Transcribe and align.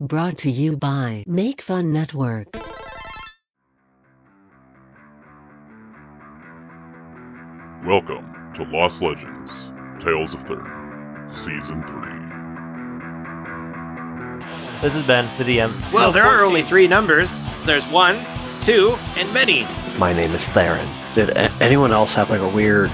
Brought 0.00 0.38
to 0.38 0.50
you 0.50 0.76
by 0.76 1.24
Make 1.26 1.60
Fun 1.60 1.92
Network. 1.92 2.48
Welcome 7.84 8.52
to 8.54 8.64
Lost 8.64 9.00
Legends 9.02 9.72
Tales 10.00 10.34
of 10.34 10.40
Third, 10.42 10.66
Season 11.30 11.82
3. 11.86 12.00
This 14.82 14.94
is 14.94 15.02
Ben, 15.02 15.28
the 15.38 15.44
DM. 15.44 15.72
Well, 15.92 16.12
there 16.12 16.24
are 16.24 16.44
only 16.44 16.62
three 16.62 16.86
numbers. 16.86 17.44
There's 17.64 17.86
one, 17.86 18.24
two, 18.62 18.96
and 19.16 19.32
many. 19.32 19.66
My 19.98 20.12
name 20.12 20.32
is 20.32 20.46
Theron. 20.50 20.88
Did 21.14 21.30
a- 21.30 21.50
anyone 21.62 21.92
else 21.92 22.12
have 22.14 22.28
like 22.30 22.40
a 22.40 22.48
weird 22.48 22.90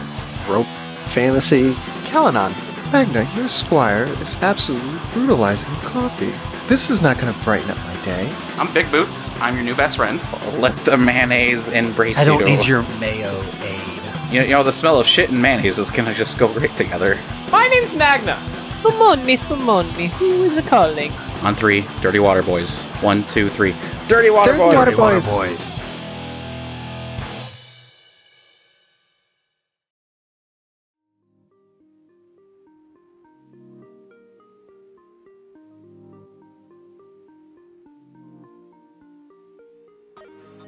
rope 0.49 0.67
fantasy? 1.03 1.73
Calanon, 2.07 2.53
Magna, 2.93 3.29
your 3.35 3.49
squire 3.49 4.05
is 4.21 4.37
absolutely 4.43 4.99
brutalizing 5.13 5.73
coffee. 5.77 6.33
This 6.69 6.91
is 6.91 7.01
not 7.01 7.17
going 7.19 7.33
to 7.33 7.45
brighten 7.45 7.71
up 7.71 7.77
my 7.79 8.05
day. 8.05 8.29
I'm 8.59 8.73
Big 8.75 8.91
Boots. 8.91 9.31
I'm 9.41 9.55
your 9.55 9.63
new 9.63 9.77
best 9.77 9.99
friend. 9.99 10.21
Let 10.59 10.77
the 10.85 10.97
mayonnaise 10.97 11.69
embrace 11.69 12.17
you. 12.17 12.23
I 12.23 12.25
don't 12.25 12.41
you. 12.41 12.57
need 12.57 12.67
your 12.67 12.83
mayo 12.99 13.41
aid. 13.63 13.81
You 14.33 14.41
know, 14.41 14.45
you 14.47 14.51
know, 14.51 14.65
the 14.65 14.73
smell 14.73 14.99
of 14.99 15.07
shit 15.07 15.31
and 15.31 15.41
mayonnaise 15.41 15.79
is 15.79 15.91
gonna 15.91 16.13
just 16.13 16.39
go 16.39 16.53
great 16.53 16.77
together. 16.77 17.17
My 17.53 17.69
name's 17.69 17.95
Magna. 17.95 18.35
Spumoni, 18.69 19.39
Spumoni. 19.39 20.09
Who 20.09 20.43
is 20.43 20.57
a 20.57 20.63
calling? 20.63 21.13
On 21.45 21.55
three, 21.55 21.87
Dirty 22.01 22.19
Water 22.19 22.43
Boys. 22.43 22.83
One, 23.01 23.23
two, 23.29 23.49
three. 23.49 23.77
Dirty 24.09 24.31
Water 24.31 24.57
Dirty 24.57 24.97
Boys. 24.97 24.99
Water 24.99 25.21
Boys. 25.37 25.76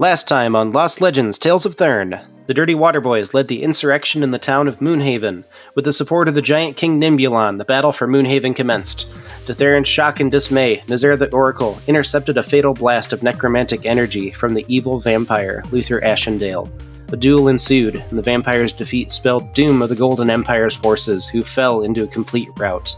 Last 0.00 0.28
time 0.28 0.54
on 0.54 0.70
Lost 0.70 1.00
Legends 1.00 1.40
Tales 1.40 1.66
of 1.66 1.74
Thurn, 1.74 2.20
the 2.46 2.54
Dirty 2.54 2.76
Water 2.76 3.00
Boys 3.00 3.34
led 3.34 3.48
the 3.48 3.64
insurrection 3.64 4.22
in 4.22 4.30
the 4.30 4.38
town 4.38 4.68
of 4.68 4.78
Moonhaven. 4.78 5.42
With 5.74 5.84
the 5.84 5.92
support 5.92 6.28
of 6.28 6.36
the 6.36 6.40
giant 6.40 6.76
King 6.76 7.00
Nimbulon, 7.00 7.58
the 7.58 7.64
battle 7.64 7.92
for 7.92 8.06
Moonhaven 8.06 8.54
commenced. 8.54 9.10
To 9.46 9.54
Theron's 9.54 9.88
shock 9.88 10.20
and 10.20 10.30
dismay, 10.30 10.84
Nazera 10.86 11.18
the 11.18 11.28
Oracle 11.32 11.80
intercepted 11.88 12.38
a 12.38 12.44
fatal 12.44 12.74
blast 12.74 13.12
of 13.12 13.24
necromantic 13.24 13.86
energy 13.86 14.30
from 14.30 14.54
the 14.54 14.64
evil 14.68 15.00
vampire, 15.00 15.64
Luther 15.72 16.00
Ashendale. 16.00 16.70
A 17.08 17.16
duel 17.16 17.48
ensued, 17.48 17.96
and 17.96 18.16
the 18.16 18.22
vampire's 18.22 18.72
defeat 18.72 19.10
spelled 19.10 19.52
doom 19.52 19.82
of 19.82 19.88
the 19.88 19.96
Golden 19.96 20.30
Empire's 20.30 20.76
forces, 20.76 21.26
who 21.26 21.42
fell 21.42 21.82
into 21.82 22.04
a 22.04 22.06
complete 22.06 22.50
rout. 22.56 22.94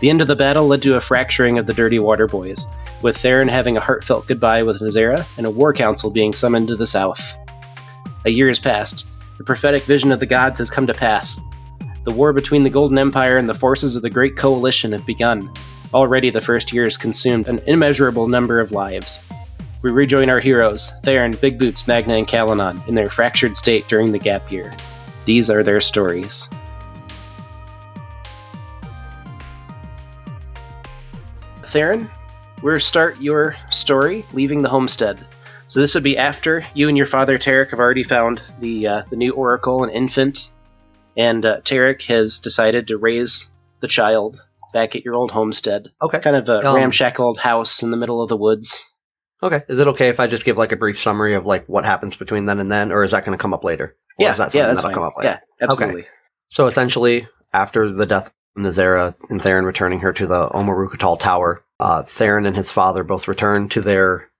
The 0.00 0.10
end 0.10 0.20
of 0.20 0.26
the 0.26 0.36
battle 0.36 0.66
led 0.66 0.82
to 0.82 0.96
a 0.96 1.00
fracturing 1.00 1.58
of 1.58 1.66
the 1.66 1.74
Dirty 1.74 1.98
Water 1.98 2.26
Boys, 2.26 2.66
with 3.02 3.16
Theron 3.16 3.48
having 3.48 3.76
a 3.76 3.80
heartfelt 3.80 4.26
goodbye 4.26 4.62
with 4.62 4.80
Nazera 4.80 5.26
and 5.36 5.46
a 5.46 5.50
war 5.50 5.72
council 5.72 6.10
being 6.10 6.32
summoned 6.32 6.68
to 6.68 6.76
the 6.76 6.86
south. 6.86 7.36
A 8.24 8.30
year 8.30 8.48
has 8.48 8.58
passed. 8.58 9.06
The 9.38 9.44
prophetic 9.44 9.82
vision 9.82 10.12
of 10.12 10.20
the 10.20 10.26
gods 10.26 10.58
has 10.58 10.70
come 10.70 10.86
to 10.86 10.94
pass. 10.94 11.40
The 12.04 12.12
war 12.12 12.32
between 12.32 12.64
the 12.64 12.70
Golden 12.70 12.98
Empire 12.98 13.38
and 13.38 13.48
the 13.48 13.54
forces 13.54 13.96
of 13.96 14.02
the 14.02 14.10
Great 14.10 14.36
Coalition 14.36 14.92
have 14.92 15.06
begun. 15.06 15.50
Already, 15.92 16.30
the 16.30 16.40
first 16.40 16.72
year 16.72 16.84
has 16.84 16.96
consumed 16.96 17.48
an 17.48 17.60
immeasurable 17.66 18.26
number 18.26 18.60
of 18.60 18.72
lives. 18.72 19.20
We 19.82 19.90
rejoin 19.90 20.30
our 20.30 20.40
heroes, 20.40 20.90
Theron, 21.02 21.32
Big 21.32 21.58
Boots, 21.58 21.86
Magna, 21.86 22.14
and 22.14 22.26
Calanon, 22.26 22.86
in 22.88 22.94
their 22.94 23.10
fractured 23.10 23.56
state 23.56 23.86
during 23.86 24.12
the 24.12 24.18
gap 24.18 24.50
year. 24.50 24.72
These 25.24 25.50
are 25.50 25.62
their 25.62 25.80
stories. 25.80 26.48
Theron, 31.74 32.08
we're 32.62 32.78
start 32.78 33.20
your 33.20 33.56
story 33.68 34.24
leaving 34.32 34.62
the 34.62 34.68
homestead. 34.68 35.26
So 35.66 35.80
this 35.80 35.92
would 35.94 36.04
be 36.04 36.16
after 36.16 36.64
you 36.72 36.86
and 36.86 36.96
your 36.96 37.04
father 37.04 37.36
Tarek 37.36 37.70
have 37.70 37.80
already 37.80 38.04
found 38.04 38.42
the 38.60 38.86
uh, 38.86 39.02
the 39.10 39.16
new 39.16 39.32
oracle, 39.32 39.82
and 39.82 39.92
infant, 39.92 40.52
and 41.16 41.44
uh, 41.44 41.62
Tarek 41.62 42.06
has 42.06 42.38
decided 42.38 42.86
to 42.86 42.96
raise 42.96 43.52
the 43.80 43.88
child 43.88 44.40
back 44.72 44.94
at 44.94 45.04
your 45.04 45.14
old 45.14 45.32
homestead. 45.32 45.88
Okay. 46.00 46.20
Kind 46.20 46.36
of 46.36 46.48
a 46.48 46.64
Um, 46.64 46.76
ramshackle 46.76 47.34
house 47.38 47.82
in 47.82 47.90
the 47.90 47.96
middle 47.96 48.22
of 48.22 48.28
the 48.28 48.36
woods. 48.36 48.88
Okay. 49.42 49.62
Is 49.68 49.80
it 49.80 49.88
okay 49.88 50.10
if 50.10 50.20
I 50.20 50.28
just 50.28 50.44
give 50.44 50.56
like 50.56 50.70
a 50.70 50.76
brief 50.76 51.00
summary 51.00 51.34
of 51.34 51.44
like 51.44 51.66
what 51.68 51.84
happens 51.84 52.16
between 52.16 52.44
then 52.46 52.60
and 52.60 52.70
then, 52.70 52.92
or 52.92 53.02
is 53.02 53.10
that 53.10 53.24
going 53.24 53.36
to 53.36 53.42
come 53.42 53.52
up 53.52 53.64
later? 53.64 53.84
Or 53.86 53.96
yeah, 54.20 54.30
is 54.30 54.38
that 54.38 54.54
yeah, 54.54 54.68
that's 54.68 54.76
that'll 54.76 54.90
fine. 54.90 54.94
come 54.94 55.02
up 55.02 55.16
later? 55.16 55.40
Yeah, 55.60 55.66
absolutely. 55.68 56.04
So 56.50 56.68
essentially, 56.68 57.26
after 57.52 57.92
the 57.92 58.06
death 58.06 58.26
of 58.26 58.32
Nazera 58.56 59.16
and 59.30 59.42
Theron 59.42 59.64
returning 59.64 59.98
her 59.98 60.12
to 60.12 60.28
the 60.28 60.48
Omarukatal 60.50 61.18
Tower, 61.18 61.63
uh, 61.80 62.02
Theron 62.02 62.46
and 62.46 62.56
his 62.56 62.70
father 62.72 63.04
both 63.04 63.28
return 63.28 63.68
to 63.70 63.80
their 63.80 64.30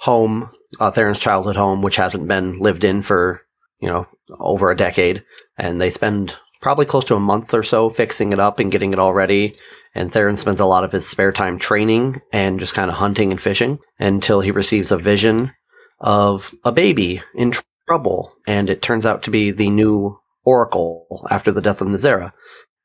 home, 0.00 0.50
uh, 0.80 0.90
Theron's 0.90 1.20
childhood 1.20 1.56
home, 1.56 1.82
which 1.82 1.96
hasn't 1.96 2.28
been 2.28 2.58
lived 2.58 2.84
in 2.84 3.02
for, 3.02 3.42
you 3.80 3.88
know, 3.88 4.06
over 4.38 4.70
a 4.70 4.76
decade. 4.76 5.24
And 5.56 5.80
they 5.80 5.90
spend 5.90 6.34
probably 6.60 6.86
close 6.86 7.04
to 7.06 7.16
a 7.16 7.20
month 7.20 7.54
or 7.54 7.62
so 7.62 7.90
fixing 7.90 8.32
it 8.32 8.38
up 8.38 8.58
and 8.58 8.72
getting 8.72 8.92
it 8.92 8.98
all 8.98 9.14
ready. 9.14 9.54
And 9.94 10.12
Theron 10.12 10.36
spends 10.36 10.60
a 10.60 10.66
lot 10.66 10.84
of 10.84 10.92
his 10.92 11.06
spare 11.06 11.32
time 11.32 11.58
training 11.58 12.20
and 12.32 12.58
just 12.58 12.74
kind 12.74 12.90
of 12.90 12.96
hunting 12.96 13.30
and 13.30 13.40
fishing 13.40 13.78
until 13.98 14.40
he 14.40 14.50
receives 14.50 14.90
a 14.90 14.98
vision 14.98 15.52
of 16.00 16.54
a 16.64 16.72
baby 16.72 17.22
in 17.34 17.52
tr- 17.52 17.62
trouble. 17.86 18.34
And 18.46 18.68
it 18.68 18.82
turns 18.82 19.06
out 19.06 19.22
to 19.24 19.30
be 19.30 19.50
the 19.50 19.70
new 19.70 20.18
Oracle 20.44 21.26
after 21.30 21.52
the 21.52 21.62
death 21.62 21.80
of 21.80 21.88
Nazera. 21.88 22.32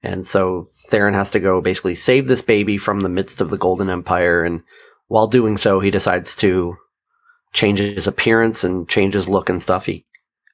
And 0.01 0.25
so 0.25 0.67
Theron 0.87 1.13
has 1.13 1.31
to 1.31 1.39
go 1.39 1.61
basically 1.61 1.95
save 1.95 2.27
this 2.27 2.41
baby 2.41 2.77
from 2.77 3.01
the 3.01 3.09
midst 3.09 3.41
of 3.41 3.49
the 3.49 3.57
Golden 3.57 3.89
Empire. 3.89 4.43
And 4.43 4.61
while 5.07 5.27
doing 5.27 5.57
so, 5.57 5.79
he 5.81 5.91
decides 5.91 6.35
to 6.37 6.77
change 7.53 7.79
his 7.79 8.07
appearance 8.07 8.63
and 8.63 8.87
change 8.87 9.13
his 9.13 9.27
look 9.27 9.49
and 9.49 9.61
stuff. 9.61 9.85
He 9.87 10.05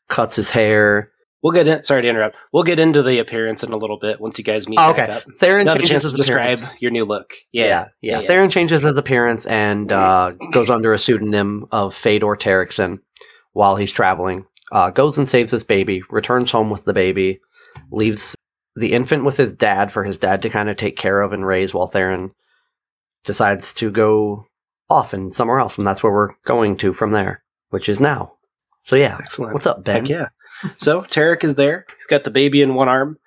cuts 0.09 0.35
his 0.37 0.51
hair. 0.51 1.11
We'll 1.43 1.53
get 1.53 1.67
in. 1.67 1.83
Sorry 1.83 2.01
to 2.01 2.07
interrupt. 2.07 2.37
We'll 2.51 2.63
get 2.63 2.79
into 2.79 3.03
the 3.03 3.19
appearance 3.19 3.63
in 3.63 3.71
a 3.71 3.77
little 3.77 3.99
bit 3.99 4.19
once 4.19 4.39
you 4.39 4.43
guys 4.43 4.67
meet 4.67 4.79
Oh, 4.79 4.89
okay. 4.91 5.03
up. 5.03 5.23
Theron 5.39 5.67
You'll 5.67 5.73
have 5.73 5.75
a 5.75 5.79
changes 5.85 5.89
chance 5.89 6.03
to 6.05 6.09
his 6.09 6.15
describe 6.25 6.53
appearance. 6.57 6.81
your 6.81 6.89
new 6.91 7.05
look. 7.05 7.33
Yeah, 7.51 7.65
Yeah, 7.65 7.87
yeah. 8.01 8.19
yeah. 8.21 8.27
Theron 8.27 8.49
changes 8.49 8.81
his 8.81 8.97
appearance 8.97 9.45
and 9.45 9.91
uh, 9.91 10.31
goes 10.51 10.71
under 10.71 10.91
a 10.91 10.97
pseudonym 10.97 11.67
of 11.71 11.93
Fedor 11.93 12.35
Terrikson 12.37 12.99
while 13.53 13.75
he's 13.75 13.91
traveling. 13.91 14.45
Uh, 14.71 14.89
goes 14.89 15.19
and 15.19 15.27
saves 15.27 15.51
his 15.51 15.63
baby, 15.63 16.01
returns 16.09 16.49
home 16.51 16.71
with 16.71 16.85
the 16.85 16.93
baby, 16.93 17.39
leaves 17.91 18.34
the 18.75 18.93
infant 18.93 19.23
with 19.23 19.37
his 19.37 19.53
dad 19.53 19.91
for 19.91 20.03
his 20.03 20.17
dad 20.17 20.41
to 20.41 20.49
kind 20.49 20.69
of 20.69 20.77
take 20.77 20.97
care 20.97 21.21
of 21.21 21.31
and 21.33 21.45
raise 21.45 21.73
while 21.73 21.87
Theron 21.87 22.31
decides 23.23 23.73
to 23.75 23.89
go 23.89 24.45
off 24.89 25.13
and 25.13 25.33
somewhere 25.33 25.59
else. 25.59 25.77
And 25.77 25.87
that's 25.87 26.03
where 26.03 26.13
we're 26.13 26.35
going 26.45 26.77
to 26.77 26.93
from 26.93 27.11
there, 27.11 27.43
which 27.69 27.89
is 27.89 27.99
now. 27.99 28.33
So, 28.81 28.95
yeah. 28.95 29.15
Excellent. 29.19 29.53
What's 29.53 29.65
up, 29.65 29.83
Ben? 29.83 30.05
Heck 30.05 30.09
yeah. 30.09 30.27
So 30.77 31.01
Tarek 31.01 31.43
is 31.43 31.55
there. 31.55 31.85
He's 31.97 32.07
got 32.07 32.23
the 32.23 32.31
baby 32.31 32.61
in 32.61 32.75
one 32.75 32.89
arm 32.89 33.17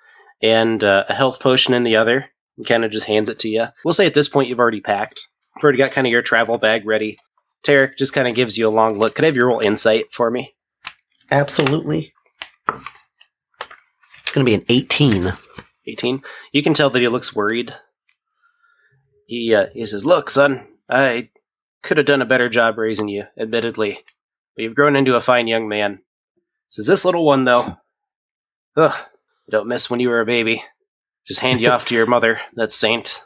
and 0.41 0.83
uh, 0.83 1.05
a 1.09 1.13
health 1.13 1.39
potion 1.39 1.73
in 1.73 1.83
the 1.83 1.95
other. 1.95 2.29
He 2.55 2.63
kind 2.63 2.83
of 2.83 2.91
just 2.91 3.07
hands 3.07 3.29
it 3.29 3.39
to 3.39 3.49
you. 3.49 3.67
We'll 3.83 3.93
say 3.93 4.05
at 4.05 4.13
this 4.13 4.29
point 4.29 4.49
you've 4.49 4.59
already 4.59 4.81
packed. 4.81 5.27
You've 5.55 5.63
already 5.63 5.77
got 5.77 5.91
kind 5.91 6.07
of 6.07 6.11
your 6.11 6.21
travel 6.21 6.57
bag 6.57 6.85
ready. 6.85 7.17
Tarek 7.63 7.97
just 7.97 8.13
kind 8.13 8.27
of 8.27 8.35
gives 8.35 8.57
you 8.57 8.67
a 8.67 8.69
long 8.69 8.97
look. 8.97 9.15
Could 9.15 9.25
I 9.25 9.27
have 9.27 9.35
your 9.35 9.47
roll 9.47 9.59
insight 9.59 10.05
for 10.11 10.31
me? 10.31 10.55
Absolutely. 11.31 12.13
It's 14.29 14.35
going 14.35 14.45
to 14.45 14.49
be 14.51 14.53
an 14.53 14.65
18. 14.69 15.33
18. 15.87 16.21
You 16.51 16.61
can 16.61 16.75
tell 16.75 16.91
that 16.91 16.99
he 16.99 17.07
looks 17.07 17.35
worried. 17.35 17.73
He 19.25 19.55
uh, 19.55 19.69
he 19.73 19.87
says, 19.87 20.05
"Look, 20.05 20.29
son, 20.29 20.67
I 20.87 21.29
could 21.81 21.97
have 21.97 22.05
done 22.05 22.21
a 22.21 22.27
better 22.27 22.47
job 22.47 22.77
raising 22.77 23.07
you, 23.07 23.23
admittedly, 23.39 24.05
but 24.55 24.61
you've 24.61 24.75
grown 24.75 24.95
into 24.95 25.15
a 25.15 25.21
fine 25.21 25.47
young 25.47 25.67
man." 25.67 26.03
Says 26.69 26.85
this 26.85 27.05
little 27.05 27.25
one 27.25 27.45
though, 27.45 27.77
ugh, 28.77 28.93
I 28.93 29.49
don't 29.49 29.67
miss 29.67 29.89
when 29.89 29.99
you 29.99 30.09
were 30.09 30.21
a 30.21 30.27
baby. 30.27 30.63
Just 31.25 31.39
hand 31.39 31.59
you 31.59 31.71
off 31.71 31.85
to 31.85 31.95
your 31.95 32.05
mother, 32.05 32.39
that 32.53 32.71
saint. 32.71 33.23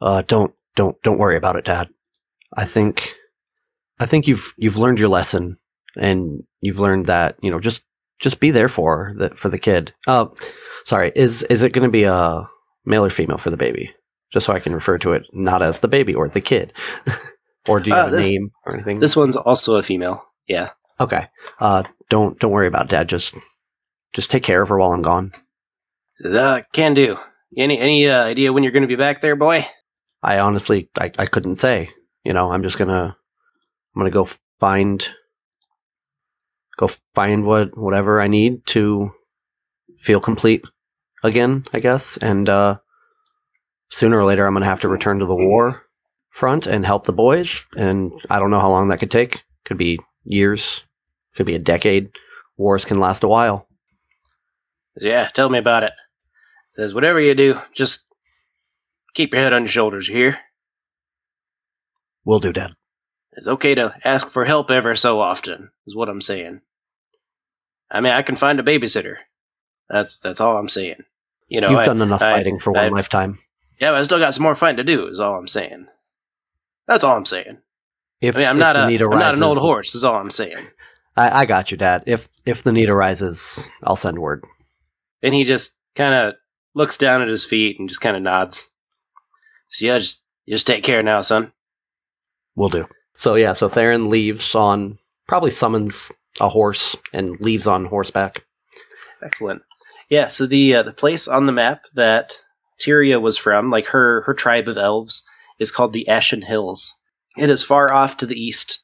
Uh, 0.00 0.22
don't 0.28 0.54
don't 0.76 1.02
don't 1.02 1.18
worry 1.18 1.36
about 1.36 1.56
it, 1.56 1.64
Dad. 1.64 1.88
I 2.56 2.66
think 2.66 3.16
I 3.98 4.06
think 4.06 4.28
you've 4.28 4.54
you've 4.56 4.78
learned 4.78 5.00
your 5.00 5.08
lesson, 5.08 5.58
and 5.96 6.44
you've 6.60 6.78
learned 6.78 7.06
that 7.06 7.34
you 7.42 7.50
know 7.50 7.58
just 7.58 7.82
just 8.18 8.40
be 8.40 8.50
there 8.50 8.68
for 8.68 9.14
the 9.16 9.28
for 9.34 9.48
the 9.48 9.58
kid. 9.58 9.92
Uh, 10.06 10.26
sorry, 10.84 11.12
is 11.14 11.42
is 11.44 11.62
it 11.62 11.72
going 11.72 11.84
to 11.86 11.90
be 11.90 12.04
a 12.04 12.48
male 12.84 13.04
or 13.04 13.10
female 13.10 13.38
for 13.38 13.50
the 13.50 13.56
baby? 13.56 13.90
Just 14.32 14.46
so 14.46 14.52
I 14.52 14.60
can 14.60 14.74
refer 14.74 14.98
to 14.98 15.12
it 15.12 15.24
not 15.32 15.62
as 15.62 15.80
the 15.80 15.88
baby 15.88 16.14
or 16.14 16.28
the 16.28 16.40
kid, 16.40 16.72
or 17.68 17.80
do 17.80 17.90
you 17.90 17.96
Uh, 17.96 18.04
have 18.04 18.12
a 18.12 18.16
this- 18.16 18.30
name 18.30 18.50
or 18.66 18.74
anything? 18.74 19.00
This 19.00 19.16
one's 19.16 19.36
also 19.36 19.76
a 19.76 19.82
female. 19.82 20.24
Yeah. 20.46 20.70
okay. 21.00 21.28
Uh, 21.60 21.82
don't 22.10 22.38
don't 22.38 22.50
worry 22.52 22.66
about 22.66 22.88
Dad. 22.88 23.08
Just 23.08 23.34
just 24.12 24.30
take 24.30 24.42
care 24.42 24.62
of 24.62 24.68
her 24.68 24.78
while 24.78 24.92
I'm 24.92 25.02
gone. 25.02 25.32
Uh, 26.24 26.62
can 26.72 26.94
do. 26.94 27.16
Any 27.56 27.78
any 27.78 28.08
uh, 28.08 28.24
idea 28.24 28.52
when 28.52 28.62
you're 28.62 28.72
going 28.72 28.82
to 28.82 28.88
be 28.88 28.96
back 28.96 29.20
there, 29.22 29.36
boy? 29.36 29.66
I 30.22 30.38
honestly, 30.40 30.90
I, 30.98 31.10
I 31.18 31.26
couldn't 31.26 31.54
say. 31.54 31.90
You 32.24 32.32
know, 32.32 32.50
I'm 32.52 32.62
just 32.62 32.76
gonna, 32.78 33.16
I'm 33.94 34.00
gonna 34.00 34.10
go 34.10 34.28
find, 34.58 35.08
go 36.78 36.88
find 37.14 37.44
what 37.44 37.76
whatever 37.76 38.20
I 38.20 38.28
need 38.28 38.64
to 38.66 39.10
feel 39.98 40.20
complete 40.20 40.64
again, 41.22 41.64
I 41.74 41.80
guess. 41.80 42.16
And 42.16 42.48
uh, 42.48 42.78
sooner 43.90 44.18
or 44.18 44.24
later, 44.24 44.46
I'm 44.46 44.54
gonna 44.54 44.66
have 44.66 44.80
to 44.80 44.88
return 44.88 45.18
to 45.18 45.26
the 45.26 45.34
war. 45.34 45.84
front 46.30 46.68
and 46.68 46.86
help 46.86 47.04
the 47.04 47.12
boys. 47.12 47.66
And 47.76 48.12
I 48.30 48.38
don't 48.38 48.50
know 48.50 48.60
how 48.60 48.70
long 48.70 48.88
that 48.88 49.00
could 49.00 49.10
take. 49.10 49.42
Could 49.64 49.76
be 49.78 49.98
years. 50.24 50.84
Could 51.34 51.46
be 51.46 51.56
a 51.56 51.58
decade. 51.58 52.10
Wars 52.56 52.84
can 52.84 53.00
last 53.00 53.24
a 53.24 53.28
while. 53.28 53.66
Yeah, 55.00 55.28
tell 55.28 55.48
me 55.48 55.58
about 55.58 55.82
it. 55.82 55.92
Says, 56.72 56.94
whatever 56.94 57.20
you 57.20 57.34
do, 57.34 57.58
just 57.74 58.06
keep 59.14 59.32
your 59.32 59.42
head 59.42 59.52
on 59.52 59.62
your 59.62 59.68
shoulders, 59.68 60.08
you 60.08 60.14
hear? 60.16 60.38
Will 62.24 62.38
do, 62.40 62.52
Dad. 62.52 62.74
It's 63.32 63.48
okay 63.48 63.74
to 63.74 63.94
ask 64.04 64.30
for 64.30 64.44
help 64.44 64.70
ever 64.70 64.94
so 64.94 65.18
often, 65.20 65.70
is 65.86 65.96
what 65.96 66.08
I'm 66.08 66.20
saying. 66.20 66.60
I 67.90 68.00
mean, 68.00 68.12
I 68.12 68.22
can 68.22 68.36
find 68.36 68.60
a 68.60 68.62
babysitter. 68.62 69.16
That's 69.88 70.18
that's 70.18 70.40
all 70.40 70.56
I'm 70.56 70.68
saying. 70.68 71.04
You 71.48 71.60
know, 71.60 71.70
You've 71.70 71.80
I- 71.80 71.84
done 71.86 72.02
enough 72.02 72.22
I- 72.22 72.32
fighting 72.32 72.58
for 72.58 72.72
one 72.72 72.92
lifetime. 72.92 73.38
Yeah, 73.80 73.92
but 73.92 74.00
I 74.00 74.02
still 74.02 74.18
got 74.18 74.34
some 74.34 74.42
more 74.42 74.56
fighting 74.56 74.78
to 74.78 74.84
do. 74.84 75.06
Is 75.06 75.20
all 75.20 75.36
I'm 75.36 75.46
saying. 75.48 75.86
That's 76.88 77.04
all 77.04 77.16
I'm 77.16 77.26
saying. 77.26 77.58
If, 78.20 78.34
I 78.34 78.38
mean, 78.40 78.48
I'm 78.48 78.56
if 78.56 78.60
not 78.60 78.76
a 78.76 78.86
need 78.86 79.02
am 79.02 79.10
not 79.10 79.36
an 79.36 79.42
old 79.42 79.58
horse. 79.58 79.94
Is 79.94 80.04
all 80.04 80.16
I'm 80.16 80.30
saying. 80.32 80.58
I, 81.16 81.40
I 81.40 81.44
got 81.46 81.70
you, 81.70 81.76
Dad. 81.76 82.02
If 82.06 82.28
if 82.44 82.62
the 82.62 82.72
need 82.72 82.90
arises, 82.90 83.70
I'll 83.84 83.96
send 83.96 84.18
word. 84.18 84.44
And 85.22 85.34
he 85.34 85.44
just 85.44 85.78
kind 85.94 86.14
of 86.14 86.34
looks 86.74 86.98
down 86.98 87.22
at 87.22 87.28
his 87.28 87.44
feet 87.44 87.78
and 87.78 87.88
just 87.88 88.00
kind 88.00 88.16
of 88.16 88.22
nods. 88.22 88.70
So 89.68 89.86
yeah, 89.86 89.98
just 89.98 90.22
just 90.48 90.66
take 90.66 90.82
care 90.82 91.02
now, 91.02 91.20
son. 91.20 91.52
We'll 92.56 92.68
do. 92.68 92.86
So 93.16 93.36
yeah, 93.36 93.52
so 93.52 93.68
Theron 93.68 94.10
leaves 94.10 94.54
on 94.54 94.98
probably 95.28 95.50
summons 95.50 96.10
a 96.40 96.48
horse 96.48 96.96
and 97.12 97.40
leaves 97.40 97.66
on 97.66 97.86
horseback. 97.86 98.44
Excellent. 99.22 99.62
Yeah. 100.08 100.28
So 100.28 100.46
the 100.46 100.76
uh, 100.76 100.82
the 100.82 100.92
place 100.92 101.28
on 101.28 101.46
the 101.46 101.52
map 101.52 101.84
that 101.94 102.38
Tyria 102.80 103.20
was 103.20 103.36
from, 103.36 103.70
like 103.70 103.86
her 103.88 104.22
her 104.22 104.34
tribe 104.34 104.68
of 104.68 104.78
elves, 104.78 105.24
is 105.58 105.70
called 105.70 105.92
the 105.92 106.08
Ashen 106.08 106.42
Hills. 106.42 106.94
It 107.36 107.50
is 107.50 107.64
far 107.64 107.92
off 107.92 108.16
to 108.18 108.26
the 108.26 108.40
east, 108.40 108.82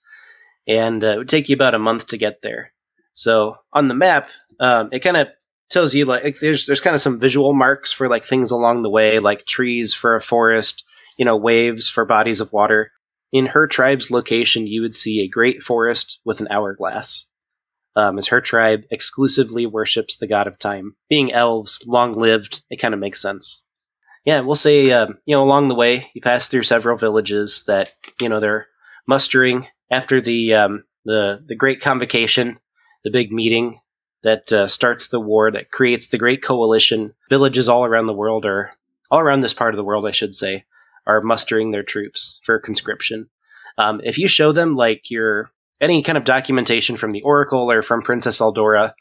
and 0.66 1.02
uh, 1.02 1.08
it 1.08 1.18
would 1.18 1.28
take 1.28 1.48
you 1.48 1.54
about 1.54 1.74
a 1.74 1.78
month 1.78 2.08
to 2.08 2.18
get 2.18 2.42
there. 2.42 2.72
So 3.14 3.56
on 3.72 3.88
the 3.88 3.94
map, 3.94 4.28
um, 4.58 4.88
it 4.92 5.00
kind 5.00 5.16
of 5.16 5.28
tells 5.70 5.94
you 5.94 6.04
like, 6.04 6.24
like 6.24 6.38
there's 6.40 6.66
there's 6.66 6.80
kind 6.80 6.94
of 6.94 7.00
some 7.00 7.20
visual 7.20 7.52
marks 7.52 7.92
for 7.92 8.08
like 8.08 8.24
things 8.24 8.50
along 8.50 8.82
the 8.82 8.90
way, 8.90 9.18
like 9.18 9.46
trees 9.46 9.94
for 9.94 10.14
a 10.14 10.20
forest, 10.20 10.84
you 11.16 11.24
know, 11.24 11.36
waves 11.36 11.88
for 11.88 12.04
bodies 12.04 12.40
of 12.40 12.52
water. 12.52 12.92
In 13.32 13.46
her 13.46 13.66
tribe's 13.66 14.10
location, 14.10 14.66
you 14.66 14.80
would 14.82 14.94
see 14.94 15.20
a 15.20 15.28
great 15.28 15.62
forest 15.62 16.20
with 16.24 16.40
an 16.40 16.48
hourglass 16.50 17.30
um, 17.96 18.18
as 18.18 18.28
her 18.28 18.40
tribe 18.40 18.84
exclusively 18.90 19.66
worships 19.66 20.16
the 20.16 20.26
god 20.26 20.46
of 20.46 20.58
time. 20.58 20.96
Being 21.08 21.32
elves, 21.32 21.84
long 21.86 22.12
lived, 22.12 22.62
it 22.70 22.76
kind 22.76 22.94
of 22.94 23.00
makes 23.00 23.20
sense. 23.20 23.66
Yeah, 24.24 24.40
we'll 24.40 24.54
say, 24.54 24.90
um, 24.90 25.18
you 25.26 25.34
know, 25.34 25.42
along 25.42 25.68
the 25.68 25.74
way, 25.74 26.10
you 26.14 26.22
pass 26.22 26.48
through 26.48 26.62
several 26.62 26.96
villages 26.96 27.64
that, 27.66 27.92
you 28.20 28.28
know, 28.28 28.40
they're 28.40 28.68
mustering 29.06 29.68
after 29.90 30.20
the 30.20 30.54
um, 30.54 30.84
the 31.04 31.44
the 31.46 31.54
great 31.54 31.80
convocation, 31.80 32.58
the 33.04 33.10
big 33.10 33.32
meeting 33.32 33.80
that 34.22 34.50
uh, 34.52 34.66
starts 34.66 35.08
the 35.08 35.20
war 35.20 35.50
that 35.50 35.70
creates 35.70 36.08
the 36.08 36.18
great 36.18 36.42
coalition. 36.42 37.14
Villages 37.28 37.68
all 37.68 37.84
around 37.84 38.06
the 38.06 38.14
world 38.14 38.46
are 38.46 38.70
all 39.10 39.20
around 39.20 39.42
this 39.42 39.54
part 39.54 39.74
of 39.74 39.76
the 39.76 39.84
world, 39.84 40.06
I 40.06 40.10
should 40.10 40.34
say, 40.34 40.64
are 41.06 41.20
mustering 41.20 41.70
their 41.70 41.82
troops 41.82 42.40
for 42.42 42.58
conscription. 42.58 43.28
Um, 43.76 44.00
if 44.04 44.18
you 44.18 44.28
show 44.28 44.52
them 44.52 44.74
like 44.74 45.10
your 45.10 45.50
any 45.84 46.02
kind 46.02 46.18
of 46.18 46.24
documentation 46.24 46.96
from 46.96 47.12
the 47.12 47.22
Oracle 47.22 47.70
or 47.70 47.82
from 47.82 48.02
Princess 48.02 48.40
Eldora, 48.40 48.94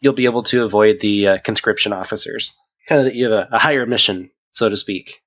you'll 0.00 0.12
be 0.14 0.24
able 0.24 0.42
to 0.44 0.64
avoid 0.64 1.00
the 1.00 1.26
uh, 1.26 1.38
conscription 1.44 1.92
officers. 1.92 2.56
Kind 2.88 3.00
of 3.00 3.04
that 3.04 3.14
you 3.14 3.30
have 3.30 3.48
a, 3.50 3.56
a 3.56 3.58
higher 3.58 3.84
mission, 3.84 4.30
so 4.52 4.68
to 4.68 4.76
speak. 4.76 5.22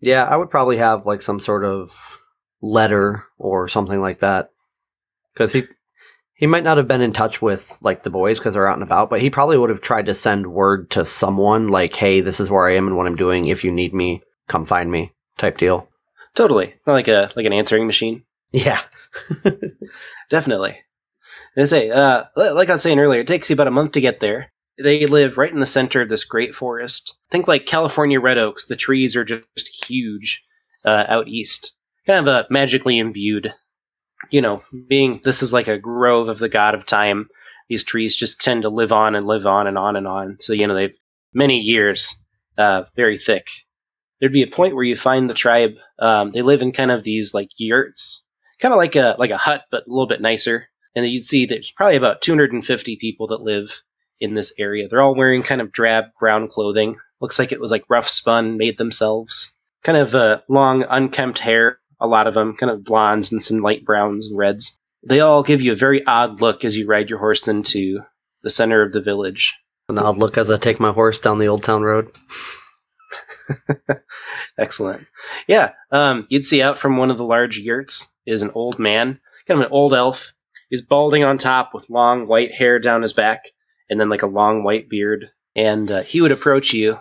Yeah, 0.00 0.24
I 0.24 0.36
would 0.36 0.50
probably 0.50 0.78
have 0.78 1.06
like 1.06 1.22
some 1.22 1.38
sort 1.38 1.64
of 1.64 2.18
letter 2.62 3.24
or 3.38 3.68
something 3.68 4.00
like 4.00 4.20
that. 4.20 4.50
Because 5.34 5.52
he 5.52 5.64
he 6.34 6.46
might 6.46 6.64
not 6.64 6.78
have 6.78 6.88
been 6.88 7.02
in 7.02 7.12
touch 7.12 7.42
with 7.42 7.76
like 7.82 8.02
the 8.02 8.10
boys 8.10 8.38
because 8.38 8.54
they're 8.54 8.66
out 8.66 8.74
and 8.74 8.82
about, 8.82 9.10
but 9.10 9.20
he 9.20 9.28
probably 9.30 9.58
would 9.58 9.70
have 9.70 9.82
tried 9.82 10.06
to 10.06 10.14
send 10.14 10.52
word 10.52 10.90
to 10.90 11.04
someone 11.04 11.68
like, 11.68 11.94
"Hey, 11.94 12.22
this 12.22 12.40
is 12.40 12.50
where 12.50 12.66
I 12.66 12.74
am 12.74 12.86
and 12.86 12.96
what 12.96 13.06
I'm 13.06 13.16
doing. 13.16 13.46
If 13.46 13.62
you 13.62 13.70
need 13.70 13.94
me, 13.94 14.22
come 14.48 14.64
find 14.64 14.90
me." 14.90 15.12
Type 15.38 15.58
deal. 15.58 15.88
Totally, 16.34 16.74
like 16.86 17.08
a 17.08 17.30
like 17.36 17.46
an 17.46 17.52
answering 17.52 17.86
machine. 17.86 18.24
Yeah. 18.52 18.80
Definitely. 20.30 20.78
I 21.56 21.64
say, 21.64 21.90
uh, 21.90 22.24
like 22.36 22.68
I 22.68 22.72
was 22.72 22.82
saying 22.82 22.98
earlier, 22.98 23.20
it 23.20 23.26
takes 23.26 23.50
you 23.50 23.54
about 23.54 23.66
a 23.66 23.72
month 23.72 23.92
to 23.92 24.00
get 24.00 24.20
there. 24.20 24.52
They 24.78 25.06
live 25.06 25.36
right 25.36 25.52
in 25.52 25.60
the 25.60 25.66
center 25.66 26.00
of 26.00 26.08
this 26.08 26.24
great 26.24 26.54
forest. 26.54 27.18
Think 27.30 27.48
like 27.48 27.66
California 27.66 28.20
red 28.20 28.38
oaks. 28.38 28.66
The 28.66 28.76
trees 28.76 29.14
are 29.16 29.24
just 29.24 29.86
huge 29.86 30.42
uh, 30.84 31.04
out 31.08 31.28
east, 31.28 31.74
kind 32.06 32.26
of 32.26 32.32
a 32.32 32.46
magically 32.50 32.98
imbued. 32.98 33.54
You 34.30 34.40
know, 34.40 34.62
being 34.88 35.20
this 35.24 35.42
is 35.42 35.52
like 35.52 35.68
a 35.68 35.78
grove 35.78 36.28
of 36.28 36.38
the 36.38 36.48
god 36.48 36.74
of 36.74 36.86
time. 36.86 37.28
These 37.68 37.84
trees 37.84 38.16
just 38.16 38.40
tend 38.40 38.62
to 38.62 38.68
live 38.68 38.92
on 38.92 39.14
and 39.14 39.26
live 39.26 39.46
on 39.46 39.66
and 39.66 39.76
on 39.76 39.96
and 39.96 40.06
on. 40.06 40.36
So 40.38 40.52
you 40.52 40.66
know 40.66 40.74
they've 40.74 40.96
many 41.34 41.58
years, 41.58 42.24
uh, 42.56 42.84
very 42.96 43.18
thick. 43.18 43.48
There'd 44.18 44.32
be 44.32 44.42
a 44.42 44.46
point 44.46 44.74
where 44.74 44.84
you 44.84 44.96
find 44.96 45.28
the 45.28 45.34
tribe. 45.34 45.72
Um, 45.98 46.30
they 46.32 46.42
live 46.42 46.62
in 46.62 46.72
kind 46.72 46.90
of 46.90 47.04
these 47.04 47.32
like 47.34 47.48
yurts, 47.56 48.19
kind 48.60 48.72
of 48.72 48.78
like 48.78 48.96
a 48.96 49.16
like 49.18 49.30
a 49.30 49.38
hut, 49.38 49.64
but 49.70 49.86
a 49.86 49.90
little 49.90 50.06
bit 50.06 50.20
nicer. 50.20 50.68
And 50.94 51.04
then 51.04 51.12
you'd 51.12 51.24
see 51.24 51.46
there's 51.46 51.72
probably 51.72 51.96
about 51.96 52.20
250 52.20 52.96
people 52.96 53.26
that 53.28 53.42
live 53.42 53.82
in 54.20 54.34
this 54.34 54.52
area. 54.58 54.88
They're 54.88 55.00
all 55.00 55.14
wearing 55.14 55.42
kind 55.42 55.60
of 55.60 55.72
drab 55.72 56.06
brown 56.18 56.48
clothing. 56.48 56.96
Looks 57.20 57.38
like 57.38 57.52
it 57.52 57.60
was 57.60 57.70
like 57.70 57.84
rough 57.88 58.08
spun, 58.08 58.56
made 58.56 58.78
themselves. 58.78 59.56
Kind 59.82 59.98
of 59.98 60.14
uh, 60.14 60.40
long, 60.48 60.84
unkempt 60.88 61.40
hair. 61.40 61.78
A 62.00 62.06
lot 62.06 62.26
of 62.26 62.34
them, 62.34 62.56
kind 62.56 62.70
of 62.70 62.84
blondes 62.84 63.30
and 63.30 63.42
some 63.42 63.58
light 63.58 63.84
browns 63.84 64.30
and 64.30 64.38
reds. 64.38 64.78
They 65.06 65.20
all 65.20 65.42
give 65.42 65.60
you 65.60 65.72
a 65.72 65.76
very 65.76 66.04
odd 66.06 66.40
look 66.40 66.64
as 66.64 66.76
you 66.76 66.86
ride 66.86 67.10
your 67.10 67.18
horse 67.18 67.46
into 67.46 68.00
the 68.42 68.50
center 68.50 68.82
of 68.82 68.92
the 68.92 69.02
village. 69.02 69.54
An 69.88 69.98
odd 69.98 70.18
look 70.18 70.38
as 70.38 70.50
I 70.50 70.56
take 70.56 70.80
my 70.80 70.92
horse 70.92 71.20
down 71.20 71.38
the 71.38 71.48
old 71.48 71.62
town 71.62 71.82
road. 71.82 72.10
Excellent. 74.58 75.06
Yeah, 75.46 75.72
um, 75.90 76.26
you'd 76.30 76.44
see 76.44 76.62
out 76.62 76.78
from 76.78 76.96
one 76.96 77.10
of 77.10 77.18
the 77.18 77.24
large 77.24 77.58
yurts 77.58 78.14
is 78.30 78.42
an 78.42 78.52
old 78.54 78.78
man, 78.78 79.20
kind 79.46 79.60
of 79.60 79.66
an 79.66 79.72
old 79.72 79.92
elf. 79.92 80.32
He's 80.68 80.82
balding 80.82 81.24
on 81.24 81.36
top 81.36 81.74
with 81.74 81.90
long 81.90 82.26
white 82.26 82.54
hair 82.54 82.78
down 82.78 83.02
his 83.02 83.12
back, 83.12 83.46
and 83.88 84.00
then 84.00 84.08
like 84.08 84.22
a 84.22 84.28
long 84.28 84.62
white 84.62 84.88
beard. 84.88 85.30
And 85.56 85.90
uh, 85.90 86.02
he 86.02 86.20
would 86.20 86.30
approach 86.32 86.72
you 86.72 87.00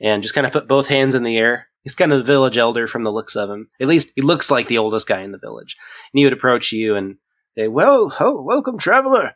and 0.00 0.22
just 0.22 0.34
kind 0.34 0.46
of 0.46 0.52
put 0.52 0.66
both 0.66 0.88
hands 0.88 1.14
in 1.14 1.22
the 1.22 1.36
air. 1.36 1.68
He's 1.82 1.94
kind 1.94 2.12
of 2.12 2.18
the 2.18 2.24
village 2.24 2.56
elder 2.56 2.86
from 2.86 3.02
the 3.02 3.12
looks 3.12 3.36
of 3.36 3.50
him. 3.50 3.68
At 3.80 3.88
least 3.88 4.12
he 4.14 4.22
looks 4.22 4.50
like 4.50 4.68
the 4.68 4.78
oldest 4.78 5.06
guy 5.06 5.20
in 5.20 5.32
the 5.32 5.38
village. 5.38 5.76
And 6.12 6.18
he 6.18 6.24
would 6.24 6.32
approach 6.32 6.72
you 6.72 6.96
and 6.96 7.16
say, 7.56 7.68
"Well, 7.68 8.08
ho, 8.08 8.40
welcome, 8.42 8.78
traveler. 8.78 9.34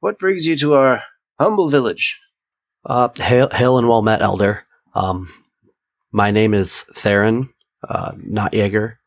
What 0.00 0.18
brings 0.18 0.46
you 0.46 0.56
to 0.58 0.74
our 0.74 1.04
humble 1.40 1.70
village?" 1.70 2.20
Uh, 2.84 3.08
hail, 3.16 3.48
hail 3.50 3.78
and 3.78 3.88
well 3.88 4.02
met, 4.02 4.20
Elder. 4.20 4.66
Um, 4.94 5.32
my 6.12 6.30
name 6.30 6.52
is 6.52 6.82
Theron, 6.94 7.48
uh, 7.88 8.12
not 8.16 8.52
Jaeger. 8.52 8.98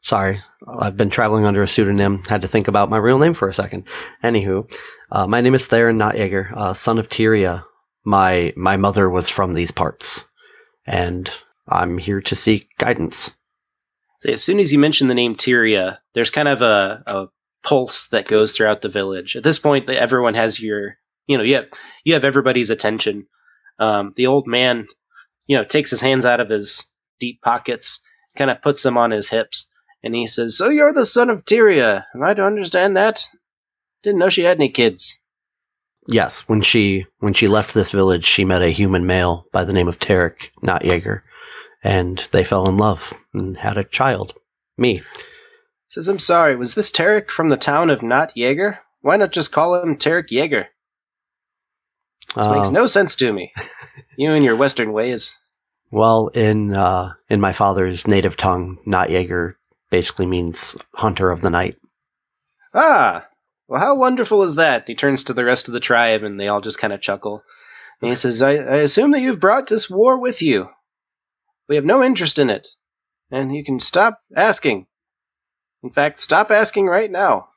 Sorry, 0.00 0.40
I've 0.78 0.96
been 0.96 1.10
traveling 1.10 1.44
under 1.44 1.62
a 1.62 1.68
pseudonym. 1.68 2.22
Had 2.24 2.42
to 2.42 2.48
think 2.48 2.68
about 2.68 2.90
my 2.90 2.98
real 2.98 3.18
name 3.18 3.34
for 3.34 3.48
a 3.48 3.54
second. 3.54 3.84
Anywho, 4.22 4.70
uh, 5.10 5.26
my 5.26 5.40
name 5.40 5.54
is 5.54 5.66
Theron, 5.66 5.96
not 5.96 6.16
Jaeger, 6.16 6.52
uh, 6.54 6.72
son 6.72 6.98
of 6.98 7.08
Tyria. 7.08 7.64
My 8.04 8.52
my 8.56 8.76
mother 8.76 9.08
was 9.08 9.28
from 9.28 9.54
these 9.54 9.70
parts, 9.70 10.24
and 10.86 11.30
I'm 11.68 11.98
here 11.98 12.20
to 12.20 12.34
seek 12.34 12.76
guidance. 12.78 13.34
So 14.20 14.32
as 14.32 14.42
soon 14.42 14.58
as 14.58 14.72
you 14.72 14.78
mention 14.78 15.08
the 15.08 15.14
name 15.14 15.36
Tyria, 15.36 15.98
there's 16.14 16.30
kind 16.30 16.48
of 16.48 16.60
a, 16.60 17.02
a 17.06 17.28
pulse 17.62 18.08
that 18.08 18.26
goes 18.26 18.52
throughout 18.52 18.82
the 18.82 18.88
village. 18.88 19.36
At 19.36 19.44
this 19.44 19.58
point, 19.58 19.88
everyone 19.88 20.34
has 20.34 20.60
your, 20.60 20.96
you 21.26 21.38
know, 21.38 21.44
you 21.44 21.54
have, 21.56 21.66
you 22.04 22.14
have 22.14 22.24
everybody's 22.24 22.70
attention. 22.70 23.26
Um, 23.78 24.14
the 24.16 24.26
old 24.26 24.48
man, 24.48 24.86
you 25.46 25.56
know, 25.56 25.64
takes 25.64 25.90
his 25.90 26.00
hands 26.00 26.24
out 26.24 26.40
of 26.40 26.48
his 26.48 26.96
deep 27.20 27.42
pockets, 27.42 28.00
kind 28.36 28.50
of 28.50 28.60
puts 28.60 28.82
them 28.82 28.98
on 28.98 29.12
his 29.12 29.30
hips, 29.30 29.67
and 30.02 30.14
he 30.14 30.26
says, 30.26 30.56
"So 30.56 30.68
you're 30.68 30.92
the 30.92 31.06
son 31.06 31.30
of 31.30 31.44
Tyria? 31.44 32.04
Am 32.14 32.22
I 32.22 32.34
to 32.34 32.44
understand 32.44 32.96
that? 32.96 33.28
Didn't 34.02 34.18
know 34.18 34.30
she 34.30 34.42
had 34.42 34.58
any 34.58 34.68
kids." 34.68 35.18
Yes, 36.06 36.48
when 36.48 36.62
she 36.62 37.06
when 37.18 37.34
she 37.34 37.48
left 37.48 37.74
this 37.74 37.90
village, 37.92 38.24
she 38.24 38.44
met 38.44 38.62
a 38.62 38.70
human 38.70 39.06
male 39.06 39.46
by 39.52 39.64
the 39.64 39.72
name 39.74 39.88
of 39.88 39.98
Tarek, 39.98 40.50
not 40.62 40.84
Jaeger, 40.84 41.22
and 41.84 42.24
they 42.32 42.44
fell 42.44 42.68
in 42.68 42.78
love 42.78 43.12
and 43.34 43.58
had 43.58 43.76
a 43.76 43.84
child, 43.84 44.34
me. 44.78 45.02
Says, 45.88 46.08
"I'm 46.08 46.18
sorry. 46.18 46.56
Was 46.56 46.74
this 46.74 46.90
Tarek 46.90 47.30
from 47.30 47.48
the 47.50 47.56
town 47.56 47.90
of 47.90 48.02
Not 48.02 48.36
Jaeger? 48.36 48.80
Why 49.00 49.16
not 49.16 49.32
just 49.32 49.52
call 49.52 49.74
him 49.82 49.96
Tarek 49.96 50.30
Jaeger? 50.30 50.68
This 52.36 52.46
makes 52.48 52.68
Uh, 52.68 52.72
no 52.72 52.86
sense 52.86 53.16
to 53.16 53.32
me. 53.32 53.52
you 54.16 54.30
and 54.32 54.44
your 54.44 54.56
Western 54.56 54.92
ways." 54.92 55.34
Well, 55.90 56.28
in 56.28 56.74
uh, 56.74 57.14
in 57.28 57.40
my 57.40 57.52
father's 57.52 58.06
native 58.06 58.36
tongue, 58.36 58.78
not 58.86 59.10
Jaeger 59.10 59.57
basically 59.90 60.26
means 60.26 60.76
hunter 60.94 61.30
of 61.30 61.40
the 61.40 61.50
night. 61.50 61.76
Ah, 62.74 63.26
well, 63.66 63.80
how 63.80 63.94
wonderful 63.94 64.42
is 64.42 64.54
that? 64.56 64.84
He 64.86 64.94
turns 64.94 65.22
to 65.24 65.32
the 65.32 65.44
rest 65.44 65.68
of 65.68 65.74
the 65.74 65.80
tribe, 65.80 66.22
and 66.22 66.38
they 66.38 66.48
all 66.48 66.60
just 66.60 66.78
kind 66.78 66.92
of 66.92 67.00
chuckle. 67.00 67.42
And 68.00 68.10
he 68.10 68.16
says, 68.16 68.40
I, 68.40 68.52
I 68.52 68.76
assume 68.76 69.10
that 69.10 69.20
you've 69.20 69.40
brought 69.40 69.66
this 69.66 69.90
war 69.90 70.18
with 70.18 70.40
you. 70.40 70.70
We 71.68 71.76
have 71.76 71.84
no 71.84 72.02
interest 72.02 72.38
in 72.38 72.48
it. 72.48 72.68
And 73.30 73.54
you 73.54 73.62
can 73.62 73.80
stop 73.80 74.20
asking. 74.34 74.86
In 75.82 75.90
fact, 75.90 76.18
stop 76.18 76.50
asking 76.50 76.86
right 76.86 77.10
now. 77.10 77.48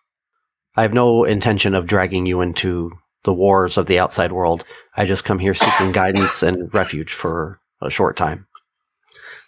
I 0.76 0.82
have 0.82 0.94
no 0.94 1.24
intention 1.24 1.74
of 1.74 1.88
dragging 1.88 2.26
you 2.26 2.42
into 2.42 2.92
the 3.24 3.34
wars 3.34 3.78
of 3.78 3.86
the 3.86 4.00
outside 4.00 4.32
world. 4.32 4.66
I 4.96 5.06
just 5.06 5.24
come 5.24 5.40
here 5.40 5.54
seeking 5.54 5.92
guidance 5.94 6.44
and 6.44 6.74
refuge 6.74 7.14
for 7.14 7.60
a 7.82 7.90
short 7.90 8.18
time. 8.18 8.48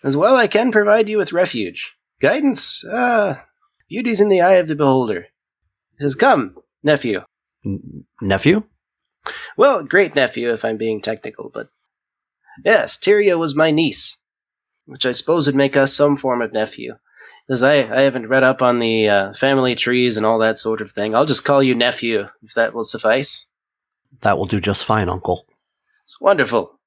As 0.04 0.16
well, 0.16 0.36
I 0.36 0.48
can 0.48 0.72
provide 0.72 1.10
you 1.10 1.18
with 1.18 1.34
refuge. 1.34 1.94
Guidance, 2.24 2.86
ah, 2.89 3.48
beauty's 3.89 4.22
in 4.22 4.30
the 4.30 4.39
eye 4.39 4.53
of 4.53 4.70
the 4.70 4.77
beholder. 4.77 5.27
He 5.98 6.03
says, 6.03 6.15
Come, 6.15 6.56
nephew. 6.82 7.25
N- 7.65 8.06
nephew? 8.22 8.63
Well, 9.58 9.84
great 9.84 10.15
nephew, 10.15 10.53
if 10.53 10.63
I'm 10.63 10.77
being 10.77 11.01
technical, 11.01 11.51
but. 11.53 11.68
Yes, 12.63 12.98
Tyria 12.98 13.38
was 13.38 13.56
my 13.56 13.72
niece, 13.72 14.20
which 14.86 15.06
I 15.06 15.12
suppose 15.12 15.48
would 15.48 15.56
make 15.56 15.75
us 15.75 15.94
some 15.94 16.15
form 16.15 16.42
of 16.42 16.53
nephew. 16.53 16.96
Because 17.46 17.62
I, 17.62 17.74
I 17.94 18.03
haven't 18.03 18.30
read 18.30 18.44
up 18.44 18.62
on 18.62 18.80
the 18.80 19.10
uh, 19.10 19.34
family 19.34 19.75
trees 19.75 20.15
and 20.15 20.25
all 20.25 20.39
that 20.39 20.58
sort 20.58 20.80
of 20.80 20.94
thing. 20.94 21.13
I'll 21.13 21.25
just 21.25 21.44
call 21.44 21.62
you 21.62 21.75
nephew, 21.75 22.30
if 22.42 22.53
that 22.53 22.74
will 22.74 22.86
suffice. 22.86 23.51
That 24.22 24.38
will 24.38 24.46
do 24.46 24.62
just 24.62 24.86
fine, 24.86 25.10
Uncle. 25.10 25.46
It's 26.06 26.22
wonderful. 26.22 26.80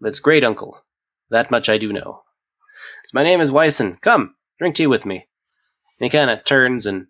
That's 0.00 0.18
great, 0.18 0.42
Uncle. 0.42 0.82
That 1.30 1.52
much 1.52 1.68
I 1.68 1.78
do 1.78 1.92
know. 1.92 2.24
So 3.04 3.10
my 3.14 3.22
name 3.22 3.40
is 3.40 3.52
Wyson. 3.52 3.98
Come, 4.00 4.34
drink 4.62 4.76
tea 4.76 4.86
with 4.86 5.04
me. 5.04 5.16
And 5.98 6.04
he 6.04 6.08
kind 6.08 6.30
of 6.30 6.44
turns, 6.44 6.86
and 6.86 7.08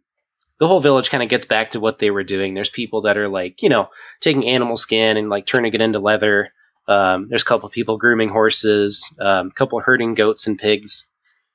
the 0.59 0.67
whole 0.67 0.81
village 0.81 1.11
kind 1.11 1.23
of 1.23 1.29
gets 1.29 1.45
back 1.45 1.71
to 1.73 1.81
what 1.81 1.99
they 1.99 2.11
were 2.11 2.25
doing. 2.25 2.55
There's 2.55 2.71
people 2.71 3.03
that 3.03 3.19
are 3.19 3.29
like, 3.29 3.63
you 3.63 3.69
know, 3.69 3.91
taking 4.21 4.49
animal 4.49 4.77
skin 4.77 5.19
and 5.19 5.29
like 5.29 5.47
turning 5.47 5.75
it 5.75 5.81
into 5.83 5.99
leather. 5.99 6.53
Um, 6.89 7.29
there's 7.29 7.43
a 7.43 7.47
couple 7.47 7.69
people 7.69 7.99
grooming 7.99 8.31
horses, 8.31 9.15
um, 9.21 9.49
a 9.49 9.51
couple 9.51 9.79
herding 9.81 10.15
goats 10.15 10.47
and 10.47 10.59
pigs. 10.59 11.11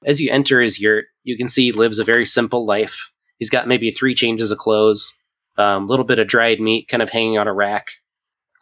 As 0.05 0.21
you 0.21 0.29
enter 0.29 0.61
his 0.61 0.79
yurt, 0.79 1.05
you 1.23 1.35
can 1.35 1.49
see 1.49 1.63
he 1.63 1.71
lives 1.71 1.97
a 1.97 2.03
very 2.03 2.25
simple 2.25 2.63
life. 2.63 3.11
He's 3.39 3.49
got 3.49 3.67
maybe 3.67 3.89
three 3.89 4.13
changes 4.13 4.51
of 4.51 4.59
clothes, 4.59 5.19
a 5.57 5.63
um, 5.63 5.87
little 5.87 6.05
bit 6.05 6.19
of 6.19 6.27
dried 6.27 6.59
meat 6.59 6.87
kind 6.87 7.01
of 7.01 7.09
hanging 7.09 7.39
on 7.39 7.47
a 7.47 7.53
rack. 7.53 7.87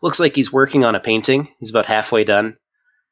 Looks 0.01 0.22
like 0.22 0.36
he's 0.36 0.54
working 0.54 0.86
on 0.86 0.96
a 0.96 1.01
painting. 1.01 1.50
He's 1.60 1.70
about 1.70 1.86
halfway 1.86 2.24
done. 2.24 2.56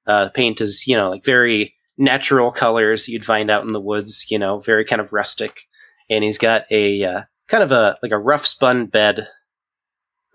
Uh, 0.07 0.25
the 0.25 0.31
paint 0.31 0.61
is, 0.61 0.87
you 0.87 0.95
know, 0.95 1.09
like 1.09 1.25
very 1.25 1.75
natural 1.97 2.51
colors 2.51 3.07
you'd 3.07 3.25
find 3.25 3.49
out 3.49 3.65
in 3.65 3.73
the 3.73 3.81
woods, 3.81 4.27
you 4.29 4.39
know, 4.39 4.59
very 4.59 4.85
kind 4.85 5.01
of 5.01 5.13
rustic. 5.13 5.67
And 6.09 6.23
he's 6.23 6.37
got 6.37 6.65
a 6.71 7.03
uh, 7.03 7.21
kind 7.47 7.63
of 7.63 7.71
a 7.71 7.95
like 8.01 8.11
a 8.11 8.17
rough 8.17 8.45
spun 8.45 8.87
bed 8.87 9.27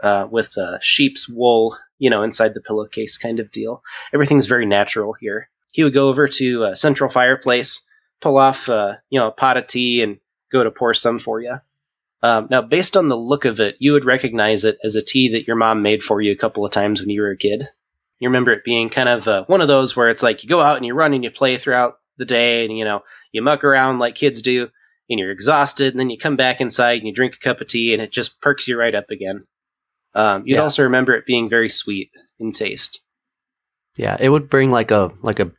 uh, 0.03 0.27
with 0.31 0.57
uh, 0.57 0.79
sheep's 0.81 1.29
wool, 1.29 1.77
you 1.99 2.11
know, 2.11 2.23
inside 2.23 2.55
the 2.55 2.61
pillowcase 2.61 3.19
kind 3.19 3.41
of 3.41 3.51
deal. 3.51 3.83
Everything's 4.13 4.47
very 4.47 4.67
natural 4.67 5.15
here. 5.15 5.51
He 5.73 5.85
would 5.85 5.95
go 5.95 6.09
over 6.09 6.27
to 6.29 6.65
a 6.65 6.77
central 6.77 7.11
fireplace, 7.11 7.87
pull 8.21 8.39
off, 8.39 8.69
uh, 8.69 8.95
you 9.11 9.19
know, 9.19 9.29
a 9.29 9.33
pot 9.33 9.57
of 9.57 9.67
tea, 9.67 10.03
and 10.03 10.19
go 10.51 10.65
to 10.65 10.71
pour 10.71 10.95
some 10.95 11.19
for 11.19 11.41
you. 11.41 11.57
Um, 12.23 12.49
now, 12.51 12.63
based 12.63 12.97
on 12.97 13.09
the 13.09 13.17
look 13.17 13.45
of 13.45 13.61
it, 13.61 13.77
you 13.79 13.93
would 13.93 14.05
recognize 14.05 14.65
it 14.65 14.79
as 14.83 14.97
a 14.97 15.05
tea 15.05 15.29
that 15.29 15.47
your 15.47 15.57
mom 15.57 15.83
made 15.83 16.03
for 16.03 16.21
you 16.21 16.33
a 16.33 16.37
couple 16.37 16.65
of 16.65 16.73
times 16.73 17.01
when 17.01 17.11
you 17.11 17.21
were 17.21 17.31
a 17.31 17.37
kid. 17.37 17.69
You 18.21 18.29
remember 18.29 18.51
it 18.53 18.65
being 18.65 18.89
kind 18.89 19.09
of 19.09 19.29
uh, 19.29 19.45
one 19.47 19.61
of 19.61 19.69
those 19.69 19.95
where 19.95 20.09
it's 20.11 20.23
like 20.23 20.43
you 20.43 20.49
go 20.49 20.61
out 20.61 20.77
and 20.77 20.85
you 20.87 20.95
run 20.95 21.15
and 21.15 21.23
you 21.23 21.31
play 21.31 21.57
throughout 21.57 21.95
the 22.17 22.25
day, 22.25 22.65
and 22.65 22.77
you 22.77 22.85
know 22.85 23.03
you 23.33 23.43
muck 23.43 23.63
around 23.65 23.99
like 24.01 24.15
kids 24.17 24.43
do, 24.43 24.71
and 25.09 25.19
you're 25.21 25.31
exhausted, 25.31 25.93
and 25.93 26.01
then 26.01 26.11
you 26.11 26.19
come 26.19 26.37
back 26.37 26.61
inside 26.61 26.99
and 26.99 27.07
you 27.07 27.13
drink 27.15 27.35
a 27.35 27.39
cup 27.39 27.61
of 27.61 27.69
tea, 27.69 27.93
and 27.93 28.03
it 28.03 28.11
just 28.13 28.41
perks 28.41 28.67
you 28.67 28.79
right 28.79 28.95
up 28.95 29.11
again. 29.11 29.41
Um, 30.15 30.43
you'd 30.47 30.57
Yeah. 30.57 30.63
also 30.63 30.83
remember 30.83 31.15
it 31.15 31.27
being 31.27 31.49
very 31.49 31.69
sweet 31.69 32.11
in 32.41 32.53
taste. 32.53 33.01
Yeah, 33.97 34.17
it 34.19 34.31
would 34.31 34.49
bring 34.51 34.71
like 34.71 34.91
a 34.91 35.13
like 35.23 35.39
a 35.39 35.53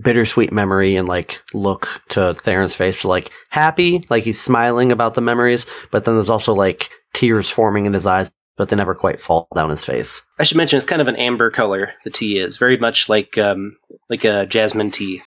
bittersweet 0.00 0.52
memory 0.52 0.96
and 0.96 1.08
like 1.08 1.40
look 1.54 1.88
to 2.10 2.34
Theron's 2.34 2.74
face, 2.74 3.04
like 3.04 3.30
happy, 3.50 4.04
like 4.10 4.24
he's 4.24 4.40
smiling 4.40 4.92
about 4.92 5.14
the 5.14 5.20
memories, 5.22 5.64
but 5.90 6.04
then 6.04 6.14
there's 6.14 6.28
also 6.28 6.54
like 6.54 6.90
tears 7.14 7.48
forming 7.48 7.86
in 7.86 7.94
his 7.94 8.06
eyes, 8.06 8.30
but 8.56 8.68
they 8.68 8.76
never 8.76 8.94
quite 8.94 9.20
fall 9.20 9.48
down 9.54 9.70
his 9.70 9.84
face. 9.84 10.22
I 10.38 10.44
should 10.44 10.56
mention 10.56 10.76
it's 10.76 10.86
kind 10.86 11.02
of 11.02 11.08
an 11.08 11.16
amber 11.16 11.50
color. 11.50 11.92
The 12.04 12.10
tea 12.10 12.38
is 12.38 12.56
very 12.56 12.76
much 12.76 13.08
like 13.08 13.36
um, 13.38 13.76
like 14.08 14.24
a 14.24 14.46
jasmine 14.46 14.90
tea. 14.90 15.22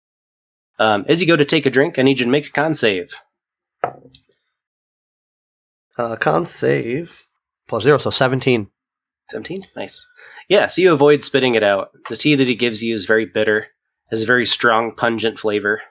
Um, 0.77 1.05
as 1.07 1.21
you 1.21 1.27
go 1.27 1.35
to 1.35 1.45
take 1.45 1.65
a 1.65 1.71
drink, 1.71 1.97
I 1.97 2.01
need 2.01 2.19
you 2.19 2.25
to 2.25 2.31
make 2.31 2.47
a 2.47 2.51
con 2.51 2.75
save. 2.75 3.13
Uh, 5.97 6.15
con 6.17 6.45
save 6.45 7.25
plus 7.67 7.83
zero, 7.83 7.97
so 7.97 8.09
seventeen. 8.09 8.67
17? 9.31 9.63
Nice. 9.75 10.07
Yeah, 10.49 10.67
so 10.67 10.81
you 10.81 10.93
avoid 10.93 11.23
spitting 11.23 11.55
it 11.55 11.63
out. 11.63 11.89
The 12.09 12.15
tea 12.15 12.35
that 12.35 12.47
he 12.47 12.53
gives 12.53 12.83
you 12.83 12.93
is 12.93 13.05
very 13.05 13.25
bitter, 13.25 13.67
has 14.11 14.21
a 14.21 14.25
very 14.25 14.45
strong, 14.45 14.93
pungent 14.93 15.39
flavor. 15.39 15.81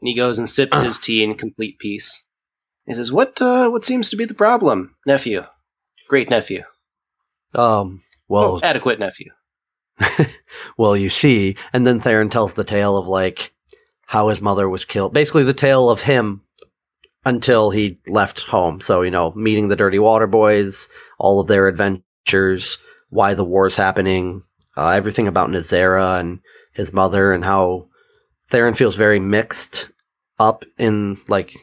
And 0.00 0.08
he 0.08 0.14
goes 0.14 0.38
and 0.38 0.48
sips 0.48 0.78
his 0.80 0.98
tea 1.00 1.22
in 1.22 1.34
complete 1.34 1.78
peace. 1.78 2.24
He 2.84 2.94
says, 2.94 3.12
What 3.12 3.40
uh, 3.40 3.70
what 3.70 3.84
seems 3.84 4.10
to 4.10 4.16
be 4.16 4.24
the 4.24 4.34
problem, 4.34 4.96
nephew? 5.06 5.44
Great 6.12 6.28
nephew. 6.28 6.64
Um, 7.54 8.02
well, 8.28 8.56
Oh, 8.56 8.60
adequate 8.62 8.98
nephew. 8.98 9.30
well, 10.76 10.94
you 10.94 11.08
see, 11.08 11.56
and 11.72 11.86
then 11.86 12.00
Theron 12.00 12.28
tells 12.28 12.52
the 12.52 12.64
tale 12.64 12.98
of 12.98 13.06
like 13.06 13.54
how 14.08 14.28
his 14.28 14.42
mother 14.42 14.68
was 14.68 14.84
killed. 14.84 15.14
Basically, 15.14 15.42
the 15.42 15.54
tale 15.54 15.88
of 15.88 16.02
him 16.02 16.42
until 17.24 17.70
he 17.70 17.98
left 18.06 18.42
home. 18.42 18.82
So 18.82 19.00
you 19.00 19.10
know, 19.10 19.32
meeting 19.32 19.68
the 19.68 19.76
Dirty 19.76 19.98
Water 19.98 20.26
Boys, 20.26 20.90
all 21.18 21.40
of 21.40 21.46
their 21.46 21.66
adventures, 21.66 22.76
why 23.08 23.32
the 23.32 23.42
war's 23.42 23.76
happening, 23.76 24.42
uh, 24.76 24.90
everything 24.90 25.26
about 25.26 25.48
Nazera 25.48 26.20
and 26.20 26.40
his 26.74 26.92
mother, 26.92 27.32
and 27.32 27.42
how 27.42 27.88
Theron 28.50 28.74
feels 28.74 28.96
very 28.96 29.18
mixed 29.18 29.88
up 30.38 30.66
in 30.76 31.22
like 31.26 31.56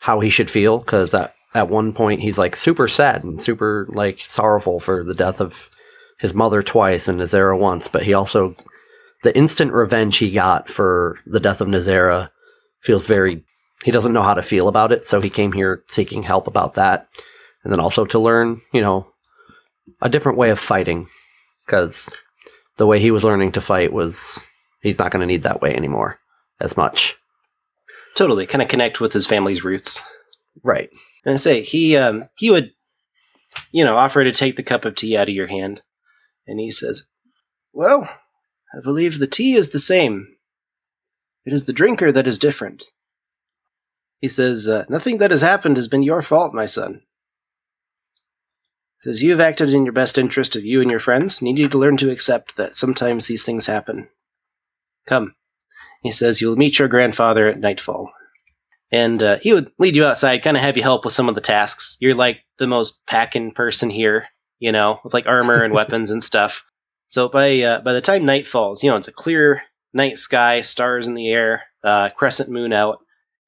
how 0.00 0.20
he 0.20 0.28
should 0.28 0.50
feel 0.50 0.76
because 0.76 1.14
at 1.14 1.34
at 1.54 1.68
one 1.68 1.92
point 1.92 2.20
he's 2.20 2.38
like 2.38 2.54
super 2.54 2.88
sad 2.88 3.24
and 3.24 3.40
super 3.40 3.88
like 3.90 4.20
sorrowful 4.26 4.80
for 4.80 5.02
the 5.02 5.14
death 5.14 5.40
of 5.40 5.70
his 6.18 6.34
mother 6.34 6.62
twice 6.62 7.08
and 7.08 7.20
Nazera 7.20 7.58
once, 7.58 7.88
but 7.88 8.02
he 8.02 8.12
also 8.12 8.56
the 9.22 9.36
instant 9.36 9.72
revenge 9.72 10.18
he 10.18 10.30
got 10.30 10.68
for 10.68 11.18
the 11.26 11.40
death 11.40 11.60
of 11.60 11.68
Nazera 11.68 12.30
feels 12.80 13.06
very 13.06 13.44
he 13.84 13.90
doesn't 13.90 14.12
know 14.12 14.22
how 14.22 14.34
to 14.34 14.42
feel 14.42 14.66
about 14.66 14.90
it, 14.90 15.04
so 15.04 15.20
he 15.20 15.30
came 15.30 15.52
here 15.52 15.84
seeking 15.86 16.24
help 16.24 16.48
about 16.48 16.74
that. 16.74 17.08
And 17.62 17.72
then 17.72 17.80
also 17.80 18.04
to 18.06 18.18
learn, 18.18 18.60
you 18.72 18.80
know, 18.80 19.06
a 20.02 20.08
different 20.08 20.38
way 20.38 20.50
of 20.50 20.58
fighting 20.58 21.08
cuz 21.66 22.08
the 22.76 22.86
way 22.86 22.98
he 22.98 23.10
was 23.10 23.24
learning 23.24 23.52
to 23.52 23.60
fight 23.60 23.92
was 23.92 24.40
he's 24.80 24.98
not 24.98 25.10
going 25.10 25.20
to 25.20 25.26
need 25.26 25.42
that 25.42 25.60
way 25.60 25.74
anymore 25.74 26.18
as 26.60 26.76
much. 26.76 27.16
Totally, 28.14 28.46
kind 28.46 28.62
of 28.62 28.68
connect 28.68 29.00
with 29.00 29.12
his 29.12 29.26
family's 29.26 29.64
roots. 29.64 30.02
Right. 30.64 30.90
And 31.28 31.38
say 31.38 31.60
he 31.60 31.94
um 31.94 32.30
he 32.38 32.50
would, 32.50 32.72
you 33.70 33.84
know, 33.84 33.98
offer 33.98 34.24
to 34.24 34.32
take 34.32 34.56
the 34.56 34.62
cup 34.62 34.86
of 34.86 34.94
tea 34.94 35.14
out 35.14 35.28
of 35.28 35.34
your 35.34 35.48
hand, 35.48 35.82
and 36.46 36.58
he 36.58 36.70
says, 36.70 37.02
"Well, 37.70 38.04
I 38.74 38.80
believe 38.82 39.18
the 39.18 39.26
tea 39.26 39.54
is 39.54 39.68
the 39.68 39.78
same. 39.78 40.26
It 41.44 41.52
is 41.52 41.66
the 41.66 41.74
drinker 41.74 42.10
that 42.12 42.26
is 42.26 42.38
different." 42.38 42.84
He 44.22 44.28
says, 44.28 44.68
uh, 44.68 44.86
"Nothing 44.88 45.18
that 45.18 45.30
has 45.30 45.42
happened 45.42 45.76
has 45.76 45.86
been 45.86 46.02
your 46.02 46.22
fault, 46.22 46.54
my 46.54 46.64
son." 46.64 47.02
He 48.96 49.10
says, 49.10 49.22
"You 49.22 49.32
have 49.32 49.40
acted 49.40 49.68
in 49.68 49.84
your 49.84 49.92
best 49.92 50.16
interest 50.16 50.56
of 50.56 50.64
you 50.64 50.80
and 50.80 50.90
your 50.90 50.98
friends, 50.98 51.42
Need 51.42 51.58
you 51.58 51.68
to 51.68 51.78
learn 51.78 51.98
to 51.98 52.10
accept 52.10 52.56
that 52.56 52.74
sometimes 52.74 53.26
these 53.26 53.44
things 53.44 53.66
happen. 53.66 54.08
Come." 55.06 55.34
He 56.02 56.10
says, 56.10 56.40
"You'll 56.40 56.56
meet 56.56 56.78
your 56.78 56.88
grandfather 56.88 57.50
at 57.50 57.60
nightfall." 57.60 58.14
And 58.90 59.22
uh, 59.22 59.38
he 59.38 59.52
would 59.52 59.70
lead 59.78 59.96
you 59.96 60.04
outside, 60.04 60.42
kind 60.42 60.56
of 60.56 60.62
have 60.62 60.76
you 60.76 60.82
help 60.82 61.04
with 61.04 61.14
some 61.14 61.28
of 61.28 61.34
the 61.34 61.40
tasks. 61.40 61.96
You're 62.00 62.14
like 62.14 62.40
the 62.58 62.66
most 62.66 63.06
packing 63.06 63.52
person 63.52 63.90
here, 63.90 64.28
you 64.58 64.72
know, 64.72 65.00
with 65.04 65.12
like 65.12 65.26
armor 65.26 65.62
and 65.62 65.74
weapons 65.74 66.10
and 66.10 66.22
stuff. 66.22 66.64
So 67.08 67.28
by 67.28 67.60
uh, 67.60 67.80
by 67.80 67.92
the 67.92 68.00
time 68.00 68.24
night 68.24 68.46
falls, 68.46 68.82
you 68.82 68.90
know, 68.90 68.96
it's 68.96 69.08
a 69.08 69.12
clear 69.12 69.62
night 69.92 70.18
sky, 70.18 70.60
stars 70.60 71.06
in 71.06 71.14
the 71.14 71.28
air, 71.28 71.64
uh, 71.84 72.10
crescent 72.10 72.50
moon 72.50 72.72
out, 72.72 72.98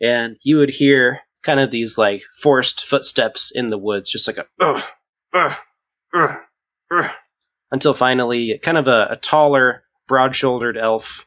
and 0.01 0.37
you 0.43 0.57
would 0.59 0.71
hear 0.71 1.21
kind 1.43 1.61
of 1.61 1.71
these 1.71 1.97
like 1.97 2.23
forced 2.43 2.85
footsteps 2.85 3.51
in 3.51 3.71
the 3.71 3.79
woods, 3.79 4.11
just 4.11 4.27
like 4.27 4.39
a 4.39 4.47
ugh, 4.61 4.83
ugh, 5.35 5.57
ugh, 6.15 6.41
ugh, 6.91 7.11
until 7.71 7.95
finally, 7.95 8.59
kind 8.59 8.79
of 8.79 8.89
a, 8.89 9.09
a 9.11 9.17
taller, 9.17 9.85
broad-shouldered 10.09 10.77
elf 10.77 11.27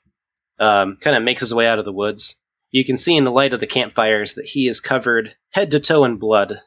um, 0.60 0.98
kind 1.02 1.16
of 1.16 1.24
makes 1.24 1.42
his 1.42 1.54
way 1.54 1.68
out 1.68 1.80
of 1.80 1.86
the 1.86 1.94
woods 1.94 2.43
you 2.74 2.84
can 2.84 2.98
see 2.98 3.16
in 3.16 3.24
the 3.24 3.32
light 3.32 3.54
of 3.54 3.60
the 3.62 3.68
campfires 3.68 4.34
that 4.34 4.48
he 4.48 4.68
is 4.68 4.82
covered 4.82 5.36
head 5.52 5.72
to 5.72 5.80
toe 5.80 6.04
in 6.04 6.18
blood. 6.18 6.58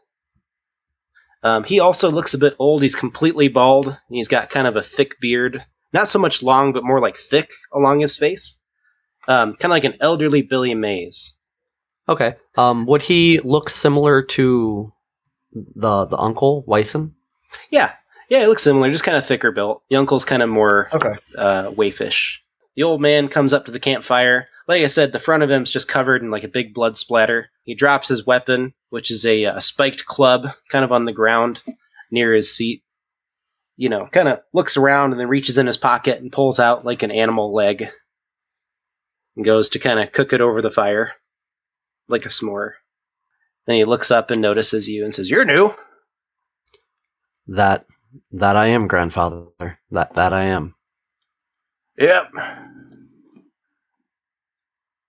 Um, 1.43 1.65
he 1.65 1.79
also 1.79 2.11
looks 2.11 2.33
a 2.33 2.39
bit 2.39 2.57
old. 2.59 2.83
He's 2.83 2.97
completely 2.97 3.49
bald. 3.49 3.99
He's 4.09 4.29
got 4.29 4.49
kind 4.51 4.67
of 4.67 4.75
a 4.77 4.83
thick 4.83 5.21
beard, 5.21 5.65
not 5.93 6.09
so 6.09 6.19
much 6.19 6.43
long, 6.43 6.73
but 6.73 6.85
more 6.85 7.01
like 7.01 7.17
thick 7.17 7.51
along 7.73 8.01
his 8.01 8.17
face. 8.17 8.63
Um, 9.29 9.51
kind 9.55 9.65
of 9.67 9.71
like 9.73 9.85
an 9.85 9.97
elderly 10.01 10.43
Billy 10.43 10.75
Mays. 10.75 11.35
Okay. 12.09 12.35
Um 12.57 12.87
would 12.87 13.03
he 13.03 13.41
look 13.41 13.69
similar 13.69 14.23
to 14.23 14.93
the 15.53 16.05
the 16.05 16.17
uncle 16.17 16.63
Wyson? 16.67 17.15
Yeah, 17.71 17.93
yeah, 18.29 18.41
he 18.41 18.47
looks 18.47 18.63
similar, 18.63 18.91
just 18.91 19.03
kind 19.05 19.17
of 19.19 19.27
thicker 19.27 19.51
built. 19.51 19.83
The 19.91 19.97
uncle's 19.97 20.25
kind 20.25 20.43
of 20.43 20.49
more 20.49 20.89
Okay. 20.93 21.15
uh, 21.37 21.71
waifish. 21.73 22.39
The 22.77 22.83
old 22.85 23.01
man 23.01 23.29
comes 23.29 23.53
up 23.53 23.65
to 23.65 23.71
the 23.73 23.81
campfire, 23.81 24.47
like 24.69 24.83
I 24.83 24.87
said, 24.87 25.13
the 25.13 25.21
front 25.21 25.43
of 25.43 25.51
him's 25.51 25.71
just 25.71 25.89
covered 25.89 26.23
in 26.23 26.31
like 26.31 26.45
a 26.45 26.49
big 26.49 26.75
blood 26.75 26.97
splatter. 26.97 27.51
He 27.63 27.75
drops 27.75 28.09
his 28.09 28.27
weapon, 28.27 28.75
which 28.91 29.11
is 29.11 29.25
a, 29.25 29.45
uh, 29.47 29.57
a 29.57 29.61
spiked 29.61 30.07
club, 30.07 30.49
kind 30.71 30.85
of 30.85 30.93
on 30.93 31.05
the 31.05 31.13
ground 31.13 31.63
near 32.11 32.35
his 32.35 32.55
seat. 32.55 32.83
You 33.77 33.91
know, 33.91 34.09
kind 34.11 34.29
of 34.29 34.41
looks 34.55 34.77
around 34.77 35.13
and 35.13 35.21
then 35.21 35.29
reaches 35.29 35.59
in 35.59 35.67
his 35.67 35.77
pocket 35.77 36.21
and 36.21 36.33
pulls 36.33 36.59
out 36.59 36.87
like 36.87 37.03
an 37.03 37.11
animal 37.11 37.53
leg 37.55 37.89
and 39.37 39.45
goes 39.45 39.69
to 39.71 39.79
kind 39.79 40.01
of 40.01 40.13
cook 40.13 40.33
it 40.33 40.41
over 40.41 40.63
the 40.63 40.71
fire 40.71 41.13
like 42.09 42.25
a 42.25 42.31
s'more. 42.31 42.73
Then 43.67 43.77
he 43.77 43.85
looks 43.85 44.11
up 44.11 44.31
and 44.31 44.41
notices 44.41 44.89
you 44.89 45.05
and 45.05 45.15
says, 45.15 45.31
You're 45.31 45.45
new. 45.45 45.75
That 47.47 47.87
that 48.33 48.57
I 48.57 48.69
am, 48.69 48.89
grandfather. 48.89 49.79
That 49.91 50.15
that 50.15 50.33
I 50.33 50.45
am. 50.45 50.75
Yep. 51.99 52.33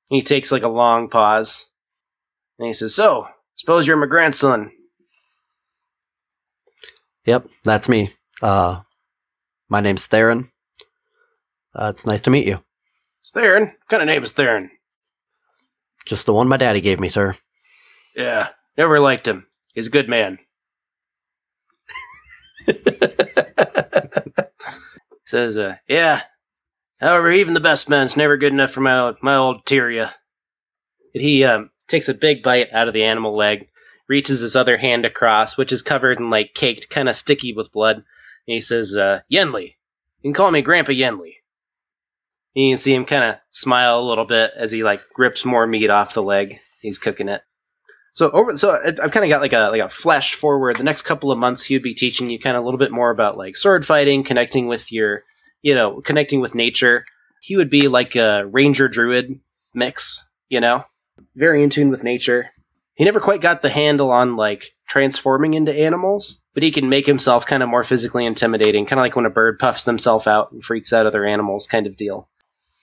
He 0.10 0.22
takes 0.22 0.52
like 0.52 0.64
a 0.64 0.70
long 0.70 1.10
pause. 1.10 1.70
And 2.60 2.68
he 2.68 2.74
says, 2.74 2.96
So, 2.96 3.28
suppose 3.56 3.86
you're 3.86 3.98
my 3.98 4.08
grandson. 4.08 4.72
Yep, 7.26 7.48
that's 7.64 7.90
me. 7.90 8.14
Uh, 8.42 8.82
my 9.70 9.82
name's 9.82 10.08
Theron. 10.08 10.50
Uh, 11.76 11.88
it's 11.94 12.06
nice 12.06 12.22
to 12.22 12.30
meet 12.30 12.48
you. 12.48 12.60
It's 13.20 13.32
Theron. 13.32 13.64
What 13.64 13.88
kind 13.90 14.02
of 14.02 14.08
name 14.08 14.24
is 14.24 14.32
Theron? 14.32 14.72
Just 16.06 16.26
the 16.26 16.34
one 16.34 16.48
my 16.48 16.56
daddy 16.58 16.80
gave 16.80 17.00
me, 17.02 17.10
sir. 17.10 17.36
Yeah, 18.16 18.48
never 18.78 19.00
liked 19.02 19.28
him. 19.28 19.46
He's 19.74 19.88
a 19.88 19.92
good 19.92 20.08
man. 20.08 20.40
Says, 25.26 25.58
uh, 25.58 25.76
yeah. 25.88 26.22
However, 27.00 27.32
even 27.32 27.54
the 27.54 27.60
best 27.60 27.90
man's 27.90 28.18
never 28.18 28.38
good 28.38 28.54
enough 28.54 28.72
for 28.72 28.82
my 28.82 29.14
my 29.22 29.36
old 29.36 29.66
Tyria. 29.66 30.14
He 31.14 31.44
um, 31.44 31.72
takes 31.88 32.10
a 32.10 32.14
big 32.14 32.44
bite 32.44 32.70
out 32.72 32.88
of 32.88 32.94
the 32.94 33.04
animal 33.04 33.36
leg, 33.36 33.70
reaches 34.08 34.42
his 34.42 34.56
other 34.56 34.78
hand 34.78 35.06
across, 35.06 35.58
which 35.58 35.72
is 35.72 35.82
covered 35.82 36.20
and 36.20 36.30
like 36.30 36.54
caked, 36.54 36.90
kind 36.90 37.10
of 37.10 37.16
sticky 37.16 37.54
with 37.54 37.72
blood. 37.72 37.98
And 37.98 38.04
he 38.54 38.62
says, 38.62 38.96
uh, 38.96 39.22
Yenli. 39.32 39.76
You 40.22 40.30
can 40.30 40.34
call 40.34 40.52
me 40.52 40.62
Grandpa 40.62 40.92
Yenli. 40.92 41.34
You 42.54 42.72
can 42.72 42.78
see 42.78 42.96
him 42.96 43.06
kind 43.06 43.24
of 43.24 43.36
smile 43.52 44.00
a 44.00 44.02
little 44.02 44.26
bit 44.26 44.52
as 44.56 44.72
he 44.72 44.84
like 44.84 45.02
rips 45.18 45.46
more 45.46 45.68
meat 45.68 45.90
off 45.90 46.16
the 46.16 46.24
leg. 46.24 46.60
He's 46.82 46.98
cooking 46.98 47.30
it. 47.30 47.42
So 48.14 48.32
over, 48.32 48.58
so 48.58 48.80
I've 48.84 49.12
kind 49.12 49.24
of 49.24 49.30
got 49.30 49.42
like 49.42 49.54
a 49.54 49.70
like 49.70 49.82
a 49.82 49.90
flash 49.90 50.34
forward. 50.34 50.78
The 50.78 50.84
next 50.84 51.04
couple 51.04 51.32
of 51.32 51.38
months, 51.38 51.64
he 51.64 51.76
would 51.76 51.84
be 51.84 51.94
teaching 51.94 52.32
you 52.32 52.40
kind 52.40 52.58
of 52.58 52.64
a 52.64 52.66
little 52.66 52.80
bit 52.80 52.92
more 52.92 53.12
about 53.12 53.38
like 53.38 53.56
sword 53.56 53.86
fighting, 53.86 54.24
connecting 54.24 54.66
with 54.66 54.92
your, 54.92 55.24
you 55.62 55.76
know, 55.76 56.02
connecting 56.02 56.40
with 56.40 56.56
nature. 56.56 57.06
He 57.42 57.56
would 57.56 57.70
be 57.70 57.88
like 57.88 58.16
a 58.16 58.46
ranger 58.48 58.88
druid 58.88 59.40
mix, 59.74 60.30
you 60.50 60.60
know, 60.60 60.86
very 61.36 61.64
in 61.64 61.70
tune 61.70 61.90
with 61.90 62.04
nature. 62.04 62.50
He 62.96 63.06
never 63.06 63.20
quite 63.20 63.42
got 63.42 63.62
the 63.62 63.70
handle 63.70 64.12
on 64.12 64.36
like 64.36 64.76
transforming 64.88 65.54
into 65.54 65.74
animals, 65.74 66.44
but 66.54 66.64
he 66.64 66.72
can 66.72 66.90
make 66.90 67.06
himself 67.06 67.46
kind 67.46 67.62
of 67.62 67.70
more 67.70 67.84
physically 67.84 68.26
intimidating, 68.26 68.86
kind 68.86 69.00
of 69.00 69.04
like 69.04 69.16
when 69.16 69.26
a 69.26 69.30
bird 69.30 69.60
puffs 69.60 69.84
themselves 69.84 70.26
out 70.26 70.52
and 70.52 70.64
freaks 70.64 70.92
out 70.92 71.06
other 71.06 71.24
animals, 71.24 71.68
kind 71.68 71.86
of 71.86 71.96
deal. 71.96 72.28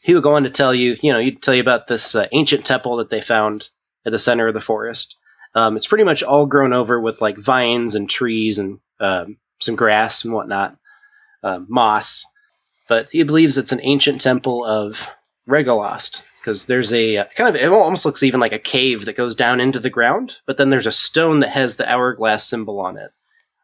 He 0.03 0.15
would 0.15 0.23
go 0.23 0.35
on 0.35 0.45
to 0.45 0.51
tell 0.51 0.75
you, 0.75 0.95
you 1.03 1.13
know, 1.13 1.19
he'd 1.19 1.43
tell 1.43 1.55
you 1.55 1.63
about 1.63 1.89
this 1.89 2.15
uh, 2.15 2.29
ancient 2.33 2.65
temple 2.65 2.97
that 2.97 3.11
they 3.11 3.21
found 3.21 3.71
at 4.07 4.13
the 4.13 4.19
center 4.19 4.47
of 4.47 4.55
the 4.55 4.61
forest. 4.61 5.17
Um, 5.55 5.77
it's 5.77 5.87
pretty 5.87 6.05
much 6.05 6.23
all 6.23 6.47
grown 6.47 6.73
over 6.73 7.01
with 7.01 7.21
like 7.23 7.39
vines 7.39 7.95
and 7.95 8.09
trees 8.09 8.59
and 8.59 8.81
um, 9.01 9.39
some 9.61 9.77
grass 9.77 10.25
and 10.25 10.35
whatnot, 10.35 10.77
um, 11.43 11.67
moss. 11.69 12.25
But 12.89 13.09
he 13.11 13.23
believes 13.23 13.57
it's 13.57 13.73
an 13.73 13.81
ancient 13.83 14.21
temple 14.21 14.65
of 14.65 15.11
Regalost 15.49 16.23
because 16.39 16.67
there's 16.67 16.93
a 16.93 17.19
uh, 17.19 17.25
kind 17.37 17.55
of 17.55 17.61
it 17.61 17.73
almost 17.73 18.05
looks 18.05 18.23
even 18.23 18.41
like 18.41 18.53
a 18.53 18.59
cave 18.59 19.07
that 19.07 19.17
goes 19.17 19.35
down 19.35 19.61
into 19.61 19.81
the 19.81 19.91
ground, 19.91 20.39
but 20.47 20.59
then 20.59 20.71
there's 20.71 20.87
a 20.87 20.93
stone 20.93 21.41
that 21.41 21.51
has 21.51 21.77
the 21.77 21.91
hourglass 21.91 22.47
symbol 22.47 22.81
on 22.81 22.99
it. 22.99 23.11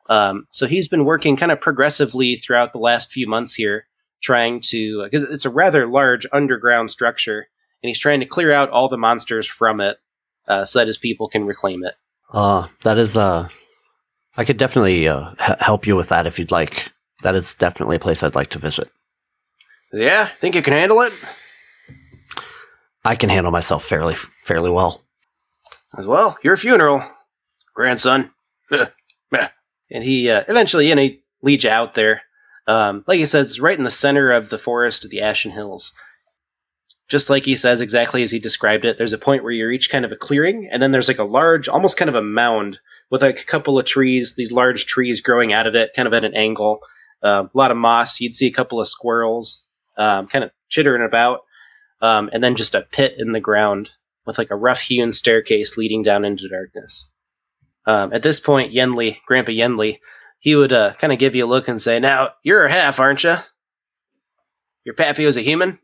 Um, 0.09 0.47
so 0.51 0.67
he's 0.67 0.89
been 0.89 1.05
working 1.05 1.37
kind 1.37 1.53
of 1.53 1.61
progressively 1.61 2.37
throughout 2.37 2.73
the 2.73 2.79
last 2.79 3.13
few 3.13 3.29
months 3.29 3.55
here, 3.55 3.87
trying 4.23 4.61
to 4.63 5.05
because 5.05 5.23
it's 5.25 5.45
a 5.45 5.51
rather 5.51 5.87
large 5.87 6.27
underground 6.33 6.91
structure, 6.91 7.49
and 7.83 7.89
he's 7.89 7.99
trying 7.99 8.21
to 8.21 8.27
clear 8.27 8.53
out 8.53 8.71
all 8.71 8.89
the 8.89 8.99
monsters 8.99 9.47
from 9.47 9.81
it 9.81 9.99
uh, 10.49 10.65
so 10.65 10.79
that 10.79 10.87
his 10.87 10.99
people 10.99 11.29
can 11.29 11.45
reclaim 11.45 11.85
it. 11.85 11.95
Uh, 12.33 12.69
that 12.83 12.99
is, 12.99 13.17
uh, 13.17 13.49
I 14.37 14.45
could 14.45 14.57
definitely, 14.57 15.09
uh, 15.09 15.33
h- 15.41 15.59
help 15.61 15.87
you 15.87 15.97
with 15.97 16.09
that 16.09 16.27
if 16.27 16.39
you'd 16.39 16.51
like. 16.51 16.93
That 17.23 17.35
is 17.35 17.55
definitely 17.55 17.97
a 17.97 18.01
place 18.01 18.23
I'd 18.23 18.35
like 18.35 18.51
to 18.51 18.59
visit. 18.59 18.89
Yeah, 19.93 20.29
think 20.41 20.55
you 20.55 20.63
can 20.63 20.73
handle 20.73 21.01
it 21.01 21.13
I 23.05 23.17
can 23.17 23.31
handle 23.31 23.53
myself 23.53 23.85
fairly, 23.85 24.15
fairly 24.45 24.71
well. 24.71 25.03
as 25.97 26.07
well. 26.07 26.39
Your 26.43 26.57
funeral, 26.57 27.03
grandson. 27.75 28.33
and 28.71 30.05
he 30.05 30.31
uh, 30.31 30.45
eventually, 30.49 30.89
you 30.89 30.95
know, 30.95 31.03
he 31.03 31.23
leads 31.43 31.65
you 31.65 31.71
out 31.71 31.95
there. 31.95 32.23
Um, 32.67 33.05
like 33.07 33.19
he 33.19 33.27
says, 33.27 33.51
it's 33.51 33.61
right 33.61 33.79
in 33.79 33.85
the 33.85 33.91
center 33.91 34.31
of 34.33 34.51
the 34.51 34.59
forest 34.59 35.05
of 35.05 35.11
the 35.11 35.23
Ashen 35.23 35.53
Hills. 35.53 35.93
Just 37.09 37.31
like 37.31 37.45
he 37.45 37.57
says, 37.57 37.81
exactly 37.81 38.23
as 38.23 38.31
he 38.31 38.39
described 38.39 38.85
it, 38.85 38.97
there's 38.97 39.13
a 39.13 39.19
point 39.19 39.43
where 39.43 39.53
you 39.53 39.67
reach 39.67 39.91
kind 39.91 40.05
of 40.05 40.13
a 40.13 40.17
clearing, 40.17 40.69
and 40.71 40.81
then 40.81 40.93
there's 40.93 41.09
like 41.09 41.19
a 41.19 41.25
large, 41.25 41.69
almost 41.69 41.97
kind 41.97 42.09
of 42.09 42.15
a 42.15 42.23
mound 42.23 42.79
with 43.11 43.23
like 43.23 43.41
a 43.41 43.47
couple 43.47 43.79
of 43.79 43.87
trees, 43.87 44.37
these 44.37 44.53
large 44.53 44.87
trees 44.87 45.21
growing 45.21 45.53
out 45.53 45.67
of 45.67 45.75
it, 45.75 45.91
kind 45.97 46.07
of 46.07 46.15
at 46.15 46.23
an 46.23 46.35
angle. 46.37 46.81
Um, 47.23 47.51
a 47.53 47.59
lot 47.59 47.73
of 47.73 47.77
moss. 47.77 48.21
You'd 48.21 48.35
see 48.35 48.47
a 48.47 48.53
couple 48.53 48.81
of 48.81 48.87
squirrels 48.87 49.65
um, 50.01 50.27
kind 50.27 50.43
of 50.43 50.51
chittering 50.69 51.05
about, 51.05 51.43
um, 52.01 52.31
and 52.33 52.43
then 52.43 52.57
just 52.57 52.75
a 52.75 52.87
pit 52.91 53.15
in 53.19 53.33
the 53.33 53.41
ground 53.41 53.91
with 54.27 54.39
like 54.39 54.51
a 54.51 54.57
rough 54.57 54.81
hewn 54.81 55.13
staircase 55.13 55.77
leading 55.77 56.03
down 56.03 56.25
into 56.25 56.49
darkness. 56.49 57.13
Um, 57.87 58.13
at 58.13 58.23
this 58.23 58.41
point, 58.41 58.73
Yenli, 58.73 59.19
Grandpa 59.27 59.53
Yenli, 59.53 59.99
he 60.39 60.57
would 60.57 60.73
uh, 60.73 60.95
kind 60.95 61.13
of 61.13 61.19
give 61.19 61.35
you 61.35 61.45
a 61.45 61.47
look 61.47 61.69
and 61.69 61.81
say, 61.81 62.01
Now, 62.01 62.31
you're 62.43 62.65
a 62.65 62.73
half, 62.73 62.99
aren't 62.99 63.25
you? 63.25 63.37
Your 64.85 64.95
pappy 64.95 65.27
was 65.27 65.37
a 65.37 65.43
human? 65.43 65.79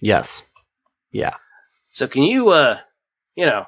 Yes. 0.00 0.42
Yeah. 1.10 1.34
So 1.92 2.06
can 2.06 2.22
you, 2.22 2.50
uh, 2.50 2.78
you 3.34 3.46
know, 3.46 3.66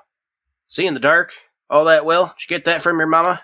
see 0.68 0.87
in 0.87 0.94
the 0.94 1.00
dark 1.00 1.33
all 1.68 1.87
that 1.87 2.04
well? 2.04 2.26
Did 2.26 2.50
you 2.50 2.57
get 2.57 2.64
that 2.66 2.83
from 2.83 2.98
your 2.98 3.09
mama? 3.09 3.42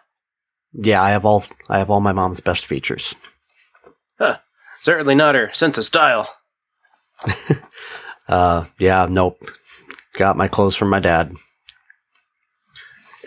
Yeah, 0.73 1.03
I 1.03 1.11
have 1.11 1.25
all, 1.25 1.45
I 1.69 1.79
have 1.79 1.91
all 1.91 2.01
my 2.01 2.13
mom's 2.13 2.41
best 2.41 2.65
features. 2.65 3.15
Certainly 4.85 5.14
not 5.14 5.35
her 5.35 5.51
sense 5.55 5.79
of 5.79 5.85
style. 5.87 6.29
Uh, 8.27 8.64
yeah, 8.79 9.07
nope. 9.07 9.37
Got 10.14 10.38
my 10.38 10.49
clothes 10.49 10.75
from 10.75 10.88
my 10.88 10.99
dad. 10.99 11.35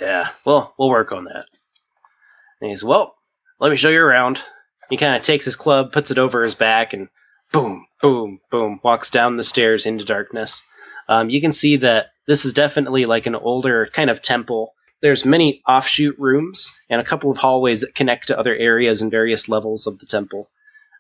Yeah, 0.02 0.30
well, 0.44 0.74
we'll 0.80 0.90
work 0.90 1.12
on 1.12 1.26
that. 1.26 1.46
And 2.60 2.72
he's, 2.72 2.84
well, 2.84 3.16
let 3.60 3.70
me 3.70 3.78
show 3.78 3.90
you 3.90 4.02
around. 4.02 4.42
He 4.90 4.98
kind 4.98 5.16
of 5.16 5.22
takes 5.22 5.46
his 5.46 5.56
club, 5.56 5.92
puts 5.92 6.10
it 6.10 6.18
over 6.18 6.44
his 6.44 6.56
back, 6.56 6.94
and 6.94 7.10
boom, 7.52 7.86
boom, 8.02 8.40
boom, 8.50 8.80
walks 8.84 9.12
down 9.12 9.38
the 9.38 9.44
stairs 9.44 9.86
into 9.86 10.04
darkness. 10.04 10.64
Um, 11.08 11.30
you 11.30 11.40
can 11.40 11.52
see 11.52 11.76
that 11.76 12.08
this 12.26 12.44
is 12.44 12.52
definitely 12.52 13.06
like 13.06 13.28
an 13.28 13.36
older 13.36 13.86
kind 13.94 14.10
of 14.10 14.24
temple. 14.24 14.74
There's 15.04 15.26
many 15.26 15.62
offshoot 15.68 16.18
rooms 16.18 16.76
and 16.90 17.00
a 17.00 17.06
couple 17.06 17.30
of 17.30 17.38
hallways 17.38 17.82
that 17.82 17.94
connect 17.94 18.26
to 18.30 18.40
other 18.40 18.56
areas 18.56 19.04
and 19.04 19.12
various 19.12 19.48
levels 19.48 19.86
of 19.86 20.00
the 20.00 20.08
temple. 20.08 20.50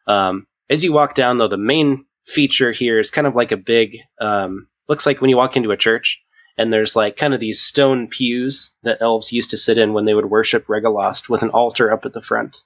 Um, 0.07 0.47
as 0.69 0.83
you 0.83 0.91
walk 0.91 1.13
down, 1.13 1.37
though, 1.37 1.47
the 1.47 1.57
main 1.57 2.05
feature 2.23 2.71
here 2.71 2.99
is 2.99 3.11
kind 3.11 3.27
of 3.27 3.35
like 3.35 3.51
a 3.51 3.57
big, 3.57 3.99
um, 4.19 4.67
looks 4.87 5.05
like 5.05 5.21
when 5.21 5.29
you 5.29 5.37
walk 5.37 5.55
into 5.55 5.71
a 5.71 5.77
church, 5.77 6.21
and 6.57 6.73
there's 6.73 6.95
like 6.95 7.15
kind 7.15 7.33
of 7.33 7.39
these 7.39 7.61
stone 7.61 8.07
pews 8.07 8.77
that 8.83 8.97
elves 8.99 9.31
used 9.31 9.49
to 9.51 9.57
sit 9.57 9.77
in 9.77 9.93
when 9.93 10.05
they 10.05 10.13
would 10.13 10.31
worship 10.31 10.65
Regalost 10.67 11.29
with 11.29 11.43
an 11.43 11.51
altar 11.51 11.91
up 11.91 12.05
at 12.05 12.13
the 12.13 12.21
front. 12.21 12.63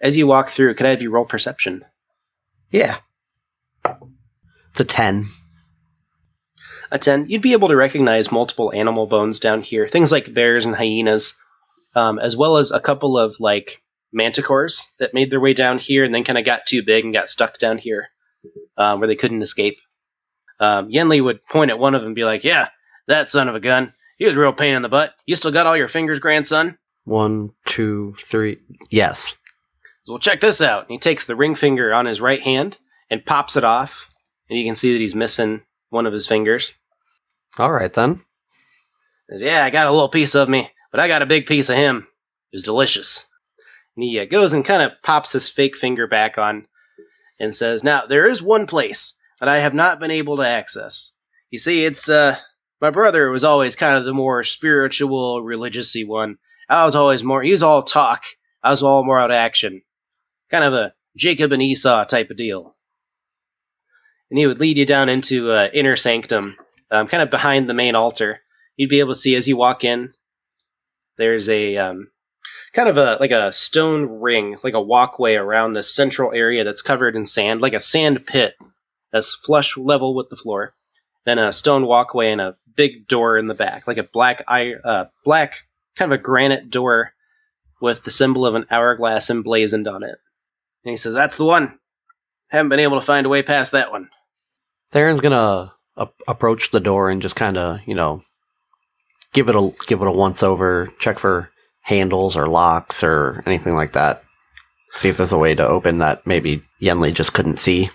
As 0.00 0.16
you 0.16 0.26
walk 0.26 0.50
through, 0.50 0.74
could 0.74 0.86
I 0.86 0.90
have 0.90 1.02
you 1.02 1.10
roll 1.10 1.24
perception? 1.24 1.84
Yeah. 2.70 2.98
It's 3.84 4.80
a 4.80 4.84
10. 4.84 5.26
A 6.90 6.98
10. 6.98 7.28
You'd 7.28 7.42
be 7.42 7.52
able 7.52 7.68
to 7.68 7.76
recognize 7.76 8.32
multiple 8.32 8.72
animal 8.74 9.06
bones 9.06 9.38
down 9.38 9.62
here, 9.62 9.88
things 9.88 10.12
like 10.12 10.34
bears 10.34 10.64
and 10.64 10.76
hyenas, 10.76 11.36
um, 11.94 12.18
as 12.18 12.36
well 12.36 12.56
as 12.56 12.70
a 12.70 12.80
couple 12.80 13.18
of 13.18 13.36
like 13.38 13.82
manticores 14.16 14.92
that 14.98 15.14
made 15.14 15.30
their 15.30 15.40
way 15.40 15.54
down 15.54 15.78
here 15.78 16.04
and 16.04 16.14
then 16.14 16.24
kind 16.24 16.38
of 16.38 16.44
got 16.44 16.66
too 16.66 16.82
big 16.82 17.04
and 17.04 17.14
got 17.14 17.28
stuck 17.28 17.58
down 17.58 17.78
here 17.78 18.08
um, 18.76 19.00
where 19.00 19.06
they 19.06 19.16
couldn't 19.16 19.42
escape. 19.42 19.78
Um, 20.60 20.90
Yenli 20.90 21.22
would 21.22 21.44
point 21.46 21.70
at 21.70 21.78
one 21.78 21.94
of 21.94 22.02
them 22.02 22.08
and 22.08 22.16
be 22.16 22.24
like, 22.24 22.44
Yeah, 22.44 22.68
that 23.08 23.28
son 23.28 23.48
of 23.48 23.54
a 23.54 23.60
gun. 23.60 23.94
He 24.18 24.26
was 24.26 24.34
a 24.36 24.38
real 24.38 24.52
pain 24.52 24.74
in 24.74 24.82
the 24.82 24.88
butt. 24.88 25.14
You 25.26 25.34
still 25.34 25.50
got 25.50 25.66
all 25.66 25.76
your 25.76 25.88
fingers, 25.88 26.18
grandson? 26.18 26.78
One, 27.04 27.50
two, 27.66 28.14
three. 28.20 28.58
Yes. 28.90 29.36
Well, 30.06 30.18
check 30.18 30.40
this 30.40 30.60
out. 30.60 30.84
And 30.84 30.92
he 30.92 30.98
takes 30.98 31.26
the 31.26 31.36
ring 31.36 31.54
finger 31.54 31.92
on 31.92 32.06
his 32.06 32.20
right 32.20 32.40
hand 32.40 32.78
and 33.10 33.26
pops 33.26 33.56
it 33.56 33.64
off. 33.64 34.08
And 34.48 34.58
you 34.58 34.64
can 34.64 34.74
see 34.74 34.92
that 34.92 35.00
he's 35.00 35.14
missing 35.14 35.62
one 35.90 36.06
of 36.06 36.12
his 36.12 36.26
fingers. 36.26 36.82
All 37.58 37.72
right 37.72 37.92
then. 37.92 38.22
Says, 39.30 39.42
yeah, 39.42 39.64
I 39.64 39.70
got 39.70 39.86
a 39.86 39.92
little 39.92 40.08
piece 40.08 40.34
of 40.34 40.48
me, 40.48 40.70
but 40.90 41.00
I 41.00 41.08
got 41.08 41.22
a 41.22 41.26
big 41.26 41.46
piece 41.46 41.68
of 41.68 41.76
him. 41.76 42.06
It 42.52 42.56
was 42.56 42.64
delicious. 42.64 43.28
And 43.96 44.04
he 44.04 44.18
uh, 44.18 44.24
goes 44.24 44.52
and 44.52 44.64
kind 44.64 44.82
of 44.82 44.92
pops 45.02 45.32
his 45.32 45.48
fake 45.48 45.76
finger 45.76 46.06
back 46.06 46.38
on 46.38 46.66
and 47.38 47.54
says, 47.54 47.84
Now, 47.84 48.06
there 48.06 48.28
is 48.28 48.40
one 48.40 48.66
place 48.66 49.18
that 49.40 49.48
I 49.48 49.58
have 49.58 49.74
not 49.74 50.00
been 50.00 50.10
able 50.10 50.36
to 50.36 50.46
access. 50.46 51.16
You 51.50 51.58
see, 51.58 51.84
it's 51.84 52.08
uh 52.08 52.38
my 52.80 52.90
brother 52.90 53.30
was 53.30 53.44
always 53.44 53.76
kind 53.76 53.96
of 53.96 54.04
the 54.04 54.14
more 54.14 54.42
spiritual, 54.42 55.42
religiousy 55.42 56.06
one. 56.06 56.38
I 56.68 56.84
was 56.84 56.96
always 56.96 57.22
more 57.22 57.42
he 57.42 57.50
was 57.50 57.62
all 57.62 57.82
talk. 57.82 58.22
I 58.62 58.70
was 58.70 58.82
all 58.82 59.04
more 59.04 59.18
out 59.18 59.30
of 59.30 59.34
action. 59.34 59.82
Kind 60.50 60.64
of 60.64 60.72
a 60.72 60.94
Jacob 61.16 61.52
and 61.52 61.62
Esau 61.62 62.04
type 62.04 62.30
of 62.30 62.36
deal. 62.36 62.76
And 64.30 64.38
he 64.38 64.46
would 64.46 64.60
lead 64.60 64.78
you 64.78 64.86
down 64.86 65.08
into 65.08 65.50
uh, 65.50 65.68
inner 65.74 65.96
sanctum, 65.96 66.56
um, 66.90 67.06
kind 67.06 67.22
of 67.22 67.30
behind 67.30 67.68
the 67.68 67.74
main 67.74 67.94
altar. 67.94 68.40
You'd 68.76 68.88
be 68.88 69.00
able 69.00 69.12
to 69.12 69.18
see 69.20 69.34
as 69.34 69.46
you 69.46 69.56
walk 69.56 69.84
in. 69.84 70.12
There's 71.18 71.48
a 71.50 71.76
um, 71.76 72.11
kind 72.72 72.88
of 72.88 72.96
a 72.96 73.16
like 73.20 73.30
a 73.30 73.52
stone 73.52 74.20
ring, 74.20 74.56
like 74.62 74.74
a 74.74 74.80
walkway 74.80 75.34
around 75.34 75.72
the 75.72 75.82
central 75.82 76.32
area 76.32 76.64
that's 76.64 76.82
covered 76.82 77.16
in 77.16 77.26
sand, 77.26 77.60
like 77.60 77.74
a 77.74 77.80
sand 77.80 78.26
pit 78.26 78.54
that's 79.12 79.34
flush 79.34 79.76
level 79.76 80.14
with 80.14 80.30
the 80.30 80.36
floor. 80.36 80.74
Then 81.24 81.38
a 81.38 81.52
stone 81.52 81.86
walkway 81.86 82.30
and 82.30 82.40
a 82.40 82.56
big 82.74 83.06
door 83.06 83.36
in 83.36 83.46
the 83.46 83.54
back, 83.54 83.86
like 83.86 83.98
a 83.98 84.02
black 84.02 84.44
uh, 84.48 85.04
black 85.24 85.68
kind 85.96 86.12
of 86.12 86.18
a 86.18 86.22
granite 86.22 86.70
door 86.70 87.12
with 87.80 88.04
the 88.04 88.10
symbol 88.10 88.46
of 88.46 88.54
an 88.54 88.66
hourglass 88.70 89.28
emblazoned 89.30 89.86
on 89.86 90.02
it. 90.02 90.16
And 90.84 90.90
he 90.90 90.96
says, 90.96 91.14
"That's 91.14 91.36
the 91.36 91.44
one. 91.44 91.78
Haven't 92.48 92.70
been 92.70 92.80
able 92.80 92.98
to 92.98 93.06
find 93.06 93.26
a 93.26 93.28
way 93.28 93.42
past 93.42 93.72
that 93.72 93.92
one." 93.92 94.08
Theron's 94.90 95.20
gonna 95.20 95.74
a- 95.96 96.08
approach 96.26 96.70
the 96.70 96.80
door 96.80 97.10
and 97.10 97.22
just 97.22 97.36
kind 97.36 97.56
of, 97.56 97.80
you 97.86 97.94
know, 97.94 98.24
give 99.32 99.48
it 99.48 99.54
a 99.54 99.72
give 99.86 100.00
it 100.00 100.08
a 100.08 100.12
once 100.12 100.42
over, 100.42 100.92
check 100.98 101.18
for 101.18 101.51
handles 101.82 102.36
or 102.36 102.46
locks 102.46 103.02
or 103.02 103.42
anything 103.46 103.74
like 103.74 103.92
that. 103.92 104.22
See 104.94 105.08
if 105.08 105.16
there's 105.16 105.32
a 105.32 105.38
way 105.38 105.54
to 105.54 105.66
open 105.66 105.98
that 105.98 106.26
maybe 106.26 106.62
Yenli 106.80 107.14
just 107.14 107.34
couldn't 107.34 107.58
see. 107.58 107.90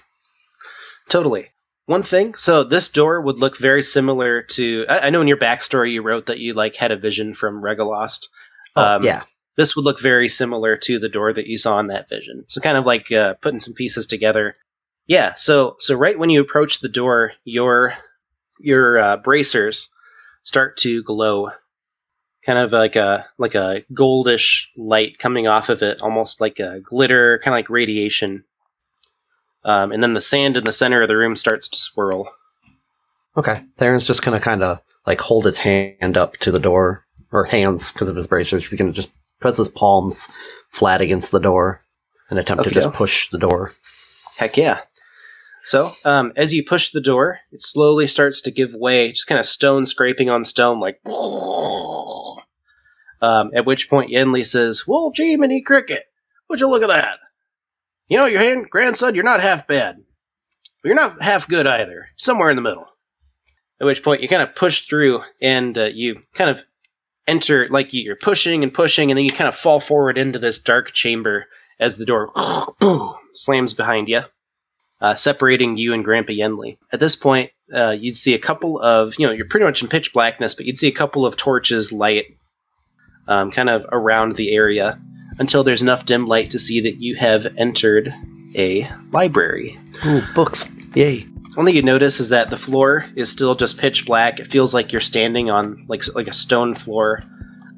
Totally. 1.10 1.50
One 1.86 2.04
thing, 2.04 2.34
so 2.34 2.63
this 2.63 2.89
door 2.89 3.21
would 3.21 3.39
look 3.39 3.58
very 3.58 3.82
similar 3.82 4.41
to. 4.41 4.86
I, 4.89 5.08
I 5.08 5.10
know 5.10 5.21
in 5.21 5.28
your 5.28 5.38
backstory 5.38 5.93
you 5.93 6.02
wrote 6.02 6.26
that 6.26 6.39
you 6.39 6.54
like 6.54 6.76
had 6.76 6.91
a 6.91 6.97
vision 6.97 7.34
from 7.34 7.63
Regalost. 7.63 8.28
Oh, 8.76 9.00
yeah. 9.02 9.23
this 9.56 9.76
would 9.76 9.86
look 9.86 10.02
very 10.02 10.28
similar 10.28 10.76
to 10.78 11.00
the 11.00 11.08
door 11.08 11.32
that 11.32 11.47
you 11.47 11.58
saw 11.58 11.80
in 11.80 11.88
that 11.88 12.10
vision. 12.10 12.43
So 12.47 12.60
kind 12.60 12.78
of 12.78 12.86
like 12.86 13.12
uh, 13.12 13.36
putting 13.36 13.60
some 13.60 13.73
pieces 13.73 14.06
together. 14.06 14.56
Yeah. 15.06 15.34
So 15.36 15.78
so 15.80 15.95
right 15.95 16.19
when 16.19 16.30
you 16.30 16.41
approach 16.41 16.82
the 16.82 16.89
door, 16.89 17.34
your 17.45 17.93
your 18.60 18.97
uh, 19.00 19.17
bracers 19.17 19.89
start 20.43 20.76
to 20.78 21.02
glow, 21.04 21.52
kind 22.47 22.57
of 22.57 22.71
like 22.71 22.95
a 22.95 23.25
like 23.38 23.55
a 23.55 23.83
goldish 23.93 24.67
light 24.77 25.19
coming 25.19 25.47
off 25.47 25.67
of 25.67 25.83
it, 25.83 26.01
almost 26.01 26.39
like 26.39 26.60
a 26.60 26.79
glitter, 26.79 27.39
kind 27.43 27.53
of 27.53 27.57
like 27.57 27.69
radiation. 27.69 28.45
Um, 29.65 29.91
and 29.91 30.01
then 30.01 30.13
the 30.13 30.21
sand 30.21 30.55
in 30.55 30.63
the 30.63 30.71
center 30.71 31.01
of 31.01 31.10
the 31.10 31.17
room 31.17 31.36
starts 31.36 31.67
to 31.67 31.77
swirl. 31.77 32.31
Okay. 33.36 33.63
Theron's 33.77 34.07
just 34.07 34.23
gonna 34.23 34.39
kind 34.39 34.63
of 34.63 34.79
like 35.05 35.19
hold 35.19 35.45
his 35.45 35.57
hand 35.57 36.17
up 36.17 36.38
to 36.38 36.51
the 36.51 36.60
door, 36.60 37.05
or 37.33 37.43
hands 37.43 37.91
because 37.91 38.07
of 38.07 38.15
his 38.15 38.27
bracers. 38.27 38.69
He's 38.69 38.79
gonna 38.79 38.93
just 38.93 39.12
press 39.41 39.57
his 39.57 39.69
palms 39.69 40.29
flat 40.69 41.01
against 41.01 41.33
the 41.33 41.39
door 41.39 41.81
and 42.29 42.39
attempt 42.39 42.63
to 42.63 42.71
just 42.71 42.93
push 42.93 43.29
the 43.29 43.38
door. 43.38 43.73
Heck 44.38 44.55
yeah. 44.55 44.81
So, 45.65 45.91
um, 46.05 46.31
as 46.38 46.53
you 46.53 46.63
push 46.63 46.91
the 46.91 47.01
door, 47.01 47.39
it 47.51 47.62
slowly 47.62 48.07
starts 48.07 48.39
to 48.39 48.51
give 48.51 48.73
way, 48.73 49.12
just 49.12 49.27
kind 49.27 49.38
of 49.38 49.45
stone 49.45 49.86
scraping 49.86 50.29
on 50.29 50.45
stone, 50.45 50.79
like. 50.79 51.01
Um, 53.21 53.51
at 53.56 53.65
which 53.65 53.89
point 53.89 54.12
Yenli 54.12 54.45
says, 54.45 54.86
Well, 54.88 55.12
Jiminy 55.15 55.62
Cricket, 55.62 56.03
would 56.49 56.60
you 56.60 56.67
look 56.67 56.84
at 56.84 56.89
that? 56.89 57.19
You 58.08 58.17
know, 58.17 58.25
your 58.25 58.39
hand, 58.39 58.69
grandson, 58.69 59.15
you're 59.15 59.23
not 59.23 59.41
half 59.41 59.67
bad. 59.67 59.97
But 60.82 60.89
you're 60.89 60.95
not 60.95 61.21
half 61.21 61.47
good 61.47 61.67
either. 61.67 62.10
Somewhere 62.15 62.49
in 62.49 62.56
the 62.56 62.62
middle. 62.62 62.88
At 63.80 63.86
which 63.86 64.03
point 64.03 64.21
you 64.21 64.27
kind 64.27 64.41
of 64.41 64.56
push 64.56 64.88
through 64.88 65.21
and 65.41 65.77
uh, 65.77 65.86
you 65.86 66.23
kind 66.34 66.49
of 66.49 66.65
enter, 67.27 67.67
like 67.67 67.93
you're 67.93 68.15
pushing 68.15 68.63
and 68.63 68.73
pushing, 68.73 69.12
and 69.12 69.17
then 69.17 69.25
you 69.25 69.32
kind 69.32 69.47
of 69.47 69.56
fall 69.56 69.80
forward 69.80 70.17
into 70.17 70.39
this 70.39 70.60
dark 70.60 70.93
chamber 70.93 71.47
as 71.80 71.97
the 71.97 72.06
door 72.06 72.32
boom, 72.80 73.15
slams 73.34 73.73
behind 73.73 74.08
you, 74.08 74.21
uh, 75.01 75.15
separating 75.15 75.77
you 75.77 75.93
and 75.93 76.03
Grandpa 76.03 76.34
Yenli. 76.34 76.77
At 76.91 76.99
this 76.99 77.15
point, 77.15 77.51
uh, 77.73 77.91
you'd 77.91 78.15
see 78.15 78.34
a 78.34 78.39
couple 78.39 78.80
of, 78.80 79.19
you 79.19 79.27
know, 79.27 79.34
you're 79.34 79.47
pretty 79.47 79.65
much 79.65 79.82
in 79.82 79.89
pitch 79.89 80.13
blackness, 80.13 80.56
but 80.56 80.65
you'd 80.65 80.80
see 80.80 80.88
a 80.88 80.91
couple 80.91 81.25
of 81.25 81.36
torches 81.36 81.91
light 81.91 82.37
um, 83.27 83.51
kind 83.51 83.69
of 83.69 83.85
around 83.91 84.35
the 84.35 84.53
area 84.55 84.99
until 85.39 85.63
there's 85.63 85.81
enough 85.81 86.05
dim 86.05 86.27
light 86.27 86.51
to 86.51 86.59
see 86.59 86.79
that 86.81 87.01
you 87.01 87.15
have 87.15 87.47
entered 87.57 88.13
a 88.55 88.89
library. 89.11 89.79
Ooh, 90.05 90.23
books. 90.33 90.69
Yay. 90.95 91.21
One 91.53 91.65
thing 91.65 91.75
you 91.75 91.81
notice 91.81 92.19
is 92.19 92.29
that 92.29 92.49
the 92.49 92.57
floor 92.57 93.05
is 93.15 93.31
still 93.31 93.55
just 93.55 93.77
pitch 93.77 94.05
black. 94.05 94.39
It 94.39 94.47
feels 94.47 94.73
like 94.73 94.91
you're 94.91 95.01
standing 95.01 95.49
on 95.49 95.85
like 95.87 96.03
like 96.15 96.27
a 96.27 96.33
stone 96.33 96.75
floor. 96.75 97.23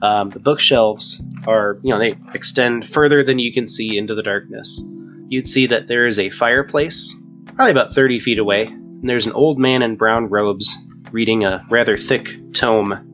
Um, 0.01 0.29
the 0.29 0.39
bookshelves 0.39 1.21
are, 1.45 1.77
you 1.81 1.89
know, 1.89 1.99
they 1.99 2.15
extend 2.33 2.87
further 2.89 3.23
than 3.23 3.39
you 3.39 3.53
can 3.53 3.67
see 3.67 3.97
into 3.97 4.15
the 4.15 4.23
darkness. 4.23 4.81
You'd 5.27 5.47
see 5.47 5.65
that 5.67 5.87
there 5.87 6.07
is 6.07 6.19
a 6.19 6.29
fireplace, 6.29 7.17
probably 7.55 7.71
about 7.71 7.93
30 7.93 8.19
feet 8.19 8.39
away, 8.39 8.67
and 8.67 9.09
there's 9.09 9.25
an 9.25 9.33
old 9.33 9.59
man 9.59 9.81
in 9.81 9.95
brown 9.95 10.27
robes 10.27 10.75
reading 11.11 11.43
a 11.43 11.65
rather 11.69 11.97
thick 11.97 12.31
tome 12.53 13.05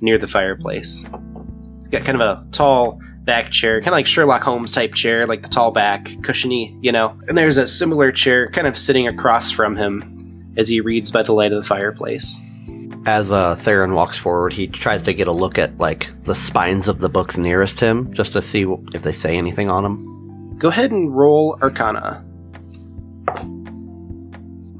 near 0.00 0.18
the 0.18 0.28
fireplace. 0.28 1.04
Got 1.90 2.04
kind 2.04 2.20
of 2.20 2.38
a 2.38 2.46
tall 2.52 3.00
back 3.24 3.50
chair, 3.50 3.80
kind 3.80 3.88
of 3.88 3.92
like 3.92 4.06
Sherlock 4.06 4.42
Holmes 4.42 4.72
type 4.72 4.94
chair, 4.94 5.26
like 5.26 5.42
the 5.42 5.48
tall 5.48 5.70
back, 5.70 6.10
cushiony, 6.22 6.76
you 6.80 6.92
know. 6.92 7.18
And 7.28 7.36
there's 7.36 7.56
a 7.56 7.66
similar 7.66 8.12
chair 8.12 8.48
kind 8.50 8.66
of 8.66 8.78
sitting 8.78 9.06
across 9.06 9.50
from 9.50 9.76
him 9.76 10.52
as 10.56 10.68
he 10.68 10.80
reads 10.80 11.10
by 11.10 11.22
the 11.22 11.32
light 11.32 11.52
of 11.52 11.62
the 11.62 11.66
fireplace. 11.66 12.42
As 13.06 13.32
uh, 13.32 13.54
Theron 13.56 13.94
walks 13.94 14.18
forward, 14.18 14.52
he 14.52 14.66
tries 14.66 15.04
to 15.04 15.12
get 15.12 15.26
a 15.26 15.32
look 15.32 15.58
at 15.58 15.78
like 15.78 16.10
the 16.24 16.34
spines 16.34 16.86
of 16.86 16.98
the 16.98 17.08
books 17.08 17.38
nearest 17.38 17.80
him, 17.80 18.12
just 18.12 18.32
to 18.32 18.42
see 18.42 18.66
if 18.92 19.02
they 19.02 19.12
say 19.12 19.36
anything 19.36 19.70
on 19.70 19.82
them. 19.82 20.58
Go 20.58 20.68
ahead 20.68 20.90
and 20.90 21.16
roll 21.16 21.58
Arcana. 21.62 22.24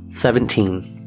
Seventeen. 0.08 0.99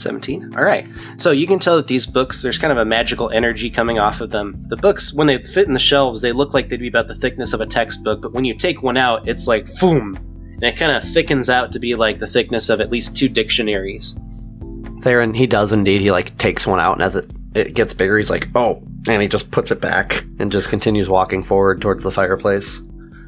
17. 0.00 0.56
All 0.56 0.64
right. 0.64 0.86
So 1.16 1.30
you 1.30 1.46
can 1.46 1.58
tell 1.58 1.76
that 1.76 1.88
these 1.88 2.06
books, 2.06 2.42
there's 2.42 2.58
kind 2.58 2.72
of 2.72 2.78
a 2.78 2.84
magical 2.84 3.30
energy 3.30 3.70
coming 3.70 3.98
off 3.98 4.20
of 4.20 4.30
them. 4.30 4.64
The 4.68 4.76
books, 4.76 5.12
when 5.12 5.26
they 5.26 5.42
fit 5.42 5.66
in 5.66 5.74
the 5.74 5.80
shelves, 5.80 6.20
they 6.20 6.32
look 6.32 6.54
like 6.54 6.68
they'd 6.68 6.80
be 6.80 6.88
about 6.88 7.08
the 7.08 7.14
thickness 7.14 7.52
of 7.52 7.60
a 7.60 7.66
textbook, 7.66 8.22
but 8.22 8.32
when 8.32 8.44
you 8.44 8.54
take 8.54 8.82
one 8.82 8.96
out, 8.96 9.28
it's 9.28 9.46
like, 9.46 9.68
boom, 9.80 10.16
and 10.54 10.64
it 10.64 10.76
kind 10.76 10.92
of 10.92 11.04
thickens 11.04 11.48
out 11.48 11.72
to 11.72 11.78
be 11.78 11.94
like 11.94 12.18
the 12.18 12.26
thickness 12.26 12.68
of 12.68 12.80
at 12.80 12.90
least 12.90 13.16
two 13.16 13.28
dictionaries. 13.28 14.18
Theron, 15.02 15.34
he 15.34 15.46
does 15.46 15.72
indeed. 15.72 16.00
He 16.00 16.10
like 16.10 16.36
takes 16.36 16.66
one 16.66 16.80
out, 16.80 16.94
and 16.94 17.02
as 17.02 17.16
it 17.16 17.30
it 17.54 17.74
gets 17.74 17.94
bigger, 17.94 18.18
he's 18.18 18.30
like, 18.30 18.48
"Oh!" 18.54 18.82
and 19.06 19.22
he 19.22 19.28
just 19.28 19.50
puts 19.50 19.70
it 19.70 19.80
back 19.80 20.24
and 20.38 20.50
just 20.50 20.68
continues 20.68 21.08
walking 21.08 21.42
forward 21.42 21.80
towards 21.80 22.02
the 22.02 22.10
fireplace. 22.10 22.80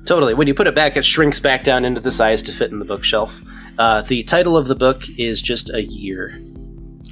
Totally. 0.04 0.34
When 0.34 0.48
you 0.48 0.54
put 0.54 0.66
it 0.66 0.74
back, 0.74 0.96
it 0.96 1.04
shrinks 1.04 1.40
back 1.40 1.62
down 1.62 1.84
into 1.84 2.00
the 2.00 2.10
size 2.10 2.42
to 2.44 2.52
fit 2.52 2.72
in 2.72 2.78
the 2.78 2.84
bookshelf. 2.84 3.40
Uh, 3.78 4.02
the 4.02 4.22
title 4.24 4.56
of 4.56 4.66
the 4.66 4.74
book 4.74 5.04
is 5.18 5.40
just 5.40 5.70
a 5.70 5.82
year. 5.82 6.38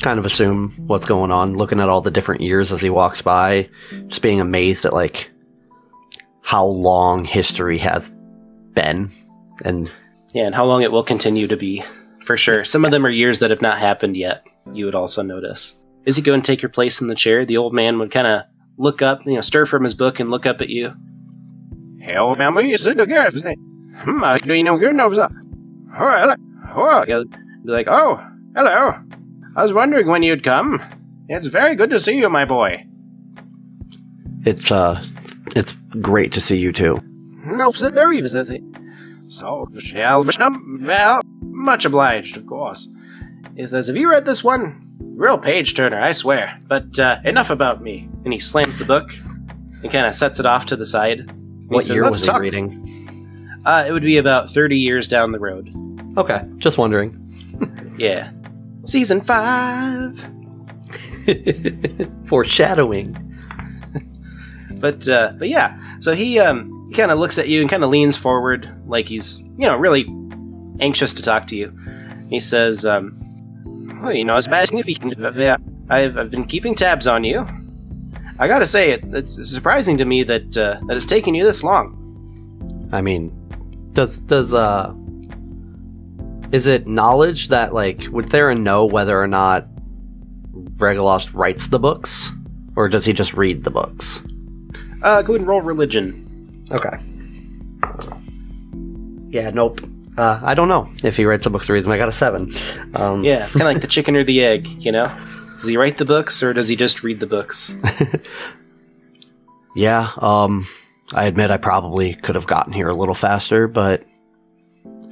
Kind 0.02 0.18
of 0.18 0.24
assume 0.24 0.74
what's 0.86 1.06
going 1.06 1.32
on, 1.32 1.56
looking 1.56 1.80
at 1.80 1.88
all 1.88 2.00
the 2.00 2.10
different 2.10 2.40
years 2.40 2.72
as 2.72 2.80
he 2.80 2.88
walks 2.88 3.20
by, 3.20 3.68
just 4.06 4.22
being 4.22 4.40
amazed 4.40 4.84
at 4.84 4.92
like 4.92 5.30
how 6.40 6.64
long 6.64 7.24
history 7.24 7.78
has 7.78 8.14
been, 8.74 9.10
and 9.64 9.90
Yeah, 10.32 10.46
and 10.46 10.54
how 10.54 10.64
long 10.64 10.82
it 10.82 10.92
will 10.92 11.02
continue 11.02 11.48
to 11.48 11.56
be, 11.56 11.82
for 12.24 12.36
sure. 12.36 12.64
Some 12.64 12.84
of 12.84 12.90
them 12.90 13.04
are 13.04 13.10
years 13.10 13.40
that 13.40 13.50
have 13.50 13.60
not 13.60 13.78
happened 13.78 14.16
yet, 14.16 14.46
you 14.72 14.84
would 14.84 14.94
also 14.94 15.22
notice. 15.22 15.82
As 16.06 16.16
you 16.16 16.22
go 16.22 16.32
and 16.32 16.44
take 16.44 16.62
your 16.62 16.68
place 16.70 17.00
in 17.00 17.08
the 17.08 17.14
chair, 17.14 17.44
the 17.44 17.56
old 17.56 17.74
man 17.74 17.98
would 17.98 18.12
kind 18.12 18.26
of 18.26 18.44
look 18.78 19.02
up, 19.02 19.26
you 19.26 19.34
know, 19.34 19.40
stir 19.40 19.66
from 19.66 19.82
his 19.84 19.94
book 19.94 20.20
and 20.20 20.30
look 20.30 20.46
up 20.46 20.60
at 20.60 20.70
you. 20.70 20.94
Hell, 22.00 22.36
man, 22.36 22.54
we 22.54 22.70
used 22.70 22.84
to 22.84 22.94
do 22.94 23.04
good. 23.04 23.34
Hmm, 23.96 24.22
I 24.22 24.38
do 24.38 24.54
you 24.54 24.62
know 24.62 24.78
good 24.78 24.94
knows 24.94 25.16
that. 25.16 25.32
Oh, 25.98 26.18
hello. 26.18 26.34
Oh, 26.74 27.04
he'll 27.04 27.24
be 27.24 27.36
like, 27.64 27.88
oh, 27.88 28.24
hello. 28.54 28.94
I 29.58 29.62
was 29.64 29.72
wondering 29.72 30.06
when 30.06 30.22
you'd 30.22 30.44
come. 30.44 30.80
It's 31.28 31.48
very 31.48 31.74
good 31.74 31.90
to 31.90 31.98
see 31.98 32.16
you, 32.16 32.30
my 32.30 32.44
boy. 32.44 32.86
it's 34.46 34.70
uh, 34.70 35.04
it's 35.56 35.72
great 36.00 36.30
to 36.34 36.40
see 36.40 36.56
you 36.58 36.70
too. 36.70 37.00
No, 37.44 37.72
even 38.12 38.28
says 38.28 38.46
he. 38.46 38.62
So, 39.26 39.66
shall 39.80 40.24
well, 40.80 41.20
much 41.40 41.84
obliged, 41.84 42.36
of 42.36 42.46
course. 42.46 42.88
He 43.56 43.66
says, 43.66 43.88
Have 43.88 43.96
you 43.96 44.08
read 44.08 44.26
this 44.26 44.44
one? 44.44 44.94
Real 45.00 45.38
page 45.38 45.74
turner, 45.74 46.00
I 46.00 46.12
swear. 46.12 46.60
But 46.68 46.96
uh, 47.00 47.18
enough 47.24 47.50
about 47.50 47.82
me. 47.82 48.08
And 48.24 48.32
he 48.32 48.38
slams 48.38 48.78
the 48.78 48.84
book 48.84 49.12
and 49.82 49.90
kind 49.90 50.06
of 50.06 50.14
sets 50.14 50.38
it 50.38 50.46
off 50.46 50.66
to 50.66 50.76
the 50.76 50.86
side. 50.86 51.18
And 51.18 51.62
he 51.62 51.74
What 51.74 51.82
says, 51.82 51.96
year 51.96 52.04
"Let's 52.04 52.20
was 52.20 52.28
he 52.28 52.38
reading? 52.38 53.60
Uh, 53.66 53.86
it 53.88 53.92
would 53.92 54.04
be 54.04 54.18
about 54.18 54.50
30 54.50 54.78
years 54.78 55.08
down 55.08 55.32
the 55.32 55.40
road. 55.40 55.74
Okay, 56.16 56.44
just 56.58 56.78
wondering. 56.78 57.24
Yeah. 57.98 58.30
Season 58.88 59.20
5. 59.20 60.30
Foreshadowing. 62.24 63.24
But 64.80 65.08
uh, 65.08 65.32
but 65.38 65.48
yeah, 65.48 65.78
so 65.98 66.14
he 66.14 66.38
um 66.38 66.86
he 66.88 66.94
kind 66.94 67.10
of 67.10 67.18
looks 67.18 67.36
at 67.36 67.48
you 67.48 67.60
and 67.60 67.68
kind 67.68 67.84
of 67.84 67.90
leans 67.90 68.16
forward 68.16 68.70
like 68.86 69.08
he's 69.08 69.42
you 69.58 69.66
know 69.66 69.76
really 69.76 70.06
anxious 70.80 71.12
to 71.14 71.22
talk 71.22 71.46
to 71.48 71.56
you. 71.56 71.76
He 72.30 72.40
says, 72.40 72.86
um, 72.86 73.18
Well, 74.00 74.14
you 74.14 74.24
know, 74.24 74.36
as 74.36 74.46
bad 74.46 74.62
as 74.62 74.72
you 74.72 74.82
yeah, 74.86 75.56
I've, 75.90 76.16
I've 76.16 76.30
been 76.30 76.44
keeping 76.44 76.74
tabs 76.74 77.06
on 77.06 77.24
you. 77.24 77.46
I 78.38 78.46
gotta 78.46 78.66
say, 78.66 78.90
it's 78.92 79.12
it's 79.12 79.50
surprising 79.50 79.98
to 79.98 80.04
me 80.04 80.22
that 80.22 80.56
uh, 80.56 80.80
that 80.86 80.96
it's 80.96 81.06
taken 81.06 81.34
you 81.34 81.44
this 81.44 81.64
long. 81.64 82.88
I 82.92 83.02
mean, 83.02 83.32
does 83.92 84.20
does 84.20 84.54
uh 84.54 84.94
is 86.52 86.66
it 86.66 86.86
knowledge 86.86 87.48
that 87.48 87.72
like 87.74 88.06
would 88.10 88.30
Theron 88.30 88.62
know 88.64 88.86
whether 88.86 89.20
or 89.20 89.26
not 89.26 89.66
Regalost 90.76 91.34
writes 91.34 91.68
the 91.68 91.78
books, 91.78 92.32
or 92.76 92.88
does 92.88 93.04
he 93.04 93.12
just 93.12 93.34
read 93.34 93.64
the 93.64 93.70
books? 93.70 94.22
Uh, 95.02 95.22
go 95.22 95.32
ahead 95.34 95.40
and 95.40 95.46
roll 95.48 95.60
religion. 95.60 96.64
Okay. 96.72 96.96
Yeah, 99.30 99.50
nope. 99.50 99.80
Uh, 100.16 100.40
I 100.42 100.54
don't 100.54 100.68
know 100.68 100.90
if 101.04 101.16
he 101.16 101.24
writes 101.24 101.44
the 101.44 101.50
books 101.50 101.68
or 101.70 101.74
reads 101.74 101.84
them. 101.84 101.92
I 101.92 101.98
got 101.98 102.08
a 102.08 102.12
seven. 102.12 102.52
Um, 102.94 103.22
Yeah, 103.22 103.44
it's 103.44 103.52
kind 103.52 103.62
of 103.68 103.74
like 103.74 103.80
the 103.82 103.86
chicken 103.86 104.16
or 104.16 104.24
the 104.24 104.42
egg, 104.44 104.66
you 104.66 104.90
know. 104.90 105.06
Does 105.60 105.68
he 105.68 105.76
write 105.76 105.98
the 105.98 106.04
books 106.04 106.42
or 106.42 106.52
does 106.52 106.66
he 106.68 106.76
just 106.76 107.02
read 107.02 107.20
the 107.20 107.26
books? 107.26 107.76
Yeah, 109.76 110.10
um, 110.18 110.66
I 111.12 111.26
admit 111.26 111.52
I 111.52 111.56
probably 111.56 112.14
could 112.14 112.34
have 112.34 112.48
gotten 112.48 112.72
here 112.72 112.88
a 112.88 112.94
little 112.94 113.14
faster, 113.14 113.68
but 113.68 114.04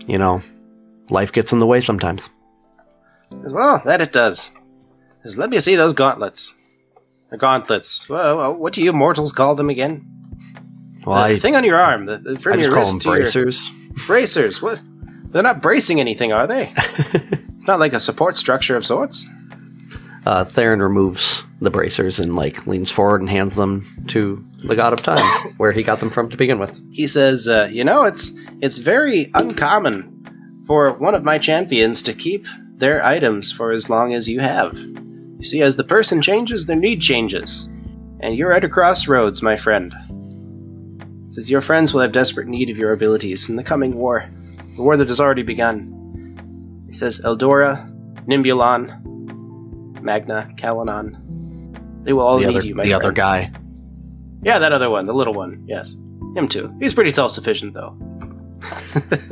you 0.09 0.19
know, 0.19 0.43
life 1.11 1.33
gets 1.33 1.53
in 1.53 1.59
the 1.59 1.67
way 1.67 1.81
sometimes. 1.81 2.31
Well, 3.31 3.83
that 3.85 4.01
it 4.01 4.13
does. 4.13 4.53
Just 5.23 5.39
let 5.39 5.51
me 5.51 5.59
see 5.61 5.75
those 5.77 5.95
gauntlets. 5.95 6.57
The 7.31 7.37
gauntlets. 7.37 8.09
Well, 8.09 8.55
what 8.57 8.73
do 8.73 8.83
you 8.83 8.93
mortals 8.93 9.33
call 9.33 9.55
them 9.57 9.69
again? 9.71 10.07
Well, 11.05 11.17
the 11.29 11.35
I, 11.35 11.39
thing 11.39 11.57
on 11.57 11.65
your 11.65 11.79
arm, 11.81 12.07
the, 12.07 12.19
the, 12.19 12.39
from 12.39 12.55
I 12.55 12.57
just 12.57 12.69
your 12.69 12.75
call 12.75 12.81
wrist 12.83 12.93
them 12.93 13.01
to 13.01 13.09
your- 13.11 13.19
bracers. 13.19 13.71
bracers. 14.07 14.63
What? 14.63 14.81
They're 15.31 15.43
not 15.43 15.61
bracing 15.61 16.01
anything, 16.01 16.33
are 16.33 16.47
they? 16.47 16.73
it's 16.77 17.67
not 17.67 17.79
like 17.81 17.93
a 17.93 18.01
support 18.01 18.37
structure 18.37 18.77
of 18.77 18.87
sorts. 18.87 19.29
Uh, 20.25 20.45
Theron 20.45 20.81
removes 20.81 21.45
the 21.61 21.71
bracers 21.71 22.19
and 22.19 22.35
like 22.35 22.67
leans 22.67 22.91
forward 22.91 23.21
and 23.21 23.31
hands 23.31 23.55
them 23.57 24.05
to 24.09 24.45
the 24.65 24.75
God 24.75 24.93
of 24.93 25.03
Time, 25.03 25.25
where 25.57 25.73
he 25.73 25.83
got 25.83 26.01
them 26.01 26.11
from 26.11 26.29
to 26.31 26.37
begin 26.37 26.59
with. 26.59 26.81
He 26.91 27.07
says, 27.07 27.49
uh, 27.49 27.69
"You 27.71 27.85
know, 27.85 28.03
it's 28.05 28.33
it's 28.61 28.79
very 28.79 29.31
uncommon 29.35 30.16
for 30.67 30.93
one 30.95 31.15
of 31.15 31.25
my 31.25 31.39
champions 31.39 32.03
to 32.03 32.13
keep 32.13 32.47
their 32.77 33.05
items 33.05 33.53
for 33.53 33.71
as 33.71 33.89
long 33.89 34.13
as 34.13 34.29
you 34.29 34.41
have. 34.41 34.77
You 34.77 35.45
see, 35.45 35.63
as 35.63 35.77
the 35.77 35.85
person 35.85 36.21
changes, 36.21 36.67
their 36.67 36.77
need 36.77 37.01
changes, 37.01 37.69
and 38.21 38.37
you're 38.37 38.53
at 38.53 38.65
a 38.65 38.69
crossroads, 38.69 39.43
my 39.43 39.57
friend. 39.57 39.95
Says 41.31 41.51
your 41.51 41.61
friends 41.61 41.93
will 41.93 42.01
have 42.01 42.13
desperate 42.13 42.49
need 42.49 42.71
of 42.71 42.79
your 42.79 42.93
abilities 42.93 43.49
in 43.49 43.57
the 43.57 43.65
coming 43.65 43.95
war, 43.95 44.29
the 44.77 44.83
war 44.83 44.97
that 44.97 45.09
has 45.09 45.21
already 45.21 45.43
begun." 45.43 45.93
He 46.89 46.95
says, 46.95 47.21
"Eldora, 47.25 47.93
Nimbulon, 48.27 50.01
Magna, 50.03 50.49
Calanon, 50.57 52.05
they 52.05 52.13
will 52.13 52.23
all 52.23 52.39
the 52.39 52.47
need 52.47 52.57
other, 52.57 52.67
you, 52.67 52.75
my 52.75 52.85
the 52.85 52.91
friend." 52.91 53.05
other 53.05 53.13
guy. 53.13 53.53
Yeah, 54.43 54.59
that 54.59 54.73
other 54.73 54.91
one, 54.91 55.07
the 55.07 55.15
little 55.15 55.35
one. 55.35 55.65
Yes, 55.67 55.97
him 56.35 56.49
too. 56.49 56.75
He's 56.81 56.95
pretty 56.95 57.11
self-sufficient, 57.11 57.75
though. 57.75 57.97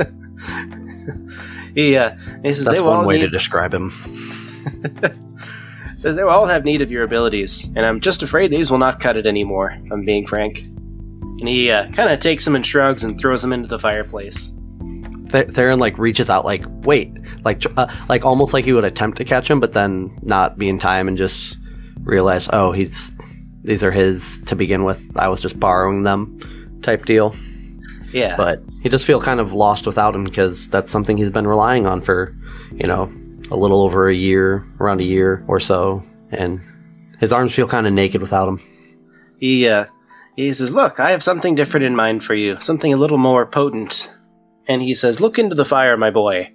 he, 1.74 1.96
uh, 1.96 2.16
he 2.42 2.54
says 2.54 2.64
That's 2.64 2.82
one 2.82 3.06
way 3.06 3.16
need, 3.16 3.22
to 3.22 3.30
describe 3.30 3.72
him. 3.72 3.92
they 6.00 6.22
will 6.22 6.28
all 6.28 6.46
have 6.46 6.64
need 6.64 6.82
of 6.82 6.90
your 6.90 7.02
abilities, 7.04 7.72
and 7.76 7.86
I'm 7.86 8.00
just 8.00 8.22
afraid 8.22 8.50
these 8.50 8.70
will 8.70 8.78
not 8.78 9.00
cut 9.00 9.16
it 9.16 9.26
anymore. 9.26 9.76
If 9.84 9.92
I'm 9.92 10.04
being 10.04 10.26
frank. 10.26 10.60
And 10.60 11.48
he 11.48 11.70
uh, 11.70 11.90
kind 11.90 12.10
of 12.10 12.20
takes 12.20 12.44
them 12.44 12.54
and 12.54 12.64
shrugs 12.64 13.02
and 13.02 13.18
throws 13.18 13.42
them 13.42 13.52
into 13.52 13.66
the 13.66 13.78
fireplace. 13.78 14.52
Th- 15.30 15.48
Theron 15.48 15.78
like 15.80 15.98
reaches 15.98 16.30
out, 16.30 16.44
like 16.44 16.64
wait, 16.84 17.12
like 17.44 17.62
uh, 17.76 17.92
like 18.08 18.24
almost 18.24 18.54
like 18.54 18.64
he 18.64 18.72
would 18.72 18.84
attempt 18.84 19.18
to 19.18 19.24
catch 19.24 19.50
him, 19.50 19.58
but 19.58 19.72
then 19.72 20.16
not 20.22 20.58
be 20.58 20.68
in 20.68 20.78
time 20.78 21.08
and 21.08 21.16
just 21.16 21.58
realize, 22.00 22.48
oh, 22.52 22.70
he's 22.70 23.12
these 23.62 23.82
are 23.82 23.90
his 23.90 24.40
to 24.46 24.54
begin 24.54 24.84
with. 24.84 25.02
I 25.16 25.28
was 25.28 25.40
just 25.40 25.58
borrowing 25.58 26.02
them, 26.02 26.38
type 26.82 27.04
deal. 27.04 27.34
Yeah, 28.14 28.37
But 28.37 28.62
he 28.81 28.88
just 28.88 29.05
feel 29.05 29.20
kind 29.20 29.40
of 29.40 29.53
lost 29.53 29.87
without 29.87 30.14
him 30.14 30.22
because 30.22 30.68
that's 30.68 30.90
something 30.90 31.16
he's 31.16 31.31
been 31.31 31.48
relying 31.48 31.85
on 31.85 32.00
for, 32.00 32.33
you 32.72 32.87
know, 32.87 33.12
a 33.50 33.57
little 33.57 33.83
over 33.83 34.09
a 34.09 34.14
year, 34.14 34.64
around 34.79 35.00
a 35.00 35.05
year 35.05 35.44
or 35.48 35.59
so, 35.59 36.05
and 36.31 36.61
his 37.18 37.33
arms 37.33 37.53
feel 37.53 37.66
kind 37.66 37.88
of 37.88 37.92
naked 37.92 38.20
without 38.20 38.48
him. 38.48 38.61
he 39.38 39.68
uh, 39.68 39.87
he 40.37 40.53
says, 40.55 40.72
"Look, 40.72 41.00
I 41.00 41.11
have 41.11 41.24
something 41.24 41.57
different 41.57 41.87
in 41.87 41.96
mind 41.96 42.22
for 42.22 42.35
you. 42.35 42.61
Something 42.61 42.92
a 42.92 42.96
little 42.96 43.18
more 43.18 43.46
potent." 43.46 44.16
And 44.68 44.81
he 44.81 44.94
says, 44.94 45.20
"Look 45.20 45.38
into 45.38 45.57
the 45.57 45.64
fire, 45.64 45.96
my 45.96 46.11
boy." 46.11 46.50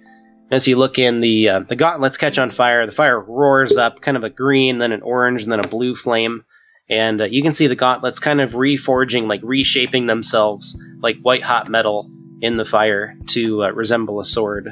As 0.50 0.66
you 0.66 0.76
look 0.76 0.98
in, 0.98 1.20
the 1.20 1.48
uh, 1.48 1.60
the 1.60 1.76
gauntlets 1.76 2.18
catch 2.18 2.38
on 2.38 2.50
fire. 2.50 2.86
The 2.86 2.92
fire 2.92 3.20
roars 3.20 3.76
up, 3.76 4.00
kind 4.00 4.16
of 4.16 4.24
a 4.24 4.30
green, 4.30 4.78
then 4.78 4.92
an 4.92 5.02
orange, 5.02 5.42
and 5.42 5.52
then 5.52 5.60
a 5.60 5.68
blue 5.68 5.94
flame. 5.94 6.44
And 6.90 7.22
uh, 7.22 7.24
you 7.26 7.42
can 7.42 7.54
see 7.54 7.68
the 7.68 7.76
gauntlets 7.76 8.18
kind 8.18 8.40
of 8.40 8.52
reforging, 8.52 9.28
like 9.28 9.40
reshaping 9.44 10.06
themselves 10.06 10.78
like 11.00 11.16
white 11.22 11.44
hot 11.44 11.68
metal 11.68 12.10
in 12.40 12.56
the 12.56 12.64
fire 12.64 13.16
to 13.28 13.64
uh, 13.64 13.70
resemble 13.70 14.20
a 14.20 14.24
sword. 14.24 14.68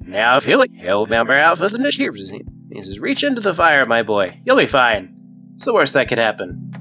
Now, 0.00 0.36
if 0.36 0.46
you 0.46 0.62
you'll 0.68 1.06
remember 1.06 1.32
Alpha 1.32 1.68
the 1.68 1.76
Initiative. 1.76 2.14
He 2.70 2.82
says, 2.82 2.98
"Reach 2.98 3.24
into 3.24 3.40
the 3.40 3.54
fire, 3.54 3.86
my 3.86 4.02
boy. 4.02 4.38
You'll 4.44 4.56
be 4.56 4.66
fine. 4.66 5.14
It's 5.54 5.64
the 5.64 5.72
worst 5.72 5.94
that 5.94 6.08
could 6.08 6.18
happen." 6.18 6.72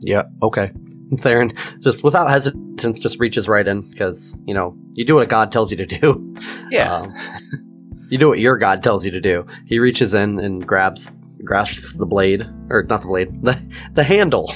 Yeah, 0.00 0.24
okay. 0.42 0.72
Theron 1.20 1.52
just 1.80 2.02
without 2.02 2.28
hesitance 2.28 2.98
just 2.98 3.18
reaches 3.20 3.48
right 3.48 3.66
in 3.66 3.88
because 3.88 4.36
you 4.44 4.54
know 4.54 4.76
you 4.94 5.04
do 5.04 5.14
what 5.14 5.28
God 5.28 5.52
tells 5.52 5.70
you 5.70 5.76
to 5.76 5.86
do. 5.86 6.34
Yeah. 6.70 6.92
Um, 6.92 7.14
you 8.10 8.18
do 8.18 8.28
what 8.28 8.40
your 8.40 8.56
God 8.56 8.82
tells 8.82 9.04
you 9.04 9.10
to 9.12 9.20
do. 9.20 9.46
He 9.66 9.78
reaches 9.78 10.14
in 10.14 10.38
and 10.38 10.66
grabs 10.66 11.16
grasps 11.44 11.98
the 11.98 12.06
blade 12.06 12.44
or 12.70 12.82
not 12.84 13.02
the 13.02 13.06
blade 13.08 13.28
the 13.42 13.60
the 13.94 14.04
handle. 14.04 14.52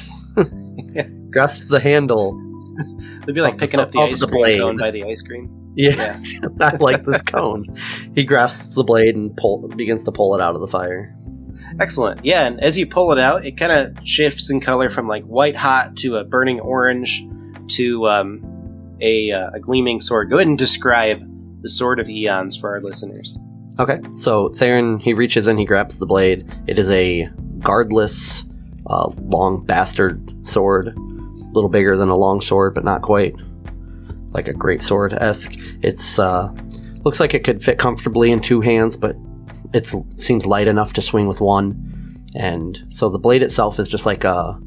yeah. 0.94 1.02
grasps 1.30 1.68
the 1.68 1.80
handle. 1.80 2.38
It'd 3.22 3.34
be 3.34 3.40
like 3.40 3.54
Of 3.54 3.60
the 3.60 3.66
picking 3.66 3.80
up 3.80 3.92
the 3.92 3.98
ice 4.00 4.20
the 4.20 4.26
cream 4.26 4.40
blade. 4.40 4.60
cone 4.60 4.76
by 4.78 4.90
the 4.90 5.04
ice 5.04 5.22
cream. 5.22 5.72
Yeah, 5.74 6.20
I 6.60 6.76
like 6.76 7.04
this 7.04 7.22
cone. 7.22 7.64
He 8.14 8.24
grasps 8.24 8.74
the 8.74 8.84
blade 8.84 9.14
and 9.16 9.34
pull 9.36 9.66
begins 9.68 10.04
to 10.04 10.12
pull 10.12 10.34
it 10.34 10.42
out 10.42 10.54
of 10.54 10.60
the 10.60 10.68
fire. 10.68 11.16
Excellent. 11.80 12.22
Yeah, 12.24 12.46
and 12.46 12.60
as 12.60 12.76
you 12.76 12.86
pull 12.86 13.12
it 13.12 13.18
out, 13.18 13.46
it 13.46 13.56
kind 13.56 13.72
of 13.72 14.06
shifts 14.06 14.50
in 14.50 14.60
color 14.60 14.90
from 14.90 15.08
like 15.08 15.24
white 15.24 15.56
hot 15.56 15.96
to 15.98 16.16
a 16.16 16.24
burning 16.24 16.60
orange 16.60 17.24
to 17.68 18.06
um, 18.08 18.96
a, 19.00 19.32
uh, 19.32 19.50
a 19.54 19.60
gleaming 19.60 19.98
sword. 19.98 20.28
Go 20.28 20.36
ahead 20.36 20.48
and 20.48 20.58
describe 20.58 21.22
the 21.62 21.70
Sword 21.70 21.98
of 22.00 22.10
Eons 22.10 22.56
for 22.56 22.70
our 22.74 22.80
listeners. 22.82 23.38
Okay, 23.78 24.00
so 24.12 24.50
Theron 24.50 24.98
he 24.98 25.14
reaches 25.14 25.48
in, 25.48 25.56
he 25.56 25.64
grabs 25.64 25.98
the 25.98 26.06
blade. 26.06 26.46
It 26.66 26.78
is 26.78 26.90
a 26.90 27.30
guardless, 27.58 28.46
uh, 28.86 29.10
long 29.22 29.64
bastard 29.64 30.30
sword, 30.46 30.88
a 30.88 31.00
little 31.52 31.70
bigger 31.70 31.96
than 31.96 32.10
a 32.10 32.16
long 32.16 32.40
sword, 32.40 32.74
but 32.74 32.84
not 32.84 33.02
quite 33.02 33.34
like 34.32 34.48
a 34.48 34.52
great 34.52 34.82
sword 34.82 35.14
esque. 35.14 35.54
It's 35.82 36.18
uh, 36.18 36.52
looks 37.04 37.18
like 37.18 37.32
it 37.32 37.44
could 37.44 37.62
fit 37.62 37.78
comfortably 37.78 38.30
in 38.30 38.40
two 38.40 38.60
hands, 38.60 38.96
but 38.96 39.16
it 39.72 39.90
seems 40.16 40.44
light 40.44 40.68
enough 40.68 40.92
to 40.94 41.02
swing 41.02 41.26
with 41.26 41.40
one. 41.40 42.24
And 42.34 42.78
so 42.90 43.08
the 43.08 43.18
blade 43.18 43.42
itself 43.42 43.78
is 43.78 43.88
just 43.88 44.04
like 44.04 44.24
a 44.24 44.60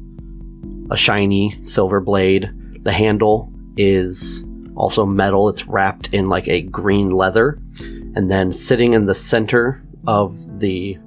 a 0.90 0.96
shiny 0.96 1.60
silver 1.64 2.00
blade. 2.00 2.50
The 2.82 2.92
handle 2.92 3.52
is 3.76 4.44
also 4.74 5.06
metal. 5.06 5.48
It's 5.48 5.66
wrapped 5.66 6.12
in 6.12 6.28
like 6.28 6.48
a 6.48 6.62
green 6.62 7.10
leather 7.10 7.60
and 8.16 8.30
then 8.30 8.50
sitting 8.52 8.94
in 8.94 9.04
the 9.04 9.14
center 9.14 9.82
of 10.06 10.58
the 10.58 10.98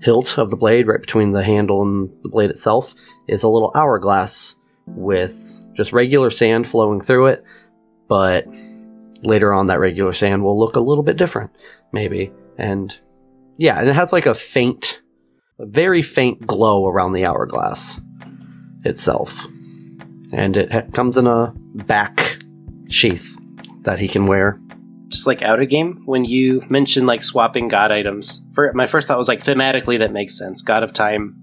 hilt 0.00 0.38
of 0.38 0.50
the 0.50 0.56
blade, 0.56 0.86
right 0.86 1.00
between 1.00 1.32
the 1.32 1.42
handle 1.42 1.82
and 1.82 2.10
the 2.22 2.28
blade 2.28 2.50
itself, 2.50 2.94
is 3.26 3.42
a 3.42 3.48
little 3.48 3.72
hourglass 3.74 4.56
with 4.86 5.60
just 5.74 5.92
regular 5.92 6.30
sand 6.30 6.68
flowing 6.68 7.00
through 7.00 7.26
it. 7.28 7.44
But 8.08 8.46
later 9.22 9.54
on, 9.54 9.66
that 9.66 9.80
regular 9.80 10.12
sand 10.12 10.44
will 10.44 10.58
look 10.58 10.76
a 10.76 10.80
little 10.80 11.02
bit 11.02 11.16
different, 11.16 11.50
maybe. 11.92 12.30
And 12.58 12.94
yeah, 13.56 13.78
and 13.80 13.88
it 13.88 13.94
has 13.94 14.12
like 14.12 14.26
a 14.26 14.34
faint, 14.34 15.00
a 15.58 15.64
very 15.64 16.02
faint 16.02 16.46
glow 16.46 16.86
around 16.86 17.14
the 17.14 17.24
hourglass 17.24 18.00
itself. 18.84 19.44
And 20.30 20.58
it 20.58 20.70
ha- 20.70 20.82
comes 20.92 21.16
in 21.16 21.26
a 21.26 21.54
back 21.74 22.38
sheath 22.88 23.34
that 23.82 23.98
he 23.98 24.08
can 24.08 24.26
wear. 24.26 24.60
Just 25.08 25.26
like 25.26 25.42
out 25.42 25.60
of 25.60 25.68
game, 25.70 26.02
when 26.04 26.24
you 26.24 26.62
mentioned 26.68 27.06
like 27.06 27.22
swapping 27.22 27.68
god 27.68 27.90
items, 27.90 28.46
for 28.54 28.72
my 28.74 28.86
first 28.86 29.08
thought 29.08 29.16
was 29.18 29.28
like 29.28 29.42
thematically 29.42 29.98
that 29.98 30.12
makes 30.12 30.36
sense. 30.38 30.62
God 30.62 30.82
of 30.82 30.92
time, 30.92 31.34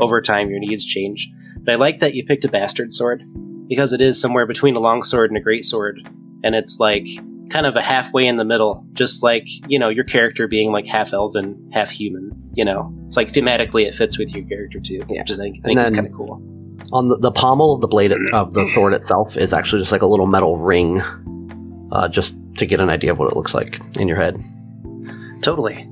over 0.00 0.20
time 0.20 0.50
your 0.50 0.58
needs 0.58 0.84
change. 0.84 1.30
But 1.58 1.72
I 1.72 1.76
like 1.76 2.00
that 2.00 2.14
you 2.14 2.24
picked 2.24 2.44
a 2.44 2.48
bastard 2.48 2.92
sword 2.92 3.22
because 3.68 3.92
it 3.92 4.00
is 4.00 4.20
somewhere 4.20 4.46
between 4.46 4.74
a 4.74 4.80
long 4.80 5.04
sword 5.04 5.30
and 5.30 5.38
a 5.38 5.40
great 5.40 5.64
sword, 5.64 6.00
and 6.42 6.54
it's 6.56 6.80
like 6.80 7.06
kind 7.50 7.66
of 7.66 7.76
a 7.76 7.82
halfway 7.82 8.26
in 8.26 8.36
the 8.38 8.44
middle, 8.44 8.84
just 8.94 9.22
like 9.22 9.46
you 9.68 9.78
know 9.78 9.88
your 9.88 10.04
character 10.04 10.48
being 10.48 10.72
like 10.72 10.86
half 10.86 11.12
elven, 11.12 11.70
half 11.72 11.90
human. 11.90 12.32
You 12.54 12.64
know, 12.64 12.92
it's 13.06 13.16
like 13.16 13.28
thematically 13.32 13.86
it 13.86 13.94
fits 13.94 14.18
with 14.18 14.34
your 14.34 14.44
character 14.46 14.80
too, 14.80 15.00
Yeah. 15.08 15.20
which 15.22 15.30
I 15.30 15.36
think, 15.36 15.58
I 15.64 15.68
think 15.68 15.80
is 15.80 15.90
kind 15.90 16.06
of 16.06 16.12
cool. 16.12 16.42
On 16.92 17.08
the, 17.08 17.16
the 17.16 17.30
pommel 17.30 17.72
of 17.72 17.80
the 17.80 17.86
blade 17.88 18.12
of 18.32 18.52
the 18.52 18.68
sword 18.74 18.92
itself 18.94 19.36
is 19.36 19.52
actually 19.52 19.80
just 19.80 19.92
like 19.92 20.02
a 20.02 20.06
little 20.06 20.26
metal 20.26 20.56
ring, 20.58 21.00
uh, 21.92 22.08
just 22.08 22.34
to 22.56 22.66
get 22.66 22.80
an 22.80 22.90
idea 22.90 23.12
of 23.12 23.18
what 23.18 23.30
it 23.30 23.36
looks 23.36 23.54
like 23.54 23.80
in 23.98 24.08
your 24.08 24.16
head. 24.16 24.42
totally. 25.42 25.88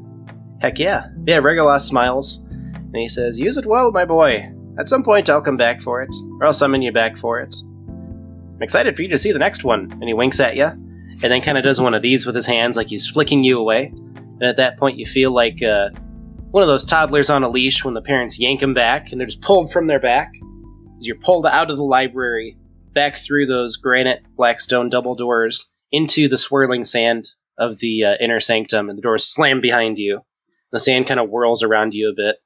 Heck 0.60 0.78
yeah. 0.78 1.06
Yeah, 1.26 1.38
Regalost 1.38 1.88
smiles, 1.88 2.44
and 2.46 2.96
he 2.96 3.08
says, 3.08 3.40
Use 3.40 3.56
it 3.56 3.66
well, 3.66 3.92
my 3.92 4.04
boy. 4.04 4.52
At 4.78 4.88
some 4.88 5.02
point, 5.02 5.28
I'll 5.28 5.42
come 5.42 5.56
back 5.56 5.80
for 5.80 6.02
it, 6.02 6.14
or 6.38 6.46
I'll 6.46 6.52
summon 6.52 6.82
you 6.82 6.92
back 6.92 7.16
for 7.16 7.40
it. 7.40 7.54
I'm 7.88 8.62
excited 8.62 8.94
for 8.94 9.02
you 9.02 9.08
to 9.08 9.18
see 9.18 9.32
the 9.32 9.38
next 9.38 9.64
one. 9.64 9.90
And 9.92 10.04
he 10.04 10.14
winks 10.14 10.38
at 10.38 10.56
you, 10.56 10.64
and 10.64 11.20
then 11.20 11.40
kind 11.40 11.58
of 11.58 11.64
does 11.64 11.80
one 11.80 11.94
of 11.94 12.02
these 12.02 12.26
with 12.26 12.34
his 12.34 12.46
hands, 12.46 12.76
like 12.76 12.88
he's 12.88 13.06
flicking 13.06 13.42
you 13.42 13.58
away. 13.58 13.86
And 13.86 14.42
at 14.42 14.56
that 14.58 14.78
point, 14.78 14.98
you 14.98 15.06
feel 15.06 15.32
like 15.32 15.62
uh, 15.62 15.90
one 16.50 16.62
of 16.62 16.68
those 16.68 16.84
toddlers 16.84 17.30
on 17.30 17.42
a 17.42 17.48
leash 17.48 17.84
when 17.84 17.94
the 17.94 18.02
parents 18.02 18.38
yank 18.38 18.60
them 18.60 18.74
back, 18.74 19.10
and 19.10 19.20
they're 19.20 19.26
just 19.26 19.40
pulled 19.40 19.72
from 19.72 19.86
their 19.86 20.00
back. 20.00 20.30
As 20.98 21.06
you're 21.06 21.16
pulled 21.16 21.46
out 21.46 21.70
of 21.70 21.76
the 21.78 21.84
library, 21.84 22.56
back 22.92 23.16
through 23.16 23.46
those 23.46 23.76
granite 23.76 24.24
black 24.36 24.60
stone 24.60 24.88
double 24.88 25.14
doors, 25.14 25.70
into 25.92 26.28
the 26.28 26.38
swirling 26.38 26.84
sand 26.84 27.30
of 27.58 27.78
the 27.78 28.04
uh, 28.04 28.14
inner 28.20 28.40
sanctum, 28.40 28.88
and 28.88 28.96
the 28.96 29.02
doors 29.02 29.24
slam 29.24 29.60
behind 29.60 29.98
you. 29.98 30.22
The 30.72 30.80
sand 30.80 31.06
kind 31.06 31.20
of 31.20 31.28
whirls 31.28 31.62
around 31.62 31.94
you 31.94 32.10
a 32.10 32.14
bit, 32.14 32.36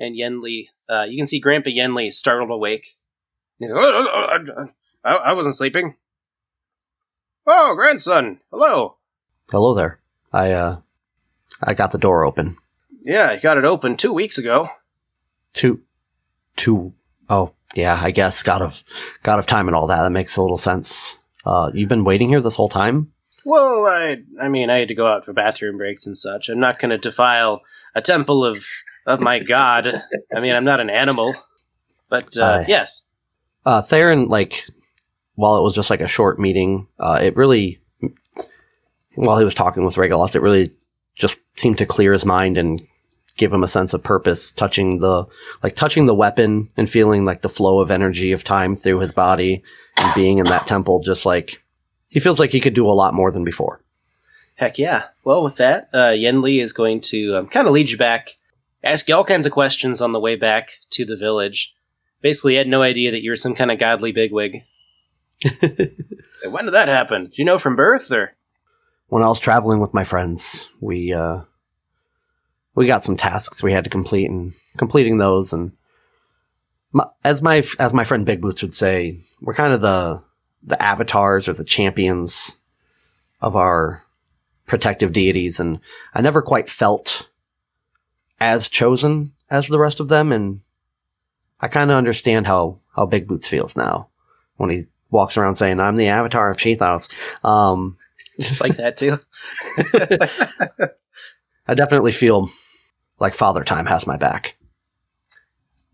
and 0.00 0.16
Yenli, 0.16 0.68
uh, 0.88 1.02
you 1.02 1.16
can 1.16 1.26
see 1.26 1.38
Grandpa 1.38 1.70
Yenli 1.70 2.12
startled 2.12 2.50
awake. 2.50 2.96
He's 3.58 3.70
like, 3.70 3.82
oh, 3.82 4.06
oh, 4.12 4.38
oh, 4.56 4.66
I, 5.04 5.14
I 5.14 5.32
wasn't 5.32 5.56
sleeping. 5.56 5.96
Oh, 7.46 7.74
grandson, 7.74 8.40
hello. 8.50 8.96
Hello 9.50 9.74
there. 9.74 10.00
I 10.32 10.52
uh, 10.52 10.78
I 11.62 11.74
got 11.74 11.90
the 11.90 11.98
door 11.98 12.24
open. 12.24 12.56
Yeah, 13.02 13.28
I 13.28 13.36
got 13.36 13.58
it 13.58 13.66
open 13.66 13.96
two 13.96 14.12
weeks 14.12 14.38
ago. 14.38 14.68
Two, 15.52 15.82
two. 16.56 16.94
Oh, 17.28 17.52
yeah. 17.74 18.00
I 18.02 18.10
guess 18.10 18.42
God 18.42 18.62
of 18.62 18.82
God 19.22 19.38
of 19.38 19.46
time 19.46 19.68
and 19.68 19.76
all 19.76 19.86
that. 19.88 20.02
That 20.02 20.10
makes 20.10 20.36
a 20.36 20.42
little 20.42 20.58
sense. 20.58 21.16
Uh, 21.44 21.70
you've 21.74 21.88
been 21.88 22.04
waiting 22.04 22.28
here 22.28 22.40
this 22.40 22.56
whole 22.56 22.68
time. 22.68 23.12
Well, 23.44 23.86
I, 23.86 24.22
I 24.40 24.48
mean, 24.48 24.70
I 24.70 24.78
had 24.78 24.88
to 24.88 24.94
go 24.94 25.06
out 25.06 25.24
for 25.24 25.32
bathroom 25.32 25.76
breaks 25.76 26.06
and 26.06 26.16
such. 26.16 26.48
I'm 26.48 26.60
not 26.60 26.78
going 26.78 26.90
to 26.90 26.98
defile 26.98 27.62
a 27.94 28.00
temple 28.00 28.44
of 28.44 28.64
of 29.06 29.20
my 29.20 29.38
god. 29.38 30.02
I 30.34 30.40
mean, 30.40 30.54
I'm 30.54 30.64
not 30.64 30.80
an 30.80 30.88
animal, 30.88 31.34
but 32.08 32.36
uh, 32.38 32.60
Aye. 32.60 32.64
yes, 32.68 33.02
Uh, 33.66 33.82
Theron, 33.82 34.28
like, 34.28 34.64
while 35.34 35.58
it 35.58 35.62
was 35.62 35.74
just 35.74 35.90
like 35.90 36.00
a 36.00 36.08
short 36.08 36.38
meeting, 36.38 36.86
uh, 36.98 37.18
it 37.20 37.36
really, 37.36 37.80
while 39.14 39.38
he 39.38 39.44
was 39.44 39.54
talking 39.54 39.84
with 39.84 39.96
Regalost, 39.96 40.34
it 40.34 40.40
really 40.40 40.70
just 41.14 41.38
seemed 41.56 41.78
to 41.78 41.86
clear 41.86 42.12
his 42.12 42.24
mind 42.24 42.56
and 42.56 42.80
give 43.36 43.52
him 43.52 43.62
a 43.62 43.68
sense 43.68 43.92
of 43.92 44.02
purpose, 44.02 44.52
touching 44.52 45.00
the, 45.00 45.26
like, 45.62 45.76
touching 45.76 46.06
the 46.06 46.14
weapon 46.14 46.70
and 46.76 46.88
feeling 46.88 47.24
like 47.24 47.42
the 47.42 47.48
flow 47.48 47.80
of 47.80 47.90
energy 47.90 48.32
of 48.32 48.42
time 48.44 48.74
through 48.76 49.00
his 49.00 49.12
body 49.12 49.62
and 49.96 50.14
being 50.14 50.38
in 50.38 50.46
that 50.46 50.66
temple, 50.66 51.00
just 51.00 51.26
like, 51.26 51.62
he 52.08 52.20
feels 52.20 52.38
like 52.38 52.50
he 52.50 52.60
could 52.60 52.74
do 52.74 52.88
a 52.88 52.92
lot 52.92 53.14
more 53.14 53.30
than 53.30 53.44
before. 53.44 53.80
heck 54.56 54.78
yeah. 54.78 55.04
Well, 55.24 55.42
with 55.42 55.56
that, 55.56 55.88
uh, 55.92 56.10
Yen 56.10 56.42
Li 56.42 56.60
is 56.60 56.72
going 56.72 57.00
to 57.02 57.36
um, 57.36 57.48
kind 57.48 57.66
of 57.66 57.72
lead 57.72 57.90
you 57.90 57.96
back, 57.96 58.30
ask 58.82 59.08
you 59.08 59.14
all 59.14 59.24
kinds 59.24 59.46
of 59.46 59.52
questions 59.52 60.00
on 60.00 60.12
the 60.12 60.20
way 60.20 60.36
back 60.36 60.72
to 60.90 61.04
the 61.04 61.16
village. 61.16 61.74
Basically, 62.20 62.52
he 62.52 62.58
had 62.58 62.68
no 62.68 62.82
idea 62.82 63.10
that 63.10 63.22
you 63.22 63.30
were 63.30 63.36
some 63.36 63.54
kind 63.54 63.70
of 63.70 63.78
godly 63.78 64.12
bigwig. 64.12 64.62
when 65.60 66.64
did 66.64 66.72
that 66.72 66.88
happen? 66.88 67.24
Do 67.24 67.32
you 67.34 67.44
know 67.44 67.58
from 67.58 67.76
birth, 67.76 68.10
or 68.10 68.34
when 69.08 69.22
I 69.22 69.28
was 69.28 69.40
traveling 69.40 69.80
with 69.80 69.92
my 69.92 70.04
friends, 70.04 70.70
we 70.80 71.12
uh, 71.12 71.40
we 72.74 72.86
got 72.86 73.02
some 73.02 73.16
tasks 73.16 73.62
we 73.62 73.72
had 73.72 73.84
to 73.84 73.90
complete, 73.90 74.30
and 74.30 74.54
completing 74.76 75.18
those, 75.18 75.52
and 75.52 75.72
my, 76.94 77.06
as 77.24 77.42
my 77.42 77.62
as 77.78 77.92
my 77.92 78.04
friend 78.04 78.24
Big 78.24 78.40
Boots 78.40 78.62
would 78.62 78.72
say, 78.72 79.18
we're 79.42 79.54
kind 79.54 79.74
of 79.74 79.82
the 79.82 80.22
the 80.62 80.80
avatars 80.80 81.46
or 81.48 81.52
the 81.52 81.64
champions 81.64 82.56
of 83.40 83.56
our 83.56 84.04
protective 84.66 85.12
deities, 85.12 85.60
and 85.60 85.80
I 86.14 86.22
never 86.22 86.40
quite 86.40 86.70
felt 86.70 87.28
as 88.40 88.68
chosen 88.68 89.32
as 89.50 89.66
the 89.66 89.78
rest 89.78 90.00
of 90.00 90.08
them, 90.08 90.32
and 90.32 90.60
I 91.60 91.66
kind 91.68 91.90
of 91.90 91.98
understand 91.98 92.46
how 92.46 92.78
how 92.94 93.06
Big 93.06 93.26
Boots 93.26 93.48
feels 93.48 93.76
now 93.76 94.08
when 94.56 94.70
he 94.70 94.84
walks 95.10 95.36
around 95.36 95.56
saying, 95.56 95.80
"I'm 95.80 95.96
the 95.96 96.08
avatar 96.08 96.48
of 96.48 96.58
Shathos." 96.58 97.10
Um, 97.44 97.98
just 98.40 98.60
like 98.60 98.76
that 98.76 98.96
too? 98.96 99.18
I 101.66 101.74
definitely 101.74 102.12
feel 102.12 102.50
like 103.18 103.34
Father 103.34 103.64
Time 103.64 103.86
has 103.86 104.06
my 104.06 104.16
back. 104.16 104.56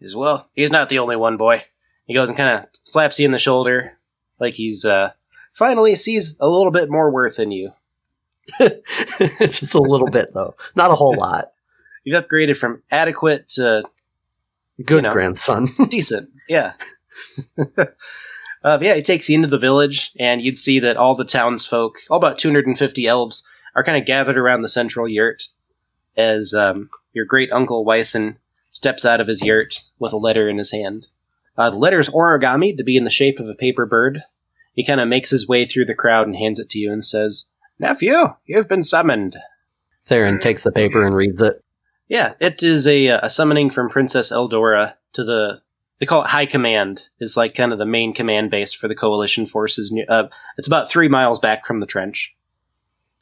As 0.03 0.17
well. 0.17 0.49
He's 0.55 0.71
not 0.71 0.89
the 0.89 0.99
only 0.99 1.17
one, 1.17 1.37
boy. 1.37 1.65
He 2.07 2.15
goes 2.15 2.29
and 2.29 2.37
kind 2.37 2.59
of 2.59 2.69
slaps 2.85 3.19
you 3.19 3.25
in 3.27 3.33
the 3.33 3.39
shoulder, 3.39 3.99
like 4.39 4.55
he's 4.55 4.85
uh, 4.85 5.13
finally 5.53 5.95
sees 5.95 6.37
a 6.41 6.49
little 6.49 6.73
bit 6.73 6.91
more 6.91 7.11
worth 7.11 7.39
in 7.39 7.53
you. 7.53 7.73
Just 9.39 9.75
a 9.75 9.81
little 9.81 10.09
bit, 10.09 10.31
though. 10.35 10.57
Not 10.75 10.91
a 10.91 10.97
whole 10.97 11.17
lot. 11.17 11.53
You've 12.05 12.23
upgraded 12.23 12.57
from 12.57 12.83
adequate 12.91 13.49
to 13.51 13.85
Good 14.85 14.97
You 14.97 15.03
know. 15.03 15.13
grandson. 15.13 15.69
decent. 15.89 16.31
Yeah. 16.49 16.73
uh, 18.65 18.79
yeah, 18.81 18.95
he 18.95 19.03
takes 19.03 19.29
you 19.29 19.37
into 19.37 19.49
the 19.49 19.59
village, 19.59 20.11
and 20.19 20.41
you'd 20.41 20.59
see 20.59 20.79
that 20.81 20.97
all 20.97 21.15
the 21.15 21.25
townsfolk, 21.25 21.97
all 22.11 22.19
about 22.19 22.39
250 22.39 23.07
elves, 23.07 23.47
are 23.77 23.85
kind 23.85 23.99
of 23.99 24.07
gathered 24.07 24.39
around 24.39 24.63
the 24.63 24.69
central 24.69 25.07
yurt 25.07 25.49
as 26.17 26.55
um, 26.55 26.91
your 27.13 27.25
great 27.25 27.53
uncle 27.53 27.85
Wyson 27.85 28.39
steps 28.71 29.05
out 29.05 29.21
of 29.21 29.29
his 29.29 29.43
yurt 29.43 29.79
with 29.99 30.13
a 30.13 30.19
letter 30.19 30.49
in 30.49 30.59
his 30.59 30.73
hand. 30.73 31.09
Uh, 31.57 31.71
the 31.71 31.77
letter's 31.77 32.09
origami 32.09 32.77
to 32.77 32.85
be 32.85 32.97
in 32.97 33.05
the 33.05 33.11
shape 33.11 33.39
of 33.39 33.49
a 33.49 33.55
paper 33.55 33.87
bird. 33.87 34.23
He 34.75 34.85
kind 34.85 35.01
of 35.01 35.09
makes 35.09 35.31
his 35.31 35.49
way 35.49 35.67
through 35.67 35.87
the 35.87 35.95
crowd 35.95 36.27
and 36.27 36.37
hands 36.37 36.59
it 36.59 36.71
to 36.71 36.79
you 36.79 36.93
and 36.93 37.05
says, 37.05 37.51
Nephew, 37.79 38.35
you've 38.47 38.69
been 38.69 38.85
summoned. 38.85 39.37
Theron 40.05 40.41
takes 40.41 40.65
the 40.65 40.73
paper 40.73 41.05
and 41.05 41.15
reads 41.15 41.43
it. 41.43 41.63
Yeah, 42.09 42.35
it 42.41 42.63
is 42.63 42.87
a, 42.87 43.09
uh, 43.09 43.21
a 43.23 43.31
summoning 43.31 43.71
from 43.71 43.89
Princess 43.89 44.33
Eldora 44.33 44.95
to 45.13 45.25
the. 45.25 45.63
They 45.99 46.07
call 46.07 46.25
it 46.25 46.31
High 46.31 46.47
Command. 46.47 47.09
Is 47.21 47.37
like 47.37 47.55
kind 47.55 47.73
of 47.73 47.79
the 47.79 47.87
main 47.87 48.13
command 48.15 48.51
base 48.51 48.73
for 48.73 48.89
the 48.89 48.95
coalition 48.95 49.47
forces. 49.47 49.97
Uh, 50.09 50.29
it's 50.57 50.67
about 50.67 50.91
three 50.91 51.09
miles 51.09 51.39
back 51.39 51.67
from 51.67 51.81
the 51.81 51.87
trench. 51.87 52.35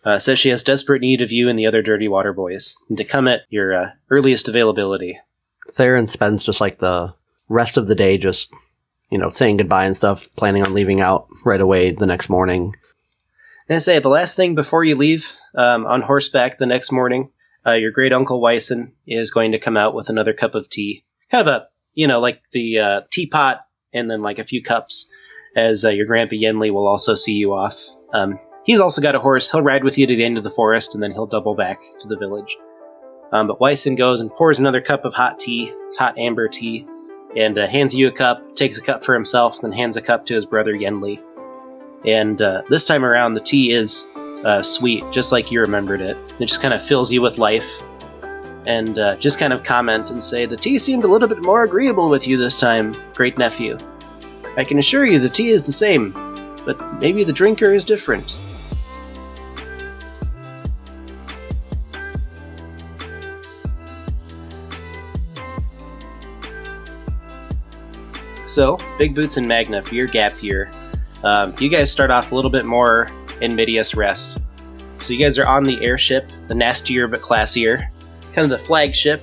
Uh, 0.05 0.19
says 0.19 0.39
she 0.39 0.49
has 0.49 0.63
desperate 0.63 1.03
need 1.03 1.21
of 1.21 1.33
you 1.33 1.49
and 1.49 1.59
the 1.59 1.67
other 1.67 1.83
Dirty 1.83 2.09
Water 2.09 2.33
Boys, 2.33 2.77
and 2.89 2.97
to 2.97 3.05
come 3.05 3.29
at 3.29 3.43
your 3.51 3.75
uh, 3.75 3.91
earliest 4.11 4.49
availability. 4.49 5.19
Theron 5.79 6.09
spends 6.09 6.45
just 6.45 6.61
like 6.61 6.81
the 6.81 7.15
rest 7.49 7.77
of 7.77 7.87
the 7.87 7.95
day 7.95 8.19
just, 8.19 8.53
you 9.13 9.17
know, 9.17 9.29
saying 9.29 9.59
goodbye 9.59 9.87
and 9.87 9.97
stuff, 9.97 10.29
planning 10.35 10.65
on 10.65 10.75
leaving 10.75 11.01
out 11.01 11.29
right 11.45 11.61
away 11.61 11.93
the 11.93 12.05
next 12.05 12.29
morning. 12.29 12.75
And 13.69 13.77
I 13.77 13.79
say 13.79 14.01
the 14.01 14.09
last 14.09 14.35
thing 14.35 14.57
before 14.57 14.83
you 14.83 14.97
leave 14.97 15.37
um, 15.57 15.87
on 15.87 16.03
horseback 16.03 16.59
the 16.59 16.67
next 16.67 16.91
morning, 16.91 17.31
uh, 17.65 17.75
your 17.75 17.93
great 17.93 18.13
uncle 18.13 18.41
Wyson 18.41 18.93
is 19.07 19.31
going 19.31 19.53
to 19.53 19.59
come 19.61 19.77
out 19.77 19.95
with 19.95 20.09
another 20.09 20.33
cup 20.33 20.57
of 20.57 20.69
tea, 20.69 21.05
kind 21.31 21.47
of 21.47 21.55
a 21.55 21.69
you 21.95 22.09
know 22.09 22.19
like 22.19 22.43
the 22.51 22.81
uh, 22.81 23.01
teapot, 23.13 23.61
and 23.93 24.11
then 24.11 24.21
like 24.21 24.41
a 24.41 24.45
few 24.45 24.63
cups. 24.63 25.13
As 25.55 25.85
uh, 25.85 25.91
your 25.91 26.07
grandpa 26.07 26.35
Yenli 26.35 26.73
will 26.73 26.89
also 26.89 27.15
see 27.15 27.35
you 27.35 27.55
off. 27.55 27.83
Um, 28.13 28.37
he's 28.65 28.81
also 28.81 29.01
got 29.01 29.15
a 29.15 29.21
horse. 29.21 29.51
He'll 29.51 29.63
ride 29.63 29.85
with 29.85 29.97
you 29.97 30.07
to 30.07 30.17
the 30.17 30.25
end 30.25 30.39
of 30.39 30.45
the 30.45 30.51
forest, 30.51 30.95
and 30.95 31.03
then 31.03 31.13
he'll 31.13 31.27
double 31.27 31.55
back 31.55 31.81
to 32.01 32.09
the 32.09 32.19
village. 32.19 32.57
Um, 33.33 33.47
but 33.47 33.61
Wyson 33.61 33.95
goes 33.95 34.21
and 34.21 34.31
pours 34.31 34.59
another 34.59 34.81
cup 34.81 35.05
of 35.05 35.15
hot 35.15 35.39
tea. 35.39 35.73
Hot 35.99 36.17
amber 36.19 36.49
tea, 36.49 36.87
and 37.37 37.59
uh, 37.59 37.67
hands 37.67 37.95
you 37.95 38.09
a 38.09 38.13
cup. 38.13 38.55
Takes 38.55 38.79
a 38.79 38.83
cup 38.83 39.05
for 39.05 39.15
himself, 39.15 39.61
then 39.61 39.73
hands 39.73 39.97
a 39.97 40.03
cup 40.03 40.27
to 40.27 40.35
his 40.35 40.47
brother 40.47 40.75
Yenli. 40.75 41.21
And 42.05 42.41
uh, 42.41 42.63
this 42.69 42.85
time 42.85 43.05
around, 43.05 43.35
the 43.35 43.41
tea 43.41 43.73
is 43.73 44.11
uh, 44.45 44.63
sweet, 44.63 45.05
just 45.11 45.33
like 45.33 45.51
you 45.51 45.61
remembered 45.61 46.01
it. 46.01 46.17
It 46.39 46.47
just 46.47 46.63
kind 46.63 46.75
of 46.75 46.83
fills 46.83 47.13
you 47.13 47.23
with 47.23 47.39
life. 47.39 47.83
And 48.67 48.99
uh, 48.99 49.17
just 49.17 49.39
kind 49.39 49.53
of 49.53 49.65
comment 49.65 50.11
and 50.11 50.23
say, 50.23 50.47
The 50.47 50.57
tea 50.57 50.79
seemed 50.79 51.05
a 51.05 51.09
little 51.09 51.29
bit 51.29 51.43
more 51.43 51.65
agreeable 51.65 52.09
with 52.09 52.27
you 52.29 52.37
this 52.37 52.61
time, 52.61 52.95
great 53.15 53.39
nephew. 53.39 53.79
I 54.57 54.65
can 54.65 54.79
assure 54.79 55.07
you 55.07 55.19
the 55.19 55.29
tea 55.29 55.49
is 55.49 55.65
the 55.65 55.73
same, 55.73 56.13
but 56.65 57.01
maybe 57.01 57.25
the 57.25 57.33
drinker 57.33 57.73
is 57.73 57.85
different. 57.85 58.37
So, 68.49 68.79
Big 68.97 69.15
Boots 69.15 69.37
and 69.37 69.47
Magna, 69.47 69.83
for 69.83 69.95
your 69.95 70.07
gap 70.07 70.43
year, 70.43 70.71
um, 71.23 71.55
you 71.59 71.69
guys 71.69 71.93
start 71.93 72.11
off 72.11 72.33
a 72.33 72.35
little 72.35 72.51
bit 72.51 72.65
more 72.65 73.11
in 73.43 73.55
Medias 73.55 73.95
Res. 73.95 74.39
So 74.99 75.13
you 75.13 75.19
guys 75.19 75.39
are 75.39 75.47
on 75.47 75.65
the 75.65 75.85
airship, 75.85 76.33
the 76.49 76.55
nastier 76.55 77.07
but 77.09 77.21
classier, 77.21 77.91
kind 78.33 78.51
of 78.51 78.59
the 78.59 78.59
flagship 78.59 79.21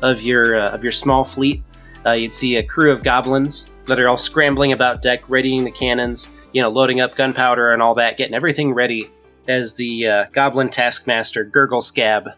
of 0.00 0.22
your 0.22 0.60
uh, 0.60 0.70
of 0.70 0.84
your 0.84 0.92
small 0.92 1.24
fleet. 1.24 1.64
Uh, 2.06 2.12
you'd 2.12 2.32
see 2.32 2.56
a 2.56 2.62
crew 2.62 2.92
of 2.92 3.02
goblins 3.02 3.72
that 3.86 3.98
are 3.98 4.08
all 4.08 4.16
scrambling 4.16 4.72
about 4.72 5.02
deck, 5.02 5.28
readying 5.28 5.64
the 5.64 5.72
cannons, 5.72 6.28
you 6.52 6.62
know, 6.62 6.68
loading 6.68 7.00
up 7.00 7.16
gunpowder 7.16 7.72
and 7.72 7.82
all 7.82 7.94
that, 7.94 8.16
getting 8.16 8.34
everything 8.34 8.72
ready. 8.72 9.10
As 9.48 9.74
the 9.74 10.06
uh, 10.06 10.24
goblin 10.32 10.70
taskmaster 10.70 11.42
Gurgle 11.42 11.82
Scab 11.82 12.28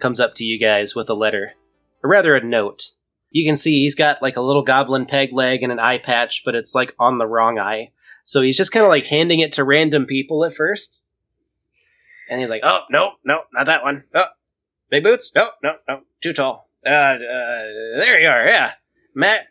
comes 0.00 0.18
up 0.18 0.34
to 0.34 0.44
you 0.44 0.58
guys 0.58 0.96
with 0.96 1.08
a 1.10 1.14
letter, 1.14 1.52
or 2.02 2.10
rather 2.10 2.34
a 2.34 2.42
note. 2.42 2.92
You 3.30 3.44
can 3.44 3.56
see 3.56 3.82
he's 3.82 3.94
got 3.94 4.22
like 4.22 4.36
a 4.36 4.42
little 4.42 4.62
goblin 4.62 5.06
peg 5.06 5.32
leg 5.32 5.62
and 5.62 5.72
an 5.72 5.78
eye 5.78 5.98
patch, 5.98 6.42
but 6.44 6.54
it's 6.54 6.74
like 6.74 6.94
on 6.98 7.18
the 7.18 7.26
wrong 7.26 7.58
eye. 7.58 7.92
So 8.24 8.42
he's 8.42 8.56
just 8.56 8.72
kind 8.72 8.84
of 8.84 8.90
like 8.90 9.06
handing 9.06 9.40
it 9.40 9.52
to 9.52 9.64
random 9.64 10.06
people 10.06 10.44
at 10.44 10.54
first. 10.54 11.06
And 12.28 12.40
he's 12.40 12.50
like, 12.50 12.62
oh, 12.64 12.82
no, 12.90 13.12
no, 13.24 13.42
not 13.52 13.66
that 13.66 13.82
one. 13.82 14.04
Oh, 14.14 14.26
Big 14.90 15.04
boots? 15.04 15.32
No, 15.34 15.50
no, 15.62 15.76
no. 15.88 16.02
Too 16.20 16.32
tall. 16.32 16.68
Uh, 16.84 16.90
uh 16.90 17.18
there 17.96 18.20
you 18.20 18.28
are. 18.28 18.44
Yeah. 18.46 18.72
Matt, 19.14 19.46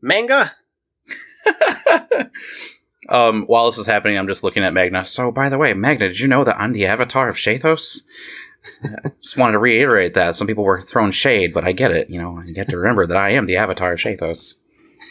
manga. 0.00 0.52
um, 3.08 3.44
while 3.44 3.66
this 3.66 3.78
is 3.78 3.86
happening, 3.86 4.18
I'm 4.18 4.26
just 4.26 4.42
looking 4.42 4.64
at 4.64 4.74
Magna. 4.74 5.04
So, 5.04 5.30
by 5.30 5.48
the 5.48 5.58
way, 5.58 5.72
Magna, 5.72 6.08
did 6.08 6.18
you 6.18 6.26
know 6.26 6.42
that 6.44 6.58
I'm 6.58 6.72
the 6.72 6.86
avatar 6.86 7.28
of 7.28 7.36
Shathos? 7.36 8.02
Just 9.22 9.36
wanted 9.36 9.52
to 9.52 9.58
reiterate 9.58 10.14
that. 10.14 10.34
Some 10.34 10.46
people 10.46 10.64
were 10.64 10.80
throwing 10.80 11.12
shade, 11.12 11.52
but 11.54 11.64
I 11.64 11.72
get 11.72 11.90
it. 11.90 12.10
You 12.10 12.20
know, 12.20 12.42
you 12.44 12.54
have 12.56 12.68
to 12.68 12.76
remember 12.78 13.06
that 13.06 13.16
I 13.16 13.30
am 13.30 13.46
the 13.46 13.56
avatar 13.56 13.92
of 13.92 13.98
Shathos. 13.98 14.54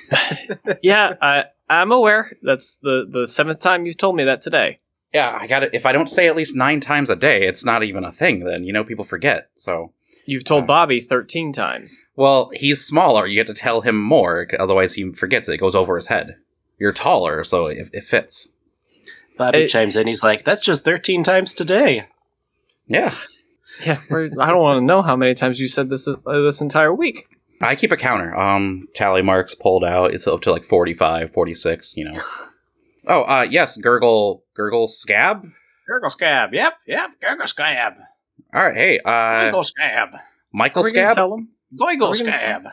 yeah, 0.82 1.14
I 1.22 1.43
I'm 1.70 1.91
aware. 1.91 2.38
That's 2.41 2.78
the 2.78 3.06
the 3.10 3.28
seventh 3.28 3.60
time 3.60 3.86
you've 3.86 3.97
told 3.97 4.16
me 4.16 4.24
that 4.26 4.41
today. 4.41 4.80
Yeah, 5.14 5.38
I 5.39 5.47
got 5.47 5.64
it. 5.64 5.72
If 5.74 5.86
I 5.86 5.91
don't 5.91 6.08
say 6.10 6.28
at 6.28 6.36
least 6.36 6.56
nine 6.56 6.80
times 6.80 7.10
a 7.10 7.16
day, 7.16 7.45
it's 7.47 7.66
not 7.66 7.84
even 7.84 8.04
a 8.04 8.12
thing. 8.12 8.43
Then 8.43 8.64
you 8.64 8.74
know 8.74 8.84
people 8.84 9.06
forget. 9.06 9.49
So 9.56 9.93
You've 10.26 10.43
told 10.43 10.64
Uh, 10.64 10.68
Bobby 10.68 11.02
thirteen 11.02 11.52
times. 11.52 11.99
Well, 12.16 12.52
he's 12.54 12.86
smaller. 12.86 13.26
You 13.28 13.39
have 13.39 13.47
to 13.47 13.54
tell 13.54 13.82
him 13.82 14.02
more, 14.02 14.47
otherwise 14.60 14.93
he 14.93 15.12
forgets 15.12 15.49
it. 15.49 15.54
It 15.56 15.58
goes 15.58 15.76
over 15.76 15.95
his 15.95 16.08
head. 16.08 16.36
You're 16.80 16.93
taller, 16.93 17.43
so 17.43 17.66
it, 17.68 17.89
it 17.91 18.04
fits. 18.04 18.49
Bobby 19.38 19.64
It- 19.64 19.68
chimes 19.70 19.95
in. 19.95 20.08
He's 20.08 20.24
like, 20.24 20.45
"That's 20.45 20.62
just 20.62 20.84
thirteen 20.86 21.24
times 21.24 21.54
today." 21.56 22.08
Yeah. 22.88 23.16
Yeah, 23.86 23.99
we're, 24.09 24.26
I 24.39 24.47
don't 24.49 24.59
want 24.61 24.80
to 24.82 24.86
know 24.86 25.01
how 25.01 25.15
many 25.15 25.34
times 25.34 25.59
you 25.59 25.67
said 25.67 25.89
this 25.89 26.07
uh, 26.07 26.15
this 26.26 26.61
entire 26.61 26.93
week. 26.93 27.26
I 27.61 27.76
keep 27.76 27.91
a 27.91 27.97
counter. 27.97 28.36
Um, 28.36 28.88
tally 28.95 29.22
marks 29.22 29.55
pulled 29.55 29.84
out. 29.84 30.13
It's 30.13 30.28
up 30.28 30.41
to 30.41 30.51
like 30.51 30.63
45, 30.63 31.32
46, 31.34 31.97
you 31.97 32.05
know. 32.05 32.22
Oh, 33.07 33.24
uh, 33.24 33.47
yes, 33.49 33.78
Gurgle, 33.78 34.43
Gurgle 34.55 34.88
Scab. 34.88 35.43
Gurgle 35.89 36.11
scab. 36.11 36.53
Yep, 36.53 36.74
yep. 36.86 37.09
Gurgle 37.19 37.47
scab. 37.47 37.93
All 38.53 38.63
right, 38.63 38.76
hey, 38.76 38.99
uh, 38.99 39.39
Gurgle 39.51 39.63
scab. 39.63 40.09
Michael 40.53 40.84
Are 40.84 40.86
we 40.86 40.91
gonna 40.91 41.07
Scab, 41.07 41.15
tell 41.15 41.34
him? 41.34 41.49
Goigle 41.76 42.09
Are 42.09 42.11
we 42.11 42.19
gonna 42.24 42.38
scab. 42.38 42.63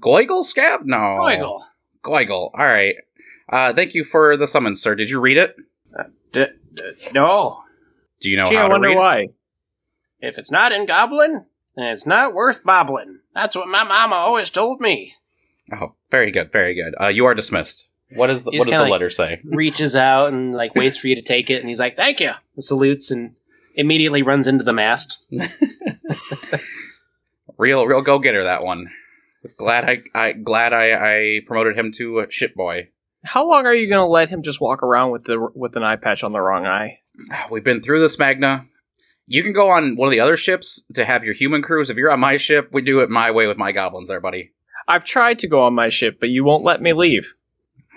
Goigle 0.00 0.42
Scab. 0.42 0.80
No, 0.86 0.96
Goigle. 0.96 1.60
Goigle. 2.02 2.50
All 2.58 2.66
right. 2.66 2.94
Uh, 3.46 3.74
thank 3.74 3.92
you 3.92 4.04
for 4.04 4.38
the 4.38 4.46
summons, 4.46 4.80
sir. 4.80 4.94
Did 4.94 5.10
you 5.10 5.20
read 5.20 5.36
it? 5.36 5.54
D- 6.32 6.46
d- 6.72 6.82
no. 7.12 7.60
Do 8.22 8.30
you 8.30 8.38
know 8.38 8.48
Gee, 8.48 8.54
how 8.56 8.62
I 8.62 8.68
to 8.68 8.70
wonder 8.70 8.88
read? 8.88 8.94
it? 8.94 8.98
why. 8.98 9.26
If 10.26 10.38
it's 10.38 10.50
not 10.50 10.72
in 10.72 10.86
Goblin, 10.86 11.46
then 11.76 11.86
it's 11.86 12.06
not 12.06 12.34
worth 12.34 12.62
bobbling. 12.64 13.20
That's 13.34 13.56
what 13.56 13.68
my 13.68 13.84
mama 13.84 14.14
always 14.16 14.50
told 14.50 14.80
me. 14.80 15.14
Oh, 15.72 15.94
very 16.10 16.30
good, 16.30 16.52
very 16.52 16.74
good. 16.74 16.94
Uh, 17.00 17.08
you 17.08 17.24
are 17.24 17.34
dismissed. 17.34 17.88
What 18.14 18.30
is 18.30 18.44
He's 18.44 18.46
what 18.46 18.52
does 18.58 18.64
kinda 18.66 18.78
the 18.78 18.82
like- 18.82 18.92
letter 18.92 19.10
say? 19.10 19.40
Reaches 19.44 19.96
out 19.96 20.28
and 20.32 20.54
like 20.54 20.74
waits 20.76 20.96
for 20.96 21.08
you 21.08 21.14
to 21.16 21.22
take 21.22 21.50
it, 21.50 21.60
and 21.60 21.68
he's 21.68 21.80
like, 21.80 21.96
"Thank 21.96 22.20
you." 22.20 22.32
Salutes 22.60 23.10
and 23.10 23.34
immediately 23.74 24.22
runs 24.22 24.46
into 24.46 24.62
the 24.64 24.72
mast. 24.72 25.26
Real, 27.56 27.86
real 27.86 28.02
go 28.02 28.18
getter. 28.18 28.44
That 28.44 28.64
one. 28.64 28.90
Glad 29.58 29.84
I, 29.88 30.02
I 30.14 30.32
glad 30.32 30.72
I, 30.72 30.92
I 30.92 31.40
promoted 31.46 31.78
him 31.78 31.92
to 31.92 32.20
a 32.20 32.30
ship 32.30 32.54
boy. 32.54 32.88
How 33.22 33.48
long 33.48 33.66
are 33.66 33.74
you 33.74 33.88
going 33.88 34.04
to 34.04 34.10
let 34.10 34.28
him 34.28 34.42
just 34.42 34.60
walk 34.60 34.82
around 34.82 35.12
with 35.12 35.24
the 35.24 35.38
with 35.54 35.76
an 35.76 35.82
eye 35.84 35.96
patch 35.96 36.24
on 36.24 36.32
the 36.32 36.40
wrong 36.40 36.66
eye? 36.66 37.00
We've 37.50 37.62
been 37.64 37.80
through 37.82 38.00
this, 38.00 38.18
Magna. 38.18 38.66
You 39.26 39.42
can 39.42 39.52
go 39.52 39.70
on 39.70 39.96
one 39.96 40.06
of 40.08 40.10
the 40.12 40.20
other 40.20 40.36
ships 40.36 40.84
to 40.94 41.04
have 41.04 41.24
your 41.24 41.34
human 41.34 41.62
crews. 41.62 41.88
If 41.90 41.96
you're 41.96 42.10
on 42.10 42.20
my 42.20 42.36
ship, 42.36 42.68
we 42.72 42.82
do 42.82 43.00
it 43.00 43.08
my 43.10 43.30
way 43.30 43.46
with 43.46 43.56
my 43.56 43.72
goblins 43.72 44.08
there, 44.08 44.20
buddy. 44.20 44.50
I've 44.86 45.04
tried 45.04 45.38
to 45.40 45.48
go 45.48 45.62
on 45.62 45.74
my 45.74 45.88
ship, 45.88 46.18
but 46.20 46.28
you 46.28 46.44
won't 46.44 46.64
let 46.64 46.82
me 46.82 46.92
leave. 46.92 47.32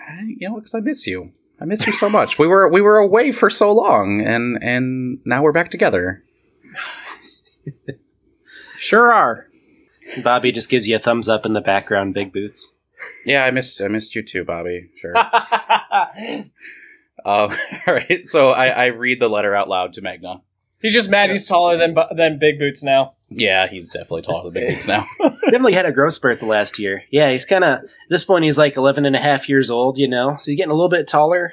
I- 0.08 0.22
You 0.38 0.48
know, 0.48 0.54
because 0.56 0.74
I 0.74 0.80
miss 0.80 1.06
you. 1.06 1.32
I 1.60 1.64
miss 1.66 1.86
you 1.86 1.92
so 1.92 2.08
much. 2.18 2.38
We 2.38 2.46
were 2.46 2.68
we 2.68 2.80
were 2.80 2.96
away 2.98 3.30
for 3.32 3.50
so 3.50 3.72
long, 3.72 4.22
and 4.24 4.58
and 4.62 5.18
now 5.26 5.42
we're 5.42 5.52
back 5.52 5.70
together. 5.70 6.22
Sure 8.78 9.12
are. 9.12 9.46
Bobby 10.22 10.52
just 10.52 10.70
gives 10.70 10.88
you 10.88 10.96
a 10.96 10.98
thumbs 11.00 11.28
up 11.28 11.44
in 11.44 11.52
the 11.52 11.60
background. 11.60 12.14
Big 12.14 12.32
boots. 12.32 12.76
Yeah, 13.26 13.44
I 13.44 13.50
missed 13.50 13.80
I 13.82 13.88
missed 13.88 14.14
you 14.14 14.22
too, 14.22 14.44
Bobby. 14.44 14.88
Sure. 15.00 15.14
Um, 15.18 15.26
all 17.26 17.50
right, 17.86 18.24
so 18.24 18.50
I, 18.50 18.68
I 18.68 18.86
read 18.86 19.20
the 19.20 19.28
letter 19.28 19.54
out 19.54 19.68
loud 19.68 19.92
to 19.94 20.00
Magna. 20.00 20.42
He's 20.80 20.92
just 20.92 21.10
mad 21.10 21.30
he's 21.30 21.46
taller 21.46 21.76
than 21.76 21.94
than 22.16 22.38
Big 22.38 22.58
Boots 22.58 22.82
now. 22.82 23.14
Yeah, 23.30 23.66
he's 23.68 23.90
definitely 23.90 24.22
taller 24.22 24.44
than 24.44 24.54
Big 24.54 24.68
Boots 24.70 24.88
now. 24.88 25.06
Definitely 25.44 25.74
had 25.74 25.84
a 25.84 25.92
growth 25.92 26.14
spurt 26.14 26.40
the 26.40 26.46
last 26.46 26.78
year. 26.78 27.02
Yeah, 27.10 27.30
he's 27.30 27.44
kind 27.44 27.62
of, 27.62 27.80
at 27.80 27.88
this 28.08 28.24
point, 28.24 28.44
he's 28.44 28.56
like 28.56 28.76
11 28.76 29.04
and 29.04 29.14
a 29.14 29.18
half 29.18 29.50
years 29.50 29.70
old, 29.70 29.98
you 29.98 30.08
know? 30.08 30.36
So 30.38 30.50
he's 30.50 30.56
getting 30.56 30.70
a 30.70 30.74
little 30.74 30.88
bit 30.88 31.06
taller. 31.06 31.52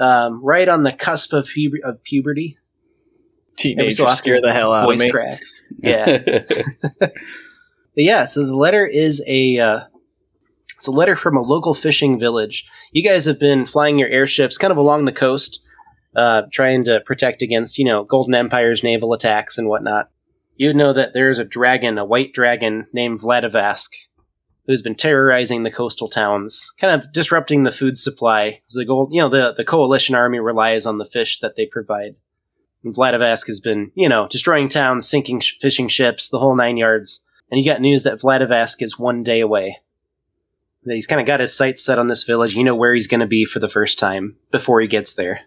Um, 0.00 0.44
right 0.44 0.68
on 0.68 0.82
the 0.82 0.92
cusp 0.92 1.32
of, 1.32 1.48
pu- 1.48 1.78
of 1.84 2.02
puberty. 2.02 2.58
Every 2.58 3.74
Teenagers 3.74 3.96
so 3.98 4.08
scare 4.14 4.40
the 4.40 4.52
hell 4.52 4.64
his 4.64 4.72
out 4.72 4.82
of 4.82 4.86
voice 4.88 5.00
me. 5.02 5.10
cracks. 5.10 5.60
Yeah. 5.82 6.42
But 7.94 8.04
yeah, 8.04 8.24
so 8.26 8.44
the 8.44 8.54
letter 8.54 8.86
is 8.86 9.24
a 9.26 9.58
uh, 9.58 9.80
it's 10.74 10.86
a 10.86 10.90
letter 10.90 11.16
from 11.16 11.34
a 11.36 11.40
local 11.40 11.72
fishing 11.72 12.20
village. 12.20 12.66
You 12.92 13.02
guys 13.02 13.24
have 13.24 13.40
been 13.40 13.64
flying 13.64 13.98
your 13.98 14.10
airships 14.10 14.58
kind 14.58 14.70
of 14.70 14.76
along 14.76 15.06
the 15.06 15.12
coast, 15.12 15.64
uh, 16.16 16.42
trying 16.50 16.82
to 16.84 17.00
protect 17.00 17.42
against 17.42 17.78
you 17.78 17.84
know 17.84 18.02
Golden 18.02 18.34
Empire's 18.34 18.82
naval 18.82 19.12
attacks 19.12 19.58
and 19.58 19.68
whatnot. 19.68 20.10
You 20.56 20.72
know 20.72 20.94
that 20.94 21.12
there's 21.12 21.38
a 21.38 21.44
dragon, 21.44 21.98
a 21.98 22.04
white 22.04 22.32
dragon 22.32 22.86
named 22.92 23.20
Vladivask, 23.20 23.90
who's 24.66 24.80
been 24.80 24.94
terrorizing 24.94 25.62
the 25.62 25.70
coastal 25.70 26.08
towns, 26.08 26.72
kind 26.80 27.00
of 27.00 27.12
disrupting 27.12 27.62
the 27.62 27.70
food 27.70 27.98
supply. 27.98 28.62
The 28.74 28.86
gold, 28.86 29.10
you 29.12 29.20
know, 29.20 29.28
the 29.28 29.52
the 29.54 29.64
coalition 29.64 30.14
army 30.14 30.40
relies 30.40 30.86
on 30.86 30.96
the 30.98 31.04
fish 31.04 31.38
that 31.40 31.54
they 31.56 31.66
provide. 31.66 32.16
And 32.82 32.94
Vladivask 32.94 33.46
has 33.48 33.60
been, 33.60 33.92
you 33.94 34.08
know, 34.08 34.26
destroying 34.28 34.68
towns, 34.68 35.08
sinking 35.08 35.40
sh- 35.40 35.56
fishing 35.60 35.88
ships, 35.88 36.30
the 36.30 36.38
whole 36.38 36.56
nine 36.56 36.78
yards. 36.78 37.26
And 37.50 37.60
you 37.60 37.70
got 37.70 37.80
news 37.80 38.04
that 38.04 38.20
Vladivask 38.20 38.80
is 38.82 38.98
one 38.98 39.22
day 39.22 39.40
away. 39.40 39.78
That 40.84 40.94
he's 40.94 41.06
kind 41.06 41.20
of 41.20 41.26
got 41.26 41.40
his 41.40 41.54
sights 41.54 41.84
set 41.84 41.98
on 41.98 42.06
this 42.06 42.24
village. 42.24 42.54
You 42.54 42.64
know 42.64 42.74
where 42.74 42.94
he's 42.94 43.08
going 43.08 43.20
to 43.20 43.26
be 43.26 43.44
for 43.44 43.58
the 43.58 43.68
first 43.68 43.98
time 43.98 44.36
before 44.50 44.80
he 44.80 44.86
gets 44.86 45.14
there. 45.14 45.42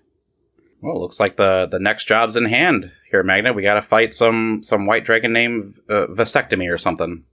Well, 0.81 1.01
looks 1.01 1.19
like 1.19 1.35
the 1.35 1.67
the 1.69 1.79
next 1.79 2.05
job's 2.05 2.35
in 2.35 2.45
hand 2.45 2.91
here, 3.11 3.23
Magna. 3.23 3.53
We 3.53 3.63
got 3.63 3.75
to 3.75 3.81
fight 3.81 4.13
some 4.13 4.61
some 4.63 4.85
white 4.85 5.05
dragon 5.05 5.33
named 5.33 5.75
uh, 5.89 6.07
Vasectomy 6.07 6.71
or 6.71 6.77
something. 6.77 7.23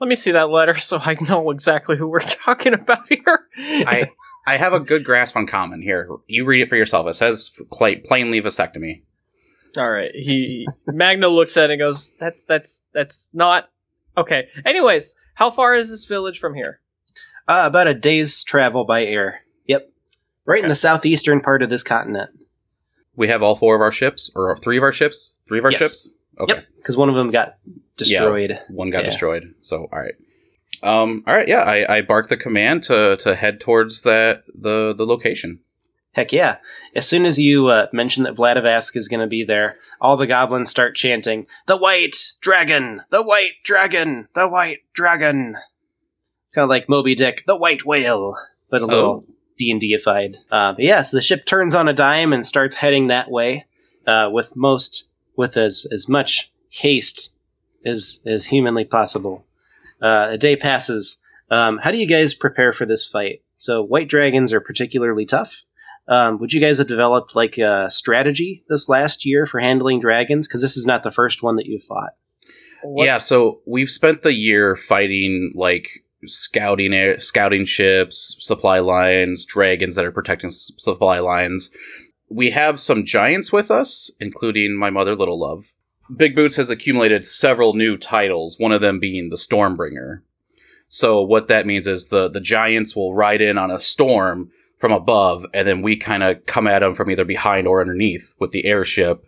Let 0.00 0.08
me 0.08 0.14
see 0.14 0.32
that 0.32 0.50
letter 0.50 0.76
so 0.76 0.98
I 0.98 1.16
know 1.20 1.50
exactly 1.50 1.96
who 1.96 2.08
we're 2.08 2.20
talking 2.20 2.74
about 2.74 3.08
here. 3.08 3.46
I 3.56 4.10
I 4.46 4.56
have 4.56 4.72
a 4.72 4.80
good 4.80 5.04
grasp 5.04 5.36
on 5.36 5.46
common 5.46 5.82
here. 5.82 6.08
You 6.26 6.44
read 6.44 6.62
it 6.62 6.68
for 6.68 6.76
yourself. 6.76 7.06
It 7.06 7.14
says 7.14 7.52
cla 7.70 7.96
plainly 8.04 8.40
vasectomy. 8.40 9.02
All 9.76 9.90
right. 9.90 10.10
He 10.14 10.66
Magna 10.86 11.28
looks 11.28 11.56
at 11.56 11.70
it 11.70 11.74
and 11.74 11.80
goes, 11.80 12.12
"That's 12.18 12.42
that's 12.44 12.82
that's 12.92 13.30
not 13.32 13.68
okay." 14.16 14.48
Anyways, 14.64 15.14
how 15.34 15.50
far 15.50 15.74
is 15.74 15.90
this 15.90 16.06
village 16.06 16.38
from 16.38 16.54
here? 16.54 16.80
Uh, 17.46 17.62
about 17.64 17.86
a 17.86 17.94
day's 17.94 18.42
travel 18.42 18.84
by 18.84 19.04
air. 19.04 19.42
Yep. 19.66 19.90
Right 20.44 20.62
in 20.62 20.68
the 20.68 20.74
southeastern 20.74 21.40
part 21.40 21.62
of 21.62 21.70
this 21.70 21.82
continent. 21.82 22.30
We 23.18 23.28
have 23.28 23.42
all 23.42 23.56
four 23.56 23.74
of 23.74 23.80
our 23.82 23.92
ships, 23.92 24.30
or 24.34 24.56
three 24.58 24.78
of 24.78 24.82
our 24.82 24.92
ships, 24.92 25.34
three 25.46 25.58
of 25.58 25.64
our 25.66 25.72
Yes. 25.72 25.80
ships. 25.80 26.08
Okay, 26.40 26.54
Yep. 26.54 26.64
Because 26.76 26.96
one 26.96 27.08
of 27.08 27.16
them 27.16 27.30
got 27.30 27.56
destroyed. 27.96 28.50
Yeah, 28.50 28.60
one 28.70 28.90
got 28.90 29.00
Yeah. 29.04 29.10
destroyed. 29.10 29.54
So 29.60 29.88
all 29.92 29.98
right, 29.98 30.14
um, 30.82 31.24
all 31.26 31.34
right, 31.34 31.48
yeah. 31.48 31.62
I, 31.62 31.96
I 31.96 32.02
bark 32.02 32.28
the 32.28 32.36
command 32.36 32.84
to 32.84 33.16
to 33.18 33.34
head 33.34 33.60
towards 33.60 34.02
that 34.02 34.44
the 34.54 34.94
the 34.96 35.04
location. 35.04 35.60
Heck 36.12 36.32
yeah. 36.32 36.56
As 36.94 37.06
soon 37.06 37.26
as 37.26 37.38
you 37.38 37.66
uh, 37.68 37.86
mention 37.92 38.22
that 38.24 38.34
Vladivask 38.34 38.96
is 38.96 39.08
going 39.08 39.20
to 39.20 39.26
be 39.26 39.44
there, 39.44 39.76
all 40.00 40.16
the 40.16 40.26
goblins 40.26 40.70
start 40.70 40.96
chanting, 40.96 41.46
The 41.66 41.76
White 41.76 42.32
Dragon! 42.40 43.02
The 43.10 43.22
White 43.22 43.52
Dragon! 43.62 44.26
The 44.34 44.48
White 44.48 44.78
Dragon! 44.94 45.56
Kind 46.54 46.62
of 46.64 46.70
like 46.70 46.88
Moby 46.88 47.14
Dick, 47.14 47.44
The 47.46 47.56
White 47.56 47.84
Whale, 47.84 48.34
but 48.70 48.82
a 48.82 48.86
little 48.86 49.26
D&Dified. 49.58 50.38
Uh, 50.50 50.72
but 50.72 50.84
yeah, 50.84 51.02
so 51.02 51.16
the 51.16 51.20
ship 51.20 51.44
turns 51.44 51.74
on 51.74 51.88
a 51.88 51.92
dime 51.92 52.32
and 52.32 52.46
starts 52.46 52.76
heading 52.76 53.08
that 53.08 53.30
way 53.30 53.66
uh, 54.06 54.30
with 54.32 54.56
most, 54.56 55.08
with 55.36 55.56
as, 55.56 55.86
as 55.92 56.08
much 56.08 56.50
haste 56.70 57.36
as, 57.84 58.22
as 58.26 58.46
humanly 58.46 58.84
possible. 58.84 59.44
Uh, 60.00 60.28
a 60.30 60.38
day 60.38 60.56
passes. 60.56 61.20
Um, 61.50 61.78
how 61.78 61.90
do 61.90 61.98
you 61.98 62.06
guys 62.06 62.34
prepare 62.34 62.72
for 62.72 62.86
this 62.86 63.06
fight? 63.06 63.42
So, 63.56 63.82
white 63.82 64.08
dragons 64.08 64.52
are 64.52 64.60
particularly 64.60 65.26
tough. 65.26 65.64
Um, 66.06 66.38
would 66.38 66.52
you 66.52 66.60
guys 66.60 66.78
have 66.78 66.86
developed 66.86 67.34
like 67.34 67.58
a 67.58 67.90
strategy 67.90 68.64
this 68.68 68.88
last 68.88 69.26
year 69.26 69.44
for 69.44 69.58
handling 69.60 70.00
dragons? 70.00 70.46
Because 70.46 70.62
this 70.62 70.76
is 70.76 70.86
not 70.86 71.02
the 71.02 71.10
first 71.10 71.42
one 71.42 71.56
that 71.56 71.66
you've 71.66 71.82
fought. 71.82 72.12
What- 72.82 73.04
Yeah, 73.04 73.18
so 73.18 73.60
we've 73.66 73.90
spent 73.90 74.22
the 74.22 74.32
year 74.32 74.76
fighting 74.76 75.52
like 75.54 76.04
scouting 76.26 76.92
air, 76.92 77.18
scouting 77.18 77.64
ships, 77.64 78.36
supply 78.40 78.78
lines, 78.78 79.44
dragons 79.44 79.94
that 79.94 80.04
are 80.04 80.12
protecting 80.12 80.48
s- 80.48 80.72
supply 80.78 81.18
lines. 81.18 81.70
We 82.28 82.50
have 82.50 82.80
some 82.80 83.04
giants 83.04 83.52
with 83.52 83.70
us, 83.70 84.10
including 84.20 84.76
my 84.76 84.90
mother, 84.90 85.14
Little 85.14 85.38
Love. 85.38 85.72
Big 86.14 86.34
Boots 86.34 86.56
has 86.56 86.70
accumulated 86.70 87.26
several 87.26 87.74
new 87.74 87.96
titles, 87.96 88.58
one 88.58 88.72
of 88.72 88.80
them 88.80 88.98
being 88.98 89.28
the 89.28 89.36
Stormbringer. 89.36 90.22
So 90.88 91.22
what 91.22 91.48
that 91.48 91.66
means 91.66 91.86
is 91.86 92.08
the 92.08 92.28
the 92.28 92.40
giants 92.40 92.96
will 92.96 93.14
ride 93.14 93.42
in 93.42 93.58
on 93.58 93.70
a 93.70 93.78
storm 93.78 94.50
from 94.78 94.92
above, 94.92 95.44
and 95.52 95.68
then 95.68 95.82
we 95.82 95.96
kind 95.96 96.22
of 96.22 96.44
come 96.46 96.66
at 96.66 96.78
them 96.78 96.94
from 96.94 97.10
either 97.10 97.24
behind 97.24 97.66
or 97.66 97.80
underneath 97.80 98.34
with 98.38 98.52
the 98.52 98.64
airship 98.64 99.24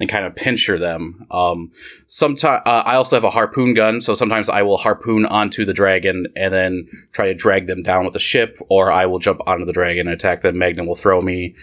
and 0.00 0.08
kind 0.08 0.24
of 0.24 0.34
pincher 0.34 0.78
them. 0.78 1.26
Um, 1.30 1.70
sometimes 2.06 2.62
uh, 2.66 2.82
I 2.84 2.96
also 2.96 3.16
have 3.16 3.24
a 3.24 3.30
harpoon 3.30 3.74
gun, 3.74 4.00
so 4.00 4.14
sometimes 4.14 4.48
I 4.48 4.62
will 4.62 4.76
harpoon 4.76 5.26
onto 5.26 5.64
the 5.64 5.72
dragon 5.72 6.26
and 6.36 6.52
then 6.52 6.88
try 7.12 7.26
to 7.26 7.34
drag 7.34 7.66
them 7.66 7.82
down 7.82 8.04
with 8.04 8.12
the 8.12 8.20
ship, 8.20 8.58
or 8.68 8.90
I 8.90 9.06
will 9.06 9.18
jump 9.18 9.40
onto 9.46 9.64
the 9.64 9.72
dragon 9.72 10.06
and 10.08 10.14
attack 10.14 10.42
them. 10.42 10.58
Magna 10.58 10.84
will 10.84 10.94
throw 10.94 11.20
me. 11.20 11.54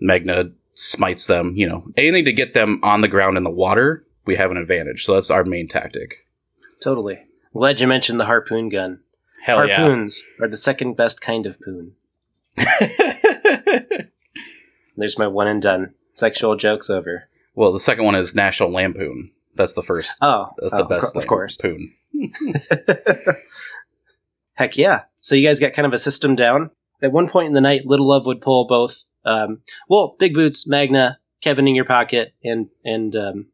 Magna 0.00 0.50
smites 0.74 1.26
them. 1.26 1.54
You 1.56 1.68
know, 1.68 1.84
anything 1.96 2.24
to 2.26 2.32
get 2.32 2.54
them 2.54 2.80
on 2.82 3.00
the 3.00 3.08
ground 3.08 3.36
in 3.36 3.44
the 3.44 3.50
water, 3.50 4.04
we 4.26 4.36
have 4.36 4.50
an 4.50 4.56
advantage. 4.56 5.04
So 5.04 5.14
that's 5.14 5.30
our 5.30 5.44
main 5.44 5.68
tactic. 5.68 6.26
Totally. 6.82 7.20
Glad 7.52 7.80
you 7.80 7.86
mentioned 7.86 8.18
the 8.18 8.26
harpoon 8.26 8.68
gun. 8.68 9.00
Hell 9.42 9.58
Harpoons 9.58 10.24
are 10.40 10.46
the 10.48 10.56
second 10.56 10.96
best 10.96 11.20
kind 11.20 11.46
of 11.46 11.60
poon. 11.60 11.96
There's 14.96 15.18
my 15.18 15.26
one 15.26 15.48
and 15.48 15.60
done. 15.60 15.94
Sexual 16.12 16.56
jokes 16.56 16.88
over. 16.88 17.28
Well, 17.54 17.72
the 17.72 17.78
second 17.80 18.04
one 18.04 18.14
is 18.14 18.34
National 18.34 18.70
Lampoon. 18.70 19.30
That's 19.54 19.74
the 19.74 19.82
first. 19.82 20.16
Oh, 20.20 20.48
That's 20.58 20.74
oh, 20.74 20.78
the 20.78 20.84
best. 20.84 21.16
Of 21.16 21.26
course. 21.26 21.58
Lampoon. 21.62 21.92
Heck 24.54 24.76
yeah. 24.76 25.02
So 25.20 25.34
you 25.34 25.46
guys 25.46 25.60
got 25.60 25.72
kind 25.72 25.86
of 25.86 25.92
a 25.92 25.98
system 25.98 26.34
down. 26.34 26.70
At 27.02 27.12
one 27.12 27.28
point 27.28 27.48
in 27.48 27.52
the 27.52 27.60
night, 27.60 27.86
Little 27.86 28.08
Love 28.08 28.26
would 28.26 28.40
pull 28.40 28.66
both, 28.66 29.04
um, 29.24 29.62
well, 29.88 30.16
Big 30.18 30.34
Boots, 30.34 30.68
Magna, 30.68 31.18
Kevin 31.40 31.66
in 31.66 31.74
your 31.74 31.84
pocket, 31.84 32.32
and 32.44 32.68
and 32.84 33.14
um, 33.16 33.46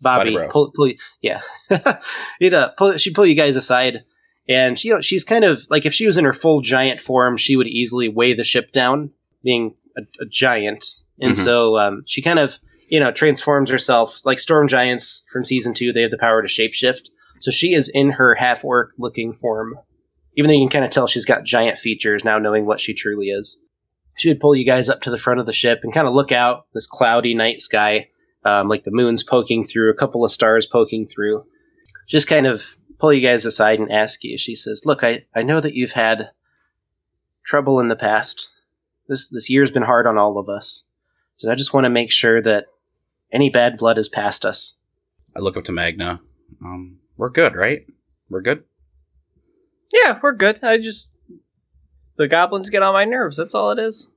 Bobby. 0.00 0.38
Pull, 0.50 0.72
pull, 0.74 0.92
yeah. 1.20 1.40
You'd, 2.40 2.54
uh, 2.54 2.70
pull, 2.78 2.96
she'd 2.96 3.14
pull 3.14 3.26
you 3.26 3.34
guys 3.34 3.56
aside, 3.56 4.04
and 4.48 4.78
she, 4.78 4.88
you 4.88 4.94
know, 4.94 5.00
she's 5.02 5.24
kind 5.24 5.44
of 5.44 5.66
like 5.70 5.84
if 5.84 5.92
she 5.92 6.06
was 6.06 6.16
in 6.16 6.24
her 6.24 6.32
full 6.32 6.62
giant 6.62 7.00
form, 7.00 7.36
she 7.36 7.56
would 7.56 7.66
easily 7.66 8.08
weigh 8.08 8.32
the 8.32 8.44
ship 8.44 8.72
down, 8.72 9.10
being 9.42 9.76
a, 9.96 10.02
a 10.20 10.24
giant. 10.26 11.00
And 11.20 11.32
Mhm. 11.34 11.36
so 11.36 11.78
um, 11.78 12.02
she 12.06 12.22
kind 12.22 12.38
of, 12.38 12.58
you 12.88 13.00
know, 13.00 13.10
transforms 13.10 13.70
herself 13.70 14.20
like 14.24 14.38
storm 14.38 14.68
giants 14.68 15.24
from 15.32 15.44
season 15.44 15.74
two. 15.74 15.92
They 15.92 16.02
have 16.02 16.10
the 16.10 16.18
power 16.18 16.42
to 16.42 16.48
shapeshift. 16.48 17.08
So 17.40 17.50
she 17.50 17.74
is 17.74 17.88
in 17.88 18.12
her 18.12 18.36
half 18.36 18.64
orc 18.64 18.92
looking 18.98 19.34
form 19.34 19.74
even 20.36 20.48
though 20.48 20.54
you 20.54 20.62
can 20.62 20.80
kind 20.80 20.84
of 20.84 20.90
tell 20.90 21.06
she's 21.06 21.24
got 21.24 21.44
giant 21.44 21.78
features 21.78 22.24
now 22.24 22.38
knowing 22.38 22.66
what 22.66 22.80
she 22.80 22.94
truly 22.94 23.26
is 23.26 23.62
she 24.16 24.28
would 24.28 24.40
pull 24.40 24.54
you 24.54 24.64
guys 24.64 24.88
up 24.88 25.00
to 25.00 25.10
the 25.10 25.18
front 25.18 25.40
of 25.40 25.46
the 25.46 25.52
ship 25.52 25.80
and 25.82 25.92
kind 25.92 26.06
of 26.06 26.14
look 26.14 26.32
out 26.32 26.66
this 26.74 26.86
cloudy 26.86 27.34
night 27.34 27.60
sky 27.60 28.08
um, 28.44 28.68
like 28.68 28.84
the 28.84 28.90
moon's 28.90 29.22
poking 29.22 29.64
through 29.64 29.90
a 29.90 29.96
couple 29.96 30.24
of 30.24 30.32
stars 30.32 30.66
poking 30.66 31.06
through 31.06 31.44
just 32.08 32.28
kind 32.28 32.46
of 32.46 32.76
pull 32.98 33.12
you 33.12 33.20
guys 33.26 33.44
aside 33.44 33.78
and 33.78 33.90
ask 33.90 34.22
you 34.24 34.36
she 34.36 34.54
says 34.54 34.82
look 34.84 35.02
i, 35.02 35.24
I 35.34 35.42
know 35.42 35.60
that 35.60 35.74
you've 35.74 35.92
had 35.92 36.30
trouble 37.44 37.80
in 37.80 37.88
the 37.88 37.96
past 37.96 38.50
this 39.08 39.28
this 39.28 39.50
year's 39.50 39.70
been 39.70 39.82
hard 39.82 40.06
on 40.06 40.18
all 40.18 40.38
of 40.38 40.48
us 40.48 40.88
so 41.36 41.50
i 41.50 41.54
just 41.54 41.74
want 41.74 41.84
to 41.84 41.90
make 41.90 42.10
sure 42.10 42.40
that 42.42 42.66
any 43.34 43.50
bad 43.50 43.76
blood 43.76 43.98
is 43.98 44.08
past 44.08 44.46
us 44.46 44.78
I 45.36 45.40
look 45.40 45.56
up 45.56 45.64
to 45.64 45.72
Magna. 45.72 46.20
Um, 46.64 46.98
we're 47.16 47.28
good, 47.28 47.54
right? 47.56 47.84
We're 48.30 48.40
good. 48.40 48.62
Yeah, 49.92 50.18
we're 50.22 50.32
good. 50.34 50.62
I 50.62 50.78
just 50.78 51.14
the 52.16 52.28
goblins 52.28 52.70
get 52.70 52.82
on 52.82 52.94
my 52.94 53.04
nerves. 53.04 53.36
That's 53.36 53.54
all 53.54 53.70
it 53.72 53.78
is. 53.80 54.08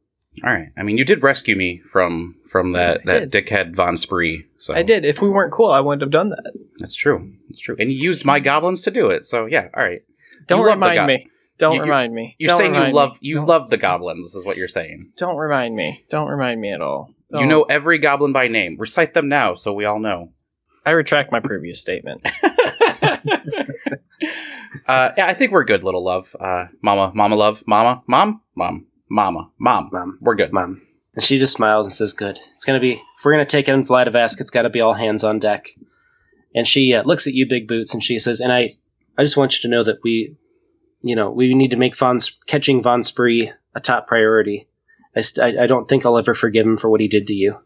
All 0.43 0.51
right. 0.51 0.67
I 0.77 0.83
mean, 0.83 0.97
you 0.99 1.03
did 1.05 1.23
rescue 1.23 1.55
me 1.55 1.79
from 1.79 2.35
from 2.49 2.73
that 2.73 3.01
I 3.07 3.19
that 3.19 3.31
dickhead 3.31 3.75
Von 3.75 3.97
Spree. 3.97 4.45
So 4.59 4.75
I 4.75 4.83
did. 4.83 5.05
If 5.05 5.19
we 5.21 5.29
weren't 5.29 5.51
cool, 5.51 5.71
I 5.71 5.79
wouldn't 5.79 6.01
have 6.03 6.11
done 6.11 6.29
that. 6.29 6.53
That's 6.77 6.95
true. 6.95 7.33
That's 7.49 7.59
true. 7.61 7.75
And 7.79 7.91
you 7.91 7.97
used 7.97 8.23
my 8.25 8.39
goblins 8.39 8.81
to 8.83 8.91
do 8.91 9.09
it. 9.09 9.25
So 9.25 9.45
yeah. 9.47 9.69
All 9.75 9.83
right. 9.83 10.01
Don't 10.47 10.61
You 10.61 10.67
remind 10.67 10.95
go- 10.97 11.07
me. 11.07 11.27
Don't 11.57 11.71
You- 11.73 11.77
you- 11.79 11.83
remind 11.85 12.13
me. 12.13 12.35
You're 12.37 12.49
Don't 12.49 12.57
saying 12.59 12.75
you 12.75 12.93
love 12.93 13.13
me. 13.13 13.17
you 13.21 13.35
Don't- 13.37 13.47
love 13.47 13.69
the 13.71 13.77
goblins, 13.77 14.35
is 14.35 14.45
what 14.45 14.57
you're 14.57 14.67
saying. 14.67 15.11
Don't 15.17 15.37
remind 15.37 15.75
me. 15.75 16.05
Don't 16.11 16.27
remind 16.29 16.61
me 16.61 16.71
at 16.71 16.81
all. 16.81 17.15
You 17.31 17.45
know 17.45 17.63
every 17.63 17.99
goblin 17.99 18.31
by 18.31 18.47
name. 18.47 18.77
Recite 18.79 19.13
them 19.13 19.27
now, 19.27 19.55
so 19.55 19.73
we 19.73 19.85
all 19.85 19.99
know. 19.99 20.31
I 20.85 20.91
retract 20.91 21.31
my 21.31 21.41
previous 21.41 21.81
statement. 21.81 22.25
uh, 22.43 23.31
yeah, 24.87 25.27
I 25.27 25.33
think 25.33 25.51
we're 25.51 25.65
good, 25.65 25.83
little 25.83 26.03
love. 26.03 26.33
Uh, 26.39 26.65
mama, 26.81 27.11
mama, 27.13 27.35
love, 27.35 27.63
mama, 27.67 28.01
mom, 28.07 28.41
mom, 28.55 28.85
mama, 29.09 29.49
mom. 29.59 29.89
mom 29.91 30.17
We're 30.21 30.35
good. 30.35 30.53
mom 30.53 30.81
and 31.17 31.23
she 31.23 31.39
just 31.39 31.53
smiles 31.53 31.87
and 31.87 31.93
says 31.93 32.13
good 32.13 32.39
it's 32.53 32.63
gonna 32.63 32.79
be 32.79 32.93
if 32.93 33.25
we're 33.25 33.31
gonna 33.31 33.43
take 33.43 33.67
it 33.67 33.73
in 33.73 33.83
Vladivask, 33.83 34.39
it's 34.39 34.51
gotta 34.51 34.69
be 34.69 34.79
all 34.79 34.93
hands 34.93 35.23
on 35.23 35.39
deck 35.39 35.71
and 36.55 36.65
she 36.65 36.93
uh, 36.93 37.03
looks 37.03 37.27
at 37.27 37.33
you 37.33 37.45
big 37.45 37.67
boots 37.67 37.93
and 37.93 38.01
she 38.03 38.17
says 38.17 38.39
and 38.39 38.53
i 38.53 38.71
i 39.17 39.23
just 39.23 39.35
want 39.35 39.57
you 39.57 39.61
to 39.61 39.67
know 39.67 39.83
that 39.83 39.97
we 40.03 40.37
you 41.01 41.15
know 41.15 41.29
we 41.29 41.53
need 41.53 41.71
to 41.71 41.77
make 41.77 41.97
von 41.97 42.19
catching 42.45 42.81
von 42.81 43.03
spree 43.03 43.51
a 43.75 43.81
top 43.81 44.07
priority 44.07 44.69
I, 45.17 45.21
st- 45.21 45.57
I, 45.57 45.63
I 45.63 45.67
don't 45.67 45.89
think 45.89 46.05
i'll 46.05 46.17
ever 46.17 46.33
forgive 46.33 46.65
him 46.65 46.77
for 46.77 46.89
what 46.89 47.01
he 47.01 47.07
did 47.07 47.27
to 47.27 47.33
you 47.33 47.59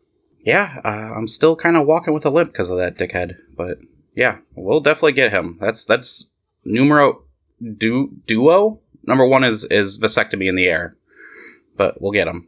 Yeah, 0.44 0.80
uh, 0.84 1.14
I'm 1.16 1.28
still 1.28 1.56
kind 1.56 1.78
of 1.78 1.86
walking 1.86 2.14
with 2.16 2.26
a 2.26 2.30
limp 2.32 2.52
because 2.52 2.70
of 2.72 2.78
that 2.80 2.98
dickhead. 2.98 3.36
But 3.56 3.78
yeah, 4.16 4.38
we'll 4.56 4.80
definitely 4.80 5.12
get 5.14 5.32
him. 5.32 5.58
That's 5.62 5.86
that's 5.86 6.26
numero 6.66 7.24
du- 7.62 8.12
duo. 8.26 8.80
Number 9.04 9.26
one 9.28 9.44
is 9.44 9.66
is 9.66 10.00
vasectomy 10.00 10.48
in 10.50 10.56
the 10.56 10.66
air, 10.68 10.96
but 11.78 12.02
we'll 12.02 12.12
get 12.12 12.28
him. 12.28 12.48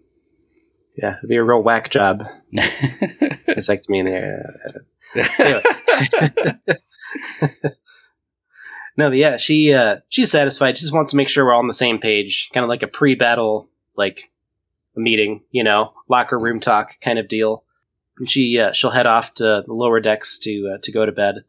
yeah 0.97 1.17
it'd 1.17 1.29
be 1.29 1.35
a 1.37 1.43
real 1.43 1.61
whack 1.63 1.89
job 1.91 2.23
vasectomy 3.47 3.99
in 3.99 4.05
there 4.05 4.43
no 8.97 9.09
but 9.09 9.17
yeah 9.17 9.37
she 9.37 9.73
uh 9.73 9.97
she's 10.09 10.31
satisfied 10.31 10.77
she 10.77 10.81
just 10.81 10.93
wants 10.93 11.11
to 11.11 11.17
make 11.17 11.27
sure 11.29 11.45
we're 11.45 11.53
all 11.53 11.59
on 11.59 11.67
the 11.67 11.73
same 11.73 11.99
page 11.99 12.49
kind 12.53 12.63
of 12.63 12.69
like 12.69 12.83
a 12.83 12.87
pre-battle 12.87 13.69
like 13.95 14.31
meeting 14.95 15.41
you 15.51 15.63
know 15.63 15.93
locker 16.07 16.37
room 16.39 16.59
talk 16.59 16.99
kind 17.01 17.19
of 17.19 17.27
deal. 17.27 17.63
And 18.17 18.29
she 18.29 18.59
uh, 18.59 18.73
she'll 18.73 18.91
head 18.91 19.07
off 19.07 19.33
to 19.35 19.63
the 19.65 19.73
lower 19.73 19.99
decks 19.99 20.37
to 20.39 20.73
uh, 20.75 20.77
to 20.83 20.91
go 20.91 21.05
to 21.05 21.11
bed. 21.11 21.43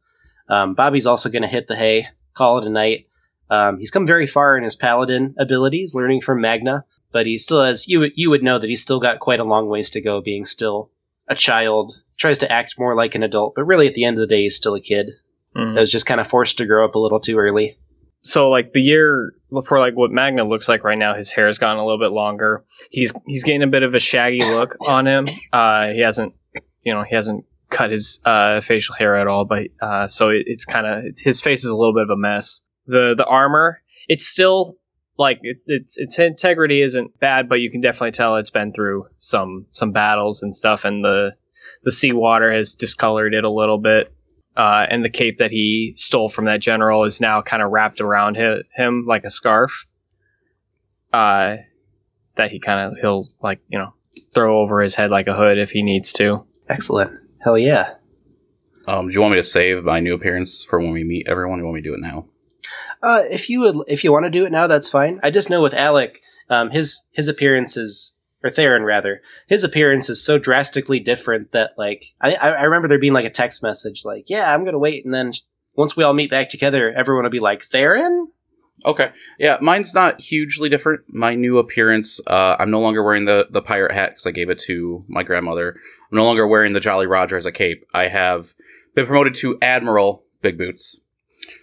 Um, 0.48 0.74
bobby's 0.74 1.06
also 1.06 1.28
going 1.30 1.42
to 1.42 1.48
hit 1.48 1.68
the 1.68 1.76
hay 1.76 2.08
call 2.34 2.58
it 2.58 2.66
a 2.66 2.70
night. 2.70 3.06
Um, 3.50 3.78
he's 3.78 3.90
come 3.90 4.06
very 4.06 4.26
far 4.26 4.56
in 4.56 4.64
his 4.64 4.74
paladin 4.74 5.34
abilities 5.38 5.94
learning 5.94 6.22
from 6.22 6.40
magna 6.40 6.84
but 7.12 7.26
he 7.26 7.38
still 7.38 7.62
has 7.62 7.86
you 7.86 8.00
would 8.00 8.12
you 8.16 8.28
would 8.28 8.42
know 8.42 8.58
that 8.58 8.68
he's 8.68 8.82
still 8.82 8.98
got 8.98 9.20
quite 9.20 9.38
a 9.40 9.44
long 9.44 9.68
ways 9.68 9.88
to 9.90 10.00
go 10.00 10.20
being 10.20 10.44
still 10.44 10.90
a 11.28 11.34
child. 11.34 12.02
Tries 12.16 12.38
to 12.38 12.50
act 12.50 12.78
more 12.78 12.94
like 12.96 13.14
an 13.14 13.22
adult 13.22 13.54
but 13.54 13.64
really 13.64 13.86
at 13.86 13.94
the 13.94 14.04
end 14.04 14.16
of 14.16 14.20
the 14.20 14.26
day 14.26 14.42
he's 14.42 14.56
still 14.56 14.74
a 14.74 14.80
kid. 14.80 15.12
Mhm. 15.56 15.74
that 15.74 15.80
was 15.80 15.92
just 15.92 16.06
kind 16.06 16.20
of 16.20 16.26
forced 16.26 16.58
to 16.58 16.66
grow 16.66 16.84
up 16.84 16.96
a 16.96 16.98
little 16.98 17.20
too 17.20 17.38
early. 17.38 17.78
So 18.22 18.50
like 18.50 18.72
the 18.72 18.80
year 18.82 19.34
for 19.62 19.78
like 19.78 19.94
what 19.94 20.10
Magna 20.10 20.44
looks 20.44 20.68
like 20.68 20.84
right 20.84 20.98
now, 20.98 21.14
his 21.14 21.30
hair's 21.30 21.58
gotten 21.58 21.78
a 21.78 21.84
little 21.84 21.98
bit 21.98 22.12
longer. 22.12 22.64
He's 22.90 23.12
he's 23.26 23.44
getting 23.44 23.62
a 23.62 23.68
bit 23.68 23.82
of 23.82 23.94
a 23.94 23.98
shaggy 23.98 24.40
look 24.40 24.76
on 24.86 25.06
him. 25.06 25.26
Uh, 25.52 25.88
he 25.88 26.00
hasn't, 26.00 26.34
you 26.82 26.92
know, 26.92 27.02
he 27.02 27.14
hasn't 27.14 27.44
cut 27.70 27.90
his 27.90 28.20
uh, 28.24 28.60
facial 28.60 28.94
hair 28.94 29.16
at 29.16 29.26
all, 29.26 29.44
but 29.44 29.64
uh, 29.82 30.06
so 30.08 30.30
it, 30.30 30.44
it's 30.46 30.64
kind 30.64 30.86
of 30.86 31.04
his 31.18 31.40
face 31.40 31.64
is 31.64 31.70
a 31.70 31.76
little 31.76 31.94
bit 31.94 32.04
of 32.04 32.10
a 32.10 32.16
mess. 32.16 32.62
The 32.86 33.14
the 33.16 33.24
armor, 33.24 33.80
it's 34.08 34.26
still 34.26 34.76
like 35.18 35.38
it, 35.42 35.58
its 35.66 35.98
its 35.98 36.18
integrity 36.18 36.82
isn't 36.82 37.18
bad, 37.18 37.48
but 37.48 37.60
you 37.60 37.70
can 37.70 37.80
definitely 37.80 38.12
tell 38.12 38.36
it's 38.36 38.50
been 38.50 38.72
through 38.72 39.06
some 39.18 39.66
some 39.70 39.92
battles 39.92 40.42
and 40.42 40.54
stuff, 40.54 40.84
and 40.84 41.04
the 41.04 41.32
the 41.82 41.92
seawater 41.92 42.52
has 42.52 42.74
discolored 42.74 43.34
it 43.34 43.44
a 43.44 43.50
little 43.50 43.78
bit 43.78 44.13
uh, 44.56 44.86
and 44.88 45.04
the 45.04 45.10
cape 45.10 45.38
that 45.38 45.50
he 45.50 45.94
stole 45.96 46.28
from 46.28 46.44
that 46.46 46.60
general 46.60 47.04
is 47.04 47.20
now 47.20 47.42
kind 47.42 47.62
of 47.62 47.70
wrapped 47.70 48.00
around 48.00 48.36
hi- 48.36 48.62
him 48.76 49.04
like 49.06 49.24
a 49.24 49.30
scarf. 49.30 49.86
Uh, 51.12 51.56
that 52.36 52.50
he 52.50 52.58
kind 52.58 52.80
of 52.92 52.98
he'll 53.00 53.28
like 53.42 53.60
you 53.68 53.78
know 53.78 53.94
throw 54.34 54.60
over 54.60 54.80
his 54.82 54.94
head 54.96 55.10
like 55.10 55.26
a 55.28 55.34
hood 55.34 55.58
if 55.58 55.70
he 55.70 55.82
needs 55.82 56.12
to. 56.14 56.44
excellent 56.68 57.12
hell 57.42 57.56
yeah 57.58 57.94
Um, 58.86 59.08
do 59.08 59.14
you 59.14 59.20
want 59.20 59.32
me 59.32 59.38
to 59.38 59.42
save 59.44 59.84
my 59.84 60.00
new 60.00 60.14
appearance 60.14 60.64
for 60.64 60.80
when 60.80 60.90
we 60.92 61.04
meet 61.04 61.28
everyone? 61.28 61.58
Or 61.58 61.62
you 61.62 61.64
want 61.66 61.76
me 61.76 61.82
to 61.82 61.88
do 61.88 61.94
it 61.94 62.00
now? 62.00 62.26
uh, 63.02 63.22
if 63.30 63.48
you 63.50 63.60
would 63.60 63.76
if 63.86 64.02
you 64.02 64.10
want 64.12 64.24
to 64.24 64.30
do 64.30 64.44
it 64.46 64.50
now 64.52 64.66
that's 64.66 64.88
fine 64.88 65.20
i 65.22 65.30
just 65.30 65.50
know 65.50 65.62
with 65.62 65.74
alec 65.74 66.20
um, 66.50 66.70
his 66.70 67.08
his 67.12 67.28
appearance 67.28 67.76
is 67.76 68.13
or 68.44 68.50
theron 68.50 68.84
rather 68.84 69.22
his 69.48 69.64
appearance 69.64 70.08
is 70.08 70.22
so 70.22 70.38
drastically 70.38 71.00
different 71.00 71.50
that 71.50 71.70
like 71.76 72.14
I, 72.20 72.36
I 72.36 72.62
remember 72.62 72.86
there 72.86 72.98
being 72.98 73.14
like 73.14 73.24
a 73.24 73.30
text 73.30 73.62
message 73.62 74.04
like 74.04 74.24
yeah 74.28 74.54
i'm 74.54 74.64
gonna 74.64 74.78
wait 74.78 75.04
and 75.04 75.12
then 75.12 75.32
once 75.74 75.96
we 75.96 76.04
all 76.04 76.12
meet 76.12 76.30
back 76.30 76.50
together 76.50 76.92
everyone 76.92 77.24
will 77.24 77.30
be 77.30 77.40
like 77.40 77.62
theron 77.62 78.28
Okay. 78.84 79.10
Yeah, 79.38 79.56
mine's 79.60 79.94
not 79.94 80.20
hugely 80.20 80.68
different. 80.68 81.02
My 81.08 81.34
new 81.34 81.58
appearance, 81.58 82.20
uh, 82.26 82.56
I'm 82.58 82.70
no 82.70 82.80
longer 82.80 83.02
wearing 83.02 83.24
the, 83.24 83.46
the 83.50 83.62
pirate 83.62 83.92
hat 83.92 84.10
because 84.10 84.26
I 84.26 84.30
gave 84.30 84.50
it 84.50 84.60
to 84.60 85.04
my 85.08 85.22
grandmother. 85.22 85.76
I'm 86.10 86.16
no 86.16 86.24
longer 86.24 86.46
wearing 86.46 86.72
the 86.72 86.80
Jolly 86.80 87.06
Roger 87.06 87.36
as 87.36 87.46
a 87.46 87.52
cape. 87.52 87.86
I 87.94 88.08
have 88.08 88.54
been 88.94 89.06
promoted 89.06 89.34
to 89.36 89.58
Admiral 89.62 90.24
Big 90.42 90.58
Boots. 90.58 91.00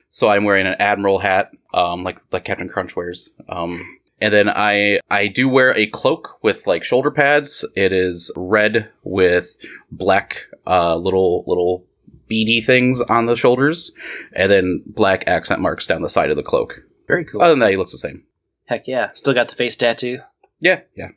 So 0.10 0.30
I'm 0.30 0.44
wearing 0.44 0.68
an 0.68 0.76
Admiral 0.80 1.20
hat, 1.20 1.52
um, 1.74 2.04
like, 2.04 2.20
like 2.32 2.44
Captain 2.44 2.68
Crunch 2.68 2.96
wears. 2.96 3.32
Um, 3.48 4.00
and 4.22 4.34
then 4.34 4.48
I, 4.50 5.00
I 5.10 5.28
do 5.28 5.50
wear 5.50 5.76
a 5.76 5.88
cloak 5.88 6.40
with 6.44 6.68
like 6.68 6.84
shoulder 6.84 7.12
pads. 7.12 7.66
It 7.76 7.92
is 7.92 8.32
red 8.38 8.90
with 9.04 9.58
black, 9.92 10.46
uh, 10.68 10.96
little, 10.96 11.44
little 11.48 11.86
beady 12.28 12.62
things 12.62 13.02
on 13.02 13.26
the 13.26 13.36
shoulders 13.36 13.92
and 14.34 14.50
then 14.52 14.84
black 14.86 15.24
accent 15.28 15.60
marks 15.60 15.86
down 15.86 16.02
the 16.02 16.08
side 16.10 16.30
of 16.30 16.38
the 16.38 16.44
cloak. 16.44 16.82
very 17.08 17.26
cool 17.26 17.42
Other 17.42 17.52
than 17.52 17.60
that, 17.60 17.72
he 17.72 17.76
looks 17.78 17.92
the 17.92 17.98
same. 17.98 18.24
heck 18.68 18.88
yeah 18.88 19.12
still 19.14 19.34
got 19.34 19.50
the 19.50 19.56
face 19.56 19.76
tattoo 19.76 20.20
Yeah, 20.60 20.82
yeah. 20.96 21.10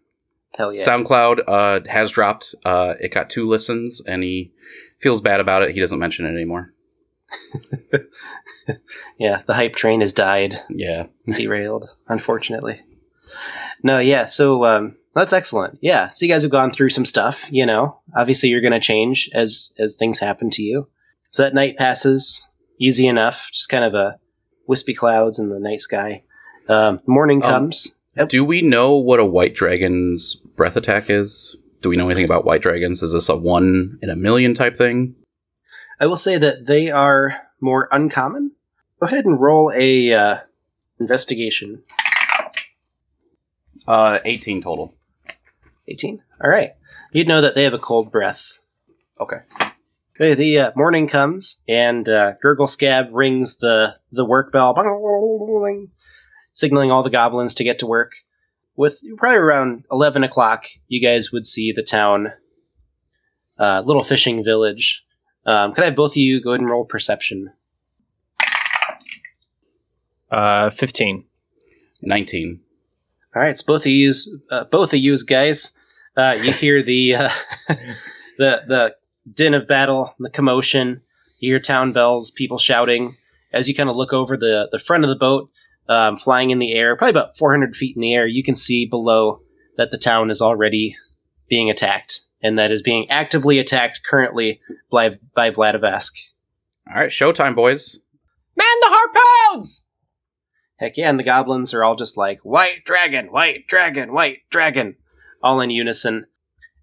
hell 0.56 0.72
yeah 0.74 0.84
SoundCloud 0.84 1.40
uh, 1.46 1.80
has 1.88 2.10
dropped. 2.10 2.54
Uh, 2.64 2.94
it 3.00 3.12
got 3.12 3.30
two 3.30 3.46
listens, 3.46 4.00
and 4.04 4.22
he 4.24 4.52
feels 4.98 5.20
bad 5.20 5.38
about 5.38 5.62
it. 5.62 5.70
He 5.74 5.80
doesn't 5.80 5.98
mention 6.00 6.26
it 6.26 6.30
anymore. 6.30 6.72
Yeah, 9.18 9.42
the 9.46 9.54
hype 9.54 9.76
train 9.76 10.00
has 10.00 10.12
died, 10.12 10.56
Yeah. 10.68 11.06
derailed, 11.32 11.96
unfortunately. 12.08 12.82
No, 13.82 13.98
yeah, 13.98 14.24
so 14.26 14.64
um, 14.64 14.96
that's 15.14 15.32
excellent. 15.32 15.78
Yeah, 15.80 16.08
so 16.08 16.24
you 16.24 16.32
guys 16.32 16.42
have 16.42 16.52
gone 16.52 16.70
through 16.70 16.90
some 16.90 17.04
stuff. 17.04 17.46
You 17.50 17.66
know, 17.66 18.00
obviously 18.16 18.48
you're 18.48 18.60
going 18.60 18.72
to 18.72 18.80
change 18.80 19.30
as 19.34 19.74
as 19.78 19.94
things 19.94 20.18
happen 20.18 20.50
to 20.50 20.62
you. 20.62 20.88
So 21.30 21.42
that 21.42 21.54
night 21.54 21.76
passes 21.76 22.48
easy 22.78 23.06
enough, 23.06 23.50
just 23.52 23.68
kind 23.68 23.84
of 23.84 23.94
a 23.94 24.18
wispy 24.66 24.94
clouds 24.94 25.38
in 25.38 25.48
the 25.50 25.60
night 25.60 25.80
sky. 25.80 26.22
Um, 26.68 27.00
morning 27.06 27.42
Um, 27.44 27.50
comes. 27.50 28.00
Yep. 28.16 28.28
Do 28.28 28.44
we 28.44 28.62
know 28.62 28.94
what 28.94 29.20
a 29.20 29.24
white 29.24 29.54
dragon's 29.54 30.36
breath 30.36 30.76
attack 30.76 31.10
is? 31.10 31.56
Do 31.82 31.88
we 31.88 31.96
know 31.96 32.08
anything 32.08 32.24
about 32.24 32.44
white 32.44 32.62
dragons? 32.62 33.02
Is 33.02 33.12
this 33.12 33.28
a 33.28 33.36
one 33.36 33.98
in 34.00 34.08
a 34.08 34.16
million 34.16 34.54
type 34.54 34.76
thing? 34.76 35.16
I 36.00 36.06
will 36.06 36.16
say 36.16 36.38
that 36.38 36.66
they 36.66 36.90
are 36.90 37.36
more 37.60 37.88
uncommon. 37.92 38.52
Go 39.00 39.06
ahead 39.08 39.26
and 39.26 39.40
roll 39.40 39.72
a 39.74 40.12
uh, 40.12 40.36
investigation. 40.98 41.82
Uh, 43.86 44.18
18 44.24 44.62
total. 44.62 44.94
18. 45.88 46.22
All 46.42 46.50
right. 46.50 46.72
You'd 47.12 47.28
know 47.28 47.40
that 47.40 47.54
they 47.54 47.64
have 47.64 47.74
a 47.74 47.78
cold 47.78 48.10
breath. 48.10 48.58
Okay. 49.20 49.38
Okay, 50.16 50.34
the 50.34 50.58
uh, 50.58 50.72
morning 50.76 51.08
comes, 51.08 51.62
and 51.66 52.08
uh, 52.08 52.34
Gurgle 52.40 52.68
Scab 52.68 53.08
rings 53.10 53.56
the, 53.56 53.96
the 54.12 54.24
work 54.24 54.52
bell, 54.52 54.72
signaling 56.52 56.92
all 56.92 57.02
the 57.02 57.10
goblins 57.10 57.54
to 57.56 57.64
get 57.64 57.80
to 57.80 57.86
work. 57.86 58.12
With 58.76 59.02
probably 59.16 59.38
around 59.38 59.84
11 59.90 60.22
o'clock, 60.22 60.66
you 60.86 61.00
guys 61.00 61.32
would 61.32 61.46
see 61.46 61.72
the 61.72 61.82
town, 61.82 62.32
uh, 63.58 63.82
little 63.84 64.04
fishing 64.04 64.44
village. 64.44 65.04
Um, 65.46 65.74
could 65.74 65.82
I 65.82 65.86
have 65.86 65.96
both 65.96 66.12
of 66.12 66.16
you 66.16 66.40
go 66.40 66.50
ahead 66.50 66.60
and 66.60 66.70
roll 66.70 66.84
perception? 66.84 67.52
Uh, 70.30 70.70
15. 70.70 71.24
19. 72.02 72.60
All 73.34 73.42
right, 73.42 73.50
it's 73.50 73.62
both 73.64 73.82
of 73.82 73.90
yous, 73.90 74.32
uh, 74.50 74.64
both 74.64 74.92
of 74.92 75.00
you 75.00 75.16
guys, 75.24 75.76
uh, 76.16 76.36
you 76.40 76.52
hear 76.52 76.82
the 76.82 77.16
uh, 77.16 77.30
the 78.38 78.62
the 78.68 78.94
din 79.32 79.54
of 79.54 79.66
battle, 79.66 80.14
the 80.20 80.30
commotion. 80.30 81.02
You 81.40 81.52
hear 81.52 81.60
town 81.60 81.92
bells, 81.92 82.30
people 82.30 82.58
shouting. 82.58 83.16
As 83.52 83.68
you 83.68 83.74
kind 83.74 83.90
of 83.90 83.96
look 83.96 84.12
over 84.12 84.36
the 84.36 84.68
the 84.70 84.78
front 84.78 85.02
of 85.04 85.10
the 85.10 85.16
boat, 85.16 85.50
um, 85.88 86.16
flying 86.16 86.50
in 86.50 86.60
the 86.60 86.74
air, 86.74 86.96
probably 86.96 87.10
about 87.10 87.36
400 87.36 87.74
feet 87.74 87.96
in 87.96 88.02
the 88.02 88.14
air, 88.14 88.26
you 88.26 88.44
can 88.44 88.54
see 88.54 88.86
below 88.86 89.40
that 89.76 89.90
the 89.90 89.98
town 89.98 90.30
is 90.30 90.40
already 90.40 90.96
being 91.48 91.68
attacked, 91.68 92.22
and 92.40 92.56
that 92.58 92.70
is 92.70 92.82
being 92.82 93.10
actively 93.10 93.58
attacked 93.58 94.02
currently 94.08 94.60
by 94.92 95.18
by 95.34 95.50
Vladivask. 95.50 96.12
All 96.88 97.00
right, 97.00 97.10
showtime, 97.10 97.56
boys. 97.56 97.98
Man 98.56 98.66
the 98.80 98.88
harpoons! 98.90 99.86
Heck 100.84 100.98
yeah, 100.98 101.08
and 101.08 101.18
the 101.18 101.24
goblins 101.24 101.72
are 101.72 101.82
all 101.82 101.96
just 101.96 102.18
like, 102.18 102.40
White 102.40 102.84
dragon, 102.84 103.28
white 103.28 103.66
dragon, 103.66 104.12
white 104.12 104.40
dragon, 104.50 104.96
all 105.42 105.62
in 105.62 105.70
unison. 105.70 106.26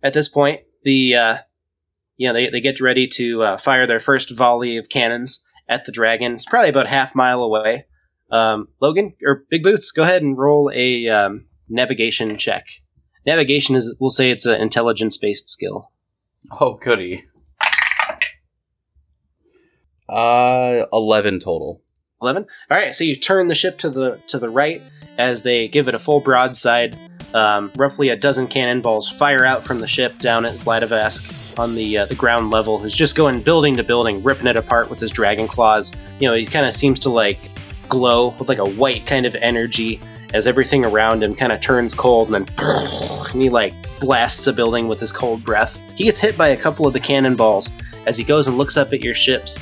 At 0.01 0.13
this 0.13 0.27
point, 0.27 0.61
the, 0.83 1.15
uh, 1.15 1.37
you 2.17 2.27
know, 2.27 2.33
they, 2.33 2.49
they 2.49 2.61
get 2.61 2.81
ready 2.81 3.07
to 3.09 3.43
uh, 3.43 3.57
fire 3.59 3.85
their 3.85 3.99
first 3.99 4.35
volley 4.35 4.75
of 4.75 4.89
cannons 4.89 5.45
at 5.69 5.85
the 5.85 5.91
dragon. 5.91 6.33
It's 6.33 6.45
probably 6.45 6.69
about 6.69 6.87
half 6.87 7.13
mile 7.13 7.43
away. 7.43 7.85
Um, 8.31 8.69
Logan, 8.79 9.13
or 9.23 9.45
Big 9.51 9.61
Boots, 9.61 9.91
go 9.91 10.01
ahead 10.01 10.23
and 10.23 10.35
roll 10.35 10.71
a 10.73 11.07
um, 11.07 11.45
navigation 11.69 12.37
check. 12.37 12.69
Navigation 13.23 13.75
is, 13.75 13.95
we'll 13.99 14.09
say 14.09 14.31
it's 14.31 14.47
an 14.47 14.59
intelligence 14.59 15.15
based 15.15 15.47
skill. 15.47 15.91
Oh, 16.59 16.79
goody. 16.83 17.25
Uh, 20.09 20.87
11 20.91 21.41
total. 21.41 21.83
11 22.21 22.45
all 22.69 22.77
right 22.77 22.95
so 22.95 23.03
you 23.03 23.15
turn 23.15 23.47
the 23.47 23.55
ship 23.55 23.77
to 23.79 23.89
the 23.89 24.19
to 24.27 24.37
the 24.39 24.49
right 24.49 24.81
as 25.17 25.43
they 25.43 25.67
give 25.67 25.87
it 25.87 25.95
a 25.95 25.99
full 25.99 26.19
broadside. 26.19 26.97
Um, 27.33 27.71
roughly 27.77 28.09
a 28.09 28.17
dozen 28.17 28.47
cannonballs 28.47 29.07
fire 29.07 29.45
out 29.45 29.63
from 29.63 29.79
the 29.79 29.87
ship 29.87 30.19
down 30.19 30.45
at 30.45 30.55
Vladivask 30.55 31.57
on 31.57 31.75
the 31.75 31.99
uh, 31.99 32.05
the 32.05 32.15
ground 32.15 32.49
level. 32.49 32.79
Who's 32.79 32.95
just 32.95 33.15
going 33.15 33.41
building 33.41 33.77
to 33.77 33.83
building 33.83 34.21
ripping 34.23 34.47
it 34.47 34.57
apart 34.57 34.89
with 34.89 34.99
his 34.99 35.11
dragon 35.11 35.47
claws. 35.47 35.91
You 36.19 36.27
know 36.27 36.35
he 36.35 36.45
kind 36.45 36.65
of 36.65 36.73
seems 36.73 36.99
to 37.01 37.09
like 37.09 37.39
glow 37.87 38.29
with 38.39 38.49
like 38.49 38.57
a 38.57 38.69
white 38.69 39.05
kind 39.05 39.25
of 39.25 39.35
energy 39.35 39.99
as 40.33 40.47
everything 40.47 40.85
around 40.85 41.23
him 41.23 41.35
kind 41.35 41.51
of 41.51 41.59
turns 41.59 41.93
cold 41.93 42.31
and 42.31 42.47
then 42.47 42.55
and 43.31 43.41
he 43.41 43.49
like 43.49 43.73
blasts 43.99 44.47
a 44.47 44.53
building 44.53 44.87
with 44.87 44.99
his 44.99 45.11
cold 45.11 45.43
breath. 45.43 45.79
He 45.95 46.05
gets 46.05 46.19
hit 46.19 46.37
by 46.37 46.49
a 46.49 46.57
couple 46.57 46.87
of 46.87 46.93
the 46.93 46.99
cannonballs 46.99 47.71
as 48.07 48.17
he 48.17 48.23
goes 48.23 48.47
and 48.47 48.57
looks 48.57 48.75
up 48.77 48.91
at 48.91 49.03
your 49.03 49.15
ships 49.15 49.59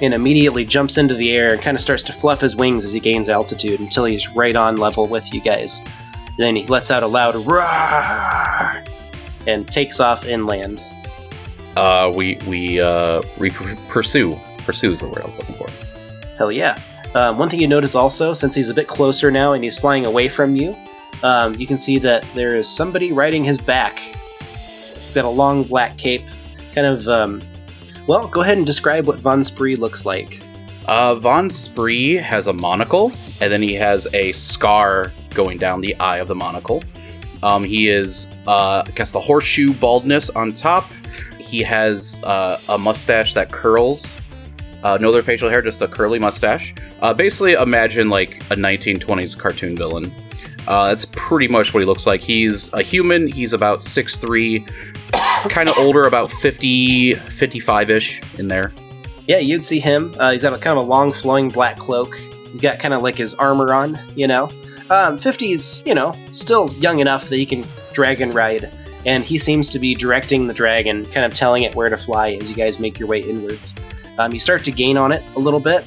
and 0.00 0.12
immediately 0.12 0.64
jumps 0.64 0.98
into 0.98 1.14
the 1.14 1.30
air 1.30 1.52
and 1.52 1.62
kind 1.62 1.76
of 1.76 1.82
starts 1.82 2.02
to 2.04 2.12
fluff 2.12 2.40
his 2.40 2.54
wings 2.54 2.84
as 2.84 2.92
he 2.92 3.00
gains 3.00 3.28
altitude 3.28 3.80
until 3.80 4.04
he's 4.04 4.28
right 4.30 4.54
on 4.54 4.76
level 4.76 5.06
with 5.06 5.32
you 5.32 5.40
guys. 5.40 5.80
Then 6.36 6.54
he 6.54 6.66
lets 6.66 6.90
out 6.90 7.02
a 7.02 7.06
loud 7.06 7.34
roar 7.46 7.62
and 9.46 9.66
takes 9.68 10.00
off 10.00 10.26
inland. 10.26 10.82
Uh, 11.76 12.12
we, 12.14 12.36
we, 12.46 12.80
uh, 12.80 13.22
we 13.38 13.50
pursue. 13.88 14.36
Pursue 14.58 14.92
is 14.92 15.00
the 15.00 15.08
word 15.08 15.22
I 15.22 15.26
was 15.26 15.38
looking 15.38 15.54
for. 15.54 15.68
Hell 16.36 16.52
yeah. 16.52 16.78
Um, 17.14 17.38
one 17.38 17.48
thing 17.48 17.60
you 17.60 17.68
notice 17.68 17.94
also, 17.94 18.34
since 18.34 18.54
he's 18.54 18.68
a 18.68 18.74
bit 18.74 18.88
closer 18.88 19.30
now 19.30 19.52
and 19.52 19.64
he's 19.64 19.78
flying 19.78 20.04
away 20.04 20.28
from 20.28 20.56
you, 20.56 20.76
um, 21.22 21.54
you 21.54 21.66
can 21.66 21.78
see 21.78 21.98
that 21.98 22.26
there 22.34 22.56
is 22.56 22.68
somebody 22.68 23.12
riding 23.12 23.44
his 23.44 23.56
back. 23.56 23.98
He's 23.98 25.14
got 25.14 25.24
a 25.24 25.30
long 25.30 25.62
black 25.62 25.96
cape, 25.96 26.22
kind 26.74 26.86
of. 26.86 27.08
Um, 27.08 27.40
well, 28.06 28.28
go 28.28 28.42
ahead 28.42 28.56
and 28.56 28.66
describe 28.66 29.06
what 29.06 29.18
Von 29.20 29.42
Spree 29.42 29.76
looks 29.76 30.06
like. 30.06 30.42
Uh, 30.86 31.14
Von 31.16 31.50
Spree 31.50 32.14
has 32.14 32.46
a 32.46 32.52
monocle, 32.52 33.12
and 33.40 33.50
then 33.50 33.60
he 33.60 33.74
has 33.74 34.06
a 34.14 34.32
scar 34.32 35.10
going 35.34 35.58
down 35.58 35.80
the 35.80 35.94
eye 35.96 36.18
of 36.18 36.28
the 36.28 36.34
monocle. 36.34 36.82
Um, 37.42 37.64
he 37.64 37.88
is, 37.88 38.28
uh, 38.46 38.82
I 38.86 38.90
guess, 38.92 39.12
the 39.12 39.20
horseshoe 39.20 39.74
baldness 39.74 40.30
on 40.30 40.52
top. 40.52 40.86
He 41.38 41.62
has 41.62 42.22
uh, 42.24 42.60
a 42.68 42.78
mustache 42.78 43.34
that 43.34 43.50
curls. 43.50 44.14
Uh, 44.82 44.98
no 45.00 45.08
other 45.08 45.22
facial 45.22 45.48
hair, 45.48 45.62
just 45.62 45.82
a 45.82 45.88
curly 45.88 46.18
mustache. 46.18 46.74
Uh, 47.02 47.12
basically, 47.12 47.54
imagine 47.54 48.08
like 48.08 48.36
a 48.50 48.56
1920s 48.56 49.36
cartoon 49.36 49.76
villain. 49.76 50.10
Uh, 50.66 50.88
that's 50.88 51.04
pretty 51.12 51.48
much 51.48 51.72
what 51.74 51.80
he 51.80 51.86
looks 51.86 52.06
like. 52.06 52.22
He's 52.22 52.72
a 52.72 52.82
human. 52.82 53.28
He's 53.30 53.52
about 53.52 53.80
6'3", 53.80 54.66
kind 55.48 55.68
of 55.68 55.78
older, 55.78 56.04
about 56.04 56.30
50, 56.30 57.14
55-ish 57.14 58.38
in 58.38 58.48
there. 58.48 58.72
Yeah, 59.26 59.38
you'd 59.38 59.64
see 59.64 59.80
him. 59.80 60.14
Uh, 60.18 60.32
he's 60.32 60.42
got 60.42 60.52
a 60.52 60.58
kind 60.58 60.78
of 60.78 60.84
a 60.84 60.88
long, 60.88 61.12
flowing 61.12 61.48
black 61.48 61.76
cloak. 61.76 62.14
He's 62.52 62.60
got 62.60 62.78
kind 62.78 62.94
of 62.94 63.02
like 63.02 63.16
his 63.16 63.34
armor 63.34 63.72
on, 63.72 63.98
you 64.14 64.26
know. 64.26 64.44
Um, 64.88 65.18
50's, 65.18 65.82
you 65.84 65.94
know, 65.94 66.14
still 66.32 66.72
young 66.74 67.00
enough 67.00 67.28
that 67.28 67.36
he 67.36 67.46
can 67.46 67.64
dragon 67.92 68.30
ride. 68.30 68.70
And 69.04 69.24
he 69.24 69.38
seems 69.38 69.70
to 69.70 69.78
be 69.78 69.94
directing 69.94 70.46
the 70.46 70.54
dragon, 70.54 71.04
kind 71.06 71.26
of 71.26 71.34
telling 71.34 71.64
it 71.64 71.74
where 71.74 71.88
to 71.88 71.96
fly 71.96 72.32
as 72.32 72.48
you 72.48 72.56
guys 72.56 72.78
make 72.78 72.98
your 72.98 73.08
way 73.08 73.20
inwards. 73.20 73.74
Um, 74.18 74.32
you 74.32 74.40
start 74.40 74.64
to 74.64 74.72
gain 74.72 74.96
on 74.96 75.12
it 75.12 75.22
a 75.34 75.38
little 75.38 75.60
bit. 75.60 75.84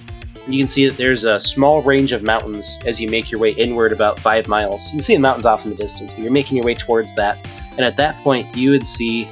You 0.48 0.58
can 0.58 0.68
see 0.68 0.88
that 0.88 0.98
there's 0.98 1.26
a 1.26 1.40
small 1.40 1.82
range 1.82 2.12
of 2.12 2.24
mountains 2.24 2.80
as 2.86 3.00
you 3.00 3.10
make 3.10 3.30
your 3.30 3.40
way 3.40 3.52
inward 3.52 3.92
about 3.92 4.20
five 4.20 4.48
miles. 4.48 4.88
You 4.88 4.98
can 4.98 5.02
see 5.02 5.16
the 5.16 5.22
mountains 5.22 5.46
off 5.46 5.64
in 5.64 5.72
the 5.72 5.78
distance, 5.78 6.14
but 6.14 6.24
you're 6.24 6.32
making 6.32 6.58
your 6.58 6.66
way 6.66 6.76
towards 6.76 7.14
that. 7.16 7.38
And 7.72 7.82
at 7.82 7.98
that 7.98 8.16
point, 8.24 8.56
you 8.56 8.72
would 8.72 8.86
see 8.86 9.28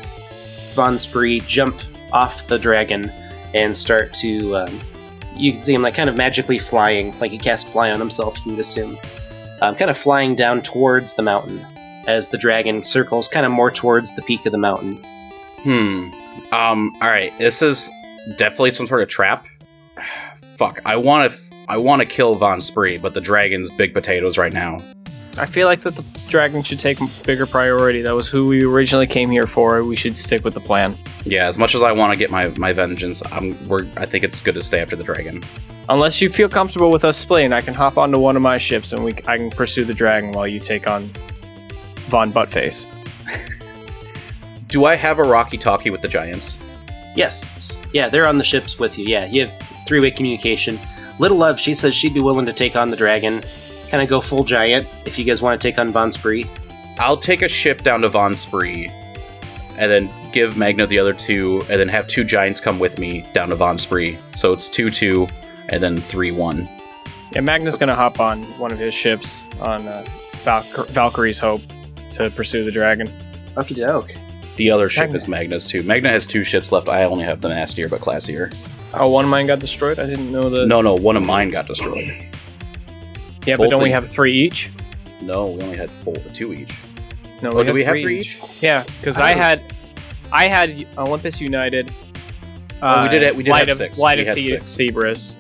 Von 0.78 1.00
Spree 1.00 1.40
jump 1.40 1.76
off 2.14 2.46
the 2.46 2.60
dragon 2.60 3.12
and 3.56 3.76
start 3.76 4.14
to. 4.14 4.56
Um, 4.56 4.80
you 5.36 5.54
can 5.54 5.64
see 5.64 5.74
him 5.74 5.82
like 5.82 5.96
kind 5.96 6.08
of 6.08 6.16
magically 6.16 6.60
flying, 6.60 7.18
like 7.20 7.32
he 7.32 7.40
cast 7.40 7.68
fly 7.68 7.90
on 7.90 8.00
himself. 8.00 8.38
You 8.46 8.52
would 8.52 8.60
assume, 8.60 8.96
um, 9.62 9.74
kind 9.74 9.90
of 9.90 9.98
flying 9.98 10.36
down 10.36 10.62
towards 10.62 11.16
the 11.16 11.24
mountain 11.24 11.66
as 12.06 12.30
the 12.30 12.38
dragon 12.38 12.84
circles 12.84 13.28
kind 13.28 13.44
of 13.44 13.52
more 13.52 13.72
towards 13.72 14.16
the 14.16 14.22
peak 14.22 14.46
of 14.46 14.52
the 14.52 14.60
mountain. 14.60 14.98
Hmm. 15.64 16.12
Um. 16.54 16.96
All 17.02 17.10
right. 17.10 17.36
This 17.40 17.64
is 17.64 17.90
definitely 18.38 18.72
some 18.72 18.86
sort 18.86 19.02
of 19.02 19.10
trap. 19.10 19.48
Fuck. 20.58 20.80
I 20.86 20.96
want 20.96 21.32
to. 21.32 21.40
I 21.68 21.78
want 21.78 22.02
to 22.02 22.06
kill 22.06 22.36
Von 22.36 22.62
Spree, 22.62 23.00
but 23.00 23.16
the 23.16 23.22
dragon's 23.22 23.72
big 23.72 23.96
potatoes 23.96 24.38
right 24.38 24.54
now. 24.54 24.78
I 25.38 25.46
feel 25.46 25.68
like 25.68 25.84
that 25.84 25.96
the 25.96 26.04
dragon 26.28 26.64
should 26.64 26.80
take 26.80 26.98
bigger 27.24 27.46
priority. 27.46 28.02
That 28.02 28.16
was 28.16 28.28
who 28.28 28.48
we 28.48 28.66
originally 28.66 29.08
came 29.08 29.30
here 29.30 29.48
for. 29.48 29.84
We 29.84 29.96
should 29.96 30.18
stick 30.18 30.44
with 30.44 30.54
the 30.54 30.60
plan. 30.60 30.96
Yeah. 31.24 31.48
As 31.48 31.58
much 31.58 31.76
as 31.76 31.84
I 31.84 31.92
want 31.92 32.14
to 32.14 32.20
get 32.20 32.32
my 32.32 32.48
my 32.58 32.74
vengeance, 32.74 33.24
I'm. 33.32 33.56
We're. 33.68 33.86
I 33.98 34.06
think 34.06 34.24
it's 34.24 34.42
good 34.42 34.56
to 34.56 34.62
stay 34.62 34.82
after 34.82 34.96
the 34.96 35.04
dragon. 35.04 35.44
Unless 35.90 36.22
you 36.22 36.30
feel 36.30 36.50
comfortable 36.50 36.92
with 36.92 37.06
us 37.06 37.18
splitting, 37.18 37.54
I 37.54 37.62
can 37.62 37.74
hop 37.74 37.98
onto 37.98 38.20
one 38.20 38.36
of 38.36 38.42
my 38.42 38.58
ships 38.58 38.92
and 38.92 39.04
we 39.04 39.14
I 39.28 39.38
can 39.38 39.50
pursue 39.50 39.86
the 39.86 39.94
dragon 39.94 40.32
while 40.34 40.48
you 40.48 40.60
take 40.60 40.88
on 40.88 41.04
Von 42.10 42.32
Buttface. 42.32 42.86
Do 44.68 44.86
I 44.86 44.96
have 44.96 45.20
a 45.20 45.24
rocky 45.24 45.58
talkie 45.58 45.90
with 45.90 46.02
the 46.02 46.10
giants? 46.10 46.58
Yes, 47.16 47.82
yeah, 47.94 48.10
they're 48.10 48.28
on 48.28 48.38
the 48.38 48.44
ships 48.44 48.78
with 48.78 48.98
you. 48.98 49.06
Yeah, 49.06 49.26
you 49.26 49.48
have 49.48 49.68
three 49.88 50.00
way 50.00 50.12
communication. 50.12 50.78
Little 51.20 51.38
Love, 51.38 51.60
she 51.60 51.74
says 51.74 51.96
she'd 51.96 52.14
be 52.14 52.20
willing 52.20 52.46
to 52.46 52.54
take 52.54 52.76
on 52.76 52.92
the 52.92 52.98
dragon, 52.98 53.42
kind 53.90 54.04
of 54.04 54.10
go 54.10 54.22
full 54.22 54.44
giant 54.44 54.88
if 55.06 55.18
you 55.18 55.26
guys 55.26 55.42
want 55.42 55.60
to 55.60 55.68
take 55.68 55.78
on 55.80 55.90
Von 55.90 56.12
Spree. 56.12 56.46
I'll 57.00 57.18
take 57.18 57.42
a 57.42 57.50
ship 57.50 57.84
down 57.84 58.02
to 58.02 58.10
Von 58.10 58.36
Spree, 58.36 58.90
and 59.78 59.92
then 59.92 60.10
give 60.34 60.58
Magna 60.58 60.88
the 60.88 60.98
other 61.00 61.14
two, 61.14 61.62
and 61.70 61.80
then 61.80 61.88
have 61.88 62.08
two 62.08 62.24
giants 62.24 62.60
come 62.60 62.80
with 62.80 62.98
me 63.00 63.24
down 63.34 63.50
to 63.50 63.56
Von 63.56 63.78
Spree. 63.78 64.18
So 64.36 64.52
it's 64.54 64.68
two 64.70 64.90
two, 64.90 65.28
and 65.70 65.82
then 65.82 65.98
three 65.98 66.32
one. 66.32 66.68
Yeah, 67.34 67.42
Magna's 67.42 67.78
gonna 67.78 67.96
hop 67.96 68.20
on 68.20 68.44
one 68.60 68.72
of 68.72 68.80
his 68.80 68.94
ships 68.94 69.42
on 69.60 69.86
uh, 69.88 70.04
Valk- 70.44 70.88
Valkyrie's 70.90 71.40
Hope 71.40 71.62
to 72.14 72.30
pursue 72.32 72.64
the 72.64 72.72
dragon. 72.72 73.06
Okie 73.56 73.76
doke. 73.76 74.12
The 74.56 74.72
other 74.72 74.90
ship 74.90 75.02
Magna. 75.04 75.16
is 75.18 75.28
Magna's 75.28 75.68
too. 75.68 75.84
Magna 75.84 76.10
has 76.10 76.26
two 76.26 76.44
ships 76.44 76.72
left. 76.72 76.88
I 76.90 77.04
only 77.04 77.26
have 77.26 77.42
the 77.42 77.50
nastier 77.50 77.90
but 77.90 78.02
classier. 78.02 78.56
Oh, 78.94 79.10
one 79.10 79.26
of 79.26 79.30
mine 79.30 79.46
got 79.46 79.60
destroyed. 79.60 80.00
I 80.00 80.08
didn't 80.08 80.32
know 80.32 80.50
that. 80.50 80.66
No, 80.68 80.82
no, 80.82 80.96
one 80.96 81.16
of 81.18 81.24
mine 81.26 81.52
got 81.52 81.68
destroyed. 81.68 82.26
Yeah, 83.48 83.58
but 83.58 83.70
don't 83.70 83.82
we 83.84 83.92
have 83.92 84.08
three 84.08 84.34
each? 84.34 84.70
No, 85.22 85.48
we 85.52 85.62
only 85.64 85.78
had 85.78 85.90
four, 85.90 86.16
two 86.34 86.54
each. 86.54 86.76
No, 87.42 87.50
Oh, 87.52 87.62
do 87.62 87.68
had 87.68 87.76
we 87.76 87.84
have 87.84 87.94
three 87.94 88.20
each? 88.20 88.40
Yeah, 88.62 88.84
because 89.00 89.18
I 89.18 89.32
I, 89.32 89.36
was- 89.36 89.44
had, 89.44 89.62
I 90.32 90.48
had 90.48 90.88
Olympus 90.98 91.40
United. 91.42 91.92
Oh, 92.82 93.04
we 93.04 93.10
did 93.10 93.24
uh, 93.24 93.26
have- 93.28 93.36
we 93.38 93.44
did 93.44 93.50
Light 93.52 93.68
have 93.68 93.70
of, 93.70 93.78
six. 93.78 93.98
Light 93.98 94.18
We 94.18 94.22
of 94.22 94.28
had 94.28 94.36
the- 94.36 94.50
six. 94.50 94.76
Thebris, 94.76 95.38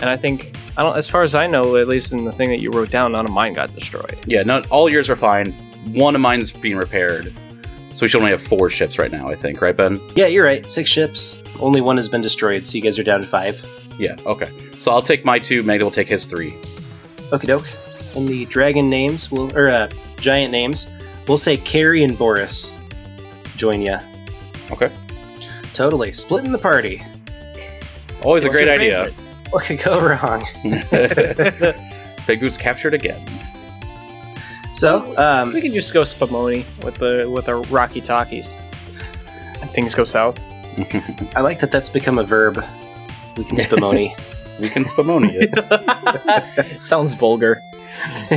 and 0.00 0.08
I 0.08 0.16
think 0.16 0.52
I 0.76 0.82
don't. 0.82 0.96
As 0.96 1.06
far 1.08 1.22
as 1.22 1.34
I 1.34 1.46
know, 1.46 1.76
at 1.76 1.88
least 1.88 2.12
in 2.12 2.24
the 2.24 2.32
thing 2.32 2.48
that 2.50 2.60
you 2.60 2.70
wrote 2.70 2.90
down, 2.90 3.12
none 3.12 3.24
of 3.26 3.32
mine 3.32 3.52
got 3.52 3.74
destroyed. 3.74 4.16
Yeah, 4.26 4.42
not 4.42 4.70
all 4.70 4.90
yours 4.90 5.10
are 5.10 5.16
fine. 5.16 5.52
One 5.92 6.14
of 6.14 6.20
mine's 6.20 6.50
being 6.52 6.76
repaired, 6.76 7.32
so 7.90 7.98
we 8.02 8.08
should 8.08 8.20
only 8.20 8.30
have 8.32 8.42
four 8.42 8.70
ships 8.70 8.98
right 8.98 9.10
now. 9.10 9.28
I 9.28 9.34
think, 9.34 9.60
right, 9.60 9.76
Ben? 9.76 9.98
Yeah, 10.14 10.26
you're 10.26 10.44
right. 10.44 10.64
Six 10.70 10.88
ships. 10.90 11.42
Only 11.60 11.80
one 11.82 11.96
has 11.96 12.08
been 12.08 12.22
destroyed, 12.22 12.66
so 12.66 12.76
you 12.76 12.82
guys 12.82 12.98
are 12.98 13.02
down 13.02 13.20
to 13.20 13.26
five. 13.26 13.60
Yeah. 13.98 14.16
Okay. 14.24 14.48
So 14.78 14.90
I'll 14.92 15.02
take 15.02 15.24
my 15.26 15.38
two. 15.38 15.62
Magna 15.62 15.84
will 15.84 15.90
take 15.90 16.08
his 16.08 16.24
three. 16.24 16.54
Okie 17.30 17.46
doke. 17.46 17.68
And 18.16 18.28
the 18.28 18.44
dragon 18.46 18.90
names 18.90 19.30
will, 19.30 19.56
or 19.56 19.68
uh, 19.68 19.88
giant 20.16 20.50
names, 20.52 20.92
we'll 21.28 21.38
say 21.38 21.56
Carrie 21.56 22.02
and 22.02 22.18
Boris 22.18 22.78
join 23.56 23.82
ya. 23.82 24.00
Okay. 24.70 24.90
Totally. 25.74 26.12
Splitting 26.12 26.52
the 26.52 26.58
party. 26.58 27.02
It's 28.08 28.22
always 28.22 28.44
a 28.44 28.48
great 28.48 28.66
your 28.66 28.74
idea. 28.74 29.10
What 29.50 29.64
could 29.64 29.82
go 29.82 30.00
wrong? 30.00 30.46
Big 32.26 32.40
Boots 32.40 32.56
captured 32.56 32.94
again. 32.94 33.20
So, 34.74 35.14
um, 35.18 35.52
We 35.52 35.60
can 35.60 35.72
just 35.72 35.92
go 35.92 36.02
Spumoni 36.02 36.64
with 36.84 36.94
the 36.96 37.28
with 37.30 37.48
our 37.48 37.60
Rocky 37.62 38.00
Talkies. 38.00 38.54
And 39.60 39.68
things 39.70 39.94
go 39.94 40.04
south. 40.04 40.38
I 41.36 41.40
like 41.40 41.60
that 41.60 41.70
that's 41.70 41.90
become 41.90 42.18
a 42.18 42.24
verb. 42.24 42.64
We 43.36 43.44
can 43.44 43.56
spumoni. 43.56 44.18
We 44.60 44.68
can 44.68 44.84
spumoni 44.84 45.30
it. 45.34 46.84
Sounds 46.84 47.14
vulgar. 47.14 47.60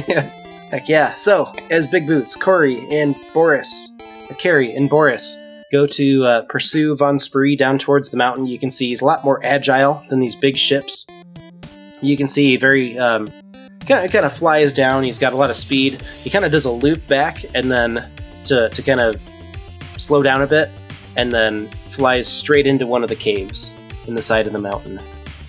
Heck 0.74 0.90
yeah. 0.90 1.14
So, 1.16 1.54
as 1.70 1.86
Big 1.86 2.08
Boots, 2.08 2.36
Corey, 2.36 2.88
and 2.90 3.16
Boris, 3.34 3.92
or 4.30 4.36
Carrie 4.38 4.74
and 4.74 4.90
Boris 4.90 5.38
go 5.72 5.86
to 5.88 6.26
uh, 6.26 6.42
pursue 6.44 6.96
Von 6.96 7.20
Spree 7.20 7.56
down 7.56 7.78
towards 7.78 8.10
the 8.10 8.18
mountain, 8.18 8.48
you 8.48 8.58
can 8.58 8.72
see 8.72 8.90
he's 8.90 9.02
a 9.02 9.06
lot 9.06 9.24
more 9.24 9.44
agile 9.46 10.04
than 10.10 10.20
these 10.20 10.36
big 10.36 10.58
ships. 10.58 11.08
You 12.02 12.18
can 12.18 12.28
see 12.28 12.58
very 12.58 12.98
um, 12.98 13.30
kind 13.88 14.06
of 14.06 14.12
kind 14.12 14.26
of 14.26 14.34
flies 14.34 14.74
down. 14.74 15.04
He's 15.04 15.20
got 15.20 15.34
a 15.34 15.38
lot 15.38 15.50
of 15.50 15.56
speed. 15.56 16.02
He 16.24 16.30
kind 16.30 16.46
of 16.46 16.52
does 16.52 16.66
a 16.66 16.72
loop 16.72 17.06
back 17.08 17.44
and 17.56 17.72
then 17.72 18.04
to 18.46 18.70
to 18.70 18.82
kind 18.82 19.00
of 19.00 19.22
slow 19.98 20.22
down 20.22 20.42
a 20.42 20.48
bit, 20.48 20.70
and 21.16 21.32
then 21.32 21.68
flies 21.68 22.28
straight 22.28 22.66
into 22.66 22.88
one 22.88 23.04
of 23.04 23.10
the 23.10 23.16
caves 23.16 23.72
in 24.08 24.16
the 24.16 24.22
side 24.22 24.48
of 24.48 24.54
the 24.54 24.60
mountain. 24.60 25.00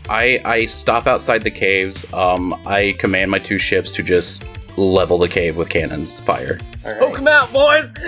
I 0.09 0.40
I 0.44 0.66
stop 0.66 1.07
outside 1.07 1.42
the 1.42 1.50
caves. 1.50 2.11
Um, 2.12 2.55
I 2.66 2.94
command 2.98 3.30
my 3.30 3.38
two 3.38 3.59
ships 3.59 3.90
to 3.92 4.02
just 4.02 4.44
level 4.76 5.18
the 5.18 5.28
cave 5.28 5.57
with 5.57 5.68
cannons 5.68 6.18
fire. 6.20 6.59
All 6.84 6.90
right. 6.92 7.00
Poke 7.00 7.18
'em 7.18 7.28
out, 7.28 7.52
boys! 7.52 7.92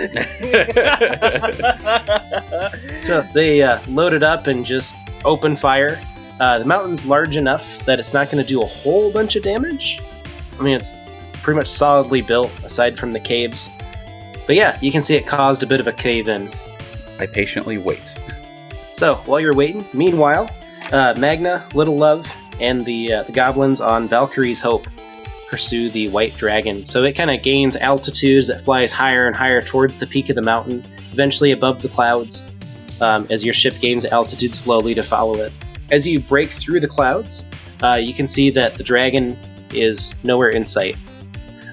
So 3.03 3.21
they 3.33 3.61
uh, 3.61 3.79
load 3.87 4.13
it 4.13 4.21
up 4.23 4.47
and 4.47 4.65
just 4.65 4.95
open 5.23 5.55
fire. 5.55 5.97
Uh, 6.41 6.59
the 6.59 6.65
mountain's 6.65 7.05
large 7.05 7.37
enough 7.37 7.85
that 7.85 7.99
it's 7.99 8.13
not 8.13 8.29
going 8.29 8.43
to 8.43 8.47
do 8.47 8.61
a 8.61 8.65
whole 8.65 9.11
bunch 9.11 9.35
of 9.37 9.43
damage. 9.43 10.01
I 10.59 10.63
mean, 10.63 10.75
it's 10.75 10.93
pretty 11.41 11.57
much 11.57 11.69
solidly 11.69 12.21
built 12.21 12.51
aside 12.65 12.99
from 12.99 13.13
the 13.13 13.19
caves. 13.19 13.69
But 14.45 14.57
yeah, 14.57 14.77
you 14.81 14.91
can 14.91 15.01
see 15.01 15.15
it 15.15 15.25
caused 15.25 15.63
a 15.63 15.67
bit 15.67 15.79
of 15.79 15.87
a 15.87 15.93
cave 15.93 16.27
in. 16.27 16.49
I 17.17 17.25
patiently 17.27 17.77
wait. 17.77 18.15
So 18.93 19.15
while 19.25 19.39
you're 19.39 19.55
waiting, 19.55 19.85
meanwhile, 19.93 20.49
uh, 20.91 21.15
Magna, 21.17 21.65
Little 21.73 21.97
Love, 21.97 22.31
and 22.59 22.83
the 22.85 23.13
uh, 23.13 23.23
the 23.23 23.31
goblins 23.31 23.81
on 23.81 24.07
Valkyrie's 24.07 24.61
Hope 24.61 24.87
pursue 25.49 25.89
the 25.89 26.09
white 26.09 26.35
dragon. 26.35 26.85
So 26.85 27.03
it 27.03 27.13
kind 27.13 27.31
of 27.31 27.41
gains 27.41 27.75
altitudes 27.75 28.47
that 28.47 28.61
flies 28.61 28.91
higher 28.91 29.27
and 29.27 29.35
higher 29.35 29.61
towards 29.61 29.97
the 29.97 30.07
peak 30.07 30.29
of 30.29 30.35
the 30.35 30.41
mountain, 30.41 30.83
eventually 31.11 31.51
above 31.51 31.81
the 31.81 31.87
clouds, 31.87 32.53
um, 32.99 33.27
as 33.29 33.45
your 33.45 33.53
ship 33.53 33.79
gains 33.79 34.05
altitude 34.05 34.53
slowly 34.53 34.93
to 34.95 35.03
follow 35.03 35.35
it. 35.35 35.53
As 35.89 36.05
you 36.05 36.19
break 36.19 36.49
through 36.49 36.81
the 36.81 36.87
clouds, 36.87 37.49
uh, 37.81 37.95
you 37.95 38.13
can 38.13 38.27
see 38.27 38.49
that 38.49 38.75
the 38.75 38.83
dragon 38.83 39.37
is 39.73 40.15
nowhere 40.23 40.49
in 40.49 40.65
sight. 40.65 40.97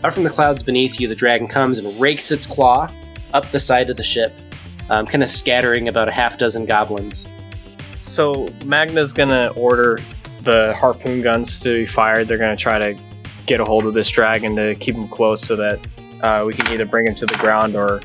Out 0.05 0.15
from 0.15 0.23
the 0.23 0.31
clouds 0.31 0.62
beneath 0.62 1.01
you, 1.01 1.09
the 1.09 1.15
dragon 1.15 1.49
comes 1.49 1.79
and 1.79 2.01
rakes 2.01 2.31
its 2.31 2.47
claw 2.47 2.89
up 3.33 3.51
the 3.51 3.59
side 3.59 3.91
of 3.91 3.97
the 3.97 4.05
ship, 4.05 4.33
um, 4.91 5.07
kind 5.07 5.23
of 5.23 5.31
scattering 5.31 5.89
about 5.89 6.09
a 6.09 6.12
half 6.12 6.39
dozen 6.39 6.67
goblins. 6.67 7.29
So 8.05 8.49
Magna's 8.67 9.13
gonna 9.13 9.49
order 9.57 9.99
the 10.43 10.75
harpoon 10.75 11.23
guns 11.23 11.59
to 11.61 11.75
be 11.75 11.87
fired. 11.87 12.29
They're 12.29 12.39
gonna 12.39 12.57
try 12.57 12.79
to 12.79 13.01
get 13.47 13.61
a 13.61 13.65
hold 13.65 13.87
of 13.87 13.95
this 13.95 14.09
dragon 14.09 14.55
to 14.57 14.75
keep 14.75 14.95
him 14.95 15.09
close 15.09 15.43
so 15.43 15.57
that 15.57 15.81
uh, 16.23 16.45
we 16.47 16.53
can 16.53 16.67
either 16.69 16.85
bring 16.85 17.07
him 17.07 17.15
to 17.17 17.27
the 17.27 17.37
ground 17.37 17.75
or 17.75 18.01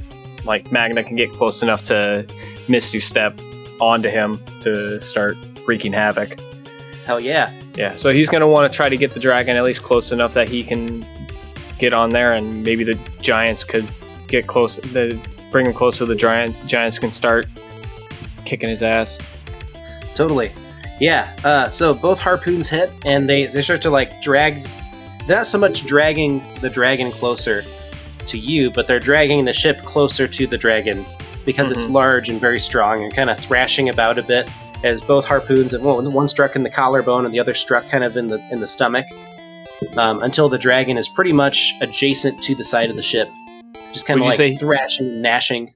like 0.45 0.71
Magna 0.71 1.03
can 1.03 1.15
get 1.15 1.29
close 1.31 1.61
enough 1.61 1.83
to 1.85 2.25
Misty 2.67 2.99
Step 2.99 3.39
onto 3.79 4.09
him 4.09 4.39
to 4.61 4.99
start 4.99 5.37
wreaking 5.67 5.93
havoc. 5.93 6.39
Hell 7.05 7.21
yeah. 7.21 7.51
Yeah, 7.75 7.95
so 7.95 8.11
he's 8.11 8.29
gonna 8.29 8.47
want 8.47 8.71
to 8.71 8.75
try 8.75 8.89
to 8.89 8.97
get 8.97 9.13
the 9.13 9.19
dragon 9.19 9.57
at 9.57 9.63
least 9.63 9.83
close 9.83 10.11
enough 10.11 10.33
that 10.33 10.47
he 10.47 10.63
can 10.63 11.05
get 11.77 11.93
on 11.93 12.09
there, 12.09 12.33
and 12.33 12.63
maybe 12.63 12.83
the 12.83 12.97
giants 13.21 13.63
could 13.63 13.87
get 14.27 14.47
close. 14.47 14.77
The 14.77 15.19
bring 15.51 15.65
him 15.65 15.73
close 15.73 15.97
so 15.97 16.05
the 16.05 16.15
giant 16.15 16.55
giants 16.67 16.99
can 16.99 17.11
start 17.11 17.47
kicking 18.45 18.69
his 18.69 18.81
ass. 18.81 19.19
Totally. 20.19 20.51
Yeah. 20.99 21.33
Uh, 21.45 21.69
so 21.69 21.93
both 21.93 22.19
harpoons 22.19 22.67
hit, 22.67 22.91
and 23.05 23.29
they, 23.29 23.45
they 23.45 23.61
start 23.61 23.81
to 23.83 23.89
like 23.89 24.21
drag. 24.21 24.67
Not 25.29 25.47
so 25.47 25.57
much 25.57 25.85
dragging 25.85 26.41
the 26.59 26.69
dragon 26.69 27.09
closer 27.09 27.63
to 28.27 28.37
you, 28.37 28.69
but 28.69 28.85
they're 28.85 28.99
dragging 28.99 29.45
the 29.45 29.53
ship 29.53 29.81
closer 29.83 30.27
to 30.27 30.45
the 30.45 30.57
dragon 30.57 31.05
because 31.45 31.71
it's 31.71 31.87
Mhm. 31.87 31.91
large 31.93 32.27
and 32.29 32.37
very 32.41 32.59
strong 32.59 33.01
and 33.05 33.13
kind 33.13 33.29
of 33.29 33.39
thrashing 33.39 33.87
about 33.87 34.17
a 34.17 34.23
bit 34.23 34.49
as 34.83 34.99
both 35.01 35.23
harpoons 35.25 35.73
and 35.73 35.85
one, 35.85 36.11
one 36.11 36.27
struck 36.27 36.53
in 36.57 36.63
the 36.63 36.69
collarbone 36.69 37.23
and 37.23 37.33
the 37.33 37.39
other 37.39 37.53
struck 37.53 37.87
kind 37.87 38.03
of 38.03 38.17
in 38.17 38.27
the 38.27 38.39
in 38.51 38.59
the 38.59 38.67
stomach 38.67 39.05
um, 39.95 40.21
until 40.21 40.49
the 40.49 40.57
dragon 40.57 40.97
is 40.97 41.07
pretty 41.07 41.31
much 41.33 41.73
adjacent 41.79 42.41
to 42.43 42.55
the 42.55 42.63
side 42.65 42.89
of 42.89 42.97
the 42.97 43.01
ship, 43.03 43.29
just 43.93 44.05
kind 44.05 44.19
of 44.19 44.25
like 44.25 44.35
say- 44.35 44.57
thrashing, 44.57 45.05
and 45.07 45.21
gnashing. 45.21 45.73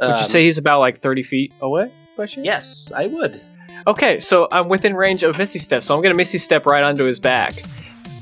Would 0.00 0.08
you 0.08 0.14
Um, 0.14 0.24
say 0.24 0.44
he's 0.44 0.58
about 0.58 0.80
like 0.80 1.00
thirty 1.02 1.22
feet 1.22 1.52
away? 1.60 1.90
Yes, 2.36 2.90
I 2.96 3.06
would. 3.06 3.40
Okay, 3.86 4.18
so 4.20 4.48
I'm 4.50 4.68
within 4.68 4.94
range 4.96 5.22
of 5.22 5.38
Misty 5.38 5.58
Step, 5.60 5.82
so 5.84 5.94
I'm 5.94 6.02
gonna 6.02 6.14
Misty 6.14 6.38
Step 6.38 6.66
right 6.66 6.82
onto 6.82 7.04
his 7.04 7.18
back, 7.20 7.62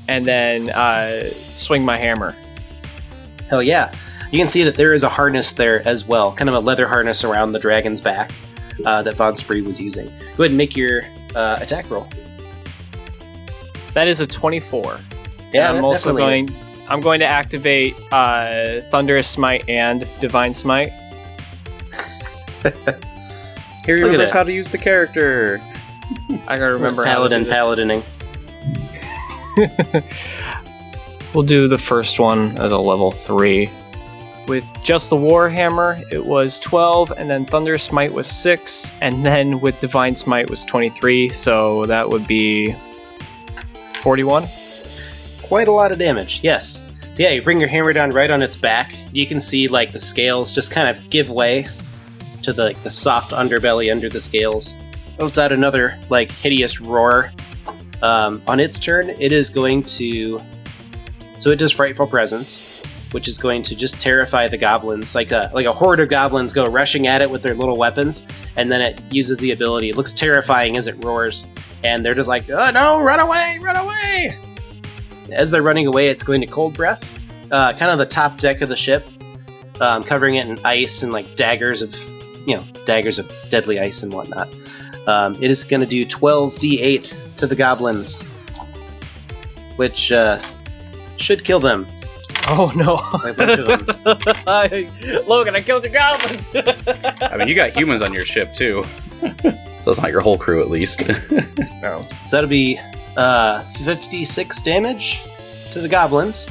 and 0.07 0.25
then 0.25 0.69
uh, 0.69 1.29
swing 1.53 1.83
my 1.83 1.97
hammer. 1.97 2.35
Hell 3.49 3.63
yeah. 3.63 3.93
You 4.31 4.39
can 4.39 4.47
see 4.47 4.63
that 4.63 4.75
there 4.75 4.93
is 4.93 5.03
a 5.03 5.09
harness 5.09 5.53
there 5.53 5.87
as 5.87 6.07
well, 6.07 6.33
kind 6.33 6.49
of 6.49 6.55
a 6.55 6.59
leather 6.59 6.87
harness 6.87 7.23
around 7.23 7.53
the 7.53 7.59
dragon's 7.59 8.01
back 8.01 8.31
uh, 8.85 9.01
that 9.03 9.15
Von 9.15 9.35
Spree 9.35 9.61
was 9.61 9.79
using. 9.79 10.07
Go 10.35 10.43
ahead 10.43 10.49
and 10.49 10.57
make 10.57 10.75
your 10.75 11.03
uh, 11.35 11.57
attack 11.61 11.89
roll. 11.89 12.07
That 13.93 14.07
is 14.07 14.19
a 14.19 14.27
24. 14.27 14.99
Yeah, 15.53 15.69
And 15.69 15.77
I'm 15.77 15.85
also 15.85 16.15
going. 16.15 16.45
is. 16.45 16.55
I'm 16.89 17.01
going 17.01 17.19
to 17.21 17.25
activate 17.25 17.95
uh, 18.11 18.81
Thunderous 18.91 19.27
Smite 19.27 19.67
and 19.69 20.07
Divine 20.19 20.53
Smite. 20.53 20.91
Here 23.85 23.97
Look 23.97 24.05
at 24.05 24.07
remembers 24.11 24.31
that. 24.31 24.37
how 24.37 24.43
to 24.43 24.51
use 24.51 24.71
the 24.71 24.77
character. 24.77 25.61
I 26.47 26.57
gotta 26.57 26.73
remember 26.73 27.05
how 27.05 27.27
to 27.27 27.29
Paladin, 27.29 27.43
do 27.43 27.49
this. 27.49 27.53
paladining. 27.53 28.03
We'll 31.33 31.43
do 31.43 31.67
the 31.67 31.77
first 31.77 32.17
one 32.17 32.57
as 32.57 32.71
a 32.71 32.77
level 32.77 33.11
3. 33.11 33.69
With 34.47 34.63
just 34.83 35.09
the 35.09 35.17
Warhammer, 35.17 36.01
it 36.09 36.25
was 36.25 36.61
12, 36.61 37.11
and 37.17 37.29
then 37.29 37.45
Thunder 37.45 37.77
Smite 37.77 38.13
was 38.13 38.25
6, 38.27 38.89
and 39.01 39.25
then 39.25 39.59
with 39.59 39.77
Divine 39.81 40.15
Smite 40.15 40.49
was 40.49 40.63
23, 40.63 41.27
so 41.29 41.85
that 41.87 42.07
would 42.07 42.25
be 42.25 42.73
41. 44.01 44.47
Quite 45.43 45.67
a 45.67 45.73
lot 45.73 45.91
of 45.91 45.99
damage, 45.99 46.39
yes. 46.41 46.89
Yeah, 47.17 47.31
you 47.31 47.41
bring 47.41 47.59
your 47.59 47.67
hammer 47.67 47.91
down 47.91 48.11
right 48.11 48.31
on 48.31 48.41
its 48.41 48.55
back. 48.55 48.95
You 49.11 49.27
can 49.27 49.41
see 49.41 49.67
like 49.67 49.91
the 49.91 49.99
scales 49.99 50.53
just 50.53 50.71
kind 50.71 50.87
of 50.87 51.09
give 51.09 51.29
way 51.29 51.67
to 52.45 52.53
the 52.53 52.63
like, 52.65 52.83
the 52.83 52.91
soft 52.91 53.31
underbelly 53.31 53.91
under 53.91 54.09
the 54.09 54.21
scales. 54.21 54.73
Lets 55.19 55.37
add 55.37 55.51
another 55.51 55.97
like 56.09 56.31
hideous 56.31 56.81
roar. 56.81 57.31
Um, 58.01 58.41
on 58.47 58.59
its 58.59 58.79
turn, 58.79 59.09
it 59.09 59.31
is 59.31 59.49
going 59.49 59.83
to. 59.83 60.39
So 61.37 61.51
it 61.51 61.57
does 61.57 61.71
frightful 61.71 62.07
presence, 62.07 62.81
which 63.11 63.27
is 63.27 63.37
going 63.37 63.63
to 63.63 63.75
just 63.75 63.99
terrify 64.01 64.47
the 64.47 64.57
goblins. 64.57 65.15
Like 65.15 65.31
a 65.31 65.51
like 65.53 65.65
a 65.65 65.73
horde 65.73 65.99
of 65.99 66.09
goblins 66.09 66.53
go 66.53 66.65
rushing 66.65 67.07
at 67.07 67.21
it 67.21 67.29
with 67.29 67.41
their 67.41 67.53
little 67.53 67.77
weapons, 67.77 68.27
and 68.57 68.71
then 68.71 68.81
it 68.81 69.01
uses 69.11 69.39
the 69.39 69.51
ability. 69.51 69.89
It 69.89 69.95
looks 69.95 70.13
terrifying 70.13 70.77
as 70.77 70.87
it 70.87 71.03
roars, 71.03 71.47
and 71.83 72.03
they're 72.03 72.13
just 72.13 72.29
like, 72.29 72.49
"Oh 72.49 72.71
no, 72.71 73.01
run 73.01 73.19
away, 73.19 73.59
run 73.61 73.77
away!" 73.77 74.37
As 75.31 75.49
they're 75.49 75.63
running 75.63 75.87
away, 75.87 76.09
it's 76.09 76.23
going 76.23 76.41
to 76.41 76.47
cold 76.47 76.75
breath, 76.75 77.03
uh, 77.51 77.73
kind 77.73 77.91
of 77.91 77.97
the 77.97 78.05
top 78.05 78.37
deck 78.39 78.61
of 78.61 78.69
the 78.69 78.75
ship, 78.75 79.03
um, 79.81 80.03
covering 80.03 80.35
it 80.35 80.47
in 80.47 80.57
ice 80.63 81.03
and 81.03 81.11
like 81.11 81.35
daggers 81.35 81.81
of, 81.81 81.95
you 82.45 82.55
know, 82.55 82.63
daggers 82.85 83.19
of 83.19 83.31
deadly 83.49 83.79
ice 83.79 84.03
and 84.03 84.13
whatnot. 84.13 84.47
Um, 85.07 85.35
it 85.41 85.51
is 85.51 85.63
going 85.63 85.81
to 85.81 85.87
do 85.87 86.05
12d8 86.05 87.35
to 87.37 87.47
the 87.47 87.55
goblins, 87.55 88.21
which 89.75 90.11
uh, 90.11 90.39
should 91.17 91.43
kill 91.43 91.59
them. 91.59 91.85
Oh 92.47 92.71
no! 92.75 92.95
Like 93.23 93.33
a 93.33 93.37
bunch 93.37 93.59
of 93.59 95.05
them. 95.05 95.23
Logan, 95.27 95.55
I 95.55 95.61
killed 95.61 95.83
your 95.83 95.93
goblins. 95.93 96.55
I 97.21 97.37
mean, 97.37 97.47
you 97.47 97.55
got 97.55 97.75
humans 97.75 98.01
on 98.01 98.13
your 98.13 98.25
ship 98.25 98.53
too. 98.53 98.83
so 99.21 99.91
it's 99.91 99.99
not 100.01 100.11
your 100.11 100.21
whole 100.21 100.37
crew, 100.37 100.61
at 100.61 100.69
least. 100.69 101.07
no. 101.81 102.05
So 102.27 102.37
that'll 102.37 102.49
be 102.49 102.79
uh, 103.17 103.61
56 103.83 104.61
damage 104.61 105.21
to 105.71 105.81
the 105.81 105.87
goblins. 105.87 106.49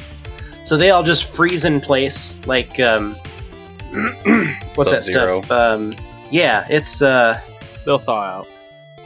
So 0.63 0.77
they 0.77 0.89
all 0.89 1.03
just 1.03 1.25
freeze 1.25 1.63
in 1.63 1.79
place, 1.79 2.45
like 2.47 2.79
um, 2.79 3.15
what's 4.75 4.91
that 4.91 5.03
Sub-Zero. 5.05 5.41
stuff? 5.41 5.51
Um, 5.51 5.93
yeah, 6.31 6.65
it's 6.69 7.01
uh, 7.01 7.39
They'll 7.85 7.99
thaw 7.99 8.21
out. 8.21 8.47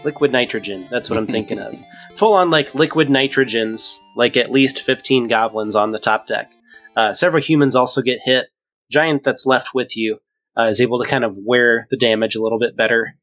liquid 0.04 0.32
nitrogen. 0.32 0.88
That's 0.90 1.10
what 1.10 1.18
I'm 1.20 1.28
thinking 1.38 1.60
of. 1.60 1.76
Full 2.16 2.34
on 2.34 2.50
like 2.50 2.76
liquid 2.76 3.08
nitrogens, 3.08 3.98
like 4.16 4.36
at 4.38 4.52
least 4.52 4.82
15 4.82 5.28
goblins 5.28 5.76
on 5.76 5.92
the 5.92 6.00
top 6.00 6.28
deck. 6.28 6.52
Uh, 6.96 7.14
several 7.14 7.42
humans 7.42 7.76
also 7.76 8.02
get 8.02 8.20
hit. 8.24 8.48
Giant 8.92 9.24
that's 9.24 9.46
left 9.46 9.74
with 9.74 9.96
you 9.96 10.20
uh, 10.58 10.64
is 10.64 10.82
able 10.82 11.02
to 11.02 11.08
kind 11.10 11.24
of 11.24 11.38
wear 11.46 11.88
the 11.92 11.98
damage 11.98 12.36
a 12.36 12.42
little 12.42 12.58
bit 12.60 12.76
better. 12.76 13.16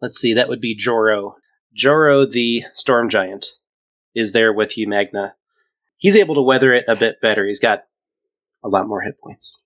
Let's 0.00 0.18
see, 0.18 0.34
that 0.34 0.48
would 0.48 0.60
be 0.60 0.74
Joro. 0.74 1.36
Joro, 1.74 2.24
the 2.24 2.64
storm 2.74 3.08
giant, 3.08 3.46
is 4.14 4.32
there 4.32 4.52
with 4.52 4.78
you, 4.78 4.86
Magna. 4.86 5.34
He's 5.96 6.16
able 6.16 6.34
to 6.36 6.42
weather 6.42 6.72
it 6.72 6.84
a 6.86 6.94
bit 6.94 7.20
better. 7.20 7.46
He's 7.46 7.60
got 7.60 7.84
a 8.62 8.68
lot 8.68 8.86
more 8.86 9.00
hit 9.02 9.18
points. 9.20 9.60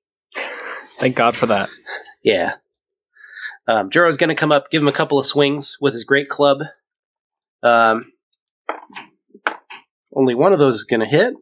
Thank 0.99 1.17
God 1.17 1.37
for 1.37 1.47
that. 1.47 1.71
Yeah. 2.23 2.55
Um, 3.67 3.91
Joro's 3.91 4.17
going 4.17 4.29
to 4.29 4.35
come 4.35 4.51
up, 4.51 4.71
give 4.71 4.83
him 4.83 4.89
a 4.89 4.93
couple 4.93 5.19
of 5.19 5.27
swings 5.27 5.77
with 5.81 5.93
his 5.93 6.05
great 6.05 6.29
club. 6.29 6.63
Um, 7.63 8.13
only 10.15 10.35
one 10.35 10.53
of 10.53 10.59
those 10.59 10.77
is 10.77 10.85
going 10.85 11.01
to 11.01 11.07
hit. 11.07 11.35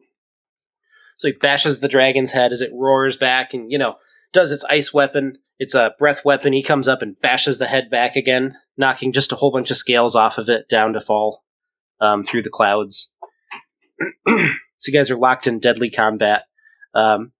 So 1.16 1.28
he 1.28 1.32
bashes 1.32 1.80
the 1.80 1.88
dragon's 1.88 2.32
head 2.32 2.52
as 2.52 2.60
it 2.60 2.72
roars 2.74 3.16
back 3.16 3.54
and, 3.54 3.70
you 3.70 3.78
know, 3.78 3.96
does 4.32 4.52
its 4.52 4.64
ice 4.64 4.92
weapon. 4.92 5.38
It's 5.58 5.74
a 5.74 5.94
breath 5.98 6.24
weapon. 6.24 6.52
He 6.52 6.62
comes 6.62 6.88
up 6.88 7.00
and 7.00 7.18
bashes 7.20 7.58
the 7.58 7.66
head 7.66 7.88
back 7.88 8.16
again, 8.16 8.58
knocking 8.76 9.12
just 9.12 9.32
a 9.32 9.36
whole 9.36 9.50
bunch 9.50 9.70
of 9.70 9.78
scales 9.78 10.14
off 10.14 10.36
of 10.36 10.50
it 10.50 10.68
down 10.68 10.92
to 10.92 11.00
fall 11.00 11.44
um, 12.00 12.22
through 12.22 12.42
the 12.42 12.50
clouds. 12.50 13.16
so 14.28 14.34
you 14.86 14.92
guys 14.92 15.10
are 15.10 15.16
locked 15.16 15.46
in 15.46 15.58
deadly 15.58 15.88
combat. 15.88 16.44
Um, 16.94 17.32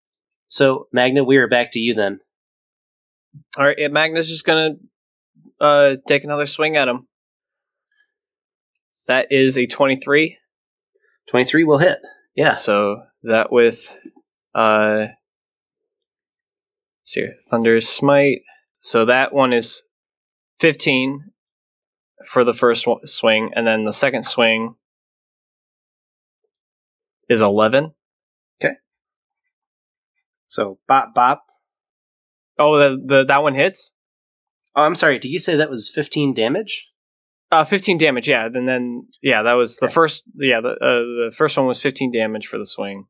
so, 0.48 0.88
Magna, 0.92 1.24
we 1.24 1.36
are 1.36 1.48
back 1.48 1.72
to 1.72 1.80
you 1.80 1.94
then. 1.94 2.20
All 3.56 3.66
right, 3.66 3.76
yeah, 3.78 3.88
Magna's 3.88 4.28
just 4.28 4.44
gonna 4.44 4.74
uh, 5.60 5.96
take 6.06 6.24
another 6.24 6.46
swing 6.46 6.76
at 6.76 6.88
him. 6.88 7.06
That 9.06 9.26
is 9.30 9.56
a 9.56 9.66
twenty-three. 9.66 10.38
23 11.28 11.64
will 11.64 11.78
hit. 11.78 11.98
Yeah. 12.34 12.54
So 12.54 13.02
that 13.24 13.50
with 13.50 13.94
uh, 14.54 15.06
see 17.02 17.20
here, 17.20 17.34
Thunder 17.50 17.80
Smite. 17.80 18.42
So 18.78 19.04
that 19.06 19.32
one 19.34 19.52
is 19.52 19.82
fifteen 20.60 21.32
for 22.24 22.44
the 22.44 22.54
first 22.54 22.86
swing, 23.04 23.50
and 23.54 23.66
then 23.66 23.84
the 23.84 23.92
second 23.92 24.22
swing 24.22 24.74
is 27.28 27.40
eleven. 27.40 27.92
So, 30.46 30.78
bop, 30.88 31.14
bop. 31.14 31.44
Oh, 32.58 32.78
the, 32.78 32.96
the 33.04 33.24
that 33.24 33.42
one 33.42 33.54
hits. 33.54 33.92
Oh, 34.74 34.82
I'm 34.82 34.94
sorry. 34.94 35.18
Did 35.18 35.28
you 35.28 35.38
say 35.38 35.56
that 35.56 35.70
was 35.70 35.88
15 35.88 36.34
damage? 36.34 36.88
Uh, 37.50 37.64
15 37.64 37.98
damage, 37.98 38.28
yeah. 38.28 38.46
And 38.46 38.68
then, 38.68 39.06
yeah, 39.22 39.42
that 39.42 39.54
was 39.54 39.76
the 39.76 39.88
first, 39.88 40.24
yeah, 40.34 40.60
the, 40.60 40.70
uh, 40.70 41.28
the 41.28 41.32
first 41.36 41.56
one 41.56 41.66
was 41.66 41.80
15 41.80 42.12
damage 42.12 42.48
for 42.48 42.58
the 42.58 42.66
swing. 42.66 43.06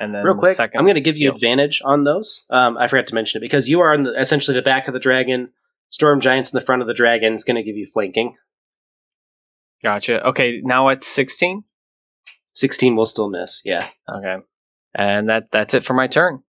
And 0.00 0.14
then 0.14 0.24
Real 0.24 0.34
the 0.34 0.40
quick, 0.40 0.56
second, 0.56 0.78
I'm 0.78 0.86
going 0.86 0.94
to 0.94 1.02
give 1.02 1.18
you 1.18 1.30
advantage 1.30 1.82
on 1.84 2.04
those. 2.04 2.46
Um, 2.48 2.78
I 2.78 2.88
forgot 2.88 3.06
to 3.08 3.14
mention 3.14 3.38
it 3.38 3.42
because 3.42 3.68
you 3.68 3.80
are 3.80 3.92
on 3.92 4.04
the, 4.04 4.18
essentially 4.18 4.54
the 4.54 4.62
back 4.62 4.88
of 4.88 4.94
the 4.94 5.00
dragon. 5.00 5.50
Storm 5.90 6.20
Giant's 6.20 6.54
in 6.54 6.58
the 6.58 6.64
front 6.64 6.80
of 6.80 6.88
the 6.88 6.94
dragon. 6.94 7.34
It's 7.34 7.44
going 7.44 7.56
to 7.56 7.62
give 7.62 7.76
you 7.76 7.86
flanking. 7.86 8.36
Gotcha. 9.82 10.26
Okay, 10.28 10.60
now 10.62 10.88
it's 10.88 11.06
16. 11.06 11.64
16 12.54 12.96
will 12.96 13.06
still 13.06 13.28
miss. 13.28 13.60
Yeah. 13.64 13.88
Okay. 14.08 14.36
And 14.94 15.28
that 15.28 15.44
that's 15.52 15.74
it 15.74 15.84
for 15.84 15.94
my 15.94 16.06
turn. 16.06 16.42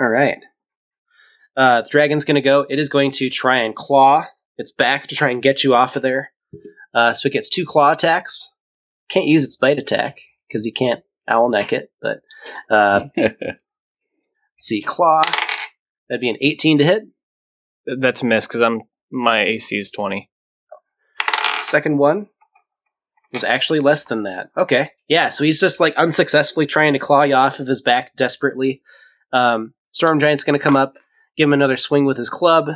All 0.00 0.08
right. 0.08 0.38
Uh, 1.56 1.82
the 1.82 1.90
dragon's 1.90 2.24
going 2.24 2.36
to 2.36 2.40
go. 2.40 2.64
It 2.70 2.78
is 2.78 2.88
going 2.88 3.10
to 3.12 3.28
try 3.28 3.58
and 3.58 3.74
claw 3.74 4.24
its 4.56 4.72
back 4.72 5.08
to 5.08 5.14
try 5.14 5.30
and 5.30 5.42
get 5.42 5.62
you 5.62 5.74
off 5.74 5.94
of 5.94 6.02
there. 6.02 6.32
Uh, 6.94 7.12
so 7.12 7.26
it 7.26 7.32
gets 7.32 7.50
two 7.50 7.66
claw 7.66 7.92
attacks. 7.92 8.54
Can't 9.10 9.26
use 9.26 9.44
its 9.44 9.56
bite 9.56 9.78
attack 9.78 10.18
because 10.48 10.64
you 10.64 10.72
can't 10.72 11.02
owl 11.28 11.50
neck 11.50 11.72
it. 11.72 11.90
But 12.00 12.20
uh, 12.70 13.08
let's 13.16 13.34
see, 14.58 14.80
claw. 14.80 15.22
That'd 16.08 16.20
be 16.20 16.30
an 16.30 16.38
18 16.40 16.78
to 16.78 16.84
hit. 16.84 17.02
That's 17.86 18.22
a 18.22 18.26
miss 18.26 18.46
because 18.46 18.62
I'm 18.62 18.82
my 19.12 19.42
AC 19.42 19.76
is 19.76 19.90
20. 19.90 20.30
Second 21.60 21.98
one 21.98 22.28
was 23.32 23.44
actually 23.44 23.80
less 23.80 24.06
than 24.06 24.22
that. 24.22 24.50
Okay. 24.56 24.92
Yeah, 25.08 25.28
so 25.28 25.44
he's 25.44 25.60
just 25.60 25.78
like 25.78 25.94
unsuccessfully 25.96 26.66
trying 26.66 26.94
to 26.94 26.98
claw 26.98 27.22
you 27.22 27.34
off 27.34 27.60
of 27.60 27.66
his 27.66 27.82
back 27.82 28.16
desperately. 28.16 28.82
Um, 29.32 29.74
Storm 29.92 30.20
Giant's 30.20 30.44
going 30.44 30.58
to 30.58 30.62
come 30.62 30.76
up, 30.76 30.96
give 31.36 31.46
him 31.48 31.52
another 31.52 31.76
swing 31.76 32.04
with 32.04 32.16
his 32.16 32.28
club, 32.30 32.70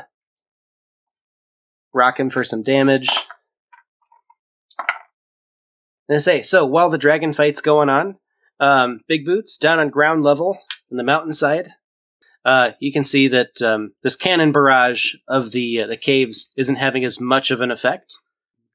rock 1.93 2.19
him 2.19 2.29
for 2.31 2.45
some 2.45 2.63
damage. 2.63 3.09
And 6.09 6.17
I 6.17 6.19
say, 6.19 6.43
so 6.43 6.67
while 6.67 6.91
the 6.91 6.99
dragon 6.99 7.33
fight's 7.33 7.63
going 7.63 7.89
on, 7.89 8.19
um, 8.61 9.01
Big 9.09 9.25
Boots 9.25 9.57
down 9.57 9.79
on 9.79 9.89
ground 9.89 10.23
level 10.23 10.59
in 10.91 10.97
the 10.97 11.03
mountainside, 11.03 11.69
uh, 12.45 12.73
you 12.79 12.93
can 12.93 13.05
see 13.05 13.27
that 13.29 13.63
um, 13.63 13.95
this 14.03 14.17
cannon 14.17 14.53
barrage 14.53 15.15
of 15.29 15.53
the 15.53 15.81
uh, 15.81 15.87
the 15.87 15.97
caves 15.97 16.53
isn't 16.59 16.77
having 16.77 17.03
as 17.05 17.19
much 17.19 17.51
of 17.51 17.63
an 17.63 17.71
effect. 17.71 18.19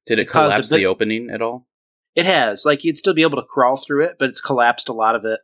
Did 0.08 0.18
it 0.18 0.24
It's 0.24 0.32
collapse 0.32 0.70
bit- 0.70 0.78
the 0.78 0.86
opening 0.88 1.30
at 1.32 1.42
all? 1.42 1.68
It 2.16 2.26
has. 2.26 2.66
Like 2.66 2.84
you'd 2.84 2.98
still 2.98 3.14
be 3.14 3.22
able 3.22 3.40
to 3.40 3.48
crawl 3.48 3.78
through 3.78 4.06
it, 4.06 4.16
but 4.18 4.30
it's 4.30 4.42
collapsed 4.42 4.90
a 4.90 4.94
lot 4.94 5.14
of 5.16 5.24
it. 5.24 5.40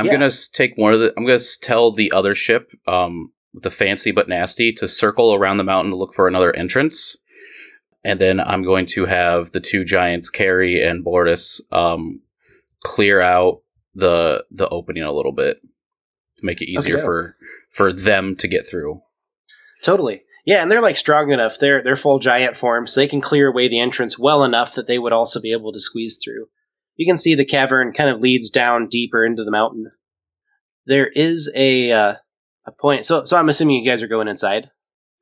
I'm 0.00 0.06
Yeah. 0.06 0.12
gonna 0.12 0.30
take 0.52 0.74
one 0.76 0.92
of 0.94 1.00
the. 1.00 1.12
I'm 1.16 1.24
gonna 1.26 1.38
tell 1.60 1.92
the 1.92 2.10
other 2.12 2.34
ship, 2.34 2.70
um, 2.86 3.32
the 3.54 3.70
fancy 3.70 4.10
but 4.10 4.28
nasty, 4.28 4.72
to 4.74 4.88
circle 4.88 5.34
around 5.34 5.56
the 5.58 5.64
mountain 5.64 5.90
to 5.92 5.96
look 5.96 6.14
for 6.14 6.26
another 6.28 6.54
entrance, 6.56 7.16
and 8.04 8.18
then 8.20 8.40
I'm 8.40 8.62
going 8.62 8.86
to 8.86 9.06
have 9.06 9.52
the 9.52 9.60
two 9.60 9.84
giants, 9.84 10.30
Carrie 10.30 10.82
and 10.82 11.04
Bortis, 11.04 11.60
um, 11.72 12.20
clear 12.82 13.20
out 13.20 13.62
the 13.94 14.44
the 14.50 14.68
opening 14.68 15.02
a 15.02 15.12
little 15.12 15.32
bit 15.32 15.58
to 16.38 16.44
make 16.44 16.60
it 16.62 16.70
easier 16.70 16.94
Okay. 16.96 17.04
for 17.04 17.36
for 17.70 17.92
them 17.92 18.36
to 18.36 18.48
get 18.48 18.68
through. 18.68 19.02
Totally. 19.82 20.22
Yeah, 20.46 20.62
and 20.62 20.70
they're 20.70 20.80
like 20.80 20.96
strong 20.96 21.30
enough. 21.30 21.58
They're 21.58 21.82
they're 21.82 21.96
full 21.96 22.18
giant 22.18 22.56
form, 22.56 22.86
so 22.86 23.00
they 23.00 23.08
can 23.08 23.20
clear 23.20 23.48
away 23.48 23.68
the 23.68 23.80
entrance 23.80 24.18
well 24.18 24.42
enough 24.44 24.74
that 24.74 24.86
they 24.86 24.98
would 24.98 25.12
also 25.12 25.40
be 25.40 25.52
able 25.52 25.72
to 25.72 25.78
squeeze 25.78 26.18
through. 26.22 26.48
You 27.00 27.06
can 27.06 27.16
see 27.16 27.34
the 27.34 27.46
cavern 27.46 27.94
kind 27.94 28.10
of 28.10 28.20
leads 28.20 28.50
down 28.50 28.86
deeper 28.86 29.24
into 29.24 29.42
the 29.42 29.50
mountain. 29.50 29.90
There 30.84 31.06
is 31.06 31.50
a 31.56 31.90
uh, 31.90 32.16
a 32.66 32.72
point. 32.78 33.06
So 33.06 33.24
so 33.24 33.38
I'm 33.38 33.48
assuming 33.48 33.76
you 33.76 33.90
guys 33.90 34.02
are 34.02 34.06
going 34.06 34.28
inside. 34.28 34.70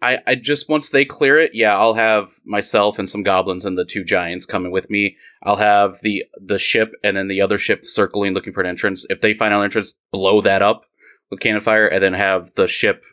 I, 0.03 0.19
I 0.27 0.35
just 0.35 0.69
once 0.69 0.91
they 0.91 1.05
clear 1.05 1.39
it, 1.39 1.53
yeah, 1.55 1.79
I'll 1.79 1.95
have 1.95 2.33
myself 2.45 2.99
and 2.99 3.09
some 3.09 3.23
goblins 3.23 3.65
and 3.65 3.79
the 3.79 3.85
two 3.85 4.03
giants 4.03 4.45
coming 4.45 4.73
with 4.73 4.91
me. 4.91 5.17
I'll 5.45 5.55
have 5.55 6.01
the 6.03 6.25
the 6.45 6.59
ship 6.59 6.95
and 7.05 7.17
then 7.17 7.29
the 7.29 7.41
other 7.41 7.59
ship 7.59 7.85
circling 7.85 8.35
looking 8.35 8.53
for 8.53 8.61
an 8.61 8.69
entrance. 8.69 9.07
If 9.09 9.21
they 9.21 9.33
find 9.33 9.55
an 9.55 9.63
entrance, 9.63 9.95
blow 10.11 10.41
that 10.41 10.63
up 10.63 10.83
with 11.31 11.39
cannon 11.39 11.61
fire, 11.61 11.87
and 11.87 12.03
then 12.03 12.15
have 12.15 12.53
the 12.57 12.67
ship 12.67 13.05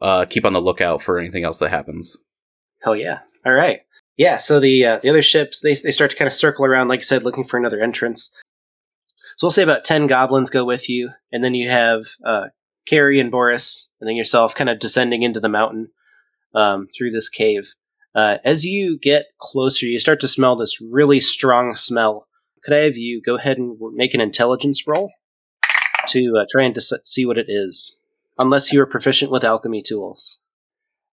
uh, 0.00 0.24
keep 0.24 0.46
on 0.46 0.54
the 0.54 0.62
lookout 0.62 1.02
for 1.02 1.18
anything 1.18 1.44
else 1.44 1.58
that 1.58 1.68
happens. 1.68 2.16
Hell 2.80 2.96
yeah! 2.96 3.18
All 3.44 3.52
right. 3.52 3.80
Yeah. 4.18 4.36
So 4.36 4.60
the 4.60 4.84
uh, 4.84 4.98
the 4.98 5.08
other 5.08 5.22
ships 5.22 5.62
they 5.62 5.72
they 5.72 5.92
start 5.92 6.10
to 6.10 6.16
kind 6.16 6.26
of 6.26 6.34
circle 6.34 6.66
around, 6.66 6.88
like 6.88 7.00
I 7.00 7.02
said, 7.02 7.22
looking 7.22 7.44
for 7.44 7.56
another 7.56 7.80
entrance. 7.80 8.30
So 9.38 9.46
we'll 9.46 9.52
say 9.52 9.62
about 9.62 9.84
ten 9.84 10.06
goblins 10.06 10.50
go 10.50 10.64
with 10.64 10.90
you, 10.90 11.12
and 11.32 11.42
then 11.42 11.54
you 11.54 11.70
have 11.70 12.04
uh, 12.24 12.48
Carrie 12.86 13.20
and 13.20 13.30
Boris, 13.30 13.90
and 14.00 14.06
then 14.06 14.16
yourself, 14.16 14.54
kind 14.54 14.68
of 14.68 14.78
descending 14.78 15.22
into 15.22 15.40
the 15.40 15.48
mountain 15.48 15.88
um, 16.54 16.88
through 16.94 17.12
this 17.12 17.30
cave. 17.30 17.72
Uh, 18.14 18.38
as 18.44 18.66
you 18.66 18.98
get 18.98 19.26
closer, 19.38 19.86
you 19.86 19.98
start 19.98 20.20
to 20.20 20.28
smell 20.28 20.56
this 20.56 20.80
really 20.80 21.20
strong 21.20 21.74
smell. 21.74 22.26
Could 22.64 22.74
I 22.74 22.80
have 22.80 22.96
you 22.96 23.22
go 23.24 23.36
ahead 23.36 23.56
and 23.56 23.78
make 23.94 24.12
an 24.12 24.20
intelligence 24.20 24.86
roll? 24.86 25.12
to 26.08 26.34
uh, 26.40 26.44
try 26.50 26.64
and 26.64 26.74
dis- 26.74 26.92
see 27.04 27.24
what 27.26 27.38
it 27.38 27.46
is, 27.48 27.98
unless 28.38 28.72
you 28.72 28.80
are 28.80 28.86
proficient 28.86 29.30
with 29.30 29.44
alchemy 29.44 29.82
tools. 29.82 30.40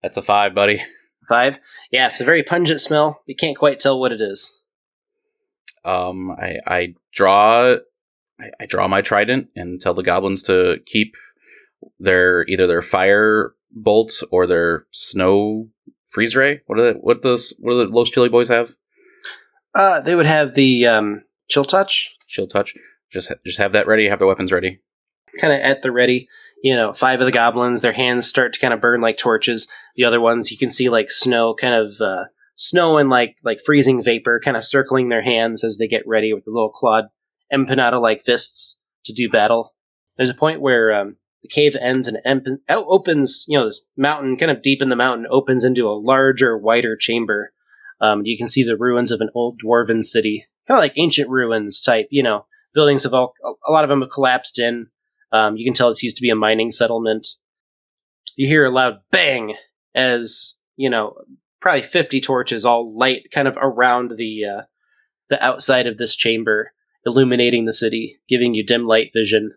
That's 0.02 0.18
a 0.18 0.22
five, 0.22 0.54
buddy. 0.54 0.84
Five. 1.32 1.60
Yeah, 1.92 2.08
it's 2.08 2.20
a 2.20 2.26
very 2.26 2.44
pungent 2.44 2.82
smell. 2.82 3.22
You 3.26 3.36
can't 3.38 3.58
quite 3.58 3.80
tell 3.80 3.98
what 4.02 4.12
it 4.12 4.20
is. 4.20 4.62
Um, 5.86 6.30
I, 6.32 6.58
I 6.68 6.96
draw, 7.14 7.76
I, 8.38 8.52
I 8.60 8.66
draw 8.66 8.90
my 8.90 9.02
trident 9.02 9.48
and 9.56 9.80
tell 9.80 9.94
the 9.94 10.04
goblins 10.04 10.44
to 10.44 10.80
keep 10.86 11.16
their 12.02 12.46
either 12.50 12.68
their 12.68 12.82
fire 12.82 13.54
bolt 13.72 14.12
or 14.30 14.46
their 14.46 14.86
snow 14.92 15.70
freeze 16.06 16.36
ray. 16.36 16.60
What 16.68 16.80
are 16.80 16.94
the, 16.94 17.00
what 17.00 17.22
those 17.22 17.54
what 17.60 17.72
do 17.72 17.78
the 17.78 17.86
Los 17.86 18.10
Chili 18.10 18.28
Boys 18.28 18.50
have? 18.50 18.76
Uh, 19.74 20.02
they 20.02 20.16
would 20.16 20.26
have 20.26 20.54
the 20.56 20.86
um, 20.86 21.24
chill 21.48 21.64
touch, 21.64 22.12
Chill 22.28 22.48
touch. 22.48 22.76
Just 23.10 23.32
just 23.46 23.58
have 23.58 23.72
that 23.72 23.88
ready. 23.88 24.10
Have 24.10 24.20
their 24.20 24.28
weapons 24.28 24.52
ready. 24.52 24.82
kind 25.40 25.54
of 25.54 25.62
at 25.62 25.82
the 25.82 25.94
ready. 25.94 26.28
You 26.64 26.76
know, 26.76 26.94
five 26.94 27.20
of 27.20 27.26
the 27.26 27.32
goblins, 27.32 27.82
their 27.82 27.94
hands 27.94 28.28
start 28.28 28.54
to 28.54 28.60
kind 28.60 28.74
of 28.74 28.82
burn 28.82 29.02
like 29.02 29.18
torches. 29.18 29.68
The 29.96 30.06
other 30.06 30.22
ones, 30.22 30.52
you 30.52 30.58
can 30.58 30.70
see 30.70 30.90
like 30.90 31.10
snow, 31.10 31.56
kind 31.56 31.74
of 31.74 31.94
uh, 32.00 32.26
snow 32.56 32.98
and 32.98 33.10
like 33.10 33.38
like 33.44 33.60
freezing 33.66 34.02
vapor, 34.02 34.40
kind 34.44 34.56
of 34.56 34.64
circling 34.64 35.10
their 35.10 35.24
hands 35.24 35.64
as 35.64 35.78
they 35.78 35.88
get 35.88 36.08
ready 36.08 36.34
with 36.34 36.46
the 36.46 36.52
little 36.52 36.70
clawed 36.70 37.06
empanada 37.54 38.02
like 38.02 38.22
fists 38.22 38.84
to 39.06 39.14
do 39.14 39.30
battle. 39.30 39.74
There's 40.18 40.30
a 40.30 40.36
point 40.36 40.62
where 40.62 40.94
um, 40.94 41.18
the 41.42 41.50
cave 41.50 41.76
ends 41.80 42.08
and 42.08 42.20
emp- 42.26 42.62
out 42.70 42.86
opens. 42.88 43.46
You 43.48 43.60
know, 43.60 43.66
this 43.66 43.88
mountain, 43.98 44.38
kind 44.38 44.52
of 44.52 44.62
deep 44.62 44.82
in 44.82 44.90
the 44.90 44.96
mountain, 44.96 45.28
opens 45.30 45.64
into 45.64 45.90
a 45.90 46.00
larger, 46.00 46.58
wider 46.58 46.96
chamber. 46.96 47.54
Um, 48.00 48.22
you 48.24 48.38
can 48.38 48.48
see 48.48 48.64
the 48.64 48.78
ruins 48.78 49.12
of 49.12 49.22
an 49.22 49.30
old 49.36 49.60
dwarven 49.64 50.04
city, 50.04 50.46
kind 50.68 50.78
of 50.78 50.82
like 50.82 50.94
ancient 50.96 51.30
ruins 51.30 51.82
type. 51.82 52.08
You 52.12 52.24
know, 52.24 52.46
buildings 52.74 53.04
have 53.04 53.14
all 53.14 53.34
a 53.68 53.72
lot 53.72 53.84
of 53.84 53.90
them 53.90 54.02
have 54.02 54.12
collapsed 54.12 54.60
in. 54.60 54.88
Um, 55.32 55.56
you 55.58 55.66
can 55.66 55.74
tell 55.74 55.90
this 55.90 56.04
used 56.04 56.18
to 56.18 56.22
be 56.22 56.30
a 56.30 56.36
mining 56.36 56.72
settlement. 56.72 57.28
You 58.36 58.48
hear 58.48 58.66
a 58.66 58.70
loud 58.70 59.00
bang 59.12 59.56
as 59.94 60.58
you 60.76 60.90
know, 60.90 61.16
probably 61.60 61.84
fifty 61.84 62.20
torches 62.22 62.66
all 62.66 62.98
light 62.98 63.28
kind 63.32 63.48
of 63.48 63.58
around 63.62 64.12
the 64.18 64.46
uh, 64.46 64.62
the 65.30 65.44
outside 65.44 65.88
of 65.88 65.98
this 65.98 66.16
chamber, 66.16 66.74
illuminating 67.06 67.66
the 67.66 67.74
city, 67.74 68.20
giving 68.28 68.54
you 68.54 68.66
dim 68.66 68.86
light 68.86 69.12
vision. 69.14 69.56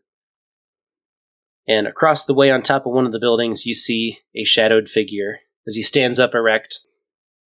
And 1.67 1.87
across 1.87 2.27
the 2.27 2.35
way, 2.35 2.51
on 2.51 2.63
top 2.63 2.85
of 2.85 2.93
one 2.93 3.07
of 3.07 3.13
the 3.13 3.19
buildings, 3.19 3.65
you 3.65 3.75
see 3.75 4.19
a 4.35 4.45
shadowed 4.45 4.89
figure 4.89 5.39
as 5.67 5.77
he 5.77 5.83
stands 5.83 6.21
up 6.21 6.35
erect. 6.35 6.87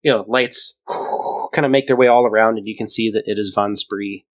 You 0.02 0.12
know, 0.12 0.24
lights 0.26 0.82
kind 1.52 1.66
of 1.66 1.70
make 1.70 1.86
their 1.86 1.96
way 1.96 2.06
all 2.06 2.24
around, 2.24 2.56
and 2.56 2.66
you 2.66 2.76
can 2.76 2.86
see 2.86 3.10
that 3.10 3.24
it 3.26 3.38
is 3.38 3.52
Von 3.54 3.76
Spree. 3.76 4.26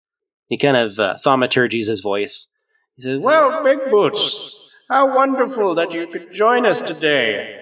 He 0.48 0.58
kind 0.58 0.76
of 0.76 0.98
uh, 0.98 1.16
thaumaturgies 1.24 1.88
his 1.88 2.00
voice. 2.00 2.51
He 2.96 3.02
says, 3.02 3.20
Well, 3.20 3.64
Big 3.64 3.78
Boots, 3.90 4.70
how 4.90 5.14
wonderful 5.14 5.74
that 5.76 5.92
you 5.92 6.06
could 6.06 6.32
join 6.32 6.66
us 6.66 6.82
today. 6.82 7.58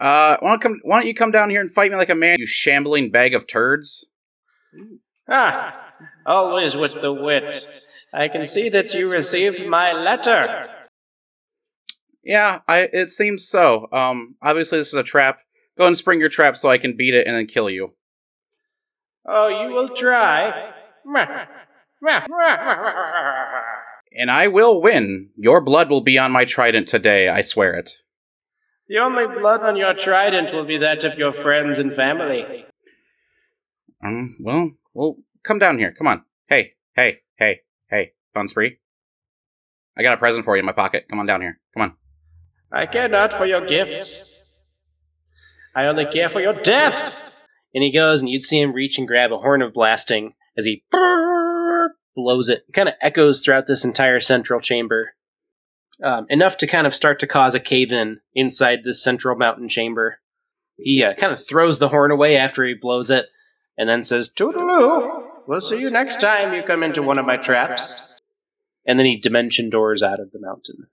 Uh, 0.00 0.36
why 0.40 0.50
don't 0.50 0.62
come? 0.62 0.80
Why 0.82 0.98
don't 0.98 1.06
you 1.06 1.14
come 1.14 1.30
down 1.30 1.50
here 1.50 1.60
and 1.60 1.70
fight 1.70 1.90
me 1.90 1.96
like 1.96 2.08
a 2.08 2.14
man? 2.14 2.36
You 2.38 2.46
shambling 2.46 3.10
bag 3.10 3.34
of 3.34 3.46
turds. 3.46 4.06
Ah, 5.28 5.92
always 6.24 6.76
with 6.76 6.94
the 6.94 7.12
wit. 7.12 7.86
I 8.12 8.28
can 8.28 8.46
see 8.46 8.68
that 8.70 8.94
you 8.94 9.10
received 9.10 9.66
my 9.66 9.92
letter. 9.92 10.68
Yeah, 12.24 12.60
I. 12.66 12.88
It 12.92 13.08
seems 13.08 13.46
so. 13.46 13.88
Um, 13.92 14.36
obviously 14.42 14.78
this 14.78 14.88
is 14.88 14.94
a 14.94 15.02
trap. 15.02 15.40
Go 15.76 15.86
and 15.86 15.96
spring 15.96 16.18
your 16.18 16.28
trap 16.28 16.56
so 16.56 16.68
I 16.68 16.78
can 16.78 16.96
beat 16.96 17.14
it 17.14 17.26
and 17.26 17.36
then 17.36 17.46
kill 17.46 17.70
you. 17.70 17.94
Oh, 19.26 19.48
you 19.48 19.72
will 19.72 19.90
try. 19.90 20.72
And 24.12 24.30
I 24.30 24.48
will 24.48 24.80
win. 24.82 25.30
Your 25.36 25.60
blood 25.60 25.88
will 25.88 26.00
be 26.00 26.18
on 26.18 26.32
my 26.32 26.44
trident 26.44 26.88
today. 26.88 27.28
I 27.28 27.42
swear 27.42 27.74
it. 27.74 27.92
The 28.88 28.98
only 28.98 29.26
blood 29.26 29.62
on 29.62 29.76
your 29.76 29.94
trident 29.94 30.52
will 30.52 30.64
be 30.64 30.78
that 30.78 31.04
of 31.04 31.16
your 31.16 31.32
friends 31.32 31.78
and 31.78 31.94
family. 31.94 32.66
Um. 34.04 34.36
Well. 34.40 34.72
Well. 34.94 35.16
Come 35.44 35.58
down 35.58 35.78
here. 35.78 35.94
Come 35.96 36.08
on. 36.08 36.22
Hey. 36.48 36.72
Hey. 36.94 37.20
Hey. 37.36 37.60
Hey. 37.88 38.12
Von 38.34 38.48
Spree. 38.48 38.78
I 39.96 40.02
got 40.02 40.14
a 40.14 40.16
present 40.16 40.44
for 40.44 40.56
you 40.56 40.60
in 40.60 40.66
my 40.66 40.72
pocket. 40.72 41.06
Come 41.08 41.20
on 41.20 41.26
down 41.26 41.40
here. 41.40 41.60
Come 41.74 41.82
on. 41.82 41.94
I 42.72 42.86
care 42.86 43.08
not 43.08 43.32
for 43.32 43.46
your 43.46 43.64
gifts. 43.64 44.62
I 45.74 45.86
only 45.86 46.06
care 46.06 46.28
for 46.28 46.40
your 46.40 46.54
death. 46.54 47.44
And 47.74 47.84
he 47.84 47.92
goes, 47.92 48.20
and 48.20 48.30
you'd 48.30 48.42
see 48.42 48.60
him 48.60 48.72
reach 48.72 48.98
and 48.98 49.06
grab 49.06 49.32
a 49.32 49.38
horn 49.38 49.62
of 49.62 49.72
blasting 49.72 50.34
as 50.56 50.64
he 50.64 50.84
blows 52.14 52.48
it. 52.48 52.64
It 52.68 52.72
kind 52.72 52.88
of 52.88 52.94
echoes 53.00 53.40
throughout 53.40 53.66
this 53.66 53.84
entire 53.84 54.20
central 54.20 54.60
chamber. 54.60 55.14
Um, 56.02 56.26
enough 56.30 56.56
to 56.58 56.66
kind 56.66 56.86
of 56.86 56.94
start 56.94 57.20
to 57.20 57.26
cause 57.26 57.54
a 57.54 57.60
cave 57.60 57.92
in 57.92 58.20
inside 58.34 58.80
this 58.84 59.02
central 59.02 59.36
mountain 59.36 59.68
chamber. 59.68 60.20
He 60.76 61.04
uh, 61.04 61.14
kind 61.14 61.32
of 61.32 61.44
throws 61.44 61.78
the 61.78 61.90
horn 61.90 62.10
away 62.10 62.36
after 62.36 62.64
he 62.64 62.74
blows 62.74 63.10
it 63.10 63.26
and 63.76 63.88
then 63.88 64.02
says, 64.02 64.32
Toodaloo, 64.32 65.26
we'll 65.46 65.60
see 65.60 65.80
you 65.80 65.90
next 65.90 66.20
time 66.20 66.54
you 66.54 66.62
come 66.62 66.82
into 66.82 67.02
one 67.02 67.18
of 67.18 67.26
my 67.26 67.36
traps. 67.36 68.18
And 68.86 68.98
then 68.98 69.06
he 69.06 69.16
dimension 69.16 69.68
doors 69.68 70.02
out 70.02 70.20
of 70.20 70.32
the 70.32 70.40
mountain. 70.40 70.86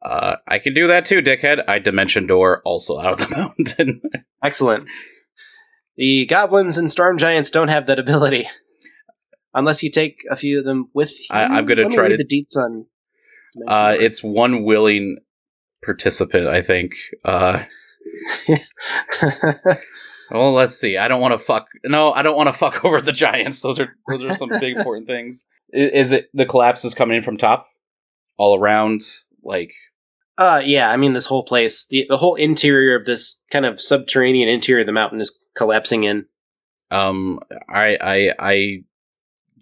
Uh, 0.00 0.36
I 0.46 0.60
can 0.60 0.74
do 0.74 0.86
that 0.86 1.04
too, 1.04 1.20
dickhead. 1.20 1.64
I 1.68 1.80
dimension 1.80 2.26
door 2.26 2.62
also 2.64 3.00
out 3.00 3.20
of 3.20 3.28
the 3.28 3.36
mountain. 3.36 4.02
Excellent. 4.42 4.86
The 5.96 6.26
goblins 6.26 6.78
and 6.78 6.92
storm 6.92 7.18
giants 7.18 7.50
don't 7.50 7.68
have 7.68 7.86
that 7.86 7.98
ability. 7.98 8.48
Unless 9.54 9.82
you 9.82 9.90
take 9.90 10.20
a 10.30 10.36
few 10.36 10.58
of 10.58 10.64
them 10.64 10.88
with 10.94 11.10
you. 11.18 11.26
I- 11.30 11.44
I'm 11.44 11.66
gonna 11.66 11.88
try 11.90 12.04
read 12.04 12.16
to- 12.18 12.24
the 12.24 12.24
deets 12.26 12.56
on. 12.56 12.86
uh, 13.66 13.96
it's 13.98 14.22
one 14.22 14.62
willing 14.64 15.18
participant, 15.84 16.46
I 16.48 16.60
think. 16.62 16.92
Uh, 17.24 17.64
well, 20.30 20.52
let's 20.52 20.74
see. 20.74 20.96
I 20.96 21.08
don't 21.08 21.20
want 21.20 21.32
to 21.32 21.38
fuck. 21.38 21.66
No, 21.84 22.12
I 22.12 22.22
don't 22.22 22.36
want 22.36 22.48
to 22.48 22.52
fuck 22.52 22.84
over 22.84 23.00
the 23.00 23.12
giants. 23.12 23.62
Those 23.62 23.80
are 23.80 23.94
those 24.08 24.24
are 24.24 24.34
some 24.34 24.50
big 24.60 24.76
important 24.76 25.06
things. 25.06 25.46
I- 25.74 25.78
Is 25.78 26.12
it 26.12 26.28
the 26.34 26.46
collapse 26.46 26.84
is 26.84 26.94
coming 26.94 27.16
in 27.16 27.22
from 27.22 27.36
top, 27.36 27.66
all 28.36 28.58
around? 28.58 29.02
Like 29.42 29.72
uh, 30.36 30.60
yeah, 30.64 30.88
I 30.90 30.96
mean, 30.96 31.14
this 31.14 31.26
whole 31.26 31.42
place, 31.42 31.86
the, 31.88 32.06
the 32.08 32.16
whole 32.16 32.34
interior 32.36 32.94
of 32.96 33.06
this 33.06 33.44
kind 33.50 33.66
of 33.66 33.80
subterranean 33.80 34.48
interior 34.48 34.80
of 34.82 34.86
the 34.86 34.92
mountain 34.92 35.20
is 35.20 35.42
collapsing 35.56 36.04
in. 36.04 36.26
um 36.90 37.40
I 37.68 37.96
I 38.00 38.32
I 38.38 38.84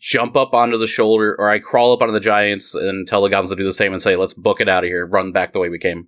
jump 0.07 0.36
up 0.36 0.54
onto 0.54 0.78
the 0.78 0.86
shoulder 0.86 1.34
or 1.36 1.50
I 1.50 1.59
crawl 1.59 1.92
up 1.92 2.00
onto 2.00 2.12
the 2.12 2.20
giants 2.20 2.76
and 2.76 3.09
tell 3.09 3.22
the 3.22 3.28
goblins 3.28 3.50
to 3.50 3.57
do 3.57 3.64
the 3.64 3.72
same 3.72 3.92
and 3.92 4.00
say, 4.00 4.14
"Let's 4.14 4.34
book 4.34 4.61
it 4.61 4.68
out 4.68 4.84
of 4.84 4.88
here. 4.88 5.04
Run 5.04 5.32
back 5.32 5.52
the 5.52 5.59
way 5.59 5.68
we 5.68 5.80
came." 5.80 6.07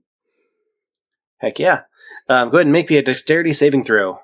Heck 1.38 1.58
yeah. 1.58 1.82
Um, 2.28 2.50
go 2.50 2.58
ahead 2.58 2.66
and 2.66 2.72
make 2.72 2.90
me 2.90 2.96
a 2.96 3.02
dexterity 3.02 3.52
saving 3.52 3.84
throw. 3.84 4.20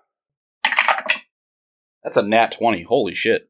That's 2.05 2.16
a 2.16 2.22
nat 2.22 2.53
20. 2.53 2.83
Holy 2.83 3.14
shit. 3.14 3.49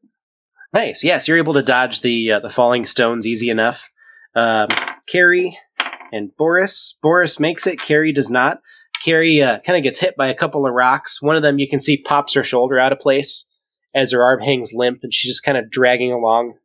Nice. 0.73 1.03
Yes, 1.03 1.27
you're 1.27 1.37
able 1.37 1.53
to 1.53 1.61
dodge 1.61 2.01
the 2.01 2.31
uh, 2.31 2.39
the 2.39 2.49
falling 2.49 2.85
stones 2.85 3.27
easy 3.27 3.49
enough. 3.49 3.91
Um, 4.33 4.69
Carrie 5.07 5.57
and 6.11 6.35
Boris. 6.35 6.97
Boris 7.03 7.39
makes 7.39 7.67
it. 7.67 7.81
Carrie 7.81 8.13
does 8.13 8.31
not. 8.31 8.61
Carrie 9.03 9.41
uh, 9.41 9.59
kind 9.59 9.77
of 9.77 9.83
gets 9.83 9.99
hit 9.99 10.15
by 10.17 10.27
a 10.27 10.33
couple 10.33 10.65
of 10.65 10.73
rocks. 10.73 11.21
One 11.21 11.35
of 11.35 11.43
them 11.43 11.59
you 11.59 11.69
can 11.69 11.79
see 11.79 12.01
pops 12.01 12.33
her 12.33 12.43
shoulder 12.43 12.79
out 12.79 12.91
of 12.91 12.99
place 12.99 13.51
as 13.95 14.11
her 14.11 14.23
arm 14.23 14.41
hangs 14.41 14.73
limp, 14.73 14.99
and 15.01 15.13
she's 15.13 15.31
just 15.31 15.43
kind 15.43 15.57
of 15.57 15.71
dragging 15.71 16.11
along. 16.11 16.55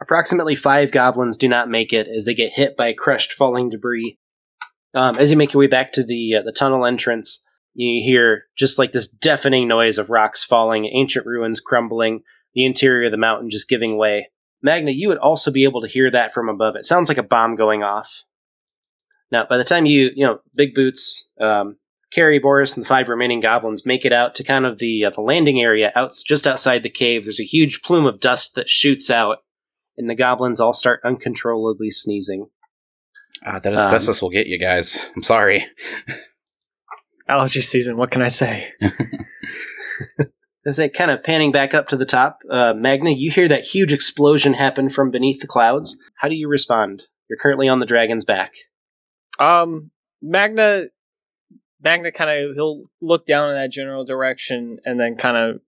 Approximately 0.00 0.56
five 0.56 0.90
goblins 0.90 1.38
do 1.38 1.46
not 1.46 1.68
make 1.68 1.92
it 1.92 2.08
as 2.08 2.24
they 2.24 2.34
get 2.34 2.54
hit 2.54 2.76
by 2.76 2.92
crushed 2.92 3.32
falling 3.32 3.68
debris. 3.68 4.18
Um, 4.94 5.16
as 5.16 5.30
you 5.30 5.36
make 5.36 5.52
your 5.52 5.60
way 5.60 5.68
back 5.68 5.92
to 5.92 6.04
the 6.04 6.36
uh, 6.36 6.42
the 6.42 6.52
tunnel 6.52 6.84
entrance, 6.84 7.44
you 7.74 8.02
hear 8.02 8.46
just 8.56 8.78
like 8.78 8.92
this 8.92 9.08
deafening 9.08 9.68
noise 9.68 9.98
of 9.98 10.10
rocks 10.10 10.42
falling, 10.42 10.86
ancient 10.86 11.26
ruins 11.26 11.60
crumbling, 11.60 12.22
the 12.54 12.64
interior 12.64 13.06
of 13.06 13.12
the 13.12 13.16
mountain 13.16 13.50
just 13.50 13.68
giving 13.68 13.96
way. 13.96 14.30
Magna, 14.62 14.90
you 14.90 15.08
would 15.08 15.18
also 15.18 15.50
be 15.50 15.64
able 15.64 15.80
to 15.82 15.88
hear 15.88 16.10
that 16.10 16.32
from 16.32 16.48
above. 16.48 16.76
It 16.76 16.86
sounds 16.86 17.08
like 17.08 17.18
a 17.18 17.22
bomb 17.22 17.56
going 17.56 17.82
off. 17.82 18.24
Now, 19.30 19.46
by 19.48 19.56
the 19.56 19.64
time 19.64 19.86
you, 19.86 20.10
you 20.14 20.24
know, 20.24 20.40
Big 20.54 20.74
Boots, 20.74 21.30
um, 21.40 21.76
Carrie, 22.14 22.38
Boris, 22.38 22.76
and 22.76 22.84
the 22.84 22.88
five 22.88 23.08
remaining 23.08 23.40
goblins 23.40 23.86
make 23.86 24.04
it 24.04 24.12
out 24.12 24.34
to 24.34 24.44
kind 24.44 24.66
of 24.66 24.78
the 24.78 25.04
uh, 25.04 25.10
the 25.10 25.20
landing 25.20 25.60
area 25.60 25.92
out 25.94 26.12
just 26.26 26.46
outside 26.46 26.82
the 26.82 26.90
cave, 26.90 27.24
there's 27.24 27.40
a 27.40 27.44
huge 27.44 27.82
plume 27.82 28.06
of 28.06 28.20
dust 28.20 28.54
that 28.54 28.68
shoots 28.68 29.10
out, 29.10 29.38
and 29.96 30.08
the 30.10 30.14
goblins 30.14 30.60
all 30.60 30.72
start 30.72 31.00
uncontrollably 31.04 31.90
sneezing. 31.90 32.48
Ah, 33.44 33.58
that 33.58 33.74
asbestos 33.74 34.22
will 34.22 34.30
get 34.30 34.46
you 34.46 34.58
guys. 34.58 35.00
I'm 35.16 35.22
sorry. 35.22 35.66
Allergy 37.28 37.60
season. 37.60 37.96
What 37.96 38.10
can 38.10 38.22
I 38.22 38.28
say? 38.28 38.72
As 40.66 40.76
they 40.76 40.88
kind 40.88 41.10
of 41.10 41.24
panning 41.24 41.50
back 41.50 41.74
up 41.74 41.88
to 41.88 41.96
the 41.96 42.06
top, 42.06 42.38
uh, 42.50 42.72
Magna, 42.74 43.10
you 43.10 43.30
hear 43.30 43.48
that 43.48 43.64
huge 43.64 43.92
explosion 43.92 44.54
happen 44.54 44.88
from 44.88 45.10
beneath 45.10 45.40
the 45.40 45.46
clouds. 45.46 46.00
How 46.16 46.28
do 46.28 46.34
you 46.34 46.48
respond? 46.48 47.04
You're 47.28 47.38
currently 47.38 47.68
on 47.68 47.80
the 47.80 47.86
dragon's 47.86 48.24
back. 48.24 48.52
Um, 49.40 49.90
Magna, 50.20 50.84
Magna 51.82 52.12
kind 52.12 52.30
of 52.30 52.54
he'll 52.54 52.84
look 53.00 53.26
down 53.26 53.50
in 53.50 53.56
that 53.56 53.70
general 53.70 54.04
direction 54.04 54.78
and 54.84 54.98
then 54.98 55.16
kind 55.16 55.36
of 55.36 55.60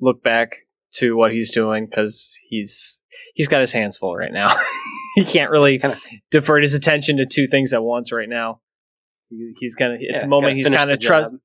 look 0.00 0.22
back 0.22 0.56
to 0.94 1.16
what 1.16 1.32
he's 1.32 1.50
doing 1.50 1.86
because 1.86 2.36
he's 2.48 3.00
he's 3.34 3.48
got 3.48 3.60
his 3.60 3.72
hands 3.72 3.96
full 3.96 4.14
right 4.14 4.32
now. 4.32 4.54
he 5.14 5.24
can't 5.24 5.50
really 5.50 5.78
Kinda- 5.78 5.98
divert 6.30 6.62
his 6.62 6.74
attention 6.74 7.18
to 7.18 7.26
two 7.26 7.46
things 7.46 7.72
at 7.72 7.82
once 7.82 8.12
right 8.12 8.28
now. 8.28 8.60
He, 9.28 9.54
he's 9.58 9.74
kind 9.74 9.94
of 9.94 10.00
at 10.14 10.22
the 10.22 10.28
moment 10.28 10.56
he's 10.56 10.68
kind 10.68 10.90
of 10.90 11.00
trust. 11.00 11.36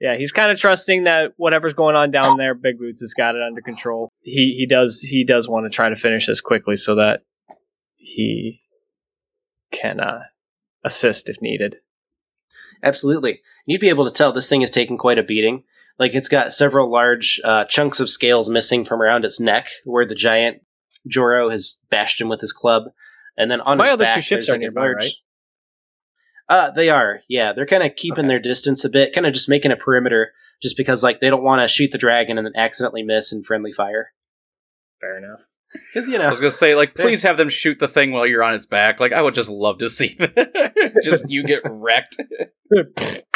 Yeah, 0.00 0.16
he's 0.16 0.30
kind 0.30 0.52
of 0.52 0.58
trusting 0.58 1.04
that 1.04 1.32
whatever's 1.36 1.72
going 1.72 1.96
on 1.96 2.12
down 2.12 2.36
there, 2.36 2.54
Big 2.54 2.78
Boots 2.78 3.00
has 3.00 3.14
got 3.14 3.34
it 3.34 3.42
under 3.42 3.60
control. 3.60 4.10
He 4.22 4.54
he 4.56 4.66
does 4.66 5.00
he 5.00 5.24
does 5.24 5.48
want 5.48 5.66
to 5.66 5.70
try 5.70 5.88
to 5.88 5.96
finish 5.96 6.26
this 6.26 6.40
quickly 6.40 6.76
so 6.76 6.94
that 6.96 7.22
he 7.96 8.60
can 9.72 10.00
uh, 10.00 10.20
assist 10.84 11.28
if 11.28 11.42
needed. 11.42 11.76
Absolutely. 12.82 13.40
You'd 13.68 13.82
be 13.82 13.90
able 13.90 14.06
to 14.06 14.10
tell 14.10 14.32
this 14.32 14.48
thing 14.48 14.62
is 14.62 14.70
taking 14.70 14.96
quite 14.96 15.18
a 15.18 15.22
beating. 15.22 15.64
Like 15.98 16.14
it's 16.14 16.28
got 16.30 16.54
several 16.54 16.90
large 16.90 17.38
uh, 17.44 17.64
chunks 17.66 18.00
of 18.00 18.08
scales 18.08 18.48
missing 18.48 18.82
from 18.84 19.02
around 19.02 19.26
its 19.26 19.38
neck, 19.38 19.68
where 19.84 20.06
the 20.06 20.14
giant 20.14 20.62
Joro 21.06 21.50
has 21.50 21.82
bashed 21.90 22.18
him 22.20 22.28
with 22.30 22.40
his 22.40 22.52
club, 22.52 22.84
and 23.36 23.50
then 23.50 23.60
on 23.60 23.76
My 23.76 23.84
his 23.84 23.92
other 23.92 24.08
two 24.14 24.20
ships 24.22 24.48
are 24.48 24.52
like 24.52 24.60
nearby, 24.60 24.80
large- 24.80 24.96
right? 24.96 25.12
Uh, 26.48 26.70
they 26.70 26.88
are. 26.88 27.20
Yeah, 27.28 27.52
they're 27.52 27.66
kind 27.66 27.82
of 27.82 27.94
keeping 27.94 28.20
Okay. 28.20 28.28
their 28.28 28.38
distance 28.40 28.82
a 28.84 28.88
bit, 28.88 29.12
kind 29.12 29.26
of 29.26 29.34
just 29.34 29.50
making 29.50 29.70
a 29.70 29.76
perimeter, 29.76 30.32
just 30.62 30.78
because 30.78 31.02
like 31.02 31.20
they 31.20 31.28
don't 31.28 31.42
want 31.44 31.60
to 31.60 31.68
shoot 31.68 31.92
the 31.92 31.98
dragon 31.98 32.38
and 32.38 32.46
then 32.46 32.54
accidentally 32.56 33.02
miss 33.02 33.32
in 33.32 33.42
friendly 33.42 33.70
fire. 33.72 34.12
Fair 35.00 35.18
enough. 35.18 35.40
Because 35.92 36.08
you 36.08 36.16
I 36.16 36.30
was 36.30 36.38
gonna 36.40 36.50
say, 36.50 36.74
like, 36.74 36.94
please 36.94 37.22
have 37.24 37.36
them 37.36 37.50
shoot 37.50 37.78
the 37.78 37.88
thing 37.88 38.12
while 38.12 38.26
you're 38.26 38.42
on 38.42 38.54
its 38.54 38.64
back. 38.64 38.98
Like, 39.00 39.12
I 39.12 39.20
would 39.20 39.34
just 39.34 39.50
love 39.50 39.78
to 39.80 39.90
see 39.90 40.14
that. 40.18 40.94
just 41.04 41.28
you 41.28 41.44
get 41.44 41.60
wrecked. 41.66 42.16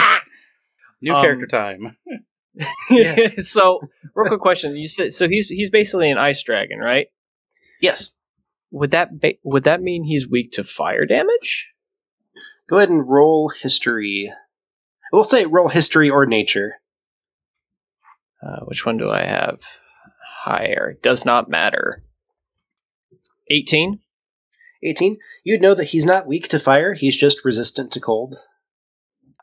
New 1.02 1.12
Um, 1.12 1.22
character 1.22 1.46
time. 1.46 1.96
so, 3.38 3.80
real 4.14 4.28
quick 4.28 4.40
question: 4.40 4.76
You 4.76 4.86
said 4.88 5.12
so 5.12 5.28
he's 5.28 5.48
he's 5.48 5.70
basically 5.70 6.10
an 6.10 6.18
ice 6.18 6.42
dragon, 6.42 6.78
right? 6.78 7.08
yes. 7.80 8.18
Would 8.70 8.92
that 8.92 9.20
ba- 9.20 9.34
would 9.42 9.64
that 9.64 9.82
mean 9.82 10.04
he's 10.04 10.26
weak 10.28 10.52
to 10.52 10.64
fire 10.64 11.04
damage? 11.04 11.68
Go 12.68 12.76
ahead 12.78 12.88
and 12.88 13.06
roll 13.06 13.50
history. 13.50 14.32
We'll 15.12 15.24
say 15.24 15.44
roll 15.44 15.68
history 15.68 16.08
or 16.08 16.24
nature. 16.24 16.76
Uh, 18.42 18.60
which 18.64 18.86
one 18.86 18.96
do 18.96 19.10
I 19.10 19.24
have? 19.24 19.60
Higher 20.44 20.96
does 21.02 21.26
not 21.26 21.50
matter. 21.50 22.02
Eighteen. 23.50 24.00
18. 24.84 25.18
You'd 25.44 25.62
know 25.62 25.74
that 25.76 25.90
he's 25.90 26.04
not 26.06 26.26
weak 26.26 26.48
to 26.48 26.58
fire, 26.58 26.94
he's 26.94 27.16
just 27.16 27.44
resistant 27.44 27.92
to 27.92 28.00
cold. 28.00 28.38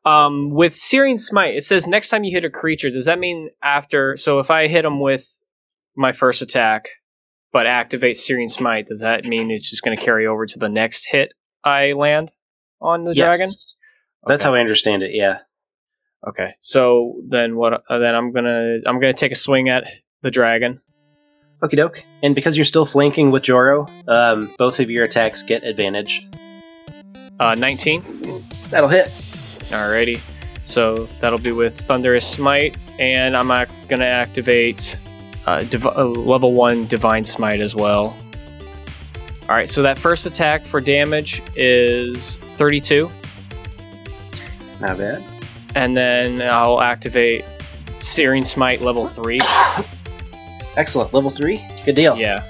Um, 0.09 0.49
with 0.49 0.75
Searing 0.75 1.19
Smite, 1.19 1.55
it 1.55 1.63
says 1.63 1.87
next 1.87 2.09
time 2.09 2.23
you 2.23 2.35
hit 2.35 2.43
a 2.45 2.49
creature, 2.49 2.89
does 2.89 3.05
that 3.05 3.19
mean 3.19 3.49
after? 3.61 4.17
So 4.17 4.39
if 4.39 4.49
I 4.49 4.67
hit 4.67 4.83
him 4.85 4.99
with 4.99 5.27
my 5.95 6.13
first 6.13 6.41
attack, 6.41 6.85
but 7.53 7.67
activate 7.67 8.17
Searing 8.17 8.49
Smite, 8.49 8.87
does 8.87 9.01
that 9.01 9.23
mean 9.25 9.51
it's 9.51 9.69
just 9.69 9.83
going 9.83 9.95
to 9.95 10.03
carry 10.03 10.25
over 10.25 10.45
to 10.45 10.59
the 10.59 10.69
next 10.69 11.07
hit 11.09 11.33
I 11.63 11.93
land 11.93 12.31
on 12.81 13.03
the 13.03 13.13
Yes. 13.13 13.37
dragon? 13.37 13.49
That's 14.27 14.41
Okay. 14.43 14.49
how 14.49 14.55
I 14.55 14.59
understand 14.59 15.03
it, 15.03 15.11
yeah. 15.13 15.39
Okay, 16.27 16.55
so 16.59 17.21
then 17.29 17.55
what? 17.55 17.83
Uh, 17.89 17.97
then 17.99 18.13
I'm 18.13 18.33
gonna 18.33 18.79
I'm 18.85 18.99
gonna 18.99 19.13
take 19.13 19.31
a 19.31 19.35
swing 19.35 19.69
at 19.69 19.85
the 20.21 20.29
dragon. 20.29 20.81
Okie 21.63 21.77
doke. 21.77 22.03
And 22.21 22.35
because 22.35 22.57
you're 22.57 22.65
still 22.65 22.85
flanking 22.85 23.31
with 23.31 23.43
Joro, 23.43 23.87
um, 24.07 24.49
both 24.57 24.81
of 24.81 24.89
your 24.89 25.05
attacks 25.05 25.43
get 25.43 25.63
advantage. 25.63 26.25
Uh, 27.39 27.55
19. 27.55 28.43
That'll 28.69 28.89
hit. 28.89 29.09
Alrighty. 29.69 30.19
So 30.63 31.05
that'll 31.21 31.39
be 31.39 31.51
with 31.51 31.79
Thunderous 31.81 32.27
Smite, 32.27 32.77
and 32.99 33.35
I'm 33.35 33.47
gonna 33.87 34.05
activate 34.05 34.97
uh, 35.47 35.63
div- 35.63 35.85
uh, 35.85 36.05
level 36.05 36.53
one 36.53 36.85
Divine 36.87 37.23
Smite 37.25 37.59
as 37.59 37.75
well. 37.75 38.15
All 39.43 39.55
right. 39.55 39.69
So 39.69 39.81
that 39.81 39.97
first 39.97 40.25
attack 40.27 40.61
for 40.63 40.79
damage 40.79 41.41
is 41.55 42.37
32, 42.37 43.09
Not 44.79 44.97
bad. 44.97 45.23
and 45.75 45.97
then 45.97 46.41
I'll 46.41 46.81
activate 46.81 47.45
Searing 47.99 48.45
Smite 48.45 48.81
level 48.81 49.07
three. 49.07 49.41
Excellent. 50.77 51.13
Level 51.13 51.29
three. 51.31 51.65
Good 51.85 51.95
deal. 51.95 52.15
Yeah. 52.17 52.43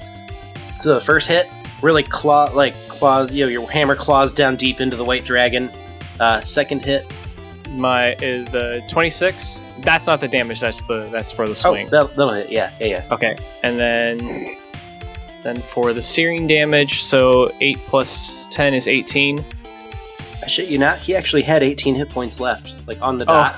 So 0.81 0.93
the 0.95 1.01
first 1.01 1.27
hit, 1.27 1.47
really 1.81 2.03
claw, 2.03 2.51
like 2.53 2.73
claws. 2.87 3.31
You 3.31 3.45
know, 3.45 3.49
your 3.51 3.69
hammer 3.69 3.95
claws 3.95 4.31
down 4.31 4.55
deep 4.57 4.79
into 4.81 4.95
the 4.97 5.03
white 5.05 5.25
dragon. 5.25 5.69
Uh, 6.19 6.41
second 6.41 6.83
hit. 6.83 7.05
My 7.71 8.13
is 8.15 8.49
the 8.51 8.83
26. 8.89 9.61
That's 9.81 10.07
not 10.07 10.19
the 10.21 10.27
damage. 10.27 10.59
That's 10.59 10.81
the 10.83 11.07
that's 11.11 11.31
for 11.31 11.47
the 11.47 11.55
swing. 11.55 11.87
Oh, 11.87 11.89
that'll, 11.89 12.07
that'll 12.09 12.33
hit. 12.33 12.49
Yeah, 12.51 12.71
yeah, 12.79 12.87
yeah. 12.87 13.05
Okay, 13.13 13.37
and 13.63 13.77
then 13.79 14.57
then 15.43 15.57
for 15.57 15.93
the 15.93 16.01
searing 16.01 16.47
damage, 16.47 17.03
so 17.03 17.51
eight 17.61 17.77
plus 17.87 18.47
ten 18.47 18.73
is 18.73 18.87
eighteen. 18.87 19.45
I 20.43 20.47
shit 20.47 20.67
you 20.69 20.77
not. 20.79 20.97
He 20.97 21.15
actually 21.15 21.41
had 21.43 21.61
18 21.63 21.95
hit 21.95 22.09
points 22.09 22.39
left, 22.39 22.87
like 22.87 22.99
on 23.01 23.17
the 23.17 23.25
Oh. 23.25 23.33
dot. 23.33 23.55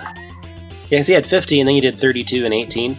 Yeah, 0.90 0.98
'cause 1.00 1.08
he 1.08 1.14
had 1.14 1.26
50, 1.26 1.60
and 1.62 1.68
then 1.68 1.76
you 1.76 1.82
did 1.82 1.96
32 1.96 2.44
and 2.44 2.54
18. 2.54 2.98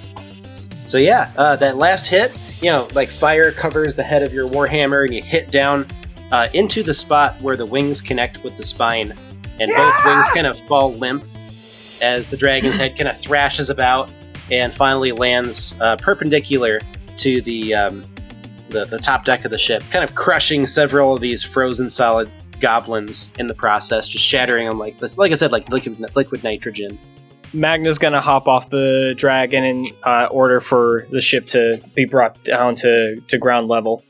So 0.86 0.98
yeah, 0.98 1.30
uh, 1.36 1.56
that 1.56 1.76
last 1.76 2.06
hit, 2.06 2.32
you 2.60 2.70
know, 2.70 2.88
like 2.94 3.08
fire 3.08 3.50
covers 3.52 3.94
the 3.96 4.02
head 4.04 4.22
of 4.22 4.32
your 4.32 4.48
warhammer, 4.48 5.04
and 5.04 5.12
you 5.14 5.20
hit 5.22 5.50
down 5.50 5.86
uh, 6.32 6.48
into 6.54 6.82
the 6.82 6.94
spot 6.94 7.34
where 7.42 7.56
the 7.56 7.66
wings 7.66 8.00
connect 8.00 8.42
with 8.44 8.56
the 8.56 8.62
spine, 8.64 9.12
and 9.62 9.72
both 9.74 10.04
wings 10.04 10.28
kind 10.30 10.46
of 10.46 10.58
fall 10.60 10.92
limp 10.94 11.24
as 12.00 12.30
the 12.30 12.36
dragon's 12.36 12.76
head 12.76 12.96
kind 12.96 13.08
of 13.08 13.18
thrashes 13.20 13.70
about 13.70 14.10
and 14.50 14.74
finally 14.74 15.12
lands 15.12 15.78
uh, 15.80 15.96
perpendicular 15.96 16.80
to 17.18 17.40
the, 17.42 17.74
um, 17.74 18.04
the 18.70 18.84
the 18.86 18.98
top 18.98 19.24
deck 19.24 19.44
of 19.44 19.50
the 19.50 19.58
ship, 19.58 19.82
kind 19.90 20.02
of 20.04 20.14
crushing 20.14 20.66
several 20.66 21.14
of 21.14 21.20
these 21.20 21.42
frozen 21.44 21.88
solid 21.88 22.28
goblins 22.60 23.32
in 23.38 23.46
the 23.46 23.54
process, 23.54 24.08
just 24.08 24.24
shattering 24.24 24.68
them 24.68 24.78
like 24.78 24.98
this. 24.98 25.18
Like 25.18 25.32
I 25.32 25.34
said, 25.34 25.52
like 25.52 25.68
liquid, 25.68 25.98
liquid 26.16 26.42
nitrogen. 26.42 26.98
Magna's 27.52 27.98
gonna 27.98 28.20
hop 28.20 28.48
off 28.48 28.70
the 28.70 29.14
dragon 29.16 29.62
and 29.62 29.90
uh, 30.04 30.28
order 30.30 30.60
for 30.60 31.06
the 31.10 31.20
ship 31.20 31.46
to 31.48 31.82
be 31.94 32.06
brought 32.06 32.42
down 32.44 32.74
to, 32.76 33.20
to 33.28 33.38
ground 33.38 33.68
level. 33.68 34.02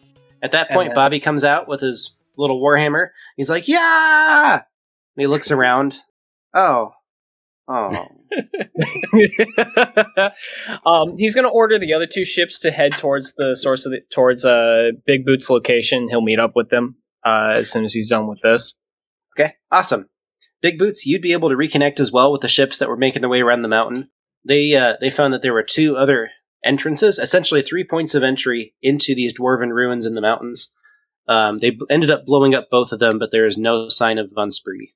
At 0.42 0.52
that 0.52 0.70
And 0.70 0.76
point, 0.76 0.94
Bobby 0.94 1.18
comes 1.20 1.42
out 1.44 1.66
with 1.66 1.80
his 1.80 2.16
little 2.36 2.60
warhammer. 2.60 3.08
He's 3.36 3.50
like, 3.50 3.66
"Yeah!" 3.68 4.62
He 5.16 5.26
looks 5.26 5.50
around. 5.50 5.96
Oh, 6.54 6.92
oh, 7.68 8.06
um, 10.86 11.16
he's 11.18 11.34
gonna 11.34 11.48
order 11.48 11.78
the 11.78 11.94
other 11.94 12.06
two 12.06 12.24
ships 12.24 12.58
to 12.60 12.70
head 12.70 12.96
towards 12.96 13.34
the 13.34 13.56
source 13.56 13.86
of 13.86 13.92
the 13.92 14.00
towards 14.10 14.44
uh, 14.44 14.90
Big 15.06 15.24
Boots 15.24 15.50
location. 15.50 16.08
He'll 16.08 16.22
meet 16.22 16.38
up 16.38 16.52
with 16.54 16.70
them 16.70 16.96
uh, 17.24 17.54
as 17.56 17.70
soon 17.70 17.84
as 17.84 17.92
he's 17.92 18.10
done 18.10 18.26
with 18.26 18.40
this. 18.42 18.74
okay, 19.36 19.54
awesome. 19.70 20.08
Big 20.60 20.78
boots, 20.78 21.06
you'd 21.06 21.22
be 21.22 21.32
able 21.32 21.48
to 21.48 21.56
reconnect 21.56 21.98
as 21.98 22.12
well 22.12 22.30
with 22.30 22.40
the 22.40 22.48
ships 22.48 22.78
that 22.78 22.88
were 22.88 22.96
making 22.96 23.20
their 23.20 23.28
way 23.28 23.40
around 23.40 23.62
the 23.62 23.68
mountain. 23.68 24.10
They 24.46 24.74
uh, 24.74 24.94
they 25.00 25.10
found 25.10 25.34
that 25.34 25.42
there 25.42 25.52
were 25.52 25.64
two 25.64 25.96
other 25.96 26.30
entrances, 26.64 27.18
essentially 27.18 27.62
three 27.62 27.84
points 27.84 28.14
of 28.14 28.22
entry 28.22 28.74
into 28.82 29.14
these 29.14 29.34
dwarven 29.34 29.70
ruins 29.70 30.06
in 30.06 30.14
the 30.14 30.20
mountains. 30.20 30.76
Um, 31.28 31.60
they 31.60 31.70
b- 31.70 31.86
ended 31.90 32.10
up 32.10 32.24
blowing 32.26 32.54
up 32.54 32.68
both 32.70 32.92
of 32.92 32.98
them, 32.98 33.18
but 33.18 33.30
there 33.32 33.46
is 33.46 33.56
no 33.56 33.88
sign 33.88 34.18
of 34.18 34.30
Von 34.34 34.50
Spree. 34.50 34.94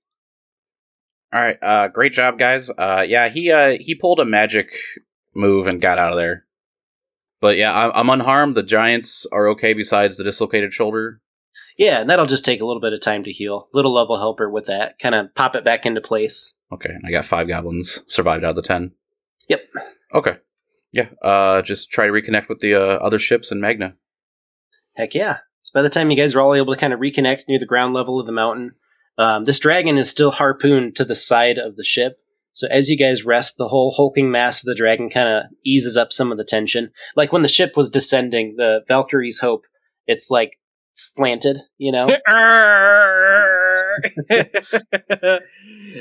All 1.37 1.43
right, 1.43 1.63
uh, 1.63 1.89
great 1.89 2.15
job, 2.15 2.39
guys. 2.39 2.71
Uh, 2.71 3.05
yeah, 3.07 3.29
he 3.29 3.51
uh, 3.53 3.77
he 3.79 3.95
pulled 3.95 4.21
a 4.21 4.25
magic 4.25 4.71
move 5.35 5.67
and 5.67 5.83
got 5.83 5.99
out 5.99 6.13
of 6.13 6.17
there. 6.17 6.47
But 7.43 7.59
yeah, 7.59 7.79
I'm, 7.79 7.93
I'm 7.95 8.09
unharmed. 8.09 8.55
The 8.55 8.63
giants 8.63 9.27
are 9.31 9.47
okay, 9.49 9.75
besides 9.75 10.17
the 10.17 10.25
dislocated 10.25 10.73
shoulder. 10.73 11.21
Yeah, 11.77 12.01
and 12.01 12.09
that'll 12.09 12.25
just 12.25 12.47
take 12.47 12.63
a 12.63 12.65
little 12.65 12.81
bit 12.81 12.95
of 12.95 13.03
time 13.03 13.23
to 13.25 13.33
heal. 13.33 13.69
Little 13.75 13.93
level 13.93 14.17
helper 14.17 14.49
with 14.49 14.65
that, 14.65 14.99
kind 14.99 15.15
of 15.15 15.35
pop 15.35 15.55
it 15.55 15.63
back 15.63 15.85
into 15.85 16.01
place. 16.01 16.57
Okay, 16.73 16.95
I 17.07 17.11
got 17.11 17.27
five 17.27 17.49
goblins 17.49 18.03
survived 18.07 18.43
out 18.43 18.51
of 18.51 18.57
the 18.57 18.63
ten. 18.63 18.93
Yep. 19.51 19.61
Okay. 20.15 20.37
Yeah. 20.93 21.09
Uh, 21.21 21.61
just 21.61 21.91
try 21.91 22.07
to 22.07 22.13
reconnect 22.13 22.49
with 22.49 22.61
the 22.61 22.77
uh, 22.77 22.97
other 23.05 23.19
ships 23.19 23.53
and 23.53 23.61
Magna. 23.61 23.95
Heck 24.95 25.15
yeah. 25.15 25.41
So 25.61 25.73
by 25.75 25.83
the 25.83 25.91
time 25.91 26.11
you 26.11 26.17
guys 26.17 26.35
are 26.35 26.41
all 26.41 26.55
able 26.55 26.73
to 26.73 26.81
kind 26.81 26.95
of 26.95 27.01
reconnect 27.01 27.43
near 27.47 27.59
the 27.59 27.67
ground 27.67 27.93
level 27.93 28.19
of 28.19 28.25
the 28.25 28.33
mountain, 28.33 28.73
um, 29.19 29.45
this 29.45 29.59
dragon 29.59 29.99
is 29.99 30.11
still 30.11 30.31
harpooned 30.31 30.97
to 30.97 31.05
the 31.05 31.15
side 31.15 31.59
of 31.59 31.77
the 31.77 31.85
ship. 31.85 32.19
So 32.53 32.67
as 32.71 32.89
you 32.89 32.97
guys 32.97 33.25
rest, 33.25 33.59
the 33.59 33.69
whole 33.69 33.93
hulking 33.95 34.31
mass 34.31 34.63
of 34.63 34.67
the 34.67 34.75
dragon 34.75 35.11
kind 35.11 35.29
of 35.29 35.45
eases 35.65 35.97
up 35.97 36.13
some 36.13 36.33
of 36.33 36.39
the 36.39 36.45
tension. 36.45 36.91
Like 37.15 37.33
when 37.33 37.43
the 37.43 37.49
ship 37.49 37.77
was 37.77 37.91
descending, 37.91 38.57
the 38.57 38.81
Valkyrie's 38.89 39.41
Hope, 39.41 39.67
it's 40.07 40.31
like 40.31 40.59
slanted, 40.95 41.59
you 41.77 41.93
know? 41.93 42.07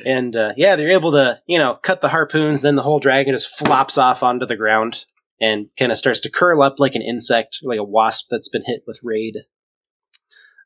and 0.06 0.36
uh, 0.36 0.54
yeah, 0.56 0.76
they're 0.76 0.92
able 0.92 1.12
to, 1.12 1.42
you 1.46 1.58
know, 1.58 1.78
cut 1.84 2.02
the 2.02 2.10
harpoons, 2.10 2.62
then 2.62 2.76
the 2.76 2.84
whole 2.84 3.00
dragon 3.00 3.34
just 3.34 3.58
flops 3.58 3.98
off 3.98 4.24
onto 4.24 4.46
the 4.46 4.56
ground 4.56 5.06
and 5.42 5.68
kind 5.78 5.92
of 5.92 5.98
starts 5.98 6.22
to 6.22 6.32
curl 6.32 6.62
up 6.62 6.80
like 6.80 6.96
an 6.96 7.02
insect, 7.02 7.60
like 7.64 7.80
a 7.80 7.84
wasp 7.84 8.28
that's 8.30 8.50
been 8.50 8.64
hit 8.66 8.84
with 8.88 9.00
Raid. 9.04 9.40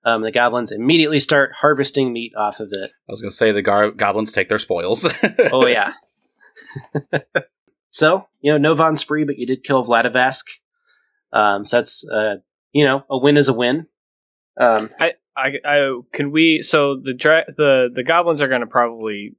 Um, 0.10 0.22
the 0.22 0.32
goblins 0.32 0.72
immediately 0.72 1.20
start 1.20 1.52
harvesting 1.54 2.12
meat 2.12 2.34
off 2.36 2.60
of 2.60 2.70
it. 2.72 2.92
I 2.92 3.12
was 3.12 3.22
gonna 3.22 3.32
say 3.32 3.52
the 3.52 3.62
gar- 3.62 3.92
goblins 3.92 4.32
take 4.32 4.50
their 4.50 4.60
spoils. 4.60 5.08
Oh 5.52 5.66
yeah. 5.68 5.94
so 7.92 8.28
you 8.42 8.52
know, 8.52 8.58
no 8.58 8.76
von 8.76 8.96
Spree, 8.96 9.24
but 9.26 9.38
you 9.38 9.46
did 9.46 9.64
kill 9.64 9.86
Vladivask. 9.86 10.44
Um, 11.32 11.66
so 11.66 11.78
that's 11.78 12.08
uh, 12.10 12.36
you 12.72 12.86
know 12.86 13.04
a 13.10 13.18
win 13.18 13.38
is 13.38 13.48
a 13.48 13.54
win. 13.54 13.88
Um, 14.60 14.90
I, 15.00 15.14
I 15.38 16.00
can 16.12 16.32
we 16.32 16.62
so 16.62 17.00
the 17.02 17.14
dra- 17.14 17.46
the 17.56 17.90
the 17.94 18.04
goblins 18.04 18.42
are 18.42 18.48
going 18.48 18.62
to 18.62 18.68
probably 18.68 19.36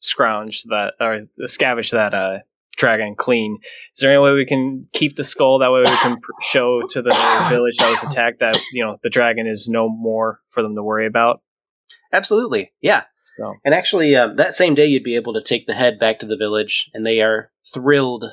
scrounge 0.00 0.64
that 0.64 0.94
or 1.00 1.26
scavenge 1.48 1.92
that 1.92 2.14
uh 2.14 2.38
dragon 2.76 3.14
clean. 3.16 3.58
Is 3.94 4.00
there 4.00 4.10
any 4.12 4.20
way 4.22 4.32
we 4.32 4.46
can 4.46 4.86
keep 4.92 5.16
the 5.16 5.24
skull? 5.24 5.58
That 5.58 5.72
way 5.72 5.80
we 5.80 5.86
can 5.86 6.20
pr- 6.20 6.30
show 6.42 6.82
to 6.90 7.02
the 7.02 7.10
village 7.50 7.76
that 7.78 7.90
was 7.90 8.10
attacked 8.12 8.40
that 8.40 8.58
you 8.72 8.84
know 8.84 8.98
the 9.02 9.10
dragon 9.10 9.46
is 9.46 9.68
no 9.68 9.88
more 9.88 10.40
for 10.50 10.62
them 10.62 10.74
to 10.76 10.82
worry 10.82 11.06
about. 11.06 11.40
absolutely, 12.12 12.72
yeah. 12.80 13.04
So 13.36 13.54
And 13.64 13.74
actually, 13.74 14.14
um, 14.14 14.36
that 14.36 14.54
same 14.54 14.74
day, 14.76 14.86
you'd 14.86 15.02
be 15.02 15.16
able 15.16 15.34
to 15.34 15.42
take 15.42 15.66
the 15.66 15.74
head 15.74 15.98
back 15.98 16.20
to 16.20 16.26
the 16.26 16.36
village, 16.36 16.88
and 16.94 17.04
they 17.04 17.20
are 17.20 17.50
thrilled 17.74 18.24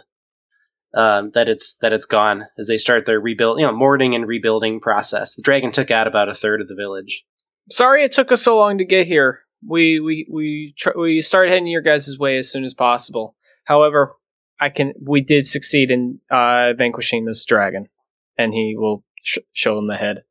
um, 0.96 1.32
that 1.34 1.50
it's 1.50 1.78
that 1.80 1.94
it's 1.94 2.06
gone 2.06 2.46
as 2.60 2.68
they 2.68 2.78
start 2.78 3.06
their 3.08 3.20
rebuild, 3.20 3.60
you 3.60 3.66
know, 3.66 3.72
mourning 3.74 4.14
and 4.14 4.28
rebuilding 4.28 4.80
process. 4.80 5.36
The 5.36 5.42
dragon 5.42 5.72
took 5.72 5.90
out 5.90 6.06
about 6.08 6.30
a 6.30 6.36
third 6.36 6.62
of 6.62 6.68
the 6.68 6.76
village. 6.76 7.24
sorry 7.72 8.04
it 8.04 8.12
took 8.12 8.32
us 8.32 8.44
so 8.44 8.58
long 8.58 8.78
to 8.78 8.86
get 8.86 9.08
here. 9.08 9.40
We 9.68 10.00
we 10.00 10.28
we 10.32 10.76
tr- 10.78 10.98
we 11.00 11.22
started 11.24 11.50
heading 11.50 11.68
your 11.68 11.82
guys' 11.82 12.16
way 12.20 12.38
as 12.38 12.52
soon 12.52 12.64
as 12.64 12.74
possible. 12.76 13.36
However, 13.64 14.14
I 14.60 14.70
can 14.70 14.94
we 15.02 15.22
did 15.22 15.48
succeed 15.48 15.92
in 15.92 16.20
uh, 16.30 16.74
vanquishing 16.78 17.26
this 17.26 17.44
dragon, 17.46 17.90
and 18.38 18.54
he 18.54 18.76
will 18.78 19.04
sh- 19.22 19.40
show 19.52 19.78
him 19.78 19.88
the 19.88 19.98
head. 19.98 20.24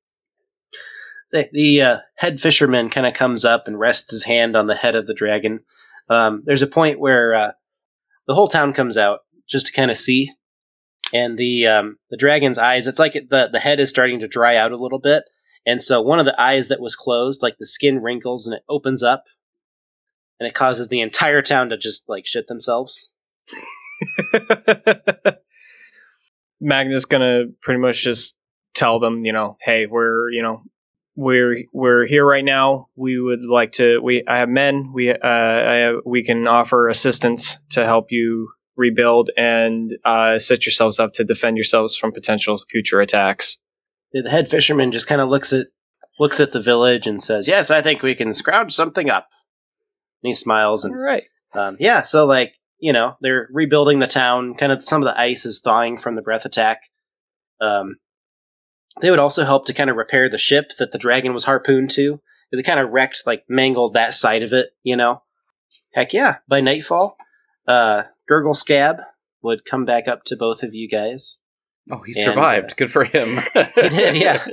The, 1.31 1.49
the 1.53 1.83
uh, 1.83 1.99
head 2.17 2.41
fisherman 2.41 2.91
kind 2.91 3.07
of 3.07 3.15
comes 3.15 3.45
up 3.45 3.67
and 3.67 3.79
rests 3.79 4.11
his 4.11 4.25
hand 4.25 4.57
on 4.57 4.67
the 4.67 4.75
head 4.75 4.95
of 4.95 5.07
the 5.07 5.15
dragon. 5.15 5.61
Um, 6.09 6.43
there's 6.45 6.63
a 6.63 6.67
point 6.67 7.01
where 7.01 7.35
uh, 7.35 7.53
the 8.27 8.35
whole 8.35 8.49
town 8.49 8.75
comes 8.75 8.99
out 8.99 9.21
just 9.49 9.67
to 9.67 9.73
kind 9.73 9.91
of 9.91 9.97
see, 9.97 10.31
and 11.13 11.39
the 11.39 11.67
um, 11.67 11.99
the 12.11 12.17
dragon's 12.17 12.59
eyes. 12.59 12.87
It's 12.87 12.99
like 12.99 13.15
the 13.15 13.49
the 13.51 13.61
head 13.61 13.81
is 13.81 13.91
starting 13.91 14.21
to 14.21 14.29
dry 14.29 14.57
out 14.57 14.73
a 14.73 14.77
little 14.77 14.99
bit, 14.99 15.25
and 15.67 15.83
so 15.83 16.01
one 16.01 16.19
of 16.19 16.27
the 16.27 16.41
eyes 16.41 16.69
that 16.69 16.81
was 16.81 16.97
closed, 16.97 17.43
like 17.43 17.59
the 17.59 17.67
skin 17.67 18.03
wrinkles 18.03 18.47
and 18.47 18.57
it 18.57 18.65
opens 18.69 19.03
up, 19.03 19.25
and 20.39 20.47
it 20.47 20.55
causes 20.55 20.89
the 20.89 21.01
entire 21.01 21.43
town 21.43 21.71
to 21.71 21.77
just 21.77 22.09
like 22.09 22.27
shit 22.27 22.47
themselves. 22.47 23.13
Magna's 26.61 27.05
gonna 27.05 27.45
pretty 27.61 27.81
much 27.81 28.03
just 28.03 28.37
tell 28.75 29.01
them, 29.01 29.25
you 29.25 29.33
know, 29.33 29.57
hey, 29.61 29.87
we're 29.87 30.31
you 30.31 30.43
know 30.43 30.63
we're 31.17 31.65
we're 31.73 32.07
here 32.07 32.27
right 32.27 32.45
now. 32.45 32.89
We 32.97 33.21
would 33.21 33.43
like 33.43 33.73
to. 33.73 34.01
We 34.01 34.25
I 34.27 34.39
have 34.39 34.49
men. 34.49 34.93
We 34.95 35.11
uh 35.11 35.19
I 35.23 35.75
have, 35.75 35.97
we 36.05 36.25
can 36.25 36.47
offer 36.47 36.89
assistance 36.89 37.59
to 37.71 37.85
help 37.85 38.07
you 38.11 38.51
rebuild 38.77 39.31
and 39.37 39.93
uh, 40.05 40.39
set 40.39 40.65
yourselves 40.65 40.99
up 40.99 41.13
to 41.15 41.25
defend 41.25 41.57
yourselves 41.57 41.95
from 41.95 42.13
potential 42.13 42.63
future 42.71 43.01
attacks. 43.01 43.59
The 44.13 44.29
head 44.29 44.49
fisherman 44.49 44.93
just 44.93 45.07
kind 45.07 45.21
of 45.21 45.29
looks 45.29 45.53
at 45.53 45.67
looks 46.19 46.41
at 46.41 46.53
the 46.53 46.61
village 46.61 47.07
and 47.07 47.23
says, 47.23 47.49
"Yes, 47.49 47.71
I 47.71 47.83
think 47.83 48.03
we 48.03 48.15
can 48.15 48.35
scrounge 48.35 48.75
something 48.75 49.11
up." 49.11 49.29
And 50.23 50.29
he 50.29 50.35
smiles 50.35 50.85
and 50.85 50.95
All 50.95 51.01
right. 51.01 51.25
Um, 51.55 51.77
yeah, 51.81 52.03
so 52.03 52.27
like 52.27 52.55
you 52.83 52.93
know 52.93 53.17
they're 53.21 53.49
rebuilding 53.53 54.01
the 54.01 54.09
town. 54.09 54.55
Kind 54.55 54.73
of 54.73 54.85
some 54.85 55.03
of 55.03 55.07
the 55.07 55.19
ice 55.19 55.47
is 55.47 55.61
thawing 55.61 55.97
from 55.97 56.17
the 56.17 56.23
breath 56.23 56.45
attack. 56.45 56.83
Um, 57.61 57.97
they 59.01 59.09
would 59.09 59.21
also 59.21 59.45
help 59.45 59.67
to 59.67 59.73
kind 59.73 59.89
of 59.89 59.97
repair 59.97 60.29
the 60.29 60.37
ship 60.37 60.73
that 60.79 60.91
the 60.91 60.99
dragon 60.99 61.33
was 61.33 61.45
harpooned 61.45 61.93
to, 61.93 62.21
it 62.51 62.63
kind 62.65 62.81
of 62.81 62.91
wrecked, 62.91 63.23
like 63.25 63.45
mangled 63.49 63.95
that 63.95 64.15
side 64.15 64.43
of 64.43 64.53
it. 64.53 64.71
You 64.83 64.97
know, 64.97 65.23
heck 65.95 66.13
yeah! 66.13 66.39
By 66.49 66.61
nightfall, 66.61 67.17
uh, 67.69 68.03
Gurgle 68.29 68.55
Scab 68.55 68.97
would 69.43 69.65
come 69.65 69.85
back 69.85 70.09
up 70.09 70.25
to 70.25 70.37
both 70.37 70.65
of 70.65 70.75
you 70.75 70.89
guys. 70.89 71.39
Oh, 71.91 72.03
he 72.05 72.13
And, 72.17 72.25
survived. 72.25 72.77
Good 72.77 72.91
for 72.91 73.05
him. 73.05 73.41
He 73.55 73.89
did, 73.89 74.17
yeah. 74.17 74.45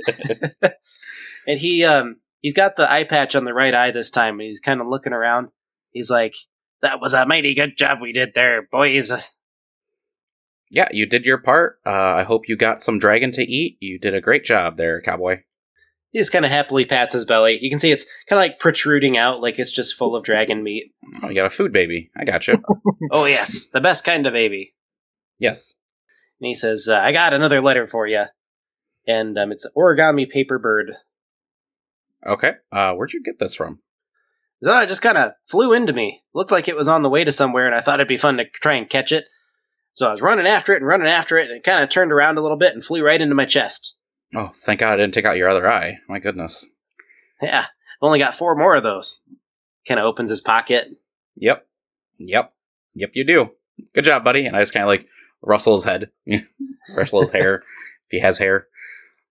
and 1.48 1.58
he 1.58 1.84
um 1.84 2.20
he's 2.40 2.54
got 2.54 2.76
the 2.76 2.90
eye 2.90 3.04
patch 3.04 3.34
on 3.34 3.44
the 3.44 3.54
right 3.54 3.74
eye 3.74 3.90
this 3.90 4.10
time, 4.12 4.34
and 4.34 4.42
he's 4.42 4.60
kind 4.60 4.80
of 4.80 4.86
looking 4.86 5.12
around. 5.12 5.48
He's 5.90 6.10
like, 6.10 6.36
"That 6.82 7.00
was 7.00 7.14
a 7.14 7.26
mighty 7.26 7.54
good 7.54 7.76
job 7.76 7.98
we 8.00 8.12
did 8.12 8.30
there, 8.34 8.62
boys." 8.70 9.12
yeah, 10.70 10.88
you 10.92 11.04
did 11.06 11.24
your 11.24 11.38
part. 11.38 11.80
Uh, 11.84 11.90
I 11.90 12.22
hope 12.22 12.48
you 12.48 12.56
got 12.56 12.82
some 12.82 12.98
dragon 12.98 13.32
to 13.32 13.42
eat. 13.42 13.76
You 13.80 13.98
did 13.98 14.14
a 14.14 14.20
great 14.20 14.44
job 14.44 14.76
there, 14.76 15.00
cowboy. 15.00 15.40
He 16.12 16.18
just 16.18 16.32
kind 16.32 16.44
of 16.44 16.50
happily 16.50 16.84
pats 16.84 17.14
his 17.14 17.24
belly. 17.24 17.58
You 17.60 17.70
can 17.70 17.78
see 17.78 17.92
it's 17.92 18.06
kind 18.28 18.38
of 18.38 18.42
like 18.42 18.58
protruding 18.58 19.16
out, 19.16 19.40
like 19.40 19.58
it's 19.58 19.70
just 19.70 19.96
full 19.96 20.16
of 20.16 20.24
dragon 20.24 20.62
meat. 20.62 20.92
Oh, 21.22 21.28
you 21.28 21.34
got 21.34 21.46
a 21.46 21.50
food 21.50 21.72
baby. 21.72 22.10
I 22.16 22.24
got 22.24 22.48
you. 22.48 22.62
oh 23.12 23.26
yes, 23.26 23.68
the 23.68 23.80
best 23.80 24.04
kind 24.04 24.26
of 24.26 24.32
baby. 24.32 24.74
yes. 25.38 25.74
And 26.40 26.46
he 26.46 26.54
says, 26.54 26.88
uh, 26.88 26.98
"I 26.98 27.12
got 27.12 27.34
another 27.34 27.60
letter 27.60 27.86
for 27.86 28.06
you," 28.06 28.24
and 29.06 29.38
um, 29.38 29.52
it's 29.52 29.66
origami 29.76 30.28
paper 30.28 30.58
bird. 30.58 30.94
Okay. 32.26 32.52
Uh, 32.72 32.92
where'd 32.94 33.12
you 33.12 33.22
get 33.22 33.38
this 33.38 33.54
from? 33.54 33.80
So 34.62 34.78
it 34.80 34.88
just 34.88 35.02
kind 35.02 35.16
of 35.16 35.32
flew 35.46 35.72
into 35.72 35.92
me. 35.92 36.22
Looked 36.34 36.50
like 36.50 36.68
it 36.68 36.76
was 36.76 36.88
on 36.88 37.02
the 37.02 37.08
way 37.10 37.24
to 37.24 37.32
somewhere, 37.32 37.66
and 37.66 37.74
I 37.74 37.80
thought 37.80 38.00
it'd 38.00 38.08
be 38.08 38.16
fun 38.16 38.36
to 38.36 38.44
try 38.44 38.74
and 38.74 38.88
catch 38.88 39.10
it. 39.10 39.24
So 39.92 40.08
I 40.08 40.12
was 40.12 40.20
running 40.20 40.46
after 40.46 40.72
it 40.72 40.76
and 40.76 40.86
running 40.86 41.08
after 41.08 41.38
it, 41.38 41.48
and 41.48 41.56
it 41.56 41.64
kind 41.64 41.82
of 41.82 41.88
turned 41.88 42.12
around 42.12 42.38
a 42.38 42.42
little 42.42 42.56
bit 42.56 42.74
and 42.74 42.84
flew 42.84 43.04
right 43.04 43.20
into 43.20 43.34
my 43.34 43.46
chest. 43.46 43.98
Oh, 44.34 44.50
thank 44.54 44.80
God 44.80 44.92
I 44.92 44.96
didn't 44.96 45.14
take 45.14 45.24
out 45.24 45.36
your 45.36 45.48
other 45.48 45.68
eye. 45.68 45.98
My 46.08 46.18
goodness. 46.18 46.68
Yeah, 47.42 47.60
I've 47.60 48.02
only 48.02 48.18
got 48.18 48.34
four 48.34 48.54
more 48.54 48.76
of 48.76 48.82
those. 48.82 49.22
Kind 49.88 49.98
of 49.98 50.06
opens 50.06 50.30
his 50.30 50.40
pocket. 50.40 50.88
Yep. 51.36 51.66
Yep. 52.18 52.52
Yep, 52.94 53.10
you 53.14 53.24
do. 53.24 53.50
Good 53.94 54.04
job, 54.04 54.24
buddy. 54.24 54.46
And 54.46 54.56
I 54.56 54.60
just 54.60 54.74
kind 54.74 54.84
of 54.84 54.88
like 54.88 55.06
rustle 55.42 55.72
his 55.72 55.84
head, 55.84 56.10
rustle 56.94 57.22
his 57.22 57.32
hair, 57.32 57.56
if 57.56 58.10
he 58.10 58.20
has 58.20 58.38
hair. 58.38 58.66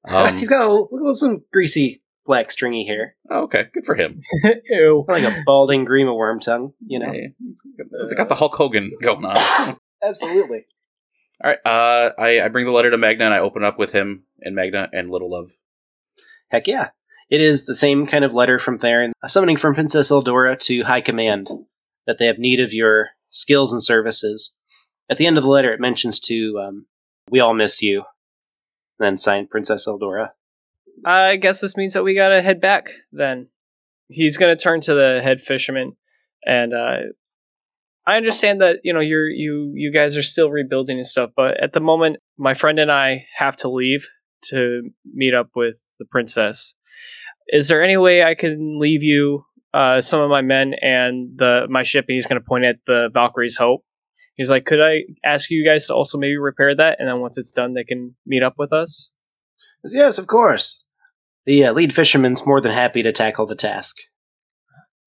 Um, 0.06 0.38
He's 0.38 0.47
got 0.47 0.65
a, 0.65 0.73
look 0.73 1.10
at 1.10 1.15
some 1.18 1.43
greasy 1.51 2.01
black 2.30 2.51
stringy 2.51 2.85
hair, 2.85 3.15
oh, 3.31 3.41
okay, 3.45 3.64
good 3.73 3.85
for 3.88 3.95
him. 3.95 4.22
Ew. 4.69 5.03
like 5.07 5.23
a 5.23 5.41
balding 5.47 5.81
of 5.81 5.88
Wormtongue. 5.88 6.73
You 6.85 6.99
know, 6.99 7.11
Hey, 7.11 7.34
they 8.07 8.15
got 8.15 8.30
the 8.30 8.35
Hulk 8.35 8.53
Hogan 8.53 8.91
going 9.01 9.26
on. 9.26 9.77
Absolutely. 10.03 10.65
All 11.43 11.49
right, 11.49 11.57
Uh, 11.65 12.11
I, 12.22 12.41
I 12.45 12.47
bring 12.49 12.65
the 12.68 12.72
letter 12.72 12.91
to 12.91 12.97
Magna 12.99 13.26
and 13.26 13.34
I 13.34 13.39
open 13.39 13.64
up 13.64 13.80
with 13.80 13.93
him 13.93 14.26
and 14.41 14.56
Magna 14.56 14.89
and 14.93 15.10
Little 15.10 15.31
Love. 15.31 15.49
Heck 16.51 16.68
yeah. 16.68 16.89
It 17.31 17.41
is 17.41 17.65
the 17.65 17.73
same 17.76 18.06
kind 18.06 18.23
of 18.23 18.31
letter 18.34 18.60
from 18.60 18.77
Theron, 18.77 19.14
a 19.23 19.30
summoning 19.30 19.57
from 19.57 19.73
Princess 19.73 20.11
Eldora 20.11 20.57
to 20.60 20.84
High 20.84 21.01
Command, 21.01 21.49
that 22.06 22.19
they 22.19 22.27
have 22.27 22.38
need 22.38 22.60
of 22.60 22.73
your 22.73 23.10
skills 23.31 23.73
and 23.73 23.81
services. 23.84 24.56
At 25.10 25.18
the 25.18 25.26
end 25.26 25.38
of 25.38 25.43
the 25.43 25.49
letter, 25.49 25.73
it 25.73 25.80
mentions 25.80 26.19
to, 26.22 26.60
um, 26.64 26.85
we 27.31 27.39
all 27.39 27.56
miss 27.56 27.81
you. 27.81 28.03
then 28.99 29.18
signed 29.18 29.49
Princess 29.49 29.88
Eldora. 29.88 30.30
I 31.05 31.35
guess 31.35 31.61
this 31.61 31.77
means 31.77 31.93
that 31.93 32.03
we 32.03 32.15
gotta 32.15 32.41
head 32.41 32.61
back. 32.61 32.91
Then 33.11 33.47
he's 34.07 34.38
gonna 34.38 34.55
turn 34.55 34.81
to 34.81 34.93
the 34.93 35.19
head 35.23 35.41
fisherman, 35.41 35.95
and 36.45 36.73
uh, 36.73 36.97
I 38.05 38.17
understand 38.17 38.61
that 38.61 38.77
you 38.84 38.93
know 38.93 38.99
you're 38.99 39.30
you 39.30 39.71
you 39.76 39.91
guys 39.91 40.17
are 40.17 40.23
still 40.23 40.49
rebuilding 40.49 40.97
and 40.97 41.05
stuff, 41.05 41.31
but 41.35 41.61
at 41.61 41.73
the 41.73 41.80
moment, 41.80 42.17
my 42.38 42.53
friend 42.53 42.80
and 42.80 42.91
I 42.91 43.26
have 43.35 43.55
to 43.57 43.69
leave 43.69 44.07
to 44.45 44.89
meet 45.05 45.34
up 45.34 45.49
with 45.55 45.89
the 45.99 46.05
princess. 46.05 46.76
Is 47.49 47.67
there 47.67 47.84
any 47.84 47.97
way 47.97 48.23
I 48.23 48.35
can 48.35 48.80
leave 48.80 49.03
you 49.03 49.45
uh, 49.73 50.01
some 50.01 50.21
of 50.21 50.30
my 50.30 50.41
men 50.41 50.73
and 50.81 51.38
the 51.38 51.67
my 51.69 51.84
ship? 51.84 52.05
And 52.07 52.15
he's 52.15 52.27
gonna 52.27 52.41
point 52.41 52.65
at 52.65 52.77
the 52.88 53.09
Valkyrie's 53.13 53.57
Hope. 53.57 53.84
He's 54.35 54.49
like, 54.49 54.65
could 54.65 54.81
I 54.81 55.03
ask 55.23 55.49
you 55.51 55.65
guys 55.65 55.88
to 55.88 55.93
also 55.93 56.17
maybe 56.17 56.38
repair 56.38 56.73
that, 56.76 56.97
and 56.99 57.07
then 57.07 57.21
once 57.21 57.38
it's 57.38 57.51
done, 57.51 57.73
they 57.73 57.84
can 57.84 58.15
meet 58.26 58.41
up 58.41 58.55
with 58.57 58.73
us. 58.73 59.11
Yes, 59.84 60.17
of 60.17 60.27
course. 60.27 60.88
The 61.45 61.66
uh, 61.66 61.74
lead 61.74 61.94
fisherman's 61.94 62.45
more 62.45 62.61
than 62.61 62.72
happy 62.72 63.03
to 63.03 63.11
tackle 63.11 63.45
the 63.45 63.56
task. 63.56 63.95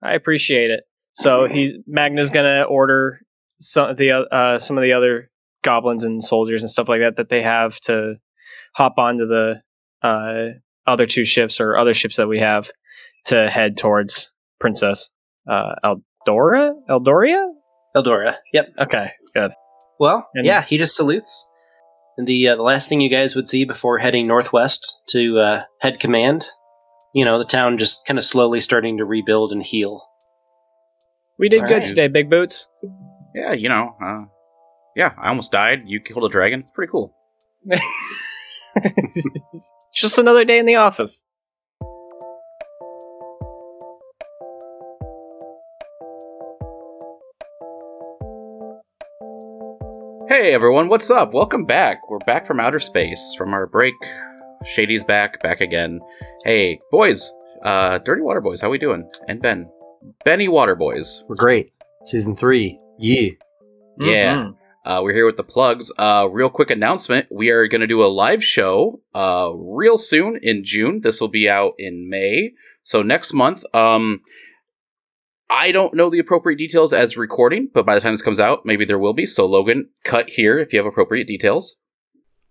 I 0.02 0.14
appreciate 0.14 0.70
it. 0.70 0.80
So 1.14 1.46
he 1.46 1.82
Magna's 1.86 2.30
gonna 2.30 2.62
order 2.62 3.20
some 3.60 3.90
of 3.90 3.96
the 3.96 4.12
uh, 4.12 4.58
some 4.58 4.78
of 4.78 4.82
the 4.82 4.92
other 4.94 5.30
goblins 5.62 6.04
and 6.04 6.22
soldiers 6.24 6.62
and 6.62 6.70
stuff 6.70 6.88
like 6.88 7.00
that 7.00 7.16
that 7.16 7.28
they 7.28 7.42
have 7.42 7.78
to 7.80 8.14
hop 8.74 8.94
onto 8.98 9.26
the 9.26 9.60
uh, 10.02 10.58
other 10.86 11.06
two 11.06 11.24
ships 11.24 11.60
or 11.60 11.76
other 11.76 11.94
ships 11.94 12.16
that 12.16 12.26
we 12.28 12.38
have 12.40 12.70
to 13.26 13.48
head 13.50 13.76
towards 13.76 14.32
Princess 14.58 15.10
uh, 15.48 15.74
Eldora. 15.84 16.72
Eldoria. 16.88 17.46
Eldora. 17.94 18.36
Yep. 18.52 18.68
Okay, 18.80 19.12
good. 19.34 19.52
Well, 20.00 20.28
And- 20.34 20.46
yeah, 20.46 20.62
he 20.62 20.78
just 20.78 20.96
salutes. 20.96 21.48
And 22.18 22.26
the 22.26 22.48
uh, 22.48 22.56
the 22.56 22.62
last 22.62 22.88
thing 22.88 23.00
you 23.00 23.08
guys 23.08 23.34
would 23.34 23.48
see 23.48 23.64
before 23.64 23.98
heading 23.98 24.26
northwest 24.26 25.00
to 25.08 25.38
uh, 25.38 25.62
head 25.80 25.98
command, 25.98 26.46
you 27.14 27.24
know, 27.24 27.38
the 27.38 27.44
town 27.44 27.78
just 27.78 28.06
kind 28.06 28.18
of 28.18 28.24
slowly 28.24 28.60
starting 28.60 28.98
to 28.98 29.04
rebuild 29.04 29.52
and 29.52 29.62
heal. 29.62 30.06
We 31.38 31.48
did 31.48 31.62
All 31.62 31.68
good 31.68 31.78
right. 31.78 31.86
today, 31.86 32.08
Big 32.08 32.28
Boots. 32.28 32.68
Yeah, 33.34 33.52
you 33.52 33.68
know, 33.68 33.96
uh, 34.02 34.24
yeah, 34.94 35.12
I 35.18 35.28
almost 35.28 35.52
died. 35.52 35.84
You 35.86 36.00
killed 36.00 36.24
a 36.24 36.28
dragon. 36.28 36.60
It's 36.60 36.70
pretty 36.70 36.90
cool. 36.90 37.14
Just 39.94 40.18
another 40.18 40.44
day 40.44 40.58
in 40.58 40.66
the 40.66 40.76
office. 40.76 41.24
Hey, 50.42 50.48
Hey 50.48 50.54
everyone, 50.54 50.88
what's 50.88 51.08
up? 51.08 51.32
Welcome 51.32 51.66
back. 51.66 52.10
We're 52.10 52.18
back 52.18 52.48
from 52.48 52.58
outer 52.58 52.80
space 52.80 53.32
from 53.38 53.54
our 53.54 53.64
break. 53.64 53.94
Shady's 54.64 55.04
back, 55.04 55.40
back 55.40 55.60
again. 55.60 56.00
Hey, 56.44 56.80
boys, 56.90 57.32
uh, 57.64 57.98
Dirty 57.98 58.22
Water 58.22 58.40
Boys, 58.40 58.60
how 58.60 58.68
we 58.68 58.76
doing? 58.76 59.08
And 59.28 59.40
Ben, 59.40 59.70
Benny 60.24 60.48
Water 60.48 60.74
Boys. 60.74 61.22
We're 61.28 61.36
great. 61.36 61.72
Season 62.06 62.34
three. 62.34 62.76
Yeah. 62.98 63.30
Yeah. 64.00 64.34
Mhm. 64.34 64.56
Uh, 64.84 65.00
we're 65.04 65.14
here 65.14 65.26
with 65.26 65.36
the 65.36 65.44
plugs. 65.44 65.92
Uh, 65.96 66.26
real 66.28 66.50
quick 66.50 66.70
announcement: 66.70 67.28
we 67.30 67.50
are 67.50 67.68
going 67.68 67.82
to 67.82 67.86
do 67.86 68.02
a 68.02 68.10
live 68.10 68.42
show 68.42 69.00
uh, 69.14 69.52
real 69.54 69.96
soon 69.96 70.40
in 70.42 70.64
June. 70.64 71.02
This 71.02 71.20
will 71.20 71.28
be 71.28 71.48
out 71.48 71.74
in 71.78 72.10
May, 72.10 72.54
so 72.82 73.00
next 73.00 73.32
month. 73.32 73.62
Um, 73.72 74.22
I 75.50 75.70
don't 75.70 75.94
know 75.94 76.08
the 76.08 76.18
appropriate 76.18 76.56
details 76.56 76.92
as 76.92 77.16
recording, 77.16 77.68
but 77.72 77.84
by 77.84 77.94
the 77.94 78.00
time 78.00 78.14
this 78.14 78.22
comes 78.22 78.40
out, 78.40 78.64
maybe 78.64 78.84
there 78.84 78.98
will 78.98 79.12
be. 79.12 79.26
So 79.26 79.46
Logan, 79.46 79.90
cut 80.04 80.30
here 80.30 80.58
if 80.58 80.72
you 80.72 80.78
have 80.78 80.86
appropriate 80.86 81.26
details. 81.26 81.76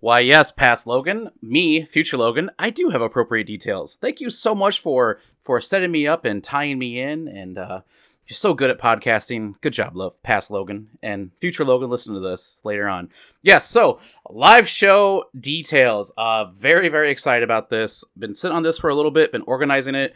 Why, 0.02 0.20
yes, 0.22 0.52
past 0.52 0.88
Logan, 0.88 1.30
me, 1.44 1.86
future 1.86 2.18
Logan, 2.18 2.50
I 2.58 2.72
do 2.72 2.90
have 2.90 3.02
appropriate 3.02 3.46
details. 3.46 3.96
Thank 3.96 4.20
you 4.20 4.32
so 4.32 4.56
much 4.56 4.80
for 4.80 5.20
for 5.44 5.62
setting 5.62 5.92
me 5.92 6.08
up 6.08 6.26
and 6.26 6.44
tying 6.44 6.80
me 6.80 7.00
in, 7.00 7.28
and 7.28 7.58
uh, 7.60 7.82
you're 8.28 8.36
so 8.36 8.56
good 8.56 8.72
at 8.72 8.80
podcasting. 8.80 9.62
Good 9.62 9.74
job, 9.74 9.96
Lo- 9.96 10.16
past 10.24 10.50
Logan 10.50 10.90
and 11.04 11.30
future 11.40 11.64
Logan. 11.64 11.92
Listen 11.92 12.16
to 12.16 12.20
this 12.20 12.60
later 12.64 12.90
on. 12.90 13.10
Yes, 13.44 13.70
so 13.70 14.00
live 14.28 14.68
show 14.68 15.26
details. 15.40 16.12
Uh, 16.18 16.46
very 16.46 16.90
very 16.90 17.12
excited 17.12 17.44
about 17.44 17.70
this. 17.70 18.04
Been 18.18 18.34
sitting 18.34 18.58
on 18.58 18.64
this 18.64 18.80
for 18.80 18.90
a 18.90 18.96
little 18.96 19.12
bit. 19.12 19.32
Been 19.32 19.44
organizing 19.44 19.94
it. 19.94 20.16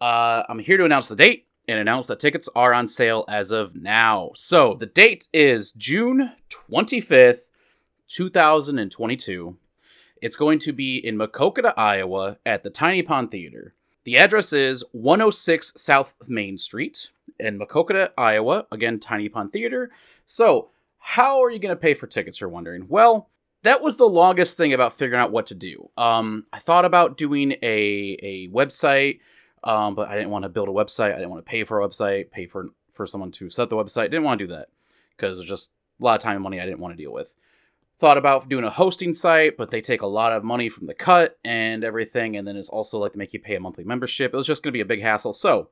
Uh, 0.00 0.44
I'm 0.48 0.60
here 0.60 0.78
to 0.78 0.86
announce 0.86 1.08
the 1.08 1.16
date 1.16 1.46
and 1.68 1.78
announce 1.78 2.06
that 2.08 2.20
tickets 2.20 2.48
are 2.54 2.72
on 2.72 2.88
sale 2.88 3.24
as 3.28 3.50
of 3.50 3.74
now. 3.74 4.30
So 4.34 4.74
the 4.74 4.86
date 4.86 5.28
is 5.32 5.72
June 5.72 6.32
25th, 6.70 7.40
2022. 8.08 9.56
It's 10.22 10.36
going 10.36 10.58
to 10.60 10.72
be 10.72 10.96
in 10.96 11.16
Maquoketa, 11.16 11.72
Iowa 11.76 12.38
at 12.44 12.62
the 12.62 12.70
Tiny 12.70 13.02
Pond 13.02 13.30
Theater. 13.30 13.74
The 14.04 14.18
address 14.18 14.52
is 14.52 14.84
106 14.92 15.74
South 15.76 16.14
Main 16.28 16.58
Street 16.58 17.10
in 17.38 17.58
Maquoketa, 17.58 18.10
Iowa. 18.18 18.66
Again, 18.72 18.98
Tiny 18.98 19.28
Pond 19.28 19.52
Theater. 19.52 19.90
So, 20.26 20.70
how 20.98 21.42
are 21.42 21.50
you 21.50 21.58
going 21.58 21.74
to 21.74 21.80
pay 21.80 21.94
for 21.94 22.06
tickets, 22.06 22.40
you're 22.40 22.50
wondering? 22.50 22.86
Well, 22.88 23.30
that 23.62 23.82
was 23.82 23.96
the 23.96 24.08
longest 24.08 24.56
thing 24.56 24.72
about 24.72 24.94
figuring 24.94 25.20
out 25.20 25.32
what 25.32 25.46
to 25.46 25.54
do. 25.54 25.90
Um, 25.96 26.46
I 26.52 26.58
thought 26.58 26.84
about 26.84 27.18
doing 27.18 27.52
a, 27.62 28.18
a 28.22 28.48
website, 28.48 29.20
um, 29.64 29.94
but 29.94 30.08
I 30.08 30.16
didn't 30.16 30.30
want 30.30 30.44
to 30.44 30.48
build 30.48 30.68
a 30.68 30.72
website. 30.72 31.12
I 31.12 31.16
didn't 31.16 31.30
want 31.30 31.44
to 31.44 31.50
pay 31.50 31.64
for 31.64 31.80
a 31.80 31.88
website, 31.88 32.30
pay 32.30 32.46
for, 32.46 32.70
for 32.92 33.06
someone 33.06 33.32
to 33.32 33.50
set 33.50 33.70
the 33.70 33.76
website. 33.76 34.04
Didn't 34.04 34.24
want 34.24 34.38
to 34.38 34.46
do 34.46 34.52
that 34.54 34.68
because 35.16 35.38
it's 35.38 35.48
just 35.48 35.70
a 36.00 36.04
lot 36.04 36.14
of 36.14 36.22
time 36.22 36.36
and 36.36 36.42
money 36.42 36.60
I 36.60 36.64
didn't 36.64 36.80
want 36.80 36.96
to 36.96 37.02
deal 37.02 37.12
with 37.12 37.34
thought 38.00 38.16
about 38.16 38.48
doing 38.48 38.64
a 38.64 38.70
hosting 38.70 39.12
site, 39.12 39.58
but 39.58 39.70
they 39.70 39.82
take 39.82 40.00
a 40.00 40.06
lot 40.06 40.32
of 40.32 40.42
money 40.42 40.70
from 40.70 40.86
the 40.86 40.94
cut 40.94 41.38
and 41.44 41.84
everything, 41.84 42.36
and 42.36 42.48
then 42.48 42.56
it's 42.56 42.70
also 42.70 42.98
like 42.98 43.12
to 43.12 43.18
make 43.18 43.34
you 43.34 43.38
pay 43.38 43.56
a 43.56 43.60
monthly 43.60 43.84
membership. 43.84 44.32
It 44.32 44.36
was 44.36 44.46
just 44.46 44.62
going 44.62 44.72
to 44.72 44.76
be 44.76 44.80
a 44.80 44.86
big 44.86 45.02
hassle. 45.02 45.34
So, 45.34 45.68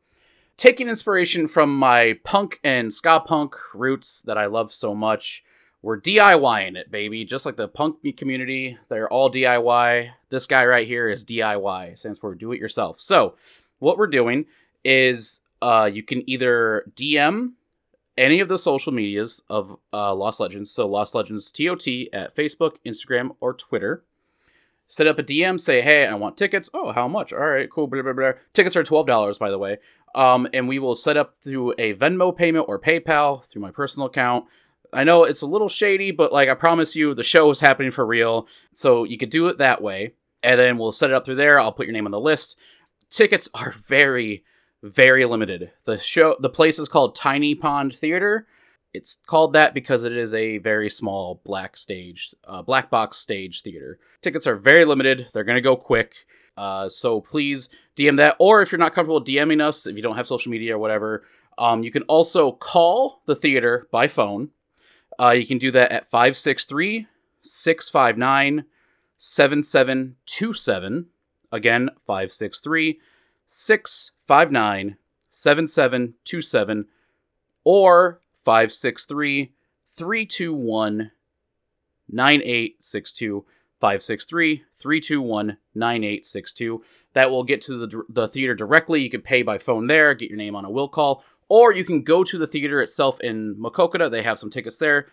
taking 0.59 0.89
inspiration 0.89 1.49
from 1.49 1.77
my 1.77 2.19
punk 2.25 2.61
and 2.63 2.93
ska 2.93 3.21
punk 3.21 3.57
roots 3.75 4.21
that 4.23 4.37
I 4.37 4.45
love 4.45 4.75
so 4.75 4.95
much, 4.95 5.43
we're 5.81 5.99
DIYing 5.99 6.77
it, 6.77 6.91
baby. 6.91 7.25
Just 7.25 7.47
like 7.47 7.57
the 7.57 7.67
punk 7.67 7.97
community, 8.19 8.77
they're 8.91 9.11
all 9.11 9.33
DIY. 9.33 10.11
This 10.29 10.47
guy 10.47 10.67
right 10.67 10.87
here 10.87 11.09
is 11.09 11.25
DIY, 11.25 11.99
stands 11.99 12.19
for 12.19 12.35
do 12.35 12.53
it 12.53 12.61
yourself. 12.61 13.01
So, 13.01 13.37
what 13.79 13.99
we're 13.99 14.07
doing 14.07 14.47
is 14.85 15.41
uh, 15.63 15.91
you 15.93 16.03
can 16.03 16.29
either 16.29 16.85
DM 16.95 17.53
any 18.17 18.41
of 18.41 18.49
the 18.49 18.59
social 18.59 18.93
medias 18.93 19.43
of 19.49 19.77
uh, 19.93 20.15
Lost 20.15 20.41
Legends. 20.41 20.71
So 20.71 20.87
Lost 20.87 21.15
Legends 21.15 21.51
TOT 21.51 21.87
at 22.13 22.35
Facebook, 22.35 22.73
Instagram, 22.85 23.37
or 23.41 23.55
Twitter. 23.55 24.05
Set 24.87 25.07
up 25.07 25.19
a 25.19 25.23
DM, 25.23 25.61
say, 25.61 25.83
hey, 25.83 26.07
I 26.07 26.15
want 26.15 26.37
tickets. 26.37 26.71
Oh, 26.73 26.93
how 26.93 27.07
much? 27.07 27.33
All 27.33 27.39
right, 27.39 27.71
cool. 27.71 27.87
Blah, 27.87 28.03
blah, 28.03 28.15
blah. 28.15 28.33
Tickets 28.55 28.75
are 28.75 28.83
$12, 28.83 29.39
by 29.39 29.51
the 29.51 29.59
way. 29.59 29.77
Um, 30.15 30.49
and 30.55 30.67
we 30.67 30.79
will 30.79 30.95
set 30.95 31.17
up 31.17 31.37
through 31.43 31.75
a 31.79 31.95
Venmo 31.95 32.35
payment 32.35 32.65
or 32.69 32.81
PayPal 32.81 33.45
through 33.45 33.63
my 33.63 33.71
personal 33.71 34.07
account. 34.07 34.47
I 34.93 35.05
know 35.05 35.25
it's 35.25 35.43
a 35.43 35.47
little 35.47 35.69
shady, 35.69 36.11
but 36.11 36.33
like 36.33 36.49
I 36.49 36.55
promise 36.55 36.97
you, 36.97 37.15
the 37.15 37.23
show 37.23 37.51
is 37.51 37.61
happening 37.61 37.91
for 37.91 38.07
real. 38.07 38.49
So 38.73 39.05
you 39.05 39.19
could 39.19 39.31
do 39.31 39.49
it 39.49 39.59
that 39.59 39.83
way. 39.83 40.15
And 40.43 40.59
then 40.59 40.79
we'll 40.79 40.93
set 40.93 41.11
it 41.11 41.15
up 41.15 41.27
through 41.27 41.35
there. 41.35 41.61
I'll 41.61 41.73
put 41.73 41.87
your 41.87 41.93
name 41.93 42.07
on 42.07 42.13
the 42.13 42.21
list. 42.21 42.57
Tickets 43.11 43.49
are 43.55 43.73
very, 43.73 44.45
very 44.83 45.25
limited. 45.25 45.71
The 45.85 45.99
show, 45.99 46.37
the 46.41 46.51
place 46.51 46.79
is 46.79 46.89
called 46.89 47.15
Tiny 47.15 47.55
Pond 47.55 47.97
Theater. 47.97 48.47
It's 48.95 49.19
called 49.27 49.53
that 49.53 49.75
because 49.75 50.05
it 50.05 50.17
is 50.17 50.33
a 50.33 50.59
very 50.59 50.89
small 50.91 51.41
black 51.45 51.77
stage, 51.77 52.35
uh, 52.45 52.63
black 52.63 52.91
box 52.91 53.19
stage 53.19 53.63
theater. 53.63 53.99
Tickets 54.23 54.47
are 54.47 54.57
very 54.57 54.85
limited. 54.85 55.29
They're 55.33 55.45
gonna 55.45 55.61
go 55.61 55.77
quick. 55.77 56.27
Uh, 56.57 56.89
so 56.89 57.21
please 57.21 57.69
DM 57.97 58.17
that, 58.17 58.37
or 58.39 58.63
if 58.63 58.73
you're 58.73 58.79
not 58.79 58.95
comfortable 58.95 59.23
DMing 59.23 59.63
us, 59.63 59.87
if 59.87 59.95
you 59.95 60.03
don't 60.03 60.17
have 60.17 60.27
social 60.27 60.51
media 60.51 60.75
or 60.75 60.79
whatever, 60.79 61.25
um, 61.57 61.83
you 61.83 61.91
can 61.91 62.03
also 62.05 62.53
call 62.53 63.23
the 63.27 63.37
theater 63.37 63.87
by 63.91 64.09
phone. 64.09 64.51
Uh, 65.21 65.31
you 65.31 65.47
can 65.47 65.59
do 65.59 65.71
that 65.73 65.93
at 65.93 66.11
563 66.11 67.07
659 67.43 68.65
7727. 69.19 71.07
Again, 71.51 71.91
563 72.07 73.01
659 73.47 74.97
7727 75.31 76.87
or 77.65 78.21
563 78.45 79.53
321 79.91 81.11
9862. 82.11 83.45
563 83.81 84.65
321 84.77 85.57
9862. 85.75 86.83
That 87.15 87.31
will 87.31 87.45
get 87.45 87.63
to 87.63 87.87
the, 87.87 88.03
the 88.09 88.29
theater 88.29 88.55
directly. 88.55 89.03
You 89.03 89.11
can 89.11 89.23
pay 89.23 89.43
by 89.43 89.59
phone 89.59 89.87
there, 89.87 90.15
get 90.15 90.31
your 90.31 90.39
name 90.39 90.57
on 90.57 90.65
a 90.65 90.71
will 90.71 90.89
call, 90.89 91.25
or 91.49 91.73
you 91.73 91.85
can 91.85 92.03
go 92.03 92.25
to 92.25 92.39
the 92.39 92.47
theater 92.47 92.83
itself 92.83 93.21
in 93.21 93.57
Maquoketa. 93.57 94.11
They 94.11 94.23
have 94.23 94.39
some 94.39 94.51
tickets 94.51 94.79
there. 94.79 95.07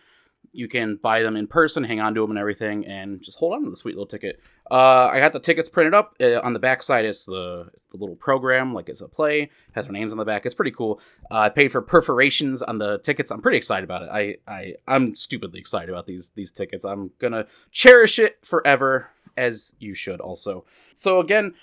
You 0.52 0.68
can 0.68 0.96
buy 0.96 1.22
them 1.22 1.36
in 1.36 1.46
person, 1.46 1.84
hang 1.84 2.00
on 2.00 2.14
to 2.14 2.20
them 2.20 2.30
and 2.30 2.38
everything, 2.38 2.86
and 2.86 3.20
just 3.22 3.38
hold 3.38 3.54
on 3.54 3.64
to 3.64 3.70
the 3.70 3.76
sweet 3.76 3.94
little 3.94 4.06
ticket. 4.06 4.40
Uh, 4.70 5.08
I 5.12 5.20
got 5.20 5.32
the 5.32 5.40
tickets 5.40 5.68
printed 5.68 5.94
up. 5.94 6.14
Uh, 6.20 6.40
on 6.40 6.52
the 6.52 6.58
back 6.58 6.82
side, 6.82 7.04
it's 7.04 7.24
the, 7.24 7.70
the 7.92 7.96
little 7.96 8.16
program, 8.16 8.72
like 8.72 8.88
it's 8.88 9.00
a 9.00 9.08
play, 9.08 9.50
has 9.72 9.86
our 9.86 9.92
names 9.92 10.12
on 10.12 10.18
the 10.18 10.24
back. 10.24 10.44
It's 10.44 10.54
pretty 10.54 10.72
cool. 10.72 11.00
Uh, 11.30 11.38
I 11.38 11.48
paid 11.48 11.72
for 11.72 11.82
perforations 11.82 12.62
on 12.62 12.78
the 12.78 12.98
tickets. 12.98 13.30
I'm 13.30 13.42
pretty 13.42 13.58
excited 13.58 13.84
about 13.84 14.02
it. 14.02 14.08
I, 14.10 14.36
I 14.50 14.74
I'm 14.88 15.14
stupidly 15.14 15.60
excited 15.60 15.88
about 15.88 16.06
these 16.06 16.30
these 16.34 16.50
tickets. 16.50 16.84
I'm 16.84 17.10
gonna 17.18 17.46
cherish 17.70 18.18
it 18.18 18.38
forever, 18.44 19.10
as 19.36 19.74
you 19.78 19.94
should 19.94 20.20
also. 20.20 20.64
So 20.94 21.20
again, 21.20 21.54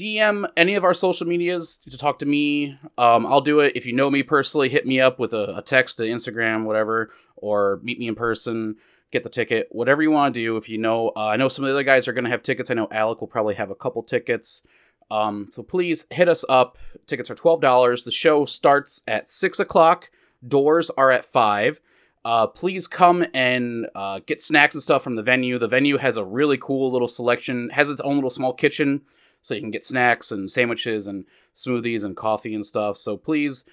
DM 0.00 0.48
any 0.56 0.74
of 0.74 0.84
our 0.84 0.94
social 0.94 1.26
medias 1.26 1.78
to 1.90 1.98
talk 1.98 2.18
to 2.20 2.26
me. 2.26 2.78
Um, 2.96 3.26
I'll 3.26 3.40
do 3.40 3.60
it. 3.60 3.72
If 3.76 3.84
you 3.84 3.92
know 3.92 4.10
me 4.10 4.22
personally, 4.22 4.68
hit 4.68 4.86
me 4.86 5.00
up 5.00 5.18
with 5.18 5.32
a, 5.34 5.58
a 5.58 5.62
text 5.62 5.98
to 5.98 6.04
Instagram, 6.04 6.64
whatever, 6.64 7.10
or 7.36 7.80
meet 7.82 7.98
me 7.98 8.08
in 8.08 8.14
person. 8.14 8.76
Get 9.12 9.24
the 9.24 9.28
ticket, 9.28 9.68
whatever 9.70 10.02
you 10.02 10.10
want 10.10 10.34
to 10.34 10.40
do. 10.40 10.56
If 10.56 10.68
you 10.68 10.78
know, 10.78 11.10
uh, 11.16 11.26
I 11.26 11.36
know 11.36 11.48
some 11.48 11.64
of 11.64 11.68
the 11.68 11.74
other 11.74 11.82
guys 11.82 12.06
are 12.06 12.12
going 12.12 12.24
to 12.24 12.30
have 12.30 12.42
tickets. 12.42 12.70
I 12.70 12.74
know 12.74 12.88
Alec 12.92 13.20
will 13.20 13.28
probably 13.28 13.56
have 13.56 13.70
a 13.70 13.74
couple 13.74 14.02
tickets. 14.02 14.62
Um, 15.10 15.48
so 15.50 15.62
please 15.62 16.06
hit 16.10 16.28
us 16.28 16.44
up. 16.48 16.78
Tickets 17.06 17.30
are 17.30 17.34
twelve 17.34 17.60
dollars. 17.60 18.04
The 18.04 18.12
show 18.12 18.44
starts 18.44 19.02
at 19.08 19.28
six 19.28 19.58
o'clock. 19.58 20.10
Doors 20.46 20.90
are 20.90 21.10
at 21.10 21.24
five. 21.24 21.80
Uh, 22.24 22.46
please 22.46 22.86
come 22.86 23.24
and 23.34 23.88
uh, 23.94 24.20
get 24.26 24.40
snacks 24.40 24.74
and 24.74 24.82
stuff 24.82 25.02
from 25.02 25.16
the 25.16 25.22
venue. 25.22 25.58
The 25.58 25.68
venue 25.68 25.96
has 25.96 26.16
a 26.16 26.24
really 26.24 26.58
cool 26.58 26.92
little 26.92 27.08
selection. 27.08 27.70
Has 27.70 27.90
its 27.90 28.00
own 28.02 28.14
little 28.14 28.30
small 28.30 28.52
kitchen 28.52 29.02
so 29.42 29.54
you 29.54 29.60
can 29.60 29.70
get 29.70 29.84
snacks 29.84 30.30
and 30.30 30.50
sandwiches 30.50 31.06
and 31.06 31.24
smoothies 31.54 32.04
and 32.04 32.16
coffee 32.16 32.54
and 32.54 32.64
stuff. 32.64 32.96
So 32.96 33.16
please 33.16 33.64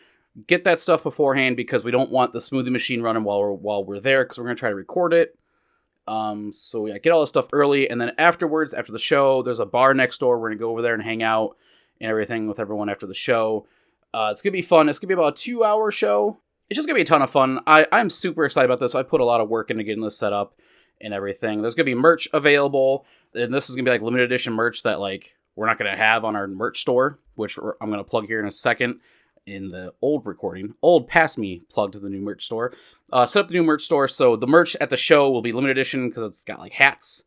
get 0.46 0.64
that 0.66 0.80
stuff 0.80 1.04
beforehand 1.04 1.58
because 1.58 1.84
we 1.84 1.92
don't 1.92 2.12
want 2.12 2.34
the 2.34 2.40
smoothie 2.40 2.72
machine 2.72 3.02
running 3.02 3.24
while 3.24 3.40
we're 3.40 3.52
while 3.54 3.84
we're 3.84 4.00
there 4.00 4.24
because 4.24 4.38
we're 4.38 4.46
gonna 4.46 4.56
try 4.56 4.70
to 4.70 4.76
record 4.76 5.14
it. 5.14 5.38
Um, 6.08 6.52
so 6.52 6.86
yeah, 6.86 6.98
get 7.00 7.12
all 7.12 7.22
this 7.22 7.30
stuff 7.30 7.48
early, 7.52 7.90
and 7.90 8.00
then 8.00 8.12
afterwards, 8.18 8.74
after 8.74 8.92
the 8.92 9.00
show, 9.00 9.44
there's 9.44 9.60
a 9.60 9.66
bar 9.66 9.94
next 9.94 10.20
door. 10.20 10.40
We're 10.40 10.50
gonna 10.50 10.60
go 10.60 10.70
over 10.70 10.82
there 10.82 10.94
and 10.94 11.04
hang 11.04 11.24
out 11.24 11.58
and 12.00 12.10
everything 12.10 12.48
with 12.48 12.60
everyone 12.60 12.90
after 12.90 13.08
the 13.08 13.14
show. 13.14 13.68
Uh, 14.14 14.30
it's 14.32 14.42
gonna 14.42 14.52
be 14.52 14.62
fun. 14.62 14.90
It's 14.90 15.00
gonna 15.00 15.10
be 15.10 15.14
about 15.16 15.38
a 15.38 15.42
two-hour 15.42 15.92
show. 15.92 16.38
It's 16.70 16.78
just 16.78 16.88
gonna 16.88 16.96
be 16.96 17.02
a 17.02 17.06
ton 17.06 17.22
of 17.22 17.30
fun. 17.30 17.60
I 17.68 17.88
I'm 17.92 18.10
super 18.10 18.46
excited 18.46 18.66
about 18.66 18.80
this. 18.80 18.96
I 18.96 19.04
put 19.04 19.22
a 19.22 19.26
lot 19.26 19.42
of 19.42 19.50
work 19.50 19.70
into 19.70 19.84
getting 19.84 20.04
this 20.04 20.18
set 20.18 20.34
up 20.34 20.60
and 21.02 21.14
everything. 21.14 21.62
There's 21.62 21.76
gonna 21.76 21.86
be 21.86 21.96
merch 21.96 22.28
available, 22.32 23.06
and 23.34 23.54
this 23.54 23.70
is 23.70 23.76
gonna 23.76 23.86
be 23.86 23.92
like 23.92 24.02
limited 24.02 24.26
edition 24.26 24.54
merch 24.54 24.84
that 24.84 25.00
like 25.00 25.36
we're 25.58 25.66
not 25.66 25.80
going 25.80 25.92
to 25.92 25.98
have 25.98 26.24
on 26.24 26.36
our 26.36 26.48
merch 26.48 26.80
store, 26.80 27.20
which 27.36 27.58
I'm 27.58 27.90
going 27.90 27.98
to 27.98 28.04
plug 28.04 28.28
here 28.28 28.40
in 28.40 28.48
a 28.48 28.52
second 28.52 29.02
in 29.48 29.70
the 29.70 29.92
old 30.02 30.26
recording. 30.26 30.76
Old 30.84 31.08
past 31.08 31.38
me 31.38 31.64
plugged 31.68 31.94
to 31.94 32.00
the 32.00 32.10
new 32.10 32.22
merch 32.22 32.46
store. 32.46 32.74
Uh, 33.12 33.26
set 33.26 33.42
up 33.42 33.48
the 33.48 33.56
new 33.56 33.64
merch 33.64 33.84
store. 33.84 34.08
So 34.08 34.36
the 34.36 34.46
merch 34.46 34.76
at 34.80 34.92
the 34.92 34.98
show 34.98 35.32
will 35.32 35.42
be 35.42 35.52
limited 35.52 35.76
edition 35.76 36.10
because 36.10 36.24
it's 36.30 36.44
got 36.44 36.60
like 36.60 36.74
hats, 36.74 37.24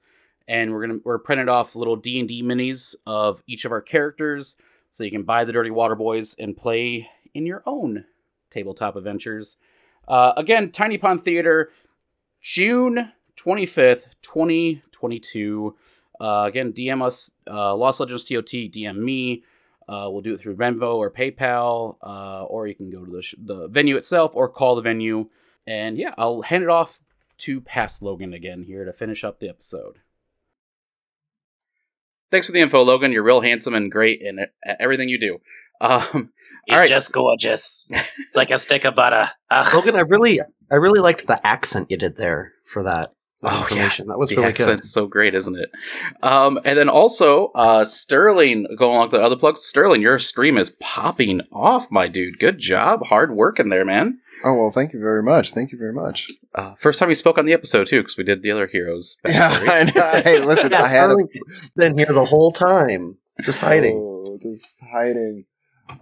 and 0.46 0.72
we're 0.72 0.86
gonna 0.86 1.00
we're 1.04 1.18
printed 1.18 1.48
off 1.48 1.74
little 1.74 1.96
D 1.96 2.20
and 2.20 2.28
D 2.28 2.42
minis 2.42 2.94
of 3.04 3.42
each 3.48 3.64
of 3.64 3.72
our 3.72 3.80
characters, 3.80 4.56
so 4.92 5.02
you 5.02 5.10
can 5.10 5.24
buy 5.24 5.44
the 5.44 5.52
Dirty 5.52 5.70
Water 5.70 5.96
Boys 5.96 6.36
and 6.38 6.56
play 6.56 7.08
in 7.34 7.46
your 7.46 7.64
own 7.66 8.04
tabletop 8.48 8.94
adventures. 8.94 9.56
Uh, 10.06 10.32
again, 10.36 10.70
Tiny 10.70 10.98
Pond 10.98 11.24
Theater. 11.24 11.70
June 12.40 13.12
25th, 13.36 14.04
2022. 14.22 15.76
Uh, 16.20 16.44
again, 16.46 16.72
DM 16.72 17.02
us, 17.02 17.30
uh, 17.50 17.74
Lost 17.74 18.00
Legends 18.00 18.28
TOT, 18.28 18.44
DM 18.46 18.96
me. 18.96 19.42
Uh, 19.88 20.06
we'll 20.10 20.20
do 20.20 20.34
it 20.34 20.40
through 20.40 20.54
Venmo 20.56 20.94
or 20.96 21.10
PayPal, 21.10 21.96
uh, 22.02 22.44
or 22.44 22.66
you 22.68 22.74
can 22.74 22.90
go 22.90 23.04
to 23.04 23.10
the, 23.10 23.22
sh- 23.22 23.34
the 23.38 23.66
venue 23.68 23.96
itself 23.96 24.32
or 24.34 24.48
call 24.48 24.76
the 24.76 24.82
venue. 24.82 25.28
And 25.66 25.96
yeah, 25.98 26.14
I'll 26.16 26.42
hand 26.42 26.62
it 26.62 26.68
off 26.68 27.00
to 27.38 27.60
past 27.60 28.02
Logan 28.02 28.32
again 28.34 28.62
here 28.62 28.84
to 28.84 28.92
finish 28.92 29.24
up 29.24 29.40
the 29.40 29.48
episode. 29.48 29.96
Thanks 32.30 32.46
for 32.46 32.52
the 32.52 32.60
info, 32.60 32.82
Logan. 32.82 33.10
You're 33.12 33.24
real 33.24 33.40
handsome 33.40 33.74
and 33.74 33.90
great 33.90 34.20
in 34.22 34.38
it- 34.38 34.54
at 34.64 34.76
everything 34.80 35.08
you 35.08 35.18
do. 35.18 35.38
Um, 35.82 36.30
You're 36.66 36.74
all 36.76 36.80
right, 36.82 36.90
just 36.90 37.10
gorgeous. 37.10 37.88
It's 38.18 38.36
like 38.36 38.50
a 38.50 38.58
stick 38.58 38.84
of 38.84 38.94
butter. 38.94 39.30
Ugh. 39.50 39.74
Logan, 39.74 39.96
I 39.96 40.00
really, 40.00 40.38
I 40.70 40.74
really 40.74 41.00
liked 41.00 41.26
the 41.26 41.40
accent 41.46 41.90
you 41.90 41.96
did 41.96 42.18
there 42.18 42.52
for 42.66 42.82
that 42.82 43.14
Oh, 43.42 43.66
yeah. 43.70 43.88
That 43.88 44.18
was 44.18 44.28
the 44.30 44.36
really 44.36 44.48
accent's 44.48 44.90
so 44.90 45.06
great, 45.06 45.34
isn't 45.34 45.56
it? 45.56 45.70
Um, 46.22 46.58
and 46.64 46.78
then 46.78 46.90
also, 46.90 47.46
uh, 47.54 47.86
Sterling, 47.86 48.66
going 48.76 48.92
along 48.92 49.10
with 49.10 49.12
the 49.12 49.24
other 49.24 49.36
plugs, 49.36 49.62
Sterling, 49.62 50.02
your 50.02 50.18
stream 50.18 50.58
is 50.58 50.76
popping 50.78 51.40
off, 51.50 51.90
my 51.90 52.06
dude. 52.06 52.38
Good 52.38 52.58
job. 52.58 53.06
Hard 53.06 53.34
work 53.34 53.58
in 53.58 53.70
there, 53.70 53.84
man. 53.84 54.18
Oh 54.44 54.54
well, 54.54 54.70
thank 54.70 54.92
you 54.92 55.00
very 55.00 55.22
much. 55.22 55.52
Thank 55.52 55.72
you 55.72 55.78
very 55.78 55.92
much. 55.92 56.28
Uh, 56.54 56.74
first 56.78 56.98
time 56.98 57.08
we 57.08 57.14
spoke 57.14 57.38
on 57.38 57.46
the 57.46 57.52
episode, 57.52 57.86
too, 57.86 58.00
because 58.00 58.16
we 58.16 58.24
did 58.24 58.42
the 58.42 58.50
other 58.50 58.66
heroes. 58.66 59.16
Yeah. 59.26 59.48
I 59.50 59.84
know. 59.84 60.22
Hey, 60.22 60.38
listen. 60.38 60.72
Yeah, 60.72 60.82
I 60.82 60.88
had 60.88 61.06
Sterling's 61.06 61.70
been 61.76 61.96
here 61.96 62.12
the 62.12 62.24
whole 62.24 62.52
time, 62.52 63.16
just 63.42 63.60
hiding. 63.60 63.96
Oh, 63.96 64.38
just 64.42 64.82
hiding. 64.92 65.46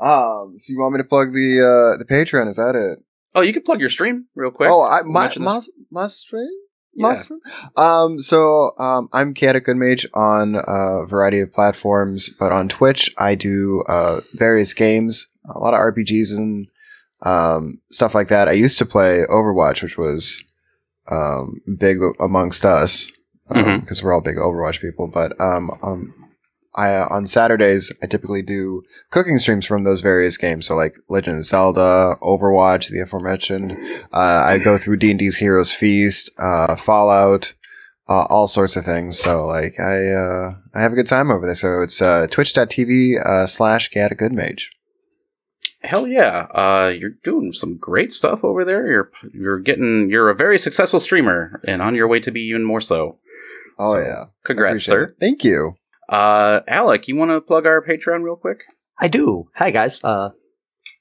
Um, 0.01 0.55
so 0.57 0.73
you 0.73 0.79
want 0.79 0.95
me 0.95 0.99
to 0.99 1.09
plug 1.09 1.33
the 1.33 1.61
uh 1.61 1.99
the 1.99 2.05
Patreon? 2.05 2.49
Is 2.49 2.57
that 2.57 2.75
it? 2.75 3.05
Oh, 3.35 3.41
you 3.43 3.53
can 3.53 3.63
plug 3.63 3.81
your 3.81 3.91
stream 3.91 4.27
real 4.35 4.51
quick. 4.51 4.71
Oh, 4.71 4.83
I 4.83 5.03
my 5.03 5.23
Mention 5.23 5.45
my, 5.45 5.61
my 5.91 6.07
stream. 6.09 6.51
Yeah. 6.99 7.05
Um, 7.77 8.19
so 8.19 8.73
um, 8.79 9.09
I'm 9.13 9.33
Chaotic 9.35 9.65
Good 9.67 9.77
Mage 9.77 10.07
on 10.15 10.55
a 10.57 11.07
variety 11.07 11.41
of 11.41 11.53
platforms, 11.53 12.31
but 12.39 12.53
on 12.53 12.69
Twitch 12.69 13.11
I 13.19 13.35
do 13.35 13.83
uh 13.89 14.21
various 14.35 14.75
games, 14.75 15.27
a 15.49 15.59
lot 15.59 15.75
of 15.75 15.81
RPGs 15.81 16.37
and 16.37 16.67
um 17.23 17.79
stuff 17.91 18.15
like 18.15 18.29
that. 18.29 18.49
I 18.49 18.53
used 18.53 18.79
to 18.79 18.87
play 18.87 19.25
Overwatch, 19.31 19.83
which 19.83 19.97
was 19.99 20.43
um 21.11 21.61
big 21.79 21.99
amongst 22.21 22.65
us 22.65 23.11
because 23.49 24.01
Mhm. 24.01 24.03
we're 24.03 24.13
all 24.15 24.21
big 24.21 24.37
Overwatch 24.37 24.81
people. 24.81 25.09
But 25.09 25.41
um, 25.41 25.71
um 25.83 26.18
I 26.79 26.95
uh, 26.95 27.09
on 27.11 27.27
Saturdays 27.27 27.93
I 28.03 28.07
typically 28.07 28.43
do 28.43 28.83
cooking 29.11 29.39
streams 29.39 29.67
from 29.67 29.85
those 29.85 30.01
various 30.01 30.37
games. 30.37 30.67
So 30.67 30.77
like 30.77 30.95
Legend 31.09 31.39
of 31.39 31.45
Zelda, 31.45 32.15
Overwatch, 32.23 32.91
the 32.91 33.01
aforementioned. 33.01 33.73
Uh, 34.13 34.43
I 34.47 34.59
go 34.59 34.79
through 34.79 34.99
D 34.99 35.11
and 35.11 35.19
D's 35.19 35.37
Heroes 35.37 35.73
Feast, 35.73 36.31
uh, 36.39 36.77
Fallout, 36.77 37.55
uh, 38.09 38.27
all 38.31 38.49
sorts 38.49 38.77
of 38.77 38.85
things. 38.85 39.19
So 39.19 39.47
like 39.47 39.79
I 39.81 40.07
uh, 40.11 40.55
I 40.75 40.81
have 40.83 40.93
a 40.93 40.97
good 40.97 41.09
time 41.09 41.31
over 41.31 41.47
there. 41.47 41.55
So 41.55 41.83
it's 41.83 42.01
uh, 42.01 42.27
twitch.tv 42.31 43.25
uh, 43.27 43.47
slash 43.47 43.91
Gata 43.91 44.15
Goodmage. 44.15 44.67
Hell 45.83 46.07
yeah. 46.07 46.47
Uh, 46.55 46.89
you're 46.89 47.15
doing 47.23 47.53
some 47.53 47.77
great 47.77 48.13
stuff 48.13 48.45
over 48.45 48.65
there. 48.65 48.87
You're 48.91 49.11
you're 49.33 49.61
getting 49.61 50.11
you're 50.11 50.31
a 50.31 50.35
very 50.35 50.59
successful 50.59 51.01
streamer 51.01 51.61
and 51.67 51.83
on 51.83 51.95
your 51.95 52.09
way 52.09 52.21
to 52.21 52.31
be 52.31 52.41
even 52.43 52.65
more 52.65 52.81
so. 52.81 53.13
Oh 53.79 53.93
So, 53.93 54.01
yeah, 54.01 54.25
Congrats, 54.45 54.85
sir. 54.85 55.05
it. 55.05 55.17
Thank 55.21 55.45
you. 55.45 55.78
Uh, 56.09 56.61
Alec, 56.67 57.09
you 57.09 57.17
want 57.17 57.31
to 57.31 57.41
plug 57.41 57.67
our 57.67 57.85
Patreon 57.85 58.23
real 58.23 58.37
quick? 58.37 58.61
I 58.99 59.09
do. 59.09 59.49
Hi 59.55 59.71
guys. 59.71 60.01
Uh, 60.03 60.31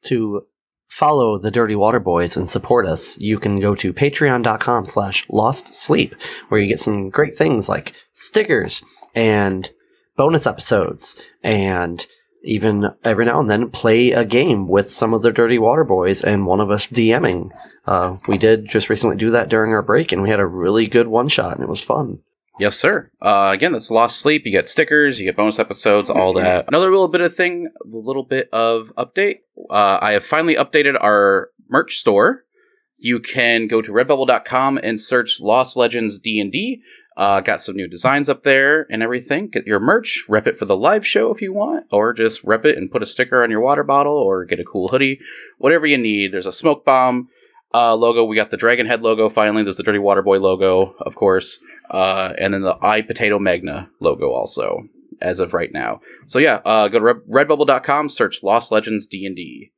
to 0.03 0.43
follow 0.88 1.38
the 1.38 1.51
Dirty 1.51 1.75
Water 1.75 1.99
Boys 1.99 2.38
and 2.38 2.49
support 2.49 2.85
us, 2.85 3.17
you 3.19 3.39
can 3.39 3.59
go 3.59 3.75
to 3.75 3.93
patreon.com 3.93 4.85
slash 4.85 5.25
lost 5.29 5.73
sleep, 5.73 6.15
where 6.49 6.59
you 6.59 6.67
get 6.67 6.79
some 6.79 7.09
great 7.09 7.38
things 7.38 7.67
like 7.67 7.93
stickers 8.13 8.84
and 9.15 9.71
bonus 10.15 10.47
episodes 10.47 11.21
and 11.43 12.05
even 12.43 12.91
every 13.03 13.25
now 13.25 13.39
and 13.39 13.49
then 13.49 13.69
play 13.69 14.11
a 14.11 14.23
game 14.23 14.67
with 14.67 14.91
some 14.91 15.13
of 15.13 15.21
the 15.21 15.31
Dirty 15.31 15.57
Water 15.57 15.84
Boys 15.84 16.23
and 16.23 16.45
one 16.45 16.59
of 16.59 16.71
us 16.71 16.88
DMing. 16.88 17.49
Uh, 17.85 18.17
we 18.27 18.38
did 18.38 18.67
just 18.67 18.89
recently 18.89 19.15
do 19.15 19.31
that 19.31 19.49
during 19.49 19.73
our 19.73 19.81
break 19.81 20.11
and 20.11 20.21
we 20.21 20.29
had 20.29 20.39
a 20.39 20.45
really 20.45 20.88
good 20.88 21.07
one 21.07 21.27
shot 21.27 21.55
and 21.55 21.63
it 21.63 21.69
was 21.69 21.81
fun. 21.81 22.19
Yes, 22.59 22.75
sir. 22.75 23.11
Uh, 23.21 23.51
again, 23.53 23.71
that's 23.71 23.91
Lost 23.91 24.19
Sleep. 24.19 24.43
You 24.45 24.51
get 24.51 24.67
stickers, 24.67 25.19
you 25.19 25.25
get 25.25 25.35
bonus 25.35 25.59
episodes, 25.59 26.09
all 26.09 26.34
that. 26.34 26.65
Another 26.67 26.89
little 26.89 27.07
bit 27.07 27.21
of 27.21 27.35
thing, 27.35 27.69
a 27.84 27.88
little 27.88 28.23
bit 28.23 28.49
of 28.51 28.91
update. 28.97 29.41
Uh, 29.69 29.99
I 30.01 30.13
have 30.13 30.23
finally 30.23 30.55
updated 30.55 31.01
our 31.01 31.51
merch 31.69 31.95
store. 31.97 32.43
You 32.97 33.19
can 33.19 33.67
go 33.67 33.81
to 33.81 33.91
redbubble.com 33.91 34.79
and 34.81 34.99
search 34.99 35.39
Lost 35.39 35.77
Legends 35.77 36.19
D&D. 36.19 36.81
Uh, 37.15 37.41
got 37.41 37.61
some 37.61 37.75
new 37.75 37.88
designs 37.88 38.29
up 38.29 38.43
there 38.43 38.85
and 38.91 39.01
everything. 39.01 39.47
Get 39.47 39.65
your 39.65 39.79
merch, 39.79 40.23
rep 40.29 40.45
it 40.45 40.57
for 40.57 40.65
the 40.65 40.77
live 40.77 41.05
show 41.05 41.34
if 41.34 41.41
you 41.41 41.51
want, 41.51 41.85
or 41.91 42.13
just 42.13 42.43
rep 42.43 42.63
it 42.63 42.77
and 42.77 42.91
put 42.91 43.01
a 43.01 43.07
sticker 43.07 43.43
on 43.43 43.49
your 43.49 43.59
water 43.59 43.84
bottle, 43.84 44.13
or 44.13 44.45
get 44.45 44.59
a 44.59 44.63
cool 44.63 44.88
hoodie, 44.88 45.19
whatever 45.57 45.88
you 45.88 45.97
need. 45.97 46.31
There's 46.31 46.45
a 46.45 46.51
smoke 46.51 46.85
bomb 46.85 47.29
uh, 47.73 47.95
logo. 47.95 48.23
We 48.23 48.35
got 48.35 48.51
the 48.51 48.57
Dragon 48.57 48.85
Head 48.85 49.01
logo 49.01 49.29
finally. 49.29 49.63
There's 49.63 49.77
the 49.77 49.84
Dirty 49.84 49.97
Water 49.97 50.21
Boy 50.21 50.39
logo, 50.39 50.95
of 50.99 51.15
course, 51.15 51.59
uh, 51.89 52.34
and 52.38 52.53
then 52.53 52.61
the 52.61 52.77
I 52.81 53.01
Potato 53.01 53.39
Magna 53.39 53.89
logo 53.99 54.31
also 54.31 54.84
as 55.22 55.39
of 55.39 55.53
right 55.53 55.72
now. 55.72 56.01
So 56.27 56.39
yeah, 56.39 56.61
uh, 56.65 56.88
go 56.88 56.99
to 56.99 57.05
red- 57.05 57.47
redbubble.com, 57.47 58.09
search 58.09 58.43
Lost 58.43 58.72
Legends 58.72 59.07
D 59.07 59.26
and 59.26 59.35
D. 59.35 59.72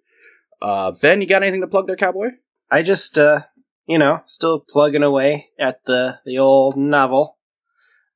Uh, 0.61 0.93
Ben, 1.01 1.21
you 1.21 1.27
got 1.27 1.43
anything 1.43 1.61
to 1.61 1.67
plug 1.67 1.87
there, 1.87 1.95
Cowboy? 1.95 2.29
I 2.69 2.83
just, 2.83 3.17
uh, 3.17 3.41
you 3.85 3.97
know, 3.97 4.21
still 4.25 4.59
plugging 4.59 5.03
away 5.03 5.49
at 5.57 5.85
the 5.85 6.19
the 6.25 6.37
old 6.37 6.77
novel. 6.77 7.37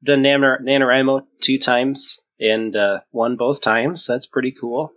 Done 0.04 0.22
Nan- 0.22 0.42
NaNoWriMo 0.42 1.26
two 1.42 1.58
times 1.58 2.20
and 2.40 2.76
uh, 2.76 3.00
won 3.12 3.38
both 3.38 3.62
times. 3.62 4.06
That's 4.06 4.26
pretty 4.26 4.52
cool. 4.52 4.92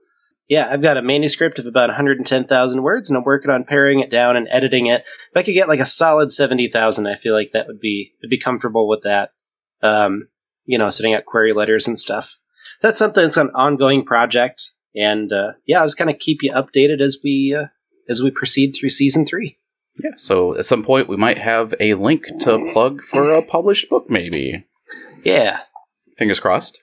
Yeah, 0.49 0.69
I've 0.71 0.83
got 0.83 0.97
a 0.97 1.03
manuscript 1.03 1.59
of 1.59 1.67
about 1.67 1.89
110,000 1.89 2.83
words, 2.83 3.11
and 3.11 3.17
I'm 3.17 3.25
working 3.25 3.51
on 3.51 3.65
paring 3.65 3.99
it 3.99 4.11
down 4.11 4.37
and 4.37 4.47
editing 4.49 4.87
it. 4.87 5.01
If 5.03 5.37
I 5.37 5.43
could 5.43 5.55
get 5.55 5.69
like 5.69 5.81
a 5.81 5.87
solid 5.87 6.31
70,000, 6.31 7.07
I 7.07 7.17
feel 7.17 7.35
like 7.35 7.51
that 7.53 7.67
would 7.67 7.81
be 7.81 8.13
would 8.23 8.31
be 8.31 8.39
comfortable 8.39 8.89
with 8.89 9.03
that. 9.03 9.33
Um, 9.83 10.29
you 10.65 10.79
know, 10.79 10.89
sitting 10.91 11.15
out 11.15 11.25
query 11.27 11.53
letters 11.53 11.89
and 11.89 11.99
stuff. 11.99 12.39
So 12.79 12.89
that's 12.89 12.99
something 12.99 13.23
that's 13.23 13.37
an 13.37 13.51
ongoing 13.55 14.05
project, 14.05 14.71
and 14.95 15.33
uh, 15.33 15.53
yeah, 15.67 15.81
I'll 15.81 15.87
just 15.87 15.99
kind 15.99 16.11
of 16.11 16.19
keep 16.19 16.43
you 16.43 16.53
updated 16.53 17.01
as 17.01 17.19
we 17.25 17.57
uh, 17.59 17.67
as 18.09 18.23
we 18.23 18.31
proceed 18.31 18.73
through 18.73 18.91
season 18.91 19.27
three. 19.27 19.59
Yeah. 20.03 20.11
So 20.17 20.57
at 20.57 20.65
some 20.67 20.85
point 20.85 21.09
we 21.09 21.17
might 21.17 21.39
have 21.39 21.75
a 21.81 21.95
link 21.95 22.27
to 22.41 22.71
plug 22.73 23.03
for 23.03 23.33
a 23.33 23.43
published 23.43 23.89
book, 23.89 24.11
maybe. 24.11 24.65
Yeah, 25.25 25.61
Fingers 26.19 26.39
crossed. 26.39 26.83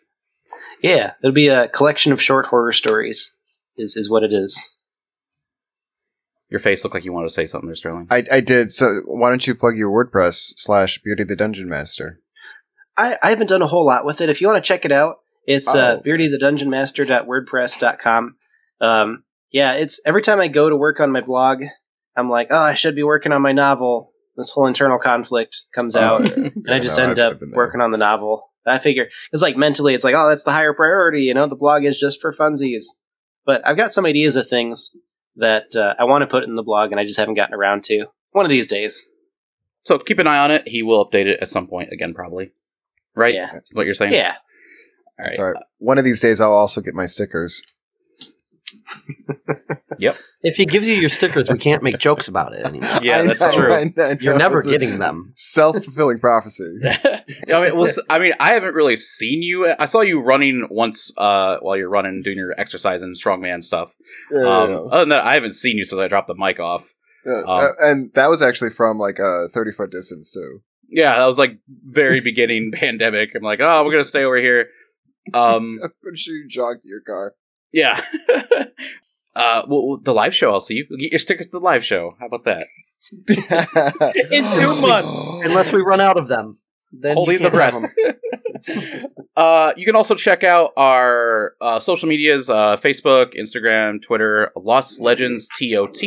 yeah, 0.82 1.14
it'll 1.22 1.32
be 1.32 1.48
a 1.48 1.68
collection 1.70 2.12
of 2.12 2.22
short 2.22 2.48
horror 2.48 2.74
stories. 2.74 3.38
Is 3.78 3.96
is 3.96 4.10
what 4.10 4.24
it 4.24 4.34
is. 4.34 4.70
Your 6.50 6.60
face 6.60 6.84
looked 6.84 6.94
like 6.94 7.06
you 7.06 7.14
wanted 7.14 7.30
to 7.30 7.34
say 7.34 7.48
something 7.48 7.68
there, 7.68 7.76
Sterling. 7.76 8.06
I, 8.12 8.24
I 8.32 8.40
did. 8.42 8.72
So 8.72 9.02
why 9.06 9.30
don't 9.30 9.48
you 9.48 9.56
plug 9.56 9.76
your 9.76 9.90
WordPress 9.92 10.54
slash 10.58 11.02
Beardy 11.04 11.24
the 11.24 11.36
Dungeon 11.36 11.68
Master? 11.68 12.20
I, 12.96 13.18
I 13.24 13.32
haven't 13.32 13.48
done 13.48 13.64
a 13.64 13.68
whole 13.68 13.86
lot 13.86 14.06
with 14.06 14.22
it. 14.22 14.30
If 14.30 14.40
you 14.40 14.46
want 14.48 14.64
to 14.64 14.68
check 14.68 14.86
it 14.86 14.92
out, 14.92 15.16
it's 15.48 15.74
uh, 15.74 16.00
Oh. 16.00 16.02
beardythedungeonmaster.wordpress.com. 16.08 18.36
Um, 18.82 19.24
yeah, 19.52 19.74
it's 19.74 20.00
every 20.06 20.22
time 20.22 20.40
I 20.40 20.48
go 20.48 20.70
to 20.70 20.76
work 20.76 21.00
on 21.00 21.12
my 21.12 21.22
blog, 21.22 21.64
I'm 22.16 22.30
like, 22.30 22.48
oh, 22.52 22.58
I 22.60 22.74
should 22.76 22.96
be 22.96 23.04
working 23.04 23.32
on 23.32 23.42
my 23.42 23.52
novel. 23.52 24.12
This 24.36 24.50
whole 24.52 24.68
internal 24.68 25.00
conflict 25.00 25.58
comes 25.74 25.96
out, 25.96 26.30
Oh, 26.30 26.34
yeah. 26.38 26.50
and 26.66 26.74
I 26.74 26.80
just 26.80 26.98
No, 26.98 27.04
end 27.06 27.12
I've- 27.20 27.22
up 27.22 27.34
I've 27.42 27.54
working 27.54 27.82
on 27.82 27.92
the 27.92 27.98
novel. 27.98 28.50
I 28.66 28.80
figure 28.80 29.10
it's 29.34 29.42
like 29.42 29.58
mentally, 29.58 29.94
it's 29.94 30.06
like, 30.06 30.16
oh, 30.16 30.30
that's 30.30 30.44
the 30.44 30.52
higher 30.52 30.74
priority. 30.74 31.24
You 31.24 31.34
know, 31.34 31.48
the 31.48 31.56
blog 31.56 31.84
is 31.84 32.00
just 32.00 32.22
for 32.22 32.32
funsies. 32.32 32.84
But 33.46 33.66
I've 33.66 33.78
got 33.78 33.92
some 33.92 34.06
ideas 34.06 34.36
of 34.36 34.48
things 34.48 34.96
that 35.36 35.76
uh, 35.76 35.96
I 36.00 36.06
want 36.06 36.22
to 36.22 36.28
put 36.28 36.44
in 36.44 36.56
the 36.56 36.64
blog, 36.64 36.92
and 36.92 37.00
I 37.00 37.04
just 37.04 37.18
haven't 37.18 37.36
gotten 37.36 37.56
around 37.56 37.84
to. 37.86 38.06
One 38.32 38.46
of 38.46 38.50
these 38.50 38.68
days. 38.68 39.08
So 39.86 40.00
keep 40.00 40.20
an 40.20 40.28
eye 40.28 40.38
on 40.38 40.52
it. 40.52 40.68
He 40.68 40.82
will 40.82 41.06
update 41.06 41.26
it 41.26 41.40
at 41.42 41.50
some 41.50 41.68
point 41.68 41.92
again, 41.92 42.14
probably. 42.14 42.52
Right? 43.16 43.34
Yeah. 43.34 43.60
What 43.74 43.86
you're 43.86 43.94
saying? 43.94 44.14
Yeah. 44.14 44.34
All 45.20 45.26
right. 45.26 45.36
Sorry. 45.36 45.56
One 45.78 45.98
of 45.98 46.06
these 46.06 46.20
days, 46.20 46.40
I'll 46.40 46.54
also 46.54 46.82
get 46.82 46.96
my 46.96 47.06
stickers. 47.06 47.62
If 50.46 50.58
he 50.58 50.66
gives 50.66 50.86
you 50.88 50.96
your 50.96 51.10
stickers, 51.10 51.50
we 51.50 51.58
can't 51.58 51.82
make 51.84 51.98
jokes 51.98 52.28
about 52.28 52.54
it 52.54 52.66
anymore. 52.66 52.90
Yeah, 53.02 53.20
I 53.20 53.28
that's 53.28 53.40
know, 53.40 53.52
true. 53.54 53.74
I 53.74 53.84
know, 53.96 54.04
I 54.04 54.18
You're 54.20 54.38
never 54.38 54.60
It's 54.60 54.68
getting 54.68 55.00
them. 55.00 55.32
Self-fulfilling 55.38 56.20
prophecy. 56.20 56.80
I 56.84 57.24
mean, 57.48 57.76
well, 57.78 57.88
s- 57.88 58.00
I 58.10 58.20
mean, 58.20 58.34
I 58.40 58.52
haven't 58.54 58.74
really 58.76 58.96
seen 58.98 59.42
you. 59.42 59.74
I 59.80 59.86
saw 59.86 60.02
you 60.02 60.20
running 60.22 60.68
once 60.70 61.14
uh, 61.18 61.58
while 61.62 61.78
you're 61.78 61.90
running, 61.90 62.22
doing 62.24 62.38
your 62.38 62.54
exercise 62.60 63.02
and 63.04 63.16
strongman 63.16 63.64
stuff. 63.64 63.94
Yeah, 64.32 64.40
Um, 64.40 64.70
yeah, 64.72 64.78
Other 64.78 65.00
than 65.00 65.10
that, 65.10 65.24
I 65.26 65.34
haven't 65.34 65.54
seen 65.54 65.78
you 65.78 65.86
since 65.86 66.00
I 66.00 66.08
dropped 66.10 66.28
the 66.28 66.36
mic 66.36 66.60
off. 66.60 66.94
yeah. 67.26 67.38
um, 67.40 67.46
Uh, 67.48 67.68
and 67.80 68.12
that 68.16 68.30
was 68.30 68.42
actually 68.42 68.72
from 68.72 68.98
like 68.98 69.20
a 69.20 69.48
thirty-foot 69.54 69.92
distance 69.92 70.32
too. 70.32 70.62
Yeah, 70.90 71.16
that 71.16 71.26
was 71.26 71.38
like 71.40 71.60
very 71.88 72.20
beginning 72.20 72.72
pandemic. 72.74 73.30
I'm 73.36 73.42
like, 73.44 73.60
oh, 73.62 73.84
we're 73.86 73.92
gonna 73.92 74.04
stay 74.04 74.24
over 74.26 74.38
here. 74.38 74.68
Um, 75.34 75.80
I'm 75.82 75.94
pretty 76.02 76.18
sure 76.18 76.36
you 76.36 76.48
jogged 76.50 76.82
your 76.84 77.00
car. 77.02 77.34
Yeah. 77.74 78.02
uh, 79.36 79.64
well, 79.68 80.00
the 80.02 80.14
live 80.14 80.34
show, 80.34 80.52
I'll 80.52 80.62
see 80.62 80.76
you. 80.76 80.98
Get 80.98 81.12
your 81.12 81.20
stickers 81.20 81.48
to 81.48 81.52
the 81.54 81.60
live 81.60 81.84
show. 81.84 82.16
How 82.20 82.28
about 82.28 82.46
that? 82.46 82.68
In 84.32 84.46
two 84.54 84.82
months. 84.82 85.26
Unless 85.44 85.74
we 85.74 85.82
run 85.82 86.00
out 86.00 86.18
of 86.18 86.28
them. 86.28 86.60
Then 86.94 87.16
Holding 87.16 87.42
you 87.42 87.50
the 87.50 87.58
can't 87.58 87.84
breath. 87.84 88.16
them. 88.68 89.08
uh, 89.36 89.74
you 89.76 89.86
can 89.86 89.96
also 89.96 90.16
check 90.16 90.44
out 90.44 90.72
our 90.78 91.56
uh, 91.60 91.80
social 91.80 92.08
medias 92.08 92.50
uh, 92.50 92.78
Facebook, 92.78 93.34
Instagram, 93.38 94.02
Twitter, 94.02 94.52
Lost 94.56 95.02
Legends 95.02 95.50
TOT. 95.60 96.02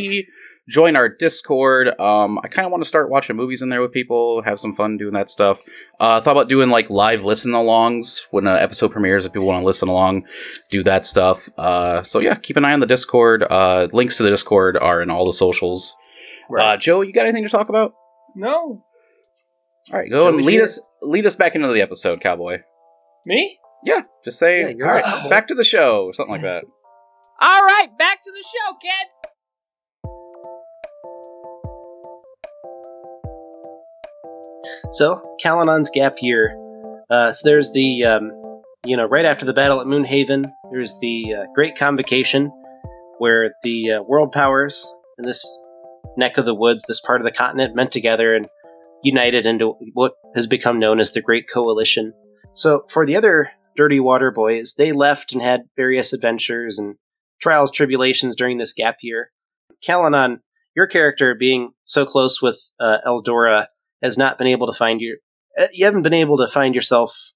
Join 0.68 0.96
our 0.96 1.08
Discord. 1.08 1.88
Um, 2.00 2.40
I 2.42 2.48
kind 2.48 2.66
of 2.66 2.72
want 2.72 2.82
to 2.82 2.88
start 2.88 3.08
watching 3.08 3.36
movies 3.36 3.62
in 3.62 3.68
there 3.68 3.80
with 3.80 3.92
people, 3.92 4.42
have 4.42 4.58
some 4.58 4.74
fun 4.74 4.96
doing 4.96 5.14
that 5.14 5.30
stuff. 5.30 5.62
Uh, 6.00 6.20
thought 6.20 6.32
about 6.32 6.48
doing 6.48 6.70
like 6.70 6.90
live 6.90 7.24
listen 7.24 7.52
alongs 7.52 8.22
when 8.32 8.48
an 8.48 8.58
episode 8.58 8.90
premieres 8.90 9.24
if 9.24 9.32
people 9.32 9.46
want 9.46 9.60
to 9.60 9.64
listen 9.64 9.88
along, 9.88 10.24
do 10.70 10.82
that 10.82 11.06
stuff. 11.06 11.48
Uh, 11.56 12.02
so 12.02 12.18
yeah, 12.18 12.34
keep 12.34 12.56
an 12.56 12.64
eye 12.64 12.72
on 12.72 12.80
the 12.80 12.86
Discord. 12.86 13.44
Uh, 13.44 13.86
links 13.92 14.16
to 14.16 14.24
the 14.24 14.30
Discord 14.30 14.76
are 14.76 15.00
in 15.00 15.08
all 15.08 15.24
the 15.24 15.32
socials. 15.32 15.94
Uh, 16.58 16.76
Joe, 16.76 17.00
you 17.02 17.12
got 17.12 17.22
anything 17.26 17.44
to 17.44 17.48
talk 17.48 17.68
about? 17.68 17.92
No. 18.34 18.82
All 19.92 19.98
right, 20.00 20.10
go 20.10 20.28
and 20.28 20.38
lead 20.38 20.54
here. 20.54 20.64
us 20.64 20.84
lead 21.00 21.26
us 21.26 21.36
back 21.36 21.54
into 21.54 21.68
the 21.68 21.80
episode, 21.80 22.20
Cowboy. 22.20 22.58
Me? 23.24 23.56
Yeah, 23.84 24.02
just 24.24 24.38
say, 24.40 24.60
Yeah, 24.62 24.66
all 24.66 24.72
you're 24.72 24.86
right, 24.88 25.04
right. 25.04 25.30
back 25.30 25.46
to 25.48 25.54
the 25.54 25.62
show, 25.62 26.06
or 26.06 26.12
something 26.12 26.32
like 26.32 26.42
that. 26.42 26.64
All 27.40 27.62
right, 27.62 27.88
back 27.96 28.20
to 28.24 28.32
the 28.32 28.42
show, 28.42 28.76
kids. 28.82 29.32
So, 34.92 35.36
Calanon's 35.44 35.90
gap 35.90 36.16
year. 36.20 36.56
Uh, 37.10 37.32
so 37.32 37.48
there's 37.48 37.72
the, 37.72 38.04
um, 38.04 38.32
you 38.84 38.96
know, 38.96 39.06
right 39.06 39.24
after 39.24 39.44
the 39.44 39.52
battle 39.52 39.80
at 39.80 39.86
Moonhaven, 39.86 40.50
there's 40.70 40.98
the 41.00 41.34
uh, 41.34 41.44
Great 41.54 41.76
Convocation, 41.76 42.52
where 43.18 43.52
the 43.62 43.92
uh, 43.92 44.02
world 44.02 44.32
powers 44.32 44.90
in 45.18 45.26
this 45.26 45.44
neck 46.16 46.38
of 46.38 46.44
the 46.44 46.54
woods, 46.54 46.84
this 46.86 47.00
part 47.00 47.20
of 47.20 47.24
the 47.24 47.32
continent, 47.32 47.74
met 47.74 47.92
together 47.92 48.34
and 48.34 48.48
united 49.02 49.44
into 49.44 49.76
what 49.92 50.14
has 50.34 50.46
become 50.46 50.78
known 50.78 51.00
as 51.00 51.12
the 51.12 51.20
Great 51.20 51.46
Coalition. 51.52 52.12
So, 52.54 52.84
for 52.88 53.04
the 53.04 53.16
other 53.16 53.50
Dirty 53.76 54.00
Water 54.00 54.30
Boys, 54.30 54.74
they 54.78 54.92
left 54.92 55.32
and 55.32 55.42
had 55.42 55.64
various 55.76 56.12
adventures 56.12 56.78
and 56.78 56.96
trials, 57.40 57.70
tribulations 57.70 58.36
during 58.36 58.58
this 58.58 58.72
gap 58.72 58.98
year. 59.02 59.30
Kalanon, 59.86 60.38
your 60.74 60.86
character 60.86 61.34
being 61.34 61.72
so 61.84 62.06
close 62.06 62.40
with 62.40 62.70
uh, 62.80 62.98
Eldora, 63.06 63.66
has 64.02 64.16
not 64.18 64.38
been 64.38 64.46
able 64.46 64.66
to 64.66 64.76
find 64.76 65.00
your 65.00 65.16
uh, 65.58 65.66
you 65.72 65.84
haven't 65.84 66.02
been 66.02 66.12
able 66.14 66.36
to 66.36 66.48
find 66.48 66.74
yourself 66.74 67.32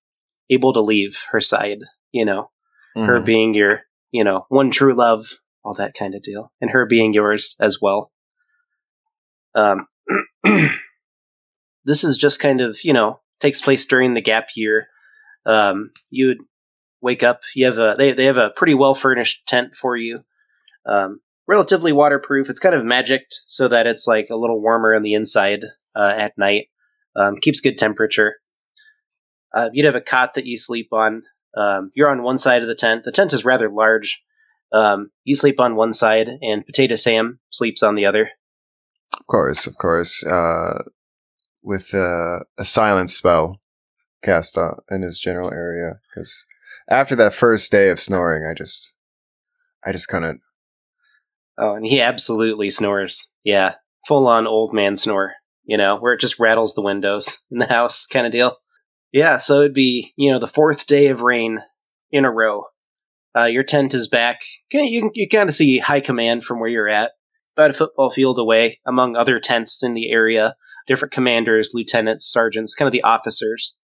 able 0.51 0.73
to 0.73 0.81
leave 0.81 1.19
her 1.31 1.41
side 1.41 1.78
you 2.12 2.24
know? 2.24 2.51
Her 2.97 3.20
Mhm. 3.20 3.24
being 3.24 3.55
your 3.55 3.82
you 4.11 4.24
know 4.24 4.45
one 4.49 4.70
true 4.70 4.95
love 4.95 5.27
all 5.65 5.74
that 5.74 5.95
kind 5.95 6.15
of 6.15 6.23
deal 6.23 6.53
and 6.61 6.70
her 6.70 6.87
being 6.87 7.12
yours 7.15 7.55
as 7.61 7.78
well. 7.81 8.12
Um 9.55 9.87
this 11.85 12.05
is 12.05 12.16
just 12.16 12.41
kind 12.41 12.61
of 12.61 12.78
you 12.85 12.93
know 12.93 13.20
takes 13.41 13.61
place 13.61 13.87
during 13.87 14.15
the 14.15 14.20
gap 14.20 14.49
year. 14.57 14.89
Um 15.47 15.91
you 16.11 16.27
would 16.28 16.39
wake 17.01 17.23
up 17.23 17.41
you 17.55 17.65
have 17.66 17.78
a 17.78 17.95
they, 17.97 18.12
they 18.12 18.24
have 18.27 18.37
a 18.37 18.51
pretty 18.51 18.74
well 18.74 18.95
furnished 18.95 19.47
tent 19.47 19.74
for 19.74 19.97
you. 19.97 20.20
Um 20.87 21.20
relatively 21.47 21.93
waterproof. 21.93 22.49
It's 22.49 22.61
kind 22.61 22.74
of 22.74 22.85
magicked 22.85 23.41
so 23.47 23.66
that 23.69 23.87
it's 23.87 24.07
like 24.07 24.28
a 24.31 24.37
little 24.37 24.61
warmer 24.61 24.95
on 24.95 25.03
the 25.03 25.15
inside 25.15 25.61
uh, 25.94 26.12
at 26.16 26.36
night. 26.36 26.66
Um, 27.16 27.36
keeps 27.36 27.60
good 27.60 27.78
temperature. 27.78 28.36
Uh, 29.54 29.70
you'd 29.72 29.86
have 29.86 29.96
a 29.96 30.00
cot 30.00 30.34
that 30.34 30.46
you 30.46 30.56
sleep 30.56 30.88
on. 30.92 31.22
Um, 31.56 31.90
you're 31.94 32.08
on 32.08 32.22
one 32.22 32.38
side 32.38 32.62
of 32.62 32.68
the 32.68 32.74
tent. 32.74 33.04
The 33.04 33.12
tent 33.12 33.32
is 33.32 33.44
rather 33.44 33.68
large. 33.68 34.22
Um, 34.72 35.10
you 35.24 35.34
sleep 35.34 35.58
on 35.58 35.74
one 35.74 35.92
side, 35.92 36.30
and 36.42 36.64
Potato 36.64 36.94
Sam 36.94 37.40
sleeps 37.50 37.82
on 37.82 37.96
the 37.96 38.06
other. 38.06 38.30
Of 39.12 39.26
course, 39.26 39.66
of 39.66 39.74
course. 39.76 40.24
Uh, 40.24 40.84
with 41.62 41.92
uh, 41.92 42.40
a 42.56 42.64
silence 42.64 43.16
spell 43.16 43.60
cast 44.22 44.56
on, 44.56 44.76
in 44.90 45.02
his 45.02 45.18
general 45.18 45.52
area, 45.52 45.98
because 46.08 46.46
after 46.88 47.16
that 47.16 47.34
first 47.34 47.72
day 47.72 47.90
of 47.90 47.98
snoring, 47.98 48.48
I 48.48 48.54
just, 48.54 48.94
I 49.84 49.90
just 49.90 50.08
kind 50.08 50.24
of 50.24 50.36
Oh, 51.60 51.74
and 51.74 51.84
he 51.84 52.00
absolutely 52.00 52.70
snores. 52.70 53.30
Yeah, 53.44 53.74
full 54.08 54.26
on 54.26 54.46
old 54.46 54.72
man 54.72 54.96
snore. 54.96 55.34
You 55.65 55.77
know, 55.77 55.99
where 55.99 56.15
it 56.15 56.20
just 56.20 56.41
rattles 56.41 56.74
the 56.74 56.82
windows 56.82 57.39
in 57.51 57.59
the 57.59 57.66
house, 57.66 58.07
kind 58.07 58.27
of 58.27 58.32
deal. 58.32 58.57
Yeah, 59.12 59.39
so 59.39 59.61
it'd 59.61 59.74
be 59.74 60.12
you 60.16 60.31
know 60.31 60.39
the 60.39 60.47
fourth 60.47 60.87
day 60.87 61.09
of 61.09 61.23
rain 61.23 61.61
in 62.11 62.24
a 62.24 62.31
row. 62.31 62.65
Uh, 63.37 63.45
your 63.45 63.62
tent 63.62 63.95
is 63.95 64.09
back. 64.09 64.41
You 64.73 65.11
you 65.15 65.28
kind 65.28 65.49
of 65.49 65.55
see 65.55 65.78
high 65.78 66.01
command 66.01 66.45
from 66.45 66.61
where 66.61 66.69
you're 66.69 66.89
at, 66.89 67.12
about 67.57 67.70
a 67.70 67.74
football 67.74 68.11
field 68.11 68.39
away, 68.39 68.81
among 68.87 69.16
other 69.16 69.39
tents 69.39 69.82
in 69.82 69.95
the 69.95 70.11
area. 70.11 70.55
Different 70.87 71.12
commanders, 71.12 71.70
lieutenants, 71.73 72.24
sergeants, 72.24 72.74
kind 72.74 72.89
of 72.89 72.93
the 72.93 73.03
officers 73.03 73.78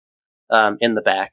um, 0.51 0.79
in 0.81 0.95
the 0.95 1.03
back. 1.03 1.33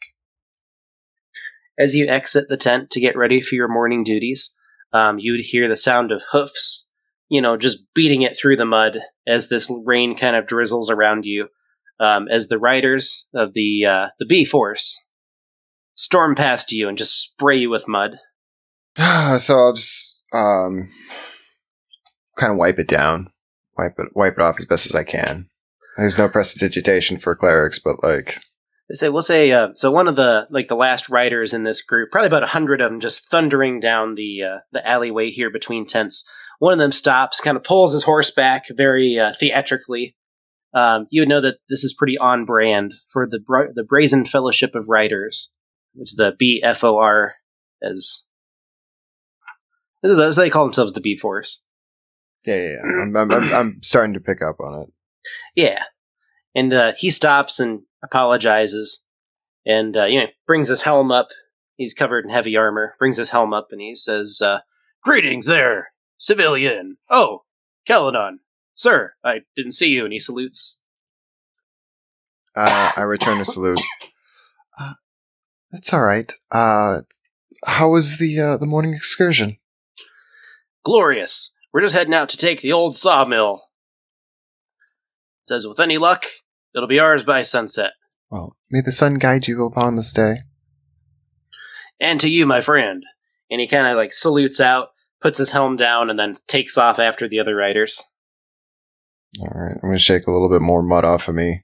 As 1.80 1.96
you 1.96 2.08
exit 2.08 2.46
the 2.50 2.58
tent 2.58 2.92
to 2.92 3.00
get 3.00 3.16
ready 3.16 3.40
for 3.40 3.56
your 3.56 3.70
morning 3.70 4.04
duties, 4.04 4.56
um, 4.94 5.20
you 5.20 5.32
would 5.32 5.42
hear 5.42 5.70
the 5.70 5.78
sound 5.78 6.12
of 6.12 6.24
hoofs, 6.32 6.90
you 7.32 7.42
know, 7.42 7.56
just 7.56 7.86
beating 7.96 8.24
it 8.24 8.38
through 8.38 8.58
the 8.58 8.66
mud 8.66 9.00
as 9.26 9.48
this 9.48 9.72
rain 9.86 10.16
kind 10.16 10.36
of 10.36 10.46
drizzles 10.46 10.90
around 10.90 11.26
you. 11.26 11.48
Um, 11.98 12.28
as 12.30 12.48
the 12.48 12.58
riders 12.58 13.30
of 13.34 13.54
the 13.54 13.86
uh, 13.86 14.08
the 14.18 14.26
B 14.26 14.44
force 14.44 15.08
storm 15.94 16.36
past 16.36 16.72
you 16.72 16.90
and 16.90 16.98
just 16.98 17.18
spray 17.18 17.58
you 17.58 17.70
with 17.70 17.88
mud. 17.88 18.18
so 18.98 19.58
I'll 19.58 19.74
just 19.74 20.20
um, 20.34 20.92
kind 22.38 22.52
of 22.52 22.58
wipe 22.58 22.80
it 22.80 22.88
down, 22.88 23.32
wipe 23.78 23.94
it, 23.98 24.10
wipe 24.16 24.34
it 24.34 24.42
off 24.42 24.56
as 24.60 24.66
best 24.66 24.88
as 24.88 24.96
I 24.96 25.04
can. 25.04 25.48
There's 25.98 26.18
no 26.18 26.28
prestidigitation 26.28 27.20
for 27.20 27.36
clerics, 27.36 27.78
but 27.78 28.04
like, 28.04 28.40
They 28.90 28.96
say 28.96 29.10
we'll 29.10 29.22
say 29.22 29.52
uh, 29.52 29.70
so. 29.76 29.92
One 29.92 30.08
of 30.08 30.16
the 30.16 30.48
like 30.50 30.68
the 30.68 30.76
last 30.76 31.08
riders 31.08 31.54
in 31.54 31.64
this 31.64 31.82
group, 31.82 32.12
probably 32.12 32.28
about 32.28 32.44
a 32.44 32.48
hundred 32.48 32.82
of 32.82 32.92
them, 32.92 33.00
just 33.00 33.30
thundering 33.30 33.80
down 33.80 34.16
the 34.16 34.42
uh, 34.42 34.60
the 34.72 34.86
alleyway 34.88 35.30
here 35.30 35.50
between 35.50 35.86
tents. 35.86 36.30
One 36.62 36.74
of 36.74 36.78
them 36.78 36.92
stops, 36.92 37.42
kind 37.42 37.58
of 37.58 37.64
pulls 37.64 37.92
his 37.92 38.04
horse 38.04 38.30
back 38.30 38.66
very 38.70 39.18
uh, 39.18 39.34
theatrically. 39.34 40.16
Um, 40.76 41.08
you 41.10 41.24
would 41.24 41.28
know 41.28 41.42
that 41.42 41.58
this 41.70 41.84
is 41.84 41.92
pretty 41.92 42.20
on 42.20 42.46
brand 42.46 42.94
for 43.12 43.28
the 43.28 43.40
bra- 43.40 43.72
the 43.74 43.84
Brazen 43.84 44.26
Fellowship 44.26 44.76
of 44.76 44.88
Riders, 44.88 45.58
which 45.96 46.12
is 46.12 46.16
the 46.18 46.34
BFOR 46.40 47.32
as 47.82 48.28
as 50.04 50.36
they 50.36 50.52
call 50.52 50.66
themselves 50.66 50.94
the 50.94 51.02
B 51.02 51.18
Force. 51.18 51.66
yeah, 52.46 52.56
yeah, 52.58 52.70
yeah. 52.74 53.02
I'm, 53.02 53.18
I'm, 53.18 53.32
I'm, 53.32 53.54
I'm 53.54 53.80
starting 53.82 54.14
to 54.14 54.20
pick 54.20 54.44
up 54.44 54.60
on 54.60 54.84
it. 54.84 54.94
Yeah. 55.56 55.86
And 56.54 56.72
uh, 56.74 56.94
he 56.96 57.10
stops 57.10 57.60
and 57.60 57.82
apologizes 58.04 59.08
and, 59.66 59.98
uh, 59.98 60.06
you 60.06 60.20
know, 60.20 60.28
brings 60.46 60.68
his 60.68 60.84
helm 60.84 61.12
up. 61.12 61.30
He's 61.78 61.96
covered 61.96 62.24
in 62.24 62.30
heavy 62.30 62.56
armor. 62.56 62.94
Brings 63.00 63.18
his 63.18 63.30
helm 63.30 63.52
up 63.52 63.70
and 63.72 63.82
he 63.82 63.96
says, 63.96 64.42
uh, 64.44 64.60
Greetings 65.04 65.48
there, 65.48 65.91
civilian. 66.22 66.98
Oh, 67.10 67.44
Caledon. 67.86 68.40
Sir, 68.74 69.14
I 69.26 69.42
didn't 69.58 69.74
see 69.74 69.90
you. 69.90 70.06
And 70.06 70.14
he 70.14 70.20
salutes. 70.20 70.82
Uh, 72.56 72.92
I 72.96 73.02
return 73.02 73.40
to 73.40 73.46
salute. 73.46 73.82
Uh, 74.80 74.94
that's 75.70 75.94
all 75.94 76.02
right. 76.02 76.32
Uh, 76.50 77.02
how 77.66 77.90
was 77.90 78.18
the 78.20 78.40
uh, 78.40 78.58
the 78.58 78.66
morning 78.66 78.94
excursion? 78.94 79.58
Glorious. 80.86 81.54
We're 81.74 81.82
just 81.82 81.94
heading 81.94 82.14
out 82.14 82.30
to 82.30 82.38
take 82.38 82.62
the 82.62 82.72
old 82.72 82.96
sawmill. 82.98 83.64
Says, 85.44 85.68
with 85.68 85.80
any 85.80 85.98
luck, 85.98 86.24
it'll 86.74 86.88
be 86.88 87.00
ours 87.00 87.26
by 87.26 87.44
sunset. 87.44 87.92
Well, 88.30 88.56
may 88.72 88.80
the 88.80 88.94
sun 88.94 89.16
guide 89.16 89.48
you 89.50 89.64
upon 89.66 89.98
this 89.98 90.14
day. 90.14 90.38
And 92.00 92.20
to 92.22 92.30
you, 92.30 92.48
my 92.48 92.62
friend. 92.62 93.04
And 93.52 93.60
he 93.60 93.68
kind 93.68 93.88
of 93.88 93.98
like 93.98 94.14
salutes 94.14 94.62
out, 94.62 94.91
puts 95.22 95.38
his 95.38 95.52
helm 95.52 95.76
down, 95.76 96.10
and 96.10 96.18
then 96.18 96.38
takes 96.48 96.78
off 96.78 97.00
after 97.00 97.28
the 97.28 97.40
other 97.40 97.56
riders. 97.56 98.04
All 99.40 99.48
right, 99.54 99.78
I'm 99.82 99.90
gonna 99.90 100.00
shake 100.00 100.28
a 100.28 100.32
little 100.32 100.50
bit 100.50 100.62
more 100.62 100.82
mud 100.82 101.06
off 101.06 101.28
of 101.28 101.36
me. 101.36 101.64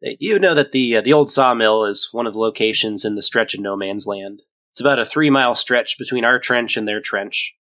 You 0.00 0.38
know 0.38 0.54
that 0.54 0.72
the 0.72 0.96
uh, 0.96 1.00
the 1.00 1.12
old 1.12 1.30
sawmill 1.30 1.84
is 1.84 2.08
one 2.12 2.26
of 2.26 2.34
the 2.34 2.38
locations 2.38 3.04
in 3.04 3.16
the 3.16 3.22
stretch 3.22 3.54
of 3.54 3.60
no 3.60 3.76
man's 3.76 4.06
land. 4.06 4.42
It's 4.72 4.80
about 4.80 5.00
a 5.00 5.06
three 5.06 5.30
mile 5.30 5.56
stretch 5.56 5.98
between 5.98 6.24
our 6.24 6.38
trench 6.38 6.76
and 6.76 6.86
their 6.86 7.00
trench, 7.00 7.56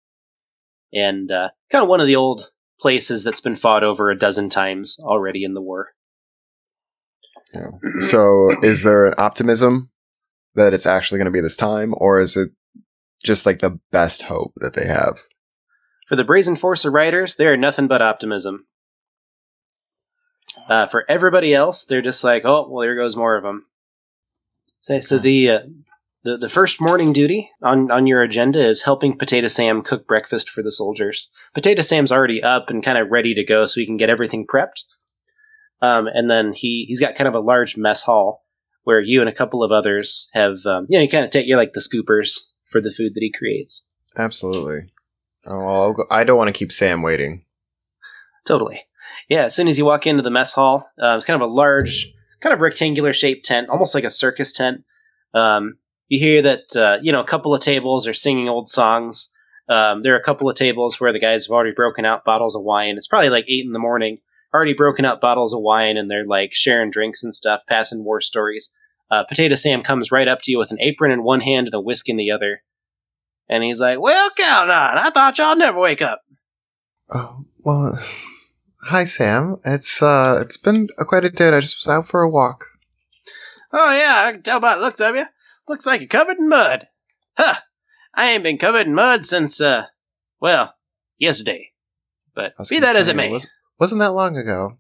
and 0.93 1.31
uh, 1.31 1.51
kind 1.71 1.83
of 1.83 1.89
one 1.89 2.01
of 2.01 2.09
the 2.09 2.17
old 2.17 2.51
places 2.81 3.23
that's 3.23 3.41
been 3.41 3.55
fought 3.55 3.85
over 3.85 4.11
a 4.11 4.19
dozen 4.19 4.51
times 4.51 4.99
already 5.01 5.45
in 5.45 5.55
the 5.55 5.63
war. 5.63 5.91
Yeah. 7.55 7.71
So, 8.01 8.57
is 8.63 8.83
there 8.83 9.07
an 9.07 9.15
optimism 9.17 9.91
that 10.57 10.75
it's 10.75 10.87
actually 10.87 11.19
going 11.19 11.27
to 11.27 11.31
be 11.31 11.41
this 11.41 11.57
time, 11.57 11.95
or 11.99 12.19
is 12.19 12.37
it 12.37 12.51
just 13.25 13.47
like 13.47 13.61
the 13.61 13.79
best 13.91 14.23
hope 14.23 14.53
that 14.57 14.75
they 14.75 14.87
have? 14.87 15.19
For 16.09 16.17
the 16.17 16.25
Brazen 16.25 16.57
Force 16.57 16.85
of 16.85 16.93
Riders, 16.93 17.37
they 17.37 17.47
are 17.47 17.57
nothing 17.57 17.89
but 17.89 18.03
optimism. 18.03 18.67
Uh, 20.69 20.87
for 20.87 21.05
everybody 21.09 21.55
else, 21.55 21.85
they're 21.85 22.03
just 22.03 22.23
like, 22.23 22.45
oh, 22.45 22.69
well, 22.71 22.83
here 22.83 22.97
goes 22.97 23.17
more 23.17 23.37
of 23.37 23.43
them. 23.43 23.67
So, 24.81 25.01
so 25.01 25.19
the 25.19 25.51
uh, 25.51 25.61
the, 26.25 26.39
the 26.39 26.49
first 26.49 26.81
morning 26.81 27.13
duty 27.13 27.51
on, 27.63 27.91
on 27.91 28.07
your 28.07 28.23
agenda 28.23 28.67
is 28.67 28.83
helping 28.83 29.17
Potato 29.19 29.47
Sam 29.47 29.83
cook 29.83 30.07
breakfast 30.07 30.49
for 30.49 30.63
the 30.63 30.73
soldiers. 30.73 31.31
Potato 31.53 31.83
Sam's 31.83 32.11
already 32.11 32.43
up 32.43 32.71
and 32.71 32.83
kind 32.83 32.99
of 32.99 33.11
ready 33.11 33.35
to 33.35 33.45
go 33.45 33.67
so 33.67 33.79
he 33.79 33.87
can 33.87 33.99
get 33.99 34.09
everything 34.09 34.47
prepped. 34.47 34.85
Um, 35.83 36.07
and 36.07 36.31
then 36.31 36.55
he, 36.55 36.87
he's 36.89 37.01
got 37.01 37.15
kind 37.15 37.29
of 37.29 37.35
a 37.35 37.41
large 37.41 37.77
mess 37.77 38.03
hall 38.03 38.43
where 38.85 39.01
you 39.01 39.21
and 39.21 39.29
a 39.29 39.35
couple 39.35 39.63
of 39.63 39.71
others 39.71 40.31
have, 40.33 40.65
um, 40.65 40.87
you 40.89 40.99
know, 40.99 41.03
you 41.03 41.09
kind 41.11 41.27
of 41.27 41.31
take, 41.31 41.47
you're 41.47 41.59
like 41.59 41.75
the 41.75 41.81
scoopers 41.81 42.53
for 42.67 42.81
the 42.81 42.91
food 42.91 43.13
that 43.15 43.21
he 43.21 43.33
creates. 43.33 43.91
Absolutely. 44.17 44.91
Oh, 45.47 45.67
I'll 45.67 45.93
go- 45.93 46.07
I 46.11 46.25
don't 46.25 46.39
want 46.39 46.49
to 46.49 46.59
keep 46.59 46.73
Sam 46.73 47.03
waiting. 47.03 47.45
Totally. 48.45 48.85
Yeah, 49.29 49.45
as 49.45 49.55
soon 49.55 49.69
as 49.69 49.79
you 49.79 49.85
walk 49.85 50.07
into 50.07 50.23
the 50.23 50.31
mess 50.31 50.53
hall, 50.55 50.89
uh, 51.01 51.15
it's 51.17 51.27
kind 51.27 51.41
of 51.41 51.49
a 51.49 51.53
large, 51.53 52.13
kind 52.41 52.53
of 52.53 52.61
rectangular 52.61 53.13
shaped 53.13 53.45
tent, 53.47 53.69
almost 53.69 53.95
like 53.95 54.05
a 54.05 54.11
circus 54.11 54.53
tent. 54.53 54.85
Um, 55.35 55.79
you 56.09 56.19
hear 56.19 56.43
that, 56.43 56.77
uh, 56.77 56.99
you 57.03 57.11
know, 57.13 57.21
a 57.21 57.27
couple 57.27 57.55
of 57.55 57.61
tables 57.61 58.07
are 58.07 58.15
singing 58.15 58.49
old 58.49 58.69
songs. 58.69 59.33
Um, 59.69 60.03
there 60.03 60.15
are 60.15 60.19
a 60.19 60.23
couple 60.23 60.49
of 60.49 60.57
tables 60.57 61.01
where 61.01 61.13
the 61.13 61.19
guys 61.19 61.47
have 61.47 61.53
already 61.55 61.73
broken 61.73 62.05
out 62.05 62.25
bottles 62.25 62.55
of 62.55 62.63
wine. 62.63 62.97
It's 62.97 63.09
probably 63.09 63.31
like 63.31 63.47
eight 63.49 63.65
in 63.65 63.73
the 63.73 63.79
morning, 63.79 64.19
already 64.53 64.75
broken 64.75 65.05
out 65.07 65.21
bottles 65.23 65.55
of 65.55 65.63
wine, 65.63 65.97
and 65.97 66.11
they're 66.11 66.27
like 66.27 66.53
sharing 66.53 66.91
drinks 66.91 67.25
and 67.25 67.35
stuff, 67.35 67.63
passing 67.67 68.05
war 68.05 68.21
stories. 68.21 68.77
Uh, 69.11 69.25
Potato 69.25 69.55
Sam 69.55 69.83
comes 69.83 70.11
right 70.11 70.29
up 70.29 70.41
to 70.43 70.51
you 70.51 70.59
with 70.59 70.71
an 70.71 70.81
apron 70.81 71.11
in 71.13 71.23
one 71.23 71.41
hand 71.41 71.67
and 71.67 71.75
a 71.75 71.81
whisk 71.81 72.09
in 72.09 72.17
the 72.17 72.31
other. 72.31 72.63
And 73.49 73.63
he's 73.63 73.81
like, 73.81 74.01
Well, 74.01 74.31
count 74.37 74.71
on. 74.71 74.99
I 74.99 75.11
thought 75.11 75.39
y'all 75.39 75.57
never 75.57 75.79
wake 75.79 76.03
up. 76.03 76.23
Oh, 77.15 77.45
well, 77.59 78.03
hi, 78.85 79.05
Sam. 79.05 79.59
It's, 79.65 80.03
uh, 80.03 80.39
it's 80.41 80.57
been 80.57 80.89
quite 80.99 81.25
a 81.25 81.31
day. 81.31 81.49
I 81.49 81.61
just 81.61 81.77
was 81.77 81.89
out 81.93 82.09
for 82.09 82.23
a 82.23 82.31
walk. 82.31 82.65
Oh, 83.73 83.95
yeah, 83.95 84.23
I 84.27 84.33
can 84.33 84.43
tell 84.43 84.61
by 84.61 84.75
the 84.75 84.81
looks 84.81 85.01
of 85.01 85.15
you. 85.17 85.27
Looks 85.69 85.85
like 85.87 86.01
you're 86.01 86.09
covered 86.09 86.39
in 86.39 86.49
mud. 86.49 86.87
Huh. 87.37 87.57
I 88.15 88.31
ain't 88.31 88.43
been 88.43 88.59
covered 88.59 88.87
in 88.87 88.95
mud 88.95 89.27
since, 89.27 89.61
uh, 89.61 89.87
well, 90.41 90.75
yesterday. 91.19 91.73
But 92.35 92.55
be 92.71 92.79
that 92.81 92.97
as 92.97 93.09
it 93.09 93.17
may. 93.17 93.31
was- 93.31 93.47
wasn't 93.79 93.99
that 94.01 94.13
long 94.13 94.37
ago. 94.37 94.79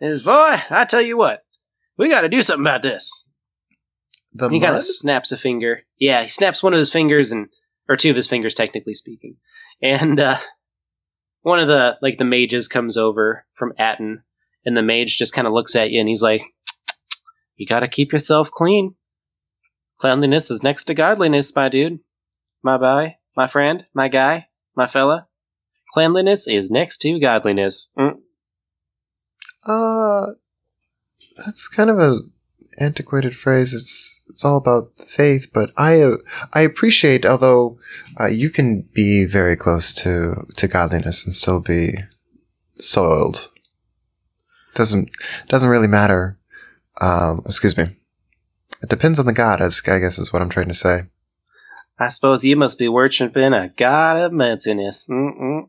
Is 0.00 0.22
boy, 0.22 0.60
I 0.70 0.84
tell 0.88 1.00
you 1.02 1.16
what, 1.16 1.43
we 1.96 2.08
got 2.08 2.22
to 2.22 2.28
do 2.28 2.42
something 2.42 2.64
about 2.64 2.82
this. 2.82 3.28
The 4.32 4.48
he 4.48 4.60
kind 4.60 4.74
of 4.74 4.84
snaps 4.84 5.30
a 5.30 5.36
finger. 5.36 5.82
Yeah, 5.98 6.22
he 6.22 6.28
snaps 6.28 6.62
one 6.62 6.72
of 6.72 6.78
his 6.78 6.92
fingers 6.92 7.30
and 7.30 7.48
or 7.88 7.96
two 7.96 8.10
of 8.10 8.16
his 8.16 8.26
fingers, 8.26 8.54
technically 8.54 8.94
speaking. 8.94 9.36
And 9.80 10.18
uh, 10.18 10.38
one 11.42 11.60
of 11.60 11.68
the 11.68 11.96
like 12.02 12.18
the 12.18 12.24
mages 12.24 12.66
comes 12.66 12.96
over 12.96 13.46
from 13.54 13.72
Atten, 13.78 14.24
and 14.64 14.76
the 14.76 14.82
mage 14.82 15.18
just 15.18 15.34
kind 15.34 15.46
of 15.46 15.52
looks 15.52 15.76
at 15.76 15.90
you 15.90 16.00
and 16.00 16.08
he's 16.08 16.22
like, 16.22 16.42
"You 17.56 17.66
got 17.66 17.80
to 17.80 17.88
keep 17.88 18.12
yourself 18.12 18.50
clean. 18.50 18.96
Cleanliness 20.00 20.50
is 20.50 20.62
next 20.62 20.84
to 20.84 20.94
godliness, 20.94 21.54
my 21.54 21.68
dude, 21.68 22.00
my 22.62 22.76
boy, 22.76 23.16
my 23.36 23.46
friend, 23.46 23.86
my 23.94 24.08
guy, 24.08 24.48
my 24.74 24.86
fella. 24.86 25.28
Cleanliness 25.92 26.48
is 26.48 26.70
next 26.70 26.98
to 27.02 27.20
godliness." 27.20 27.92
Mm. 27.96 28.16
Uh, 29.66 30.32
that's 31.36 31.68
kind 31.68 31.90
of 31.90 31.98
a 31.98 32.20
antiquated 32.78 33.36
phrase. 33.36 33.72
It's 33.72 34.20
it's 34.28 34.44
all 34.44 34.56
about 34.56 34.92
faith, 35.06 35.50
but 35.52 35.70
I 35.76 36.14
I 36.52 36.60
appreciate. 36.62 37.24
Although 37.24 37.78
uh, 38.18 38.26
you 38.26 38.50
can 38.50 38.82
be 38.92 39.24
very 39.24 39.56
close 39.56 39.94
to 39.94 40.46
to 40.56 40.68
godliness 40.68 41.24
and 41.24 41.34
still 41.34 41.60
be 41.60 41.94
soiled. 42.78 43.50
Doesn't 44.74 45.10
doesn't 45.48 45.68
really 45.68 45.88
matter. 45.88 46.38
Um, 47.00 47.42
excuse 47.46 47.76
me. 47.76 47.96
It 48.82 48.90
depends 48.90 49.18
on 49.18 49.26
the 49.26 49.32
god, 49.32 49.62
as 49.62 49.80
I 49.86 49.98
guess 49.98 50.18
is 50.18 50.32
what 50.32 50.42
I'm 50.42 50.50
trying 50.50 50.68
to 50.68 50.74
say. 50.74 51.04
I 51.98 52.08
suppose 52.08 52.44
you 52.44 52.56
must 52.56 52.78
be 52.78 52.88
worshiping 52.88 53.52
a 53.52 53.68
god 53.68 54.18
of 54.18 54.38
emptiness. 54.38 55.06
Mm-mm. 55.08 55.68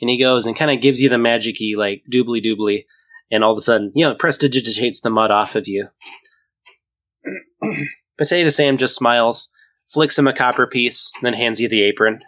And 0.00 0.10
he 0.10 0.18
goes 0.18 0.46
and 0.46 0.54
kind 0.54 0.70
of 0.70 0.82
gives 0.82 1.00
you 1.00 1.08
the 1.08 1.18
magic-y, 1.18 1.72
like, 1.76 2.02
doobly 2.12 2.44
doobly. 2.44 2.84
And 3.30 3.42
all 3.42 3.52
of 3.52 3.58
a 3.58 3.62
sudden, 3.62 3.92
you 3.94 4.04
know, 4.04 4.12
it 4.12 4.18
prestidigitates 4.18 5.00
the 5.00 5.10
mud 5.10 5.30
off 5.30 5.56
of 5.56 5.66
you. 5.66 5.88
Potato 8.18 8.48
Sam 8.48 8.78
just 8.78 8.94
smiles, 8.94 9.52
flicks 9.88 10.18
him 10.18 10.26
a 10.26 10.32
copper 10.32 10.66
piece, 10.66 11.12
then 11.22 11.34
hands 11.34 11.60
you 11.60 11.68
the 11.68 11.82
apron. 11.82 12.20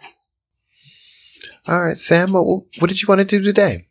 All 1.67 1.83
right, 1.83 1.97
Sam. 1.97 2.33
What, 2.33 2.65
what 2.79 2.89
did 2.89 3.01
you 3.01 3.07
want 3.07 3.19
to 3.19 3.25
do 3.25 3.41
today? 3.41 3.87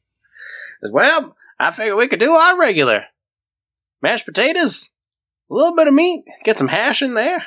Well, 0.83 1.37
I 1.59 1.71
figure 1.71 1.97
we 1.97 2.09
could 2.09 2.21
do 2.21 2.33
our 2.33 2.59
regular. 2.59 3.05
Mashed 4.01 4.27
potatoes, 4.27 4.95
a 5.51 5.55
little 5.55 5.75
bit 5.75 5.89
of 5.89 5.95
meat, 5.95 6.25
get 6.45 6.59
some 6.59 6.69
hash 6.69 7.03
in 7.03 7.15
there. 7.15 7.47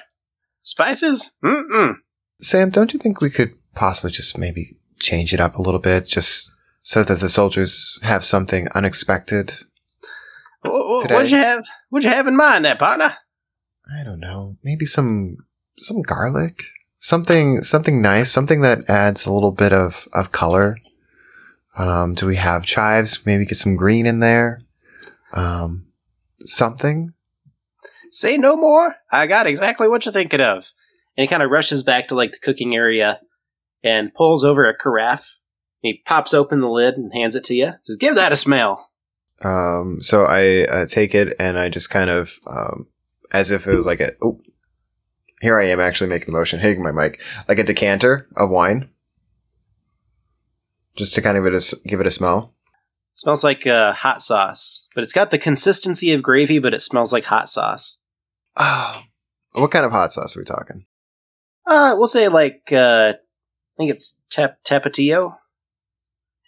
Spices? 0.63 1.37
Mm-mm. 1.43 1.95
Sam, 2.39 2.69
don't 2.69 2.93
you 2.93 2.99
think 2.99 3.21
we 3.21 3.29
could 3.29 3.53
possibly 3.73 4.11
just 4.11 4.37
maybe 4.37 4.79
change 4.99 5.33
it 5.33 5.39
up 5.39 5.55
a 5.55 5.61
little 5.61 5.79
bit, 5.79 6.07
just 6.07 6.51
so 6.81 7.03
that 7.03 7.19
the 7.19 7.29
soldiers 7.29 7.99
have 8.03 8.25
something 8.25 8.67
unexpected? 8.73 9.53
Wh- 10.63 10.69
wh- 10.69 11.01
Today. 11.03 11.15
What'd 11.15 11.31
you 11.31 11.37
have? 11.37 11.65
What'd 11.89 12.03
you 12.09 12.15
have 12.15 12.27
in 12.27 12.35
mind, 12.35 12.65
there, 12.65 12.75
partner? 12.75 13.17
I 13.87 14.03
don't 14.03 14.19
know. 14.19 14.57
Maybe 14.63 14.85
some 14.85 15.37
some 15.79 16.01
garlic, 16.01 16.63
something 16.97 17.61
something 17.61 18.01
nice, 18.01 18.31
something 18.31 18.61
that 18.61 18.89
adds 18.89 19.25
a 19.25 19.33
little 19.33 19.51
bit 19.51 19.73
of 19.73 20.07
of 20.13 20.31
color. 20.31 20.77
Um, 21.77 22.13
do 22.15 22.25
we 22.25 22.35
have 22.35 22.63
chives? 22.63 23.25
Maybe 23.25 23.45
get 23.45 23.57
some 23.57 23.75
green 23.75 24.05
in 24.05 24.19
there. 24.19 24.61
Um, 25.33 25.87
something. 26.41 27.13
Say 28.11 28.37
no 28.37 28.57
more. 28.57 28.95
I 29.09 29.25
got 29.27 29.47
exactly 29.47 29.87
what 29.87 30.05
you're 30.05 30.11
thinking 30.11 30.41
of. 30.41 30.71
And 31.15 31.23
he 31.23 31.27
kind 31.27 31.43
of 31.43 31.49
rushes 31.49 31.83
back 31.83 32.09
to 32.09 32.15
like 32.15 32.33
the 32.33 32.39
cooking 32.39 32.75
area 32.75 33.21
and 33.83 34.13
pulls 34.13 34.43
over 34.43 34.69
a 34.69 34.77
carafe. 34.77 35.37
He 35.81 36.01
pops 36.05 36.33
open 36.33 36.61
the 36.61 36.69
lid 36.69 36.95
and 36.95 37.13
hands 37.13 37.35
it 37.35 37.43
to 37.45 37.55
you. 37.55 37.73
Says, 37.81 37.97
"Give 37.97 38.15
that 38.15 38.31
a 38.31 38.35
smell." 38.35 38.89
Um, 39.43 40.01
so 40.01 40.25
I 40.25 40.65
uh, 40.65 40.85
take 40.85 41.15
it 41.15 41.33
and 41.39 41.57
I 41.57 41.67
just 41.69 41.89
kind 41.89 42.11
of, 42.11 42.39
um, 42.45 42.85
as 43.31 43.49
if 43.49 43.65
it 43.67 43.75
was 43.75 43.87
like 43.87 43.99
a, 43.99 44.11
oh, 44.21 44.39
here 45.41 45.59
I 45.59 45.65
am 45.69 45.79
actually 45.79 46.11
making 46.11 46.27
the 46.27 46.37
motion, 46.37 46.59
hitting 46.59 46.83
my 46.83 46.91
mic, 46.91 47.19
like 47.47 47.57
a 47.57 47.63
decanter 47.63 48.27
of 48.37 48.51
wine. 48.51 48.89
Just 50.95 51.15
to 51.15 51.21
kind 51.23 51.37
of 51.37 51.43
give 51.43 51.53
it 51.53 51.55
a, 51.55 51.57
s- 51.57 51.73
give 51.87 51.99
it 51.99 52.05
a 52.05 52.11
smell. 52.11 52.53
smells 53.15 53.43
like 53.43 53.65
uh, 53.65 53.93
hot 53.93 54.21
sauce, 54.21 54.87
but 54.93 55.03
it's 55.03 55.13
got 55.13 55.31
the 55.31 55.39
consistency 55.39 56.11
of 56.11 56.21
gravy, 56.21 56.59
but 56.59 56.73
it 56.75 56.81
smells 56.81 57.11
like 57.11 57.23
hot 57.25 57.49
sauce. 57.49 58.03
Oh, 58.57 59.01
what 59.53 59.71
kind 59.71 59.85
of 59.85 59.91
hot 59.91 60.13
sauce 60.13 60.35
are 60.35 60.39
we 60.39 60.45
talking? 60.45 60.85
Uh, 61.65 61.95
we'll 61.97 62.07
say 62.07 62.27
like 62.27 62.69
uh, 62.71 63.13
I 63.15 63.77
think 63.77 63.89
it's 63.89 64.21
tap 64.29 64.57
tapatio. 64.63 65.37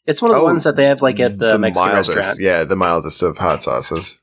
It's 0.06 0.22
one 0.22 0.32
of 0.32 0.36
the 0.36 0.42
Oh, 0.42 0.46
ones 0.46 0.64
that 0.66 0.76
they 0.76 0.86
have 0.86 1.02
like 1.02 1.20
at 1.20 1.40
the, 1.40 1.58
Mexican 1.58 1.90
mildest, 1.90 2.16
restaurant. 2.16 2.40
Yeah, 2.40 2.64
the 2.66 2.76
mildest 2.76 3.22
of 3.24 3.38
hot 3.38 3.64
sauces. 3.64 4.18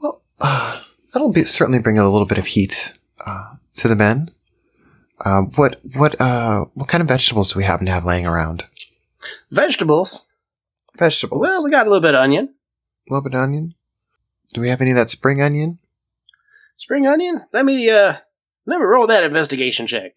Well, 0.00 0.22
uh, 0.40 0.80
that'll 1.12 1.32
be 1.32 1.44
certainly 1.44 1.78
bring 1.80 1.98
a 1.98 2.08
little 2.08 2.26
bit 2.26 2.38
of 2.38 2.46
heat 2.46 2.94
uh, 3.26 3.54
to 3.76 3.88
the 3.88 3.96
men. 3.96 4.30
Uh, 5.24 5.42
what 5.42 5.80
what 5.94 6.20
uh 6.20 6.66
what 6.74 6.88
kind 6.88 7.00
of 7.00 7.08
vegetables 7.08 7.52
do 7.52 7.58
we 7.58 7.64
happen 7.64 7.86
to 7.86 7.92
have 7.92 8.04
laying 8.04 8.26
around? 8.26 8.66
Vegetables. 9.50 10.32
Vegetables. 10.98 11.40
Well, 11.40 11.64
we 11.64 11.70
got 11.70 11.86
a 11.86 11.90
little 11.90 12.02
bit 12.02 12.14
of 12.14 12.20
onion, 12.20 12.54
a 13.08 13.12
little 13.12 13.22
bit 13.28 13.34
of 13.34 13.42
onion. 13.42 13.74
Do 14.52 14.60
we 14.60 14.68
have 14.68 14.80
any 14.80 14.90
of 14.90 14.96
that 14.96 15.10
spring 15.10 15.40
onion? 15.42 15.78
spring 16.78 17.06
onion. 17.06 17.42
Let 17.52 17.64
me 17.64 17.88
uh, 17.88 18.16
let 18.66 18.78
me 18.78 18.84
roll 18.84 19.06
that 19.06 19.24
investigation 19.24 19.86
check. 19.86 20.12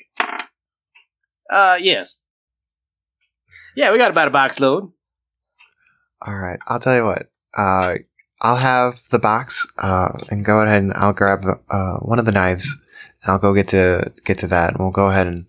Uh, 1.49 1.78
yes. 1.80 2.24
Yeah, 3.80 3.93
we 3.93 3.97
got 3.97 4.11
about 4.11 4.27
a 4.27 4.31
box 4.31 4.60
load. 4.60 4.91
All 6.22 6.35
right, 6.35 6.60
I'll 6.68 6.81
tell 6.81 6.97
you 6.97 7.06
what. 7.06 7.31
Uh, 7.57 7.95
I'll 8.41 8.57
have 8.57 8.99
the 9.10 9.19
box 9.19 9.65
uh, 9.77 10.10
and 10.30 10.43
go 10.43 10.60
ahead 10.60 10.81
and 10.81 10.91
I'll 10.95 11.14
grab 11.14 11.45
uh, 11.69 11.99
one 11.99 12.19
of 12.19 12.26
the 12.26 12.34
knives 12.34 12.76
and 13.23 13.31
I'll 13.31 13.39
go 13.39 13.53
get 13.53 13.69
to 13.69 14.11
get 14.26 14.38
to 14.39 14.47
that 14.47 14.72
and 14.72 14.80
we'll 14.80 14.91
go 14.91 15.06
ahead 15.06 15.27
and 15.27 15.45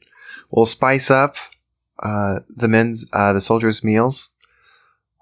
we'll 0.48 0.64
spice 0.64 1.10
up 1.10 1.34
uh, 2.04 2.38
the 2.48 2.68
men's 2.68 3.04
uh, 3.12 3.32
the 3.32 3.40
soldiers' 3.40 3.82
meals 3.82 4.30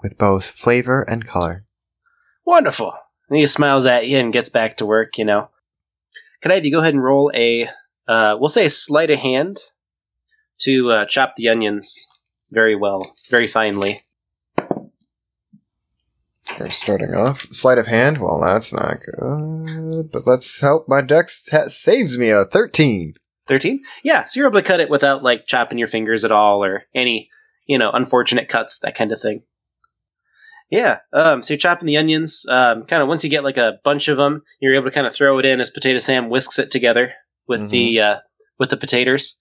with 0.03 0.19
both 0.19 0.45
flavor 0.45 1.01
and 1.01 1.27
color. 1.27 1.65
Wonderful. 2.45 2.93
And 3.31 3.39
he 3.39 3.47
smiles 3.47 3.87
at 3.87 4.07
you 4.07 4.19
and 4.19 4.35
gets 4.35 4.51
back 4.51 4.77
to 4.77 4.85
work. 4.85 5.17
You 5.17 5.25
know. 5.25 5.49
Could 6.43 6.53
I 6.53 6.57
have 6.57 6.65
you 6.67 6.73
go 6.73 6.81
ahead 6.81 6.93
and 6.93 7.03
roll 7.03 7.33
a, 7.35 7.71
uh, 8.07 8.37
we'll 8.39 8.51
say 8.51 8.67
a 8.67 8.71
sleight 8.71 9.11
of 9.11 9.21
hand 9.21 9.61
to 10.59 10.91
uh, 10.91 11.07
chop 11.07 11.37
the 11.39 11.49
onions 11.49 12.07
very 12.51 12.77
well, 12.77 13.15
very 13.31 13.47
finely. 13.47 14.05
We're 16.59 16.71
starting 16.71 17.15
off 17.15 17.47
sleight 17.51 17.79
of 17.79 17.87
hand. 17.87 18.19
Well, 18.19 18.41
that's 18.41 18.73
not 18.73 18.99
good, 19.01 20.11
but 20.11 20.27
let's 20.27 20.61
help. 20.61 20.89
My 20.89 21.03
dex 21.03 21.47
ha- 21.51 21.69
saves 21.69 22.17
me 22.19 22.31
a 22.31 22.45
thirteen. 22.45 23.15
13? 23.49 23.83
Yeah, 24.05 24.25
so 24.25 24.39
you're 24.39 24.49
able 24.49 24.61
to 24.61 24.67
cut 24.67 24.81
it 24.81 24.91
without 24.91 25.23
like 25.23 25.47
chopping 25.47 25.79
your 25.79 25.89
fingers 25.89 26.25
at 26.25 26.31
all 26.31 26.63
or 26.63 26.85
any, 26.95 27.31
you 27.67 27.79
know, 27.79 27.91
unfortunate 27.91 28.47
cuts, 28.49 28.79
that 28.81 28.95
kind 28.95 29.11
of 29.11 29.21
thing. 29.21 29.43
Yeah, 30.71 30.99
um, 31.15 31.43
so 31.43 31.55
you're 31.55 31.59
chopping 31.59 31.87
the 31.87 31.97
onions. 31.97 32.45
Um, 32.47 32.85
kind 32.85 33.01
of 33.03 33.09
once 33.09 33.25
you 33.25 33.31
get 33.31 33.43
like 33.45 33.57
a 33.57 33.79
bunch 33.85 34.09
of 34.09 34.19
them, 34.19 34.43
you're 34.61 34.75
able 34.75 34.85
to 34.85 34.95
kind 34.95 35.07
of 35.07 35.15
throw 35.15 35.39
it 35.39 35.47
in 35.47 35.63
as 35.63 35.71
Potato 35.71 35.99
Sam 35.99 36.29
whisks 36.29 36.59
it 36.59 36.71
together 36.71 37.15
with 37.47 37.71
the 37.71 38.01
uh, 38.01 38.17
with 38.59 38.69
the 38.69 38.77
potatoes. 38.77 39.39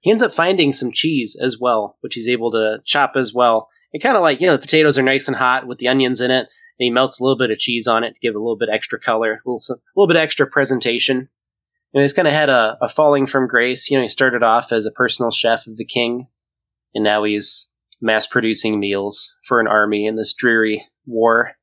He 0.00 0.10
ends 0.10 0.22
up 0.22 0.32
finding 0.32 0.72
some 0.72 0.92
cheese 0.92 1.36
as 1.40 1.58
well, 1.60 1.96
which 2.00 2.14
he's 2.14 2.28
able 2.28 2.50
to 2.52 2.80
chop 2.84 3.12
as 3.16 3.34
well. 3.34 3.68
And 3.92 4.02
kind 4.02 4.16
of 4.16 4.22
like 4.22 4.40
you 4.40 4.46
know, 4.46 4.54
the 4.56 4.60
potatoes 4.62 4.96
are 4.98 5.02
nice 5.02 5.28
and 5.28 5.36
hot 5.36 5.66
with 5.66 5.78
the 5.78 5.88
onions 5.88 6.20
in 6.20 6.30
it, 6.30 6.40
and 6.40 6.48
he 6.78 6.90
melts 6.90 7.18
a 7.20 7.22
little 7.22 7.36
bit 7.38 7.50
of 7.50 7.58
cheese 7.58 7.86
on 7.86 8.04
it 8.04 8.14
to 8.14 8.20
give 8.20 8.30
it 8.34 8.36
a 8.36 8.40
little 8.40 8.56
bit 8.56 8.68
extra 8.72 8.98
color, 8.98 9.42
a 9.44 9.48
little, 9.48 9.60
a 9.70 9.76
little 9.96 10.06
bit 10.12 10.16
extra 10.20 10.46
presentation. 10.46 11.28
And 11.92 12.02
he's 12.02 12.12
kind 12.12 12.28
of 12.28 12.32
had 12.34 12.48
a, 12.48 12.78
a 12.80 12.88
falling 12.88 13.26
from 13.26 13.48
grace. 13.48 13.90
You 13.90 13.96
know, 13.98 14.02
he 14.02 14.08
started 14.08 14.42
off 14.44 14.70
as 14.72 14.86
a 14.86 14.92
personal 14.92 15.30
chef 15.32 15.66
of 15.66 15.76
the 15.76 15.84
king, 15.84 16.28
and 16.94 17.02
now 17.04 17.24
he's 17.24 17.74
mass 18.00 18.26
producing 18.26 18.78
meals 18.80 19.36
for 19.44 19.60
an 19.60 19.66
army 19.66 20.06
in 20.06 20.14
this 20.16 20.32
dreary 20.32 20.86
war 21.04 21.56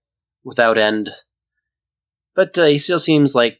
without 0.44 0.78
end. 0.78 1.10
But 2.36 2.58
uh, 2.58 2.66
he 2.66 2.78
still 2.78 3.00
seems 3.00 3.34
like 3.34 3.60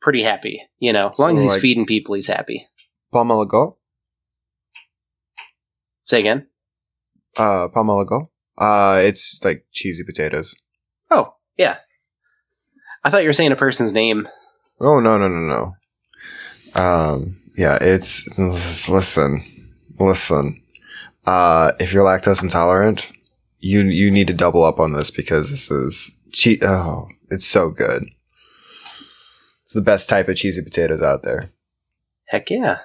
pretty 0.00 0.22
happy. 0.22 0.62
You 0.78 0.92
know, 0.92 1.08
as 1.10 1.18
long 1.18 1.30
So, 1.30 1.36
as 1.38 1.42
he's 1.42 1.52
like- 1.54 1.60
feeding 1.62 1.86
people, 1.86 2.14
he's 2.14 2.26
happy. 2.28 2.68
Pomelago? 3.12 3.76
Say 6.04 6.20
again. 6.20 6.46
Uh, 7.36 7.68
pomelago? 7.68 8.28
Uh, 8.58 9.00
it's 9.04 9.40
like 9.44 9.64
cheesy 9.72 10.02
potatoes. 10.04 10.54
Oh, 11.10 11.34
yeah. 11.56 11.76
I 13.04 13.10
thought 13.10 13.22
you 13.22 13.28
were 13.28 13.32
saying 13.32 13.52
a 13.52 13.56
person's 13.56 13.94
name. 13.94 14.28
Oh 14.80 15.00
no 15.00 15.16
no 15.18 15.28
no 15.28 15.74
no. 16.74 16.80
Um, 16.80 17.40
yeah, 17.56 17.78
it's 17.80 18.26
listen, 18.38 19.44
listen. 19.98 20.62
Uh, 21.26 21.72
if 21.78 21.92
you're 21.92 22.04
lactose 22.04 22.42
intolerant, 22.42 23.06
you 23.58 23.80
you 23.82 24.10
need 24.10 24.26
to 24.26 24.34
double 24.34 24.62
up 24.64 24.78
on 24.80 24.92
this 24.92 25.10
because 25.10 25.50
this 25.50 25.70
is 25.70 26.16
che- 26.32 26.58
Oh, 26.62 27.08
it's 27.30 27.46
so 27.46 27.70
good. 27.70 28.04
It's 29.64 29.72
the 29.74 29.80
best 29.82 30.08
type 30.08 30.28
of 30.28 30.36
cheesy 30.36 30.62
potatoes 30.62 31.02
out 31.02 31.22
there. 31.22 31.50
Heck 32.28 32.50
yeah. 32.50 32.80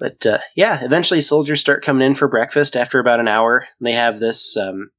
But 0.00 0.24
uh, 0.24 0.38
yeah, 0.56 0.82
eventually 0.82 1.20
soldiers 1.20 1.60
start 1.60 1.84
coming 1.84 2.04
in 2.04 2.14
for 2.14 2.26
breakfast 2.26 2.74
after 2.74 2.98
about 2.98 3.20
an 3.20 3.28
hour. 3.28 3.68
And 3.78 3.86
they 3.86 3.92
have 3.92 4.18
this, 4.18 4.56
um, 4.56 4.90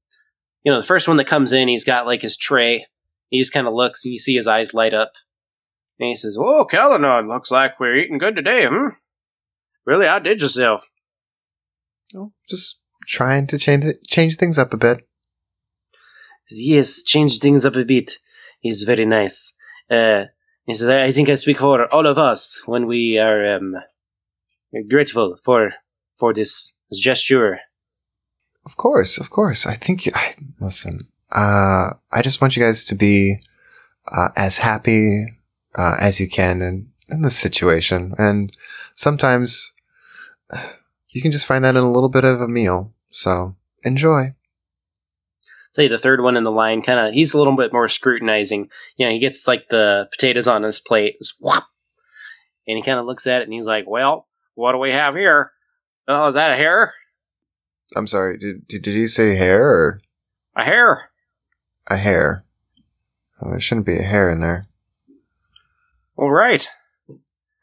you 0.64 0.72
know, 0.72 0.80
the 0.80 0.86
first 0.86 1.08
one 1.08 1.18
that 1.18 1.26
comes 1.26 1.52
in, 1.52 1.68
he's 1.68 1.84
got 1.84 2.06
like 2.06 2.22
his 2.22 2.38
tray. 2.38 2.86
He 3.30 3.40
just 3.40 3.52
kind 3.52 3.68
of 3.68 3.74
looks 3.74 4.06
and 4.06 4.14
you 4.14 4.20
see 4.20 4.36
his 4.36 4.48
eyes 4.48 4.76
light 4.76 4.94
up. 4.94 5.14
And 6.00 6.08
he 6.10 6.16
says, 6.16 6.38
Oh, 6.40 6.68
Calanon, 6.72 7.28
looks 7.28 7.50
like 7.50 7.80
we're 7.80 7.98
eating 7.98 8.20
good 8.20 8.36
today, 8.36 8.68
hmm? 8.68 8.90
Really 9.86 10.06
outdid 10.06 10.40
yourself. 10.40 10.88
Oh, 12.16 12.32
just 12.48 12.80
trying 13.08 13.48
to 13.48 13.58
change 13.58 13.86
it, 13.86 14.06
change 14.08 14.36
things 14.36 14.60
up 14.60 14.72
a 14.72 14.78
bit. 14.78 15.08
Yes, 16.52 17.02
change 17.02 17.40
things 17.40 17.66
up 17.66 17.76
a 17.76 17.86
bit. 17.86 18.18
He's 18.60 18.84
very 18.84 19.06
nice. 19.06 19.56
Uh, 19.90 20.26
he 20.66 20.76
says, 20.76 20.90
I 20.90 21.12
think 21.12 21.30
I 21.30 21.36
speak 21.36 21.58
for 21.58 21.92
all 21.92 22.06
of 22.06 22.20
us 22.20 22.62
when 22.68 22.86
we 22.86 23.18
are 23.18 23.56
um, 23.56 23.76
grateful 24.90 25.38
for 25.44 25.72
for 26.18 26.34
this 26.34 26.78
gesture. 26.94 27.62
Of 28.66 28.78
course, 28.78 29.18
of 29.18 29.30
course. 29.30 29.66
I 29.66 29.76
think. 29.76 30.08
I, 30.16 30.36
listen, 30.60 31.08
uh, 31.32 31.92
I 32.12 32.22
just 32.22 32.42
want 32.42 32.56
you 32.56 32.64
guys 32.64 32.84
to 32.86 32.96
be 32.96 33.38
uh, 34.12 34.30
as 34.36 34.60
happy 34.60 35.26
uh, 35.76 35.96
as 36.00 36.20
you 36.20 36.30
can 36.30 36.62
in, 36.62 36.92
in 37.10 37.22
this 37.22 37.36
situation, 37.36 38.14
and 38.18 38.56
sometimes 38.96 39.74
you 41.10 41.22
can 41.22 41.32
just 41.32 41.46
find 41.46 41.64
that 41.64 41.76
in 41.76 41.84
a 41.84 41.92
little 41.92 42.10
bit 42.10 42.24
of 42.24 42.42
a 42.42 42.48
meal. 42.48 42.94
So 43.10 43.56
enjoy. 43.84 44.36
say 45.74 45.88
the 45.88 45.98
third 45.98 46.22
one 46.22 46.38
in 46.38 46.44
the 46.44 46.52
line 46.52 46.82
kind 46.82 47.00
of 47.00 47.14
he's 47.14 47.34
a 47.34 47.38
little 47.38 47.56
bit 47.56 47.74
more 47.74 47.88
scrutinizing 47.90 48.70
you 48.96 49.06
know 49.06 49.12
he 49.12 49.20
gets 49.20 49.48
like 49.48 49.68
the 49.70 50.08
potatoes 50.12 50.48
on 50.48 50.64
his 50.64 50.80
plate 50.80 51.18
whop, 51.42 51.68
and 52.68 52.78
he 52.78 52.84
kind 52.84 53.00
of 53.00 53.06
looks 53.06 53.28
at 53.28 53.42
it 53.42 53.46
and 53.46 53.54
he's 53.54 53.68
like 53.68 53.86
well 53.88 54.28
what 54.62 54.74
do 54.74 54.78
we 54.78 54.92
have 54.92 55.16
here 55.16 55.52
oh 56.08 56.28
is 56.28 56.36
that 56.36 56.52
a 56.52 56.56
hair 56.56 56.94
I'm 57.94 58.08
sorry. 58.08 58.38
Did 58.38 58.68
did, 58.68 58.84
did 58.84 58.96
you 58.96 59.08
say 59.08 59.36
hair 59.36 59.68
or 59.68 60.02
a 60.56 60.64
hair 60.64 61.10
a 61.88 61.98
hair? 61.98 62.46
Well, 63.42 63.52
there 63.52 63.60
shouldn't 63.60 63.86
be 63.86 63.98
a 63.98 64.04
hair 64.04 64.30
in 64.30 64.40
there. 64.40 64.68
all 66.16 66.32
right 66.32 66.70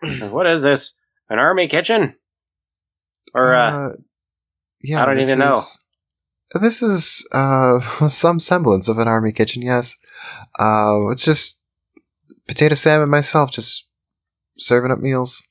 what 0.30 0.46
is 0.46 0.62
this 0.62 1.00
an 1.30 1.38
army 1.38 1.68
kitchen 1.68 2.16
or 3.34 3.54
uh, 3.54 3.90
yeah, 4.80 5.02
I 5.02 5.06
don't 5.06 5.20
even 5.20 5.38
know. 5.38 5.60
This 6.60 6.82
is 6.82 7.26
uh, 7.32 7.80
some 8.08 8.38
semblance 8.38 8.88
of 8.88 8.98
an 8.98 9.08
army 9.08 9.32
kitchen. 9.32 9.62
Yes, 9.62 9.96
uh, 10.58 11.08
it's 11.10 11.24
just 11.24 11.60
potato 12.46 12.74
Sam 12.74 13.02
and 13.02 13.10
myself 13.10 13.50
just 13.50 13.86
serving 14.56 14.90
up 14.90 14.98
meals. 14.98 15.42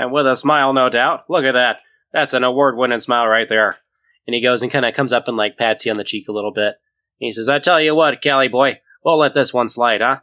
And 0.00 0.10
with 0.12 0.26
a 0.26 0.34
smile 0.34 0.72
no 0.72 0.88
doubt. 0.88 1.28
Look 1.28 1.44
at 1.44 1.52
that. 1.52 1.76
That's 2.10 2.32
an 2.32 2.42
award-winning 2.42 3.00
smile 3.00 3.26
right 3.26 3.48
there. 3.48 3.76
And 4.26 4.34
he 4.34 4.40
goes 4.40 4.62
and 4.62 4.72
kind 4.72 4.86
of 4.86 4.94
comes 4.94 5.12
up 5.12 5.28
and 5.28 5.36
like 5.36 5.58
pats 5.58 5.84
you 5.84 5.92
on 5.92 5.98
the 5.98 6.04
cheek 6.04 6.26
a 6.26 6.32
little 6.32 6.52
bit. 6.52 6.74
And 7.20 7.26
he 7.26 7.32
says 7.32 7.50
i 7.50 7.58
tell 7.58 7.80
you 7.80 7.94
what 7.94 8.22
cali 8.22 8.48
boy 8.48 8.80
we'll 9.04 9.18
let 9.18 9.34
this 9.34 9.52
one 9.52 9.68
slide 9.68 10.00
huh? 10.00 10.20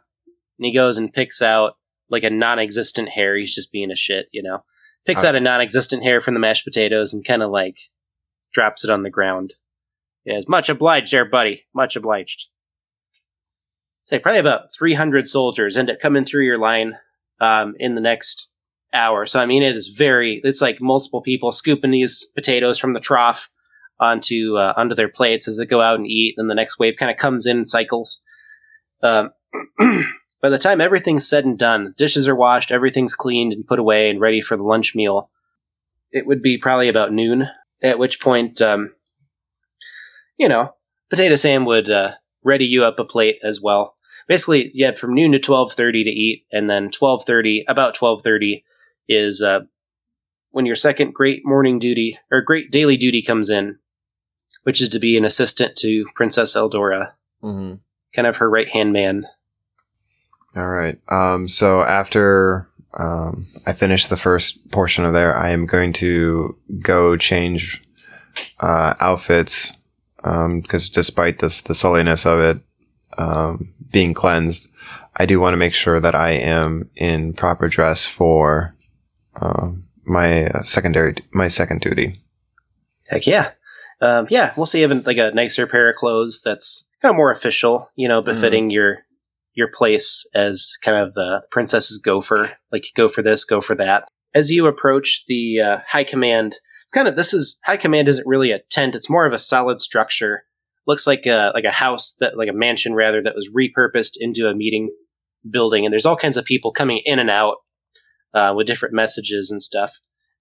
And 0.58 0.66
he 0.66 0.74
goes 0.74 0.98
and 0.98 1.12
picks 1.12 1.40
out 1.40 1.74
like 2.10 2.24
a 2.24 2.30
non-existent 2.30 3.10
hair. 3.10 3.36
He's 3.36 3.54
just 3.54 3.70
being 3.70 3.92
a 3.92 3.96
shit 3.96 4.26
you 4.32 4.42
know. 4.42 4.64
Picks 5.06 5.24
out 5.24 5.36
a 5.36 5.40
non-existent 5.40 6.02
hair 6.02 6.20
from 6.20 6.34
the 6.34 6.40
mashed 6.40 6.64
potatoes 6.64 7.14
and 7.14 7.24
kind 7.24 7.42
of 7.42 7.50
like 7.50 7.78
drops 8.52 8.84
it 8.84 8.90
on 8.90 9.04
the 9.04 9.10
ground. 9.10 9.54
Yeah 10.24 10.40
much 10.48 10.68
obliged 10.68 11.12
there 11.12 11.24
buddy. 11.24 11.66
Much 11.72 11.94
obliged. 11.94 12.46
Say 14.06 14.18
probably 14.18 14.40
about 14.40 14.74
300 14.76 15.28
soldiers 15.28 15.76
end 15.76 15.88
up 15.88 16.00
coming 16.00 16.24
through 16.24 16.44
your 16.44 16.58
line 16.58 16.98
um, 17.40 17.74
in 17.78 17.94
the 17.94 18.00
next 18.00 18.52
hour. 18.92 19.26
So 19.26 19.40
I 19.40 19.46
mean, 19.46 19.62
it 19.62 19.76
is 19.76 19.88
very. 19.88 20.40
It's 20.44 20.60
like 20.62 20.80
multiple 20.80 21.22
people 21.22 21.52
scooping 21.52 21.90
these 21.90 22.24
potatoes 22.34 22.78
from 22.78 22.92
the 22.92 23.00
trough 23.00 23.50
onto 24.00 24.56
uh, 24.56 24.74
onto 24.76 24.94
their 24.94 25.08
plates 25.08 25.48
as 25.48 25.56
they 25.56 25.66
go 25.66 25.80
out 25.80 25.98
and 25.98 26.06
eat. 26.06 26.34
And 26.36 26.48
the 26.50 26.54
next 26.54 26.78
wave 26.78 26.96
kind 26.96 27.10
of 27.10 27.16
comes 27.16 27.46
in 27.46 27.58
and 27.58 27.66
cycles. 27.66 28.24
Um, 29.02 29.30
by 30.42 30.48
the 30.48 30.58
time 30.58 30.80
everything's 30.80 31.28
said 31.28 31.44
and 31.44 31.58
done, 31.58 31.94
dishes 31.96 32.28
are 32.28 32.36
washed, 32.36 32.72
everything's 32.72 33.14
cleaned 33.14 33.52
and 33.52 33.66
put 33.66 33.78
away 33.78 34.10
and 34.10 34.20
ready 34.20 34.40
for 34.40 34.56
the 34.56 34.62
lunch 34.62 34.94
meal. 34.94 35.30
It 36.12 36.26
would 36.26 36.42
be 36.42 36.58
probably 36.58 36.88
about 36.88 37.12
noon. 37.12 37.48
At 37.80 37.98
which 37.98 38.20
point, 38.20 38.60
um, 38.60 38.92
you 40.36 40.48
know, 40.48 40.74
Potato 41.10 41.36
Sam 41.36 41.64
would 41.64 41.88
uh, 41.88 42.12
ready 42.42 42.64
you 42.64 42.84
up 42.84 42.98
a 42.98 43.04
plate 43.04 43.36
as 43.42 43.60
well. 43.60 43.94
Basically, 44.26 44.70
you 44.74 44.84
had 44.84 44.98
from 44.98 45.14
noon 45.14 45.32
to 45.32 45.38
twelve 45.38 45.72
thirty 45.72 46.04
to 46.04 46.10
eat, 46.10 46.44
and 46.52 46.68
then 46.68 46.90
twelve 46.90 47.24
thirty, 47.24 47.64
about 47.68 47.94
twelve 47.94 48.22
thirty, 48.22 48.64
is 49.08 49.42
uh, 49.42 49.60
when 50.50 50.66
your 50.66 50.76
second 50.76 51.14
great 51.14 51.42
morning 51.44 51.78
duty 51.78 52.18
or 52.30 52.40
great 52.42 52.70
daily 52.70 52.96
duty 52.96 53.22
comes 53.22 53.50
in, 53.50 53.78
which 54.64 54.80
is 54.80 54.88
to 54.90 54.98
be 54.98 55.16
an 55.16 55.24
assistant 55.24 55.76
to 55.76 56.04
Princess 56.14 56.54
Eldora, 56.54 57.12
Mm-hmm. 57.42 57.74
kind 58.14 58.26
of 58.26 58.36
her 58.38 58.50
right 58.50 58.68
hand 58.68 58.92
man. 58.92 59.24
All 60.56 60.66
right. 60.68 60.98
Um, 61.08 61.46
so 61.46 61.82
after 61.82 62.68
um, 62.98 63.46
I 63.66 63.72
finish 63.72 64.06
the 64.06 64.16
first 64.16 64.70
portion 64.72 65.04
of 65.04 65.12
there, 65.12 65.36
I 65.36 65.50
am 65.50 65.66
going 65.66 65.92
to 65.94 66.56
go 66.80 67.16
change 67.16 67.84
uh, 68.58 68.94
outfits 68.98 69.72
because 70.16 70.88
despite 70.88 71.38
this 71.38 71.60
the 71.60 71.74
sulliness 71.74 72.26
of 72.26 72.40
it 72.40 72.60
um, 73.16 73.72
being 73.92 74.14
cleansed, 74.14 74.68
I 75.16 75.26
do 75.26 75.38
want 75.38 75.52
to 75.52 75.58
make 75.58 75.74
sure 75.74 76.00
that 76.00 76.14
I 76.16 76.30
am 76.32 76.90
in 76.96 77.34
proper 77.34 77.68
dress 77.68 78.04
for 78.04 78.74
um, 79.40 79.84
my 80.04 80.46
uh, 80.46 80.62
secondary 80.62 81.16
my 81.32 81.48
second 81.48 81.80
duty. 81.80 82.22
Heck 83.08 83.26
yeah, 83.26 83.52
um, 84.00 84.26
yeah. 84.30 84.52
We'll 84.56 84.66
see 84.66 84.82
even 84.82 85.02
like 85.04 85.18
a 85.18 85.30
nicer 85.32 85.66
pair 85.66 85.90
of 85.90 85.96
clothes 85.96 86.42
that's 86.44 86.88
kind 87.02 87.10
of 87.10 87.16
more 87.16 87.30
official, 87.30 87.90
you 87.96 88.08
know, 88.08 88.22
befitting 88.22 88.70
your 88.70 88.98
your 89.54 89.68
place 89.68 90.28
as 90.34 90.76
kind 90.82 90.96
of 90.96 91.14
the 91.14 91.42
princess's 91.50 91.98
gopher. 91.98 92.52
Like 92.72 92.86
go 92.94 93.08
for 93.08 93.22
this, 93.22 93.44
go 93.44 93.60
for 93.60 93.74
that. 93.76 94.08
As 94.34 94.50
you 94.50 94.66
approach 94.66 95.24
the 95.26 95.60
uh, 95.60 95.78
high 95.88 96.04
command, 96.04 96.56
it's 96.84 96.92
kind 96.92 97.08
of 97.08 97.16
this 97.16 97.34
is 97.34 97.60
high 97.64 97.76
command 97.76 98.08
isn't 98.08 98.26
really 98.26 98.50
a 98.50 98.60
tent; 98.70 98.94
it's 98.94 99.10
more 99.10 99.26
of 99.26 99.32
a 99.32 99.38
solid 99.38 99.80
structure. 99.80 100.44
Looks 100.86 101.06
like 101.06 101.26
a 101.26 101.52
like 101.54 101.64
a 101.64 101.72
house 101.72 102.14
that 102.20 102.36
like 102.36 102.48
a 102.48 102.54
mansion 102.54 102.94
rather 102.94 103.22
that 103.22 103.34
was 103.34 103.50
repurposed 103.54 104.14
into 104.18 104.48
a 104.48 104.54
meeting 104.54 104.90
building, 105.48 105.84
and 105.84 105.92
there's 105.92 106.06
all 106.06 106.16
kinds 106.16 106.36
of 106.36 106.44
people 106.44 106.72
coming 106.72 107.00
in 107.04 107.18
and 107.18 107.30
out 107.30 107.56
uh, 108.38 108.54
with 108.54 108.68
different 108.68 108.94
messages 108.94 109.50
and 109.50 109.60
stuff. 109.60 109.94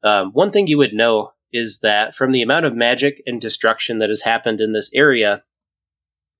Um, 0.03 0.29
one 0.33 0.51
thing 0.51 0.67
you 0.67 0.77
would 0.77 0.93
know 0.93 1.31
is 1.51 1.79
that 1.79 2.15
from 2.15 2.31
the 2.31 2.43
amount 2.43 2.65
of 2.65 2.75
magic 2.75 3.23
and 3.25 3.41
destruction 3.41 3.97
that 3.97 4.09
has 4.09 4.21
happened 4.21 4.61
in 4.61 4.71
this 4.71 4.91
area 4.93 5.43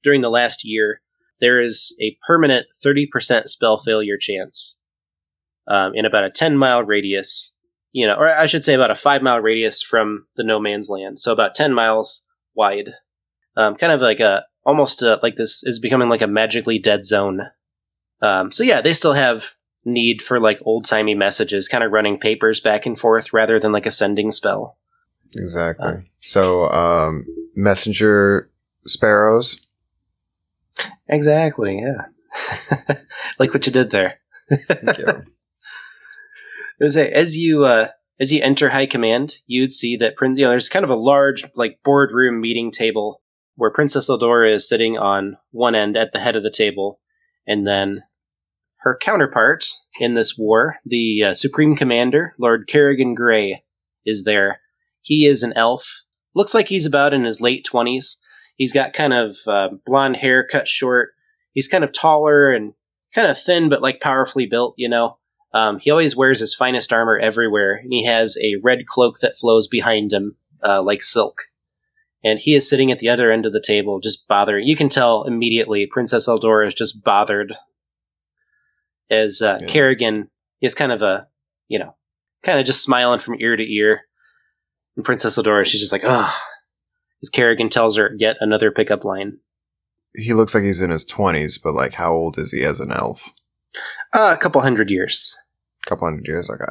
during 0.04 0.22
the 0.22 0.30
last 0.30 0.64
year, 0.64 1.02
there 1.40 1.60
is 1.60 1.98
a 2.00 2.16
permanent 2.28 2.68
30% 2.86 3.48
spell 3.48 3.80
failure 3.80 4.18
chance 4.20 4.80
um, 5.68 5.94
in 5.96 6.06
about 6.06 6.26
a 6.26 6.30
10 6.30 6.58
mile 6.58 6.84
radius, 6.84 7.58
you 7.92 8.06
know, 8.06 8.16
or 8.16 8.28
I 8.28 8.46
should 8.46 8.64
say 8.64 8.76
about 8.76 8.92
a 8.92 8.96
5 8.96 9.24
mile 9.24 9.40
radius 9.40 9.82
from 9.82 10.28
the 10.36 10.44
no 10.44 10.60
man's 10.60 10.90
land. 10.90 11.18
So 11.18 11.32
about 11.32 11.56
10 11.56 11.74
miles 11.74 12.28
wide. 12.54 12.92
Um, 13.56 13.76
kind 13.76 13.92
of 13.92 14.02
like 14.02 14.20
a, 14.20 14.44
almost 14.64 15.02
uh 15.02 15.18
like 15.24 15.38
this 15.38 15.64
is 15.64 15.80
becoming 15.80 16.10
like 16.10 16.22
a 16.22 16.28
magically 16.28 16.78
dead 16.78 17.04
zone. 17.04 17.42
Um, 18.22 18.52
so 18.52 18.64
yeah, 18.64 18.82
they 18.82 18.94
still 18.94 19.14
have 19.14 19.54
need 19.88 20.22
for 20.22 20.40
like 20.40 20.60
old 20.64 20.86
timey 20.86 21.16
messages, 21.16 21.68
kind 21.68 21.84
of 21.84 21.92
running 21.92 22.20
papers 22.20 22.60
back 22.60 22.86
and 22.86 23.00
forth 23.00 23.34
rather 23.34 23.60
than 23.60 23.72
like 23.72 23.86
a 23.86 23.92
sending 23.92 24.32
spell. 24.32 24.78
Exactly. 25.34 25.88
Uh. 25.88 25.98
so, 26.20 26.70
um, 26.70 27.26
messenger 27.56 28.50
sparrows. 28.86 29.62
Exactly, 31.08 31.82
yeah. 31.82 32.96
like 33.40 33.54
what 33.54 33.66
you 33.66 33.72
did 33.72 33.90
there. 33.90 34.20
Thank 34.50 34.98
you. 34.98 35.06
A- 37.02 37.18
as 37.18 37.36
you 37.36 37.66
uh, 37.66 37.90
as 38.20 38.32
you 38.32 38.42
enter 38.42 38.70
high 38.70 38.86
command, 38.86 39.38
you'd 39.48 39.74
see 39.74 39.98
that 39.98 40.14
you 40.22 40.28
know 40.28 40.50
there's 40.50 40.70
kind 40.70 40.84
of 40.86 40.92
a 40.92 40.96
large 40.96 41.46
like 41.56 41.80
boardroom 41.84 42.40
meeting 42.40 42.72
table 42.72 43.22
where 43.56 43.72
Princess 43.72 44.10
Eldora 44.10 44.54
is 44.54 44.70
sitting 44.70 44.98
on 44.98 45.38
one 45.52 45.74
end 45.74 45.98
at 45.98 46.14
the 46.14 46.20
head 46.20 46.36
of 46.36 46.44
the 46.44 46.52
table, 46.52 47.00
and 47.48 47.66
then 47.66 48.04
her 48.82 48.98
counterpart 49.02 49.66
in 50.00 50.14
this 50.14 50.38
war, 50.38 50.78
the 50.86 51.24
uh, 51.24 51.34
Supreme 51.34 51.76
Commander 51.76 52.34
Lord 52.38 52.68
Kerrigan 52.68 53.16
Grey, 53.16 53.64
is 54.06 54.24
there. 54.24 54.62
He 55.02 55.26
is 55.26 55.44
an 55.44 55.54
elf. 55.56 56.04
Looks 56.36 56.54
like 56.54 56.68
he's 56.68 56.86
about 56.86 57.14
in 57.14 57.24
his 57.24 57.42
late 57.42 57.66
twenties. 57.66 58.20
He's 58.56 58.74
got 58.74 58.94
kind 58.94 59.14
of 59.14 59.38
uh, 59.48 59.70
blonde 59.86 60.18
hair 60.18 60.46
cut 60.46 60.68
short. 60.68 61.10
He's 61.54 61.68
kind 61.68 61.84
of 61.84 61.92
taller 61.92 62.52
and 62.52 62.74
kind 63.14 63.28
of 63.28 63.40
thin, 63.40 63.70
but 63.70 63.82
like 63.82 64.02
powerfully 64.02 64.46
built. 64.46 64.76
You 64.78 64.90
know. 64.90 65.18
Um, 65.54 65.80
he 65.80 65.90
always 65.90 66.16
wears 66.16 66.40
his 66.40 66.54
finest 66.54 66.92
armor 66.92 67.18
everywhere, 67.18 67.76
and 67.76 67.92
he 67.92 68.06
has 68.06 68.38
a 68.44 68.58
red 68.62 68.86
cloak 68.86 69.20
that 69.20 69.38
flows 69.38 69.68
behind 69.68 70.12
him 70.12 70.36
uh, 70.64 70.84
like 70.84 71.02
silk. 71.02 71.44
And 72.24 72.38
he 72.38 72.54
is 72.54 72.70
sitting 72.70 72.92
at 72.92 73.00
the 73.00 73.10
other 73.10 73.32
end 73.32 73.46
of 73.46 73.54
the 73.54 73.62
table, 73.62 74.00
just 74.00 74.28
bothering. 74.28 74.68
You 74.68 74.76
can 74.76 74.90
tell 74.90 75.24
immediately 75.24 75.88
Princess 75.88 76.28
Eldora 76.28 76.68
is 76.68 76.74
just 76.74 77.04
bothered. 77.04 77.54
As 79.10 79.42
uh, 79.42 79.58
Yeah. 79.62 79.68
Kerrigan 79.68 80.30
is 80.62 80.76
kind 80.76 80.92
of 80.92 81.02
a, 81.02 81.28
you 81.68 81.80
know, 81.80 81.96
kind 82.44 82.60
of 82.60 82.66
just 82.66 82.84
smiling 82.84 83.20
from 83.20 83.40
ear 83.40 83.56
to 83.56 83.64
ear. 83.64 84.02
And 84.96 85.06
Princess 85.06 85.38
Eldora, 85.38 85.66
she's 85.66 85.82
just 85.82 85.92
like, 85.92 86.04
ugh. 86.04 86.32
As 87.22 87.30
Kerrigan 87.30 87.70
tells 87.70 87.98
her 87.98 88.14
yet 88.18 88.38
another 88.42 88.72
pickup 88.72 89.04
line. 89.04 89.40
He 90.16 90.34
looks 90.34 90.54
like 90.54 90.64
he's 90.64 90.82
in 90.82 90.92
his 90.92 91.06
20s, 91.06 91.60
but 91.62 91.74
like, 91.74 91.94
how 91.94 92.14
old 92.14 92.38
is 92.38 92.52
he 92.52 92.64
as 92.64 92.80
an 92.80 92.92
elf? 92.92 93.30
Uh, 94.14 94.36
a 94.38 94.42
couple 94.42 94.62
hundred 94.62 94.90
years. 94.90 95.36
A 95.86 95.90
couple 95.90 96.08
hundred 96.08 96.28
years. 96.28 96.50
Okay. 96.50 96.64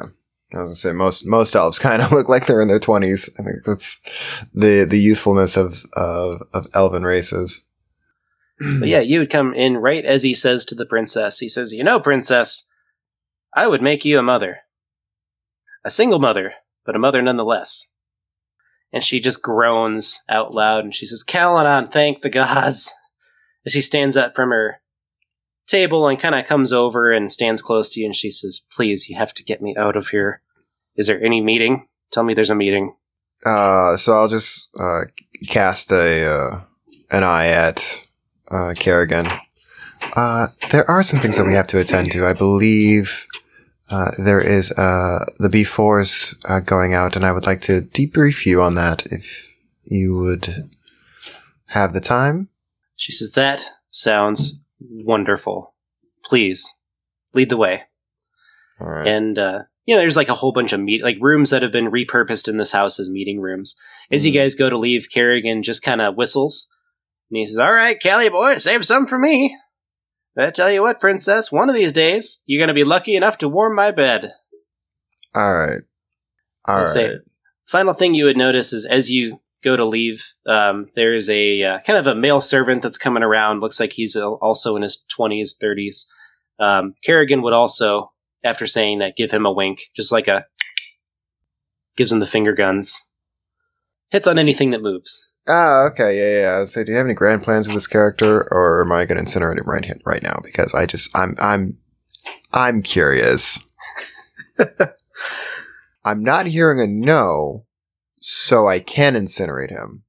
I 0.53 0.59
was 0.59 0.69
gonna 0.69 0.75
say 0.75 0.91
most 0.93 1.25
most 1.25 1.55
elves 1.55 1.79
kind 1.87 2.01
of 2.01 2.11
look 2.11 2.29
like 2.29 2.47
they're 2.47 2.61
in 2.61 2.67
their 2.67 2.79
twenties. 2.79 3.29
I 3.39 3.43
think 3.43 3.65
that's 3.65 4.01
the 4.53 4.85
the 4.85 4.99
youthfulness 4.99 5.57
of 5.57 5.83
of, 5.93 6.43
of 6.53 6.67
elven 6.73 7.03
races. 7.03 7.65
But 8.59 8.87
yeah, 8.87 9.01
you 9.01 9.19
would 9.19 9.29
come 9.29 9.53
in 9.53 9.77
right 9.77 10.03
as 10.03 10.23
he 10.23 10.33
says 10.33 10.65
to 10.65 10.75
the 10.75 10.85
princess. 10.85 11.39
He 11.39 11.49
says, 11.49 11.73
You 11.73 11.83
know, 11.83 11.99
princess, 11.99 12.69
I 13.53 13.67
would 13.67 13.81
make 13.81 14.03
you 14.03 14.17
a 14.17 14.23
mother. 14.23 14.59
A 15.83 15.91
single 15.91 16.19
mother, 16.19 16.53
but 16.85 16.95
a 16.95 16.99
mother 16.99 17.21
nonetheless. 17.21 17.93
And 18.91 19.03
she 19.03 19.19
just 19.19 19.43
groans 19.43 20.21
out 20.29 20.53
loud 20.53 20.83
and 20.83 20.95
she 20.95 21.05
says, 21.05 21.23
Calanon, 21.23 21.91
thank 21.91 22.21
the 22.21 22.29
gods. 22.29 22.91
As 23.65 23.73
she 23.73 23.81
stands 23.81 24.15
up 24.15 24.33
from 24.33 24.49
her 24.51 24.81
table 25.67 26.07
and 26.07 26.19
kind 26.19 26.33
of 26.33 26.45
comes 26.45 26.71
over 26.71 27.11
and 27.11 27.31
stands 27.31 27.61
close 27.61 27.89
to 27.91 27.99
you 27.99 28.05
and 28.05 28.15
she 28.15 28.31
says, 28.31 28.65
Please, 28.71 29.09
you 29.09 29.17
have 29.17 29.33
to 29.35 29.43
get 29.43 29.61
me 29.61 29.75
out 29.75 29.97
of 29.97 30.07
here. 30.07 30.41
Is 30.95 31.07
there 31.07 31.21
any 31.21 31.41
meeting? 31.41 31.87
Tell 32.11 32.23
me 32.23 32.33
there's 32.33 32.49
a 32.49 32.55
meeting. 32.55 32.95
Uh, 33.45 33.97
so 33.97 34.13
I'll 34.13 34.29
just 34.29 34.69
uh, 34.79 35.01
cast 35.47 35.91
a 35.91 36.25
uh, 36.25 36.61
an 37.11 37.23
eye 37.23 37.47
at 37.47 38.06
uh, 38.51 38.73
Kerrigan. 38.77 39.27
Uh, 40.15 40.47
there 40.71 40.89
are 40.89 41.03
some 41.03 41.19
things 41.19 41.37
that 41.37 41.45
we 41.45 41.53
have 41.53 41.67
to 41.67 41.79
attend 41.79 42.11
to. 42.11 42.25
I 42.25 42.33
believe 42.33 43.25
uh, 43.89 44.11
there 44.17 44.41
is 44.41 44.71
uh, 44.73 45.25
the 45.39 45.49
B4s 45.49 46.35
uh, 46.45 46.59
going 46.59 46.93
out, 46.93 47.15
and 47.15 47.25
I 47.25 47.31
would 47.31 47.45
like 47.45 47.61
to 47.61 47.81
debrief 47.81 48.45
you 48.45 48.61
on 48.61 48.75
that 48.75 49.05
if 49.07 49.47
you 49.83 50.15
would 50.17 50.69
have 51.67 51.93
the 51.93 51.99
time. 52.01 52.49
She 52.95 53.11
says, 53.11 53.31
That 53.31 53.63
sounds 53.89 54.63
wonderful. 54.79 55.73
Please, 56.23 56.73
lead 57.33 57.49
the 57.49 57.57
way. 57.57 57.83
All 58.79 58.87
right. 58.89 59.07
and 59.07 59.39
uh, 59.39 59.63
you 59.85 59.95
know, 59.95 60.01
there's 60.01 60.15
like 60.17 60.29
a 60.29 60.35
whole 60.35 60.51
bunch 60.51 60.71
of 60.73 60.79
meet 60.79 61.03
like 61.03 61.17
rooms 61.19 61.49
that 61.49 61.63
have 61.63 61.71
been 61.71 61.89
repurposed 61.89 62.47
in 62.47 62.57
this 62.57 62.71
house 62.73 62.99
as 62.99 63.09
meeting 63.09 63.39
rooms. 63.39 63.75
As 64.11 64.25
you 64.25 64.31
Mhm. 64.31 64.35
guys 64.35 64.55
go 64.55 64.69
to 64.69 64.77
leave, 64.77 65.07
Kerrigan 65.11 65.63
just 65.63 65.81
kind 65.81 66.01
of 66.01 66.15
whistles, 66.15 66.69
and 67.29 67.37
he 67.37 67.45
says, 67.45 67.57
"All 67.59 67.73
right, 67.73 67.97
Callie 68.01 68.29
boy, 68.29 68.57
save 68.57 68.85
some 68.85 69.05
for 69.07 69.17
me." 69.17 69.57
But 70.35 70.45
I 70.45 70.51
tell 70.51 70.71
you 70.71 70.81
what, 70.83 70.99
princess, 70.99 71.51
one 71.51 71.67
of 71.69 71.75
these 71.75 71.91
days 71.91 72.43
you're 72.45 72.61
gonna 72.61 72.73
be 72.73 72.83
lucky 72.83 73.15
enough 73.15 73.37
to 73.39 73.49
warm 73.49 73.75
my 73.75 73.91
bed. 73.91 74.33
All 75.35 75.53
right. 75.53 75.81
All 76.65 76.79
right. 76.79 76.89
say- 76.89 77.17
Final 77.65 77.93
thing 77.93 78.13
you 78.13 78.25
would 78.25 78.37
notice 78.37 78.71
is 78.71 78.85
as 78.85 79.09
you 79.11 79.41
go 79.63 79.75
to 79.75 79.83
leave, 79.83 80.25
um, 80.45 80.89
there's 80.95 81.29
a 81.29 81.61
uh, 81.63 81.79
kind 81.79 81.99
of 81.99 82.07
a 82.07 82.15
male 82.17 82.39
servant 82.39 82.81
that's 82.81 82.97
coming 82.97 83.23
around. 83.23 83.59
Looks 83.59 83.79
like 83.79 83.93
he's 83.93 84.15
also 84.15 84.77
in 84.77 84.83
his 84.83 85.03
20s, 85.17 85.49
30s. 85.61 86.05
Um, 86.59 86.93
Kerrigan 87.03 87.41
would 87.41 87.51
also, 87.53 88.13
after 88.43 88.65
saying 88.65 88.99
that, 88.99 89.17
give 89.17 89.31
him 89.31 89.45
a 89.45 89.51
wink, 89.51 89.81
just 89.95 90.11
like 90.13 90.29
a 90.29 90.45
gives 91.97 92.11
him 92.11 92.19
the 92.19 92.25
finger 92.25 92.53
guns. 92.53 93.03
Hits 94.11 94.27
on 94.27 94.37
anything 94.39 94.69
that 94.71 94.81
moves. 94.81 95.26
Ah, 95.47 95.83
okay, 95.85 96.17
yeah, 96.17 96.41
yeah. 96.41 96.55
I 96.55 96.59
was 96.59 96.73
say, 96.73 96.83
do 96.83 96.91
you 96.91 96.97
have 96.97 97.05
any 97.05 97.13
grand 97.13 97.43
plans 97.43 97.67
with 97.67 97.75
this 97.75 97.87
character, 97.87 98.47
or 98.51 98.81
am 98.81 98.91
I 98.91 99.05
going 99.05 99.23
to 99.23 99.23
incinerate 99.23 99.57
him 99.57 99.65
right 99.65 99.85
here, 99.85 99.97
right 100.05 100.21
now? 100.21 100.39
Because 100.43 100.73
I 100.73 100.85
just, 100.85 101.15
I'm, 101.15 101.35
I'm, 101.39 101.77
I'm 102.51 102.81
curious. 102.81 103.59
I'm 106.03 106.23
not 106.23 106.47
hearing 106.47 106.81
a 106.81 106.87
no, 106.87 107.65
so 108.19 108.67
I 108.67 108.79
can 108.79 109.13
incinerate 109.13 109.69
him. 109.69 110.03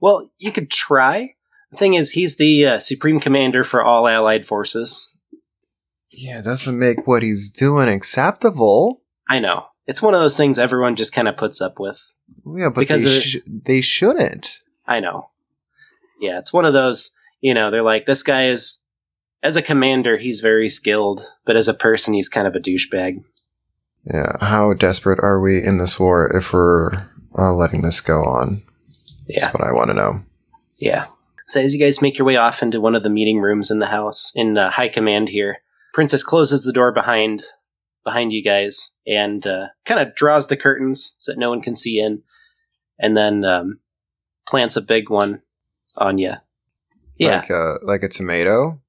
Well, 0.00 0.30
you 0.38 0.52
could 0.52 0.70
try. 0.70 1.34
The 1.72 1.78
thing 1.78 1.94
is, 1.94 2.12
he's 2.12 2.36
the 2.36 2.66
uh, 2.66 2.78
supreme 2.78 3.18
commander 3.18 3.64
for 3.64 3.82
all 3.82 4.06
allied 4.06 4.46
forces. 4.46 5.12
Yeah, 6.10 6.38
it 6.38 6.44
doesn't 6.44 6.78
make 6.78 7.06
what 7.06 7.22
he's 7.22 7.50
doing 7.50 7.88
acceptable. 7.88 9.02
I 9.28 9.40
know. 9.40 9.66
It's 9.86 10.02
one 10.02 10.14
of 10.14 10.20
those 10.20 10.36
things 10.36 10.58
everyone 10.58 10.96
just 10.96 11.12
kind 11.12 11.28
of 11.28 11.36
puts 11.36 11.60
up 11.60 11.78
with. 11.78 12.00
Yeah, 12.46 12.68
but 12.68 12.80
Because 12.80 13.04
they, 13.04 13.20
sh- 13.20 13.36
they 13.46 13.80
shouldn't. 13.80 14.60
I 14.86 15.00
know. 15.00 15.30
Yeah, 16.20 16.38
it's 16.38 16.52
one 16.52 16.64
of 16.64 16.72
those, 16.72 17.10
you 17.40 17.52
know, 17.54 17.70
they're 17.70 17.82
like, 17.82 18.06
this 18.06 18.22
guy 18.22 18.46
is, 18.46 18.84
as 19.42 19.56
a 19.56 19.62
commander, 19.62 20.16
he's 20.16 20.40
very 20.40 20.68
skilled, 20.68 21.32
but 21.44 21.56
as 21.56 21.68
a 21.68 21.74
person, 21.74 22.14
he's 22.14 22.28
kind 22.28 22.46
of 22.46 22.54
a 22.54 22.60
douchebag. 22.60 23.22
Yeah, 24.04 24.32
how 24.40 24.72
desperate 24.74 25.18
are 25.20 25.40
we 25.40 25.62
in 25.62 25.78
this 25.78 25.98
war 25.98 26.30
if 26.34 26.52
we're 26.52 27.08
uh, 27.36 27.52
letting 27.52 27.82
this 27.82 28.00
go 28.00 28.24
on? 28.24 28.62
Yeah. 29.28 29.40
That's 29.40 29.58
what 29.58 29.68
I 29.68 29.72
want 29.72 29.90
to 29.90 29.94
know. 29.94 30.22
Yeah. 30.78 31.06
So 31.48 31.60
as 31.60 31.74
you 31.74 31.80
guys 31.80 32.02
make 32.02 32.18
your 32.18 32.26
way 32.26 32.36
off 32.36 32.62
into 32.62 32.80
one 32.80 32.94
of 32.94 33.02
the 33.02 33.10
meeting 33.10 33.40
rooms 33.40 33.70
in 33.70 33.78
the 33.78 33.86
house, 33.86 34.32
in 34.34 34.56
uh, 34.56 34.70
high 34.70 34.88
command 34.88 35.28
here, 35.28 35.58
Princess 35.94 36.22
closes 36.22 36.64
the 36.64 36.72
door 36.72 36.92
behind 36.92 37.44
behind 38.04 38.32
you 38.32 38.42
guys 38.42 38.92
and 39.06 39.46
uh, 39.46 39.66
kind 39.84 40.00
of 40.00 40.14
draws 40.14 40.46
the 40.46 40.56
curtains 40.56 41.16
so 41.18 41.32
that 41.32 41.38
no 41.38 41.50
one 41.50 41.60
can 41.60 41.74
see 41.74 41.98
in, 41.98 42.22
and 42.98 43.16
then 43.16 43.44
um, 43.44 43.78
plants 44.46 44.76
a 44.76 44.80
big 44.82 45.10
one 45.10 45.42
on 45.96 46.18
you. 46.18 46.34
Yeah, 47.18 47.38
Like, 47.40 47.50
uh, 47.50 47.74
like 47.82 48.02
a 48.02 48.08
tomato. 48.08 48.80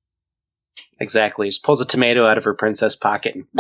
exactly. 1.00 1.48
Just 1.48 1.64
pulls 1.64 1.82
a 1.82 1.86
tomato 1.86 2.26
out 2.26 2.38
of 2.38 2.44
her 2.44 2.54
princess 2.54 2.96
pocket 2.96 3.36
and 3.36 3.46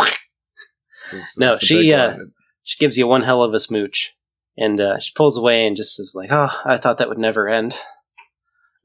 It's- 1.13 1.37
No, 1.37 1.53
it's 1.53 1.65
she, 1.65 1.93
uh, 1.93 2.17
she 2.63 2.77
gives 2.79 2.97
you 2.97 3.07
one 3.07 3.21
hell 3.23 3.41
of 3.43 3.53
a 3.53 3.59
smooch 3.59 4.13
and 4.57 4.79
uh, 4.81 4.99
she 4.99 5.13
pulls 5.15 5.37
away 5.37 5.65
and 5.65 5.77
just 5.77 5.99
is 6.01 6.13
like 6.15 6.29
oh 6.31 6.61
i 6.65 6.77
thought 6.77 6.97
that 6.97 7.07
would 7.07 7.17
never 7.19 7.47
end 7.47 7.77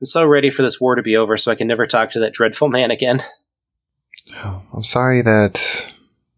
i'm 0.00 0.04
so 0.04 0.24
ready 0.24 0.50
for 0.50 0.62
this 0.62 0.80
war 0.80 0.94
to 0.94 1.02
be 1.02 1.16
over 1.16 1.36
so 1.36 1.50
i 1.50 1.54
can 1.56 1.66
never 1.66 1.84
talk 1.86 2.10
to 2.12 2.20
that 2.20 2.32
dreadful 2.34 2.68
man 2.68 2.90
again 2.92 3.22
Oh, 4.44 4.62
I'm 4.72 4.84
sorry 4.84 5.20
that. 5.22 5.92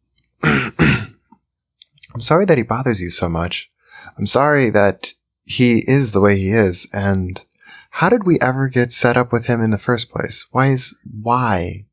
I'm 0.43 2.21
sorry 2.21 2.45
that 2.47 2.57
he 2.57 2.63
bothers 2.65 3.01
you 3.01 3.11
so 3.11 3.29
much. 3.29 3.71
I'm 4.19 4.27
sorry 4.27 4.71
that 4.71 5.13
he 5.45 5.85
is 5.87 6.13
the 6.13 6.21
way 6.21 6.39
he 6.39 6.51
is. 6.51 6.89
And 6.93 7.45
how 7.91 8.09
did 8.09 8.25
we 8.25 8.39
ever 8.41 8.69
get 8.69 8.93
set 8.93 9.17
up 9.17 9.33
with 9.33 9.47
him 9.47 9.61
in 9.61 9.71
the 9.71 9.79
first 9.79 10.11
place? 10.11 10.47
Why 10.51 10.69
is 10.69 10.97
why? 11.05 11.87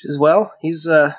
she 0.00 0.08
says 0.08 0.18
well 0.18 0.54
he's 0.60 0.86
uh 0.86 1.14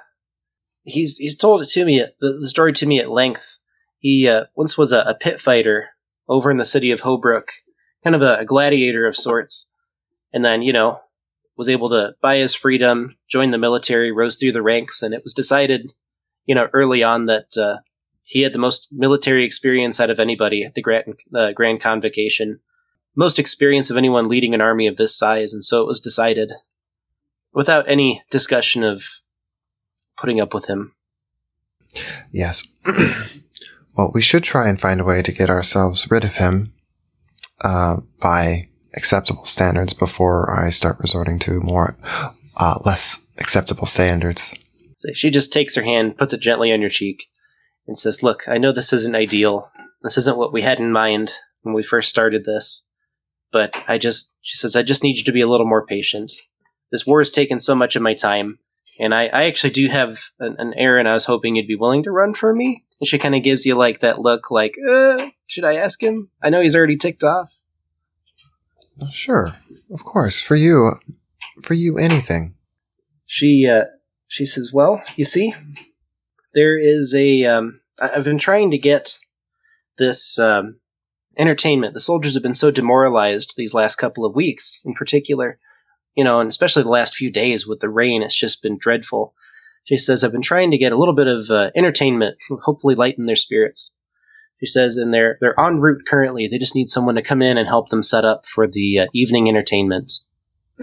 he's 0.83 1.17
he's 1.17 1.37
told 1.37 1.61
it 1.61 1.67
to 1.67 1.85
me 1.85 1.99
the, 2.19 2.39
the 2.41 2.47
story 2.47 2.73
to 2.73 2.85
me 2.85 2.99
at 2.99 3.11
length 3.11 3.57
he 3.99 4.27
uh, 4.27 4.45
once 4.55 4.77
was 4.77 4.91
a, 4.91 5.01
a 5.01 5.13
pit 5.13 5.39
fighter 5.39 5.89
over 6.27 6.49
in 6.49 6.57
the 6.57 6.65
city 6.65 6.89
of 6.89 7.01
Hobrook, 7.01 7.49
kind 8.03 8.15
of 8.15 8.23
a, 8.23 8.37
a 8.37 8.45
gladiator 8.45 9.05
of 9.05 9.15
sorts 9.15 9.73
and 10.33 10.43
then 10.43 10.61
you 10.61 10.73
know 10.73 10.99
was 11.55 11.69
able 11.69 11.89
to 11.89 12.15
buy 12.21 12.37
his 12.37 12.55
freedom 12.55 13.17
join 13.29 13.51
the 13.51 13.57
military 13.57 14.11
rose 14.11 14.37
through 14.37 14.51
the 14.51 14.63
ranks 14.63 15.03
and 15.03 15.13
it 15.13 15.21
was 15.23 15.33
decided 15.33 15.93
you 16.45 16.55
know 16.55 16.67
early 16.73 17.03
on 17.03 17.27
that 17.27 17.55
uh, 17.57 17.77
he 18.23 18.41
had 18.41 18.53
the 18.53 18.59
most 18.59 18.89
military 18.91 19.43
experience 19.43 19.99
out 19.99 20.09
of 20.09 20.19
anybody 20.19 20.63
at 20.63 20.75
the 20.75 20.81
grand, 20.81 21.15
uh, 21.35 21.51
grand 21.51 21.81
convocation 21.81 22.59
most 23.15 23.39
experience 23.39 23.89
of 23.89 23.97
anyone 23.97 24.29
leading 24.29 24.53
an 24.53 24.61
army 24.61 24.87
of 24.87 24.97
this 24.97 25.17
size 25.17 25.53
and 25.53 25.63
so 25.63 25.81
it 25.81 25.87
was 25.87 26.01
decided 26.01 26.51
without 27.53 27.89
any 27.89 28.23
discussion 28.31 28.83
of 28.83 29.03
putting 30.17 30.39
up 30.39 30.53
with 30.53 30.67
him. 30.67 30.93
Yes. 32.31 32.65
well, 33.97 34.11
we 34.13 34.21
should 34.21 34.43
try 34.43 34.69
and 34.69 34.79
find 34.79 35.01
a 35.01 35.05
way 35.05 35.21
to 35.21 35.31
get 35.31 35.49
ourselves 35.49 36.09
rid 36.09 36.23
of 36.23 36.35
him 36.35 36.73
uh, 37.61 37.97
by 38.19 38.69
acceptable 38.93 39.45
standards 39.45 39.93
before 39.93 40.57
I 40.57 40.69
start 40.69 40.97
resorting 40.99 41.39
to 41.39 41.59
more 41.59 41.97
uh, 42.57 42.79
less 42.85 43.21
acceptable 43.37 43.85
standards. 43.85 44.53
So 44.95 45.11
she 45.13 45.29
just 45.29 45.51
takes 45.51 45.75
her 45.75 45.83
hand, 45.83 46.17
puts 46.17 46.33
it 46.33 46.41
gently 46.41 46.71
on 46.71 46.79
your 46.79 46.89
cheek, 46.89 47.25
and 47.87 47.97
says, 47.97 48.23
Look, 48.23 48.47
I 48.47 48.57
know 48.57 48.71
this 48.71 48.93
isn't 48.93 49.15
ideal. 49.15 49.71
This 50.01 50.17
isn't 50.17 50.37
what 50.37 50.53
we 50.53 50.61
had 50.61 50.79
in 50.79 50.91
mind 50.91 51.31
when 51.61 51.75
we 51.75 51.83
first 51.83 52.09
started 52.09 52.45
this. 52.45 52.87
But 53.51 53.75
I 53.87 53.97
just, 53.97 54.37
she 54.41 54.57
says, 54.57 54.75
I 54.75 54.83
just 54.83 55.03
need 55.03 55.17
you 55.17 55.23
to 55.23 55.31
be 55.31 55.41
a 55.41 55.47
little 55.47 55.67
more 55.67 55.85
patient. 55.85 56.31
This 56.91 57.05
war 57.05 57.19
has 57.19 57.31
taken 57.31 57.59
so 57.59 57.75
much 57.75 57.95
of 57.95 58.01
my 58.01 58.13
time, 58.13 58.59
and 58.99 59.13
I, 59.13 59.27
I 59.27 59.43
actually 59.45 59.71
do 59.71 59.87
have 59.87 60.19
an, 60.39 60.55
an 60.59 60.73
errand 60.75 61.07
I 61.07 61.13
was 61.13 61.25
hoping 61.25 61.55
you'd 61.55 61.67
be 61.67 61.75
willing 61.75 62.03
to 62.03 62.11
run 62.11 62.33
for 62.33 62.53
me. 62.53 62.85
And 62.99 63.07
she 63.07 63.17
kind 63.17 63.33
of 63.35 63.43
gives 63.43 63.65
you 63.65 63.75
like 63.75 64.01
that 64.01 64.19
look, 64.19 64.51
like, 64.51 64.75
uh, 64.87 65.29
should 65.47 65.65
I 65.65 65.75
ask 65.75 66.01
him? 66.01 66.29
I 66.41 66.49
know 66.49 66.61
he's 66.61 66.75
already 66.75 66.97
ticked 66.97 67.23
off. 67.23 67.51
Sure, 69.11 69.53
of 69.91 70.03
course. 70.03 70.39
For 70.39 70.55
you, 70.55 70.99
for 71.63 71.73
you, 71.73 71.97
anything. 71.97 72.55
She, 73.25 73.67
uh, 73.67 73.85
she 74.27 74.45
says, 74.45 74.71
Well, 74.71 75.01
you 75.15 75.25
see, 75.25 75.55
there 76.53 76.77
is 76.77 77.13
a, 77.15 77.45
um, 77.45 77.81
I've 77.99 78.23
been 78.23 78.37
trying 78.37 78.71
to 78.71 78.77
get 78.77 79.19
this, 79.97 80.39
um, 80.39 80.79
entertainment. 81.37 81.93
The 81.93 81.99
soldiers 81.99 82.33
have 82.33 82.43
been 82.43 82.55
so 82.55 82.71
demoralized 82.71 83.55
these 83.55 83.73
last 83.73 83.95
couple 83.95 84.25
of 84.25 84.35
weeks, 84.35 84.81
in 84.85 84.93
particular, 84.93 85.59
you 86.15 86.23
know, 86.23 86.39
and 86.39 86.49
especially 86.49 86.83
the 86.83 86.89
last 86.89 87.15
few 87.15 87.31
days 87.31 87.67
with 87.67 87.79
the 87.79 87.89
rain. 87.89 88.21
It's 88.21 88.35
just 88.35 88.61
been 88.61 88.77
dreadful. 88.77 89.33
She 89.83 89.97
says, 89.97 90.23
I've 90.23 90.31
been 90.31 90.41
trying 90.41 90.71
to 90.71 90.77
get 90.77 90.91
a 90.91 90.97
little 90.97 91.15
bit 91.15 91.27
of 91.27 91.49
uh, 91.49 91.71
entertainment, 91.75 92.37
hopefully 92.63 92.95
lighten 92.95 93.25
their 93.25 93.35
spirits. 93.35 93.97
She 94.59 94.67
says, 94.67 94.95
and 94.97 95.11
they're 95.11 95.39
they're 95.41 95.59
en 95.59 95.79
route 95.79 96.03
currently. 96.07 96.47
They 96.47 96.59
just 96.59 96.75
need 96.75 96.89
someone 96.89 97.15
to 97.15 97.23
come 97.23 97.41
in 97.41 97.57
and 97.57 97.67
help 97.67 97.89
them 97.89 98.03
set 98.03 98.23
up 98.23 98.45
for 98.45 98.67
the 98.67 98.99
uh, 98.99 99.07
evening 99.11 99.49
entertainment. 99.49 100.19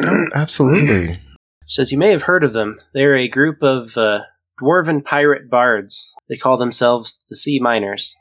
Oh, 0.03 0.27
absolutely. 0.35 1.21
She 1.67 1.75
says, 1.77 1.93
You 1.93 1.99
may 1.99 2.11
have 2.11 2.23
heard 2.23 2.43
of 2.43 2.55
them. 2.55 2.75
They're 2.93 3.15
a 3.15 3.29
group 3.29 3.63
of 3.63 3.97
uh, 3.97 4.23
dwarven 4.61 5.05
pirate 5.05 5.51
bards. 5.51 6.15
They 6.29 6.37
call 6.37 6.57
themselves 6.57 7.25
the 7.29 7.37
Sea 7.37 7.59
Miners. 7.59 8.17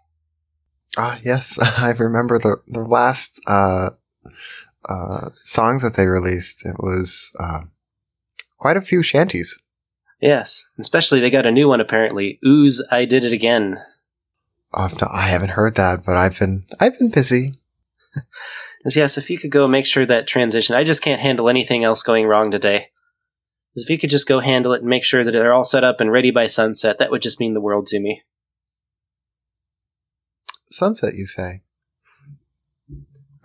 Ah, 0.97 1.19
yes, 1.23 1.57
I 1.61 1.91
remember 1.91 2.39
the 2.39 2.57
the 2.67 2.83
last 2.83 3.41
uh, 3.47 3.89
uh, 4.87 5.29
songs 5.43 5.81
that 5.83 5.95
they 5.95 6.07
released. 6.07 6.65
It 6.65 6.77
was 6.79 7.31
uh, 7.39 7.61
quite 8.57 8.77
a 8.77 8.81
few 8.81 9.03
shanties. 9.03 9.59
Yes, 10.19 10.67
especially 10.79 11.19
they 11.19 11.29
got 11.29 11.45
a 11.45 11.51
new 11.51 11.67
one 11.67 11.81
apparently. 11.81 12.39
Ooze, 12.45 12.85
I 12.91 13.05
did 13.05 13.23
it 13.23 13.33
again. 13.33 13.79
Oh, 14.73 14.89
no, 15.01 15.07
I 15.11 15.27
haven't 15.27 15.51
heard 15.51 15.75
that, 15.75 16.03
but 16.03 16.17
I've 16.17 16.39
been 16.39 16.65
I've 16.79 16.97
been 16.97 17.09
busy. 17.11 17.59
Yes, 18.95 19.17
if 19.17 19.29
you 19.29 19.37
could 19.37 19.51
go 19.51 19.67
make 19.67 19.85
sure 19.85 20.05
that 20.05 20.27
transition. 20.27 20.73
I 20.73 20.85
just 20.85 21.01
can't 21.01 21.19
handle 21.19 21.49
anything 21.49 21.83
else 21.83 22.03
going 22.03 22.25
wrong 22.25 22.51
today. 22.51 22.89
Says, 23.77 23.83
If 23.85 23.89
you 23.89 23.97
could 23.97 24.09
just 24.09 24.27
go 24.27 24.39
handle 24.39 24.73
it 24.73 24.81
and 24.81 24.89
make 24.89 25.03
sure 25.03 25.23
that 25.23 25.31
they're 25.31 25.53
all 25.53 25.63
set 25.65 25.83
up 25.83 25.99
and 26.01 26.11
ready 26.11 26.31
by 26.31 26.47
sunset, 26.47 26.97
that 26.99 27.11
would 27.11 27.21
just 27.21 27.39
mean 27.39 27.53
the 27.53 27.61
world 27.61 27.85
to 27.87 27.99
me. 27.99 28.23
Sunset, 30.71 31.13
you 31.15 31.25
say? 31.27 31.61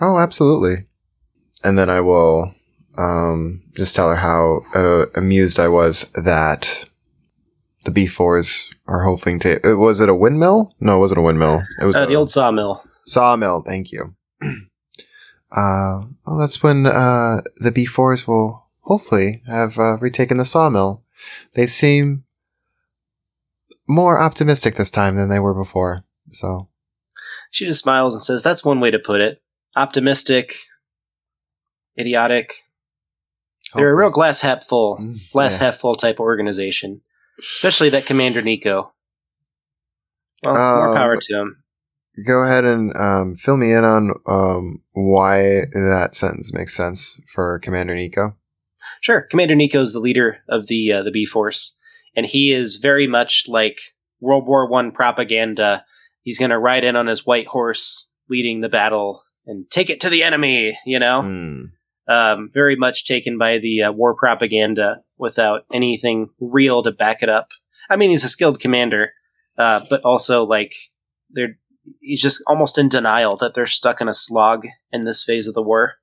Oh, 0.00 0.18
absolutely. 0.18 0.86
And 1.62 1.78
then 1.78 1.88
I 1.88 2.00
will 2.00 2.54
um, 2.98 3.62
just 3.76 3.94
tell 3.94 4.08
her 4.08 4.16
how 4.16 4.62
uh, 4.74 5.06
amused 5.14 5.60
I 5.60 5.68
was 5.68 6.10
that 6.12 6.84
the 7.84 7.92
B4s 7.92 8.66
are 8.86 9.04
hoping 9.04 9.38
to. 9.40 9.64
uh, 9.72 9.76
Was 9.76 10.00
it 10.00 10.08
a 10.08 10.14
windmill? 10.14 10.74
No, 10.80 10.96
it 10.96 11.00
wasn't 11.00 11.20
a 11.20 11.22
windmill. 11.22 11.62
It 11.80 11.84
was 11.84 11.96
Uh, 11.96 12.02
a 12.02 12.06
the 12.06 12.16
old 12.16 12.30
sawmill. 12.30 12.82
sawmill. 13.06 13.62
Thank 13.62 13.92
you. 13.92 14.14
Uh, 15.54 16.06
well, 16.26 16.38
that's 16.38 16.62
when 16.62 16.86
uh, 16.86 17.42
the 17.56 17.70
B4s 17.70 18.26
will 18.26 18.61
hopefully 18.82 19.42
have 19.46 19.78
uh, 19.78 19.98
retaken 19.98 20.36
the 20.36 20.44
sawmill. 20.44 21.02
They 21.54 21.66
seem 21.66 22.24
more 23.88 24.20
optimistic 24.20 24.76
this 24.76 24.90
time 24.90 25.16
than 25.16 25.28
they 25.28 25.38
were 25.40 25.54
before. 25.54 26.04
So 26.30 26.68
She 27.50 27.66
just 27.66 27.82
smiles 27.82 28.14
and 28.14 28.22
says, 28.22 28.42
That's 28.42 28.64
one 28.64 28.80
way 28.80 28.90
to 28.90 28.98
put 28.98 29.20
it. 29.20 29.42
Optimistic, 29.76 30.54
idiotic. 31.98 32.54
They're 33.74 33.92
a 33.92 33.96
real 33.96 34.10
glass 34.10 34.40
half 34.40 34.66
full, 34.66 34.98
Mm, 34.98 35.20
glass 35.32 35.54
yeah. 35.58 35.66
half 35.66 35.76
full 35.76 35.94
type 35.94 36.20
organization. 36.20 37.00
Especially 37.38 37.88
that 37.90 38.04
Commander 38.06 38.42
Nico. 38.42 38.92
Well, 40.42 40.54
more 40.54 40.88
Um, 40.90 40.96
power 40.96 41.16
to 41.20 41.34
him. 41.40 41.62
Go 42.26 42.40
ahead 42.44 42.64
and 42.64 42.94
um, 42.96 43.34
fill 43.36 43.56
me 43.56 43.72
in 43.72 43.84
on 43.84 44.12
um, 44.26 44.82
why 44.92 45.62
that 45.72 46.10
sentence 46.14 46.52
makes 46.52 46.74
sense 46.76 47.18
for 47.34 47.58
Commander 47.60 47.94
Nico. 47.94 48.36
Sure, 49.02 49.22
Commander 49.22 49.56
Nico's 49.56 49.92
the 49.92 49.98
leader 50.00 50.38
of 50.48 50.68
the 50.68 50.92
uh, 50.92 51.02
the 51.02 51.10
B 51.10 51.26
Force, 51.26 51.76
and 52.16 52.24
he 52.24 52.52
is 52.52 52.76
very 52.76 53.06
much 53.08 53.44
like 53.48 53.78
World 54.20 54.46
War 54.46 54.68
One 54.68 54.92
propaganda. 54.92 55.84
He's 56.22 56.38
going 56.38 56.52
to 56.52 56.58
ride 56.58 56.84
in 56.84 56.94
on 56.94 57.08
his 57.08 57.26
white 57.26 57.48
horse, 57.48 58.08
leading 58.30 58.60
the 58.60 58.68
battle, 58.68 59.22
and 59.44 59.68
take 59.70 59.90
it 59.90 60.00
to 60.02 60.08
the 60.08 60.22
enemy. 60.22 60.78
You 60.86 61.00
know, 61.00 61.20
Hmm. 61.22 61.62
um, 62.06 62.48
very 62.54 62.76
much 62.76 63.04
taken 63.04 63.38
by 63.38 63.58
the 63.58 63.82
uh, 63.82 63.92
war 63.92 64.14
propaganda 64.14 65.02
without 65.18 65.62
anything 65.72 66.30
real 66.40 66.84
to 66.84 66.92
back 66.92 67.24
it 67.24 67.28
up. 67.28 67.48
I 67.90 67.96
mean, 67.96 68.10
he's 68.10 68.24
a 68.24 68.28
skilled 68.28 68.60
commander, 68.60 69.14
uh, 69.58 69.80
but 69.90 70.00
also 70.04 70.44
like 70.44 70.74
they're 71.28 71.58
he's 72.00 72.22
just 72.22 72.40
almost 72.46 72.78
in 72.78 72.88
denial 72.88 73.36
that 73.38 73.54
they're 73.54 73.66
stuck 73.66 74.00
in 74.00 74.06
a 74.06 74.14
slog 74.14 74.64
in 74.92 75.02
this 75.02 75.24
phase 75.24 75.48
of 75.48 75.54
the 75.54 75.62
war. 75.62 75.94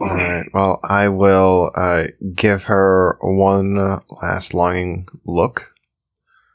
All 0.00 0.08
right. 0.08 0.46
Well, 0.52 0.80
I 0.82 1.08
will 1.08 1.70
uh, 1.74 2.04
give 2.34 2.64
her 2.64 3.16
one 3.20 4.00
last 4.22 4.52
longing 4.52 5.06
look, 5.24 5.72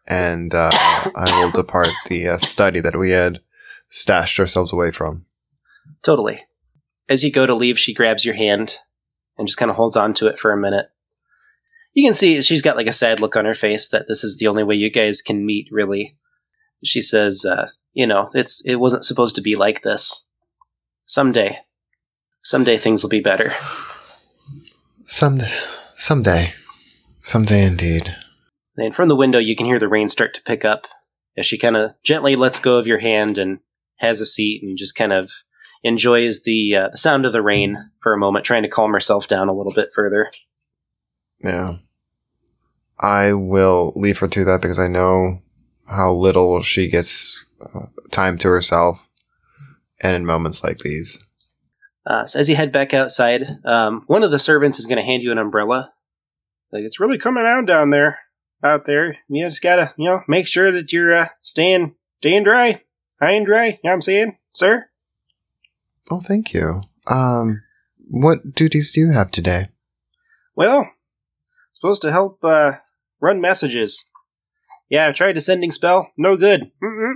and 0.05 0.53
uh, 0.53 0.71
I 0.73 1.25
will 1.31 1.51
depart 1.55 1.89
the 2.07 2.29
uh, 2.29 2.37
study 2.37 2.79
that 2.81 2.97
we 2.97 3.11
had 3.11 3.39
stashed 3.89 4.39
ourselves 4.39 4.73
away 4.73 4.91
from. 4.91 5.25
Totally. 6.03 6.45
As 7.07 7.23
you 7.23 7.31
go 7.31 7.45
to 7.45 7.55
leave, 7.55 7.79
she 7.79 7.93
grabs 7.93 8.25
your 8.25 8.35
hand 8.35 8.77
and 9.37 9.47
just 9.47 9.57
kind 9.57 9.71
of 9.71 9.77
holds 9.77 9.95
on 9.95 10.13
to 10.15 10.27
it 10.27 10.37
for 10.37 10.51
a 10.51 10.57
minute. 10.57 10.87
You 11.93 12.05
can 12.05 12.13
see 12.13 12.41
she's 12.41 12.61
got 12.61 12.77
like 12.77 12.87
a 12.87 12.91
sad 12.91 13.19
look 13.19 13.35
on 13.35 13.45
her 13.45 13.55
face 13.55 13.89
that 13.89 14.05
this 14.07 14.23
is 14.23 14.37
the 14.37 14.47
only 14.47 14.63
way 14.63 14.75
you 14.75 14.91
guys 14.91 15.21
can 15.21 15.45
meet, 15.45 15.67
really. 15.71 16.17
She 16.83 17.01
says, 17.01 17.45
uh, 17.45 17.69
you 17.93 18.05
know, 18.05 18.29
it's 18.33 18.63
it 18.65 18.75
wasn't 18.75 19.05
supposed 19.05 19.35
to 19.35 19.41
be 19.41 19.55
like 19.55 19.81
this. 19.81 20.29
Someday. 21.05 21.59
Someday 22.43 22.77
things 22.77 23.03
will 23.03 23.09
be 23.09 23.19
better. 23.19 23.55
Someday, 25.05 25.53
someday, 25.95 26.53
someday 27.21 27.65
indeed. 27.65 28.15
And 28.77 28.95
from 28.95 29.09
the 29.09 29.15
window, 29.15 29.39
you 29.39 29.55
can 29.55 29.65
hear 29.65 29.79
the 29.79 29.87
rain 29.87 30.09
start 30.09 30.33
to 30.35 30.41
pick 30.43 30.63
up 30.63 30.87
as 31.37 31.45
she 31.45 31.57
kind 31.57 31.75
of 31.75 31.91
gently 32.03 32.35
lets 32.35 32.59
go 32.59 32.77
of 32.77 32.87
your 32.87 32.99
hand 32.99 33.37
and 33.37 33.59
has 33.97 34.21
a 34.21 34.25
seat 34.25 34.63
and 34.63 34.77
just 34.77 34.95
kind 34.95 35.13
of 35.13 35.31
enjoys 35.83 36.43
the 36.43 36.75
uh, 36.75 36.89
the 36.89 36.97
sound 36.97 37.25
of 37.25 37.33
the 37.33 37.41
rain 37.41 37.91
for 37.99 38.13
a 38.13 38.17
moment, 38.17 38.45
trying 38.45 38.63
to 38.63 38.69
calm 38.69 38.91
herself 38.93 39.27
down 39.27 39.47
a 39.47 39.53
little 39.53 39.73
bit 39.73 39.89
further. 39.93 40.31
Yeah. 41.41 41.77
I 42.99 43.33
will 43.33 43.93
leave 43.95 44.17
her 44.19 44.27
to 44.27 44.43
that 44.45 44.61
because 44.61 44.79
I 44.79 44.87
know 44.87 45.41
how 45.87 46.13
little 46.13 46.61
she 46.61 46.89
gets 46.89 47.45
uh, 47.61 47.85
time 48.11 48.37
to 48.39 48.49
herself, 48.49 48.99
and 50.01 50.15
in 50.15 50.25
moments 50.25 50.63
like 50.63 50.79
these. 50.79 51.17
Uh, 52.09 52.25
so 52.25 52.39
as 52.39 52.49
you 52.49 52.55
head 52.55 52.71
back 52.71 52.91
outside, 52.91 53.59
um, 53.65 54.03
one 54.07 54.23
of 54.23 54.31
the 54.31 54.39
servants 54.39 54.79
is 54.79 54.87
going 54.87 54.97
to 54.97 55.03
hand 55.03 55.21
you 55.21 55.31
an 55.31 55.37
umbrella. 55.37 55.93
Like 56.71 56.81
it's 56.81 56.99
really 56.99 57.19
coming 57.19 57.45
out 57.45 57.67
down 57.67 57.91
there, 57.91 58.17
out 58.63 58.85
there. 58.87 59.15
You 59.27 59.47
just 59.47 59.61
gotta, 59.61 59.93
you 59.95 60.09
know, 60.09 60.21
make 60.27 60.47
sure 60.47 60.71
that 60.71 60.91
you're 60.91 61.15
uh, 61.15 61.27
staying, 61.43 61.95
staying 62.17 62.45
dry, 62.45 62.81
high 63.21 63.33
and 63.33 63.45
dry. 63.45 63.65
You 63.65 63.71
know 63.71 63.79
what 63.83 63.93
I'm 63.93 64.01
saying, 64.01 64.37
sir? 64.53 64.89
Oh, 66.09 66.19
thank 66.19 66.51
you. 66.51 66.81
Um, 67.05 67.61
what 67.97 68.55
duties 68.55 68.91
do 68.91 69.01
you 69.01 69.11
have 69.11 69.29
today? 69.29 69.69
Well, 70.55 70.89
supposed 71.71 72.01
to 72.01 72.11
help 72.11 72.43
uh, 72.43 72.73
run 73.21 73.39
messages. 73.39 74.11
Yeah, 74.89 75.07
I 75.07 75.11
tried 75.11 75.37
a 75.37 75.41
sending 75.41 75.69
spell, 75.69 76.11
no 76.17 76.35
good. 76.35 76.71
Mm-mm. 76.83 77.13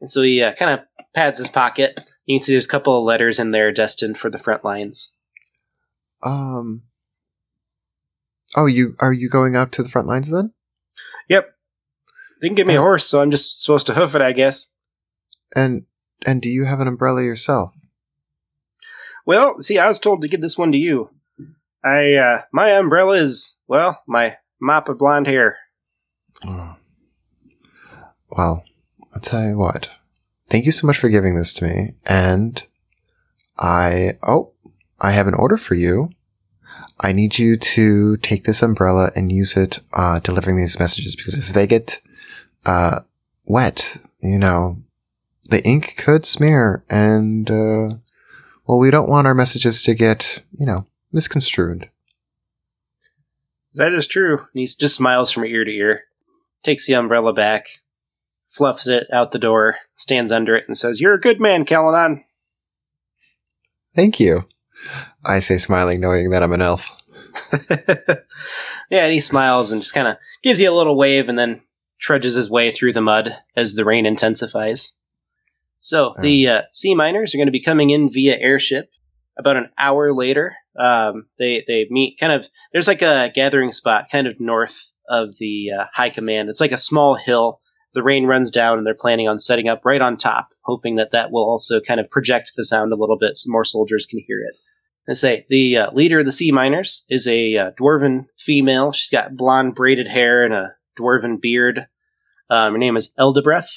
And 0.00 0.08
so 0.08 0.22
he 0.22 0.40
uh, 0.40 0.54
kind 0.54 0.78
of 0.78 0.86
pads 1.14 1.38
his 1.38 1.48
pocket. 1.48 2.00
You 2.26 2.38
can 2.38 2.44
see 2.44 2.52
there's 2.52 2.64
a 2.64 2.68
couple 2.68 2.98
of 2.98 3.04
letters 3.04 3.38
in 3.38 3.50
there 3.50 3.72
destined 3.72 4.18
for 4.18 4.30
the 4.30 4.38
front 4.38 4.64
lines. 4.64 5.14
Um. 6.22 6.82
Oh, 8.56 8.66
you 8.66 8.94
are 9.00 9.12
you 9.12 9.28
going 9.28 9.56
out 9.56 9.72
to 9.72 9.82
the 9.82 9.88
front 9.88 10.08
lines 10.08 10.30
then? 10.30 10.52
Yep. 11.28 11.54
They 12.40 12.48
can 12.48 12.54
give 12.54 12.66
me 12.66 12.76
a 12.76 12.80
horse, 12.80 13.04
so 13.04 13.20
I'm 13.20 13.30
just 13.30 13.62
supposed 13.62 13.86
to 13.86 13.94
hoof 13.94 14.14
it, 14.14 14.22
I 14.22 14.32
guess. 14.32 14.74
And 15.54 15.84
and 16.24 16.40
do 16.40 16.48
you 16.48 16.64
have 16.64 16.80
an 16.80 16.88
umbrella 16.88 17.22
yourself? 17.22 17.74
Well, 19.26 19.56
see, 19.60 19.78
I 19.78 19.88
was 19.88 19.98
told 19.98 20.20
to 20.22 20.28
give 20.28 20.40
this 20.40 20.58
one 20.58 20.72
to 20.72 20.78
you. 20.78 21.10
I, 21.82 22.14
uh, 22.14 22.42
my 22.52 22.70
umbrella 22.72 23.16
is, 23.16 23.60
well, 23.68 24.02
my 24.06 24.36
mop 24.60 24.88
of 24.88 24.98
blonde 24.98 25.26
hair. 25.26 25.58
Oh. 26.44 26.76
Well, 28.30 28.64
I'll 29.14 29.20
tell 29.20 29.46
you 29.46 29.58
what. 29.58 29.88
Thank 30.54 30.66
you 30.66 30.70
so 30.70 30.86
much 30.86 30.98
for 30.98 31.08
giving 31.08 31.34
this 31.34 31.52
to 31.54 31.64
me. 31.64 31.94
And 32.06 32.62
I, 33.58 34.18
oh, 34.22 34.52
I 35.00 35.10
have 35.10 35.26
an 35.26 35.34
order 35.34 35.56
for 35.56 35.74
you. 35.74 36.10
I 37.00 37.10
need 37.10 37.40
you 37.40 37.56
to 37.56 38.16
take 38.18 38.44
this 38.44 38.62
umbrella 38.62 39.10
and 39.16 39.32
use 39.32 39.56
it, 39.56 39.80
uh, 39.92 40.20
delivering 40.20 40.56
these 40.56 40.78
messages 40.78 41.16
because 41.16 41.34
if 41.34 41.48
they 41.48 41.66
get, 41.66 42.00
uh, 42.64 43.00
wet, 43.44 43.96
you 44.22 44.38
know, 44.38 44.76
the 45.46 45.60
ink 45.64 45.96
could 45.96 46.24
smear 46.24 46.84
and, 46.88 47.50
uh, 47.50 47.96
well, 48.64 48.78
we 48.78 48.92
don't 48.92 49.08
want 49.08 49.26
our 49.26 49.34
messages 49.34 49.82
to 49.82 49.92
get, 49.92 50.44
you 50.52 50.66
know, 50.66 50.86
misconstrued. 51.10 51.90
That 53.74 53.92
is 53.92 54.06
true. 54.06 54.38
And 54.38 54.60
he 54.60 54.66
just 54.66 54.94
smiles 54.94 55.32
from 55.32 55.46
ear 55.46 55.64
to 55.64 55.70
ear, 55.72 56.04
takes 56.62 56.86
the 56.86 56.94
umbrella 56.94 57.32
back, 57.32 57.80
fluffs 58.54 58.86
it 58.86 59.06
out 59.12 59.32
the 59.32 59.38
door, 59.38 59.76
stands 59.96 60.30
under 60.30 60.56
it, 60.56 60.64
and 60.66 60.78
says, 60.78 61.00
You're 61.00 61.14
a 61.14 61.20
good 61.20 61.40
man, 61.40 61.64
Calanon. 61.64 62.24
Thank 63.94 64.20
you. 64.20 64.44
I 65.24 65.40
say 65.40 65.58
smiling, 65.58 66.00
knowing 66.00 66.30
that 66.30 66.42
I'm 66.42 66.52
an 66.52 66.62
elf. 66.62 66.90
yeah, 68.90 69.04
and 69.04 69.12
he 69.12 69.20
smiles 69.20 69.72
and 69.72 69.82
just 69.82 69.94
kind 69.94 70.08
of 70.08 70.16
gives 70.42 70.60
you 70.60 70.70
a 70.70 70.74
little 70.74 70.96
wave 70.96 71.28
and 71.28 71.38
then 71.38 71.62
trudges 71.98 72.34
his 72.34 72.50
way 72.50 72.70
through 72.70 72.92
the 72.92 73.00
mud 73.00 73.36
as 73.56 73.74
the 73.74 73.84
rain 73.84 74.06
intensifies. 74.06 74.98
So 75.80 76.14
the 76.20 76.48
uh, 76.48 76.62
sea 76.72 76.94
miners 76.94 77.34
are 77.34 77.38
going 77.38 77.46
to 77.46 77.52
be 77.52 77.60
coming 77.60 77.90
in 77.90 78.08
via 78.08 78.38
airship. 78.38 78.90
About 79.36 79.56
an 79.56 79.70
hour 79.76 80.14
later, 80.14 80.54
um, 80.78 81.26
they 81.38 81.64
they 81.66 81.86
meet 81.90 82.18
kind 82.18 82.32
of. 82.32 82.48
There's 82.72 82.86
like 82.86 83.02
a 83.02 83.32
gathering 83.34 83.70
spot 83.70 84.06
kind 84.10 84.26
of 84.26 84.38
north 84.38 84.92
of 85.08 85.36
the 85.38 85.66
uh, 85.78 85.84
high 85.92 86.10
command. 86.10 86.48
It's 86.48 86.60
like 86.60 86.72
a 86.72 86.78
small 86.78 87.16
hill. 87.16 87.60
The 87.94 88.02
rain 88.02 88.26
runs 88.26 88.50
down, 88.50 88.78
and 88.78 88.86
they're 88.86 88.94
planning 88.94 89.28
on 89.28 89.38
setting 89.38 89.68
up 89.68 89.84
right 89.84 90.00
on 90.00 90.16
top, 90.16 90.48
hoping 90.62 90.96
that 90.96 91.12
that 91.12 91.30
will 91.30 91.44
also 91.44 91.80
kind 91.80 92.00
of 92.00 92.10
project 92.10 92.52
the 92.56 92.64
sound 92.64 92.92
a 92.92 92.96
little 92.96 93.18
bit 93.18 93.36
so 93.36 93.50
more 93.50 93.64
soldiers 93.64 94.04
can 94.04 94.20
hear 94.26 94.40
it. 94.40 94.56
I 95.08 95.12
say 95.12 95.46
the 95.48 95.76
uh, 95.76 95.90
leader 95.92 96.20
of 96.20 96.26
the 96.26 96.32
sea 96.32 96.50
miners 96.50 97.04
is 97.10 97.28
a 97.28 97.56
uh, 97.56 97.70
dwarven 97.72 98.26
female. 98.38 98.92
She's 98.92 99.10
got 99.10 99.36
blonde 99.36 99.74
braided 99.74 100.08
hair 100.08 100.44
and 100.44 100.54
a 100.54 100.74
dwarven 100.98 101.40
beard. 101.40 101.86
Um, 102.48 102.72
her 102.72 102.78
name 102.78 102.96
is 102.96 103.12
Eldebreth, 103.18 103.70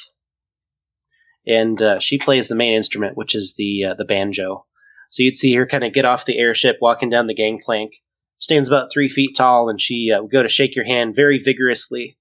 and 1.46 1.82
uh, 1.82 2.00
she 2.00 2.18
plays 2.18 2.48
the 2.48 2.56
main 2.56 2.74
instrument, 2.74 3.18
which 3.18 3.36
is 3.36 3.56
the 3.58 3.84
uh, 3.86 3.94
the 3.94 4.06
banjo. 4.06 4.66
So 5.10 5.24
you'd 5.24 5.36
see 5.36 5.54
her 5.56 5.66
kind 5.66 5.84
of 5.84 5.94
get 5.94 6.06
off 6.06 6.26
the 6.26 6.38
airship, 6.38 6.78
walking 6.82 7.10
down 7.10 7.28
the 7.28 7.34
gangplank. 7.34 7.94
Stands 8.40 8.68
about 8.68 8.92
three 8.92 9.10
feet 9.10 9.36
tall, 9.36 9.68
and 9.68 9.82
she 9.82 10.12
uh, 10.12 10.22
would 10.22 10.32
go 10.32 10.44
to 10.44 10.50
shake 10.50 10.76
your 10.76 10.86
hand 10.86 11.16
very 11.16 11.40
vigorously. 11.40 12.17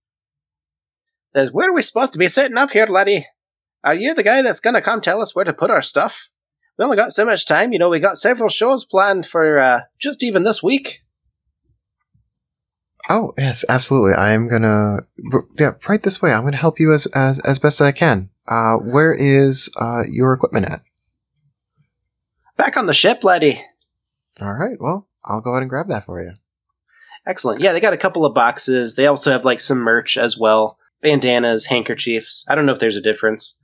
Says, 1.36 1.52
"Where 1.52 1.68
are 1.68 1.74
we 1.74 1.82
supposed 1.82 2.14
to 2.14 2.18
be 2.18 2.28
sitting 2.28 2.56
up 2.56 2.70
here, 2.70 2.86
laddie? 2.86 3.26
Are 3.84 3.94
you 3.94 4.14
the 4.14 4.22
guy 4.22 4.40
that's 4.40 4.60
gonna 4.60 4.80
come 4.80 5.02
tell 5.02 5.20
us 5.20 5.36
where 5.36 5.44
to 5.44 5.52
put 5.52 5.70
our 5.70 5.82
stuff? 5.82 6.30
We 6.78 6.84
only 6.84 6.96
got 6.96 7.12
so 7.12 7.26
much 7.26 7.44
time, 7.44 7.74
you 7.74 7.78
know. 7.78 7.90
We 7.90 8.00
got 8.00 8.16
several 8.16 8.48
shows 8.48 8.86
planned 8.86 9.26
for 9.26 9.58
uh, 9.58 9.80
just 9.98 10.22
even 10.22 10.44
this 10.44 10.62
week." 10.62 11.02
Oh 13.10 13.34
yes, 13.36 13.66
absolutely. 13.68 14.14
I 14.14 14.30
am 14.30 14.48
gonna 14.48 15.00
yeah 15.58 15.72
right 15.86 16.02
this 16.02 16.22
way. 16.22 16.32
I'm 16.32 16.44
gonna 16.44 16.56
help 16.56 16.80
you 16.80 16.94
as 16.94 17.04
as 17.14 17.38
as 17.40 17.58
best 17.58 17.82
as 17.82 17.86
I 17.86 17.92
can. 17.92 18.30
Uh, 18.48 18.76
where 18.76 19.12
is 19.12 19.68
uh 19.76 20.04
your 20.10 20.32
equipment 20.32 20.64
at? 20.64 20.80
Back 22.56 22.78
on 22.78 22.86
the 22.86 22.94
ship, 22.94 23.22
laddie. 23.22 23.60
All 24.40 24.54
right. 24.54 24.80
Well, 24.80 25.06
I'll 25.22 25.42
go 25.42 25.50
ahead 25.50 25.62
and 25.62 25.68
grab 25.68 25.88
that 25.88 26.06
for 26.06 26.22
you. 26.22 26.32
Excellent. 27.26 27.60
Yeah, 27.60 27.74
they 27.74 27.80
got 27.80 27.92
a 27.92 27.98
couple 27.98 28.24
of 28.24 28.32
boxes. 28.32 28.94
They 28.94 29.06
also 29.06 29.32
have 29.32 29.44
like 29.44 29.60
some 29.60 29.78
merch 29.78 30.16
as 30.16 30.38
well 30.38 30.78
bandanas, 31.06 31.66
handkerchiefs. 31.66 32.44
I 32.50 32.54
don't 32.54 32.66
know 32.66 32.72
if 32.72 32.80
there's 32.80 32.96
a 32.96 33.02
difference 33.02 33.62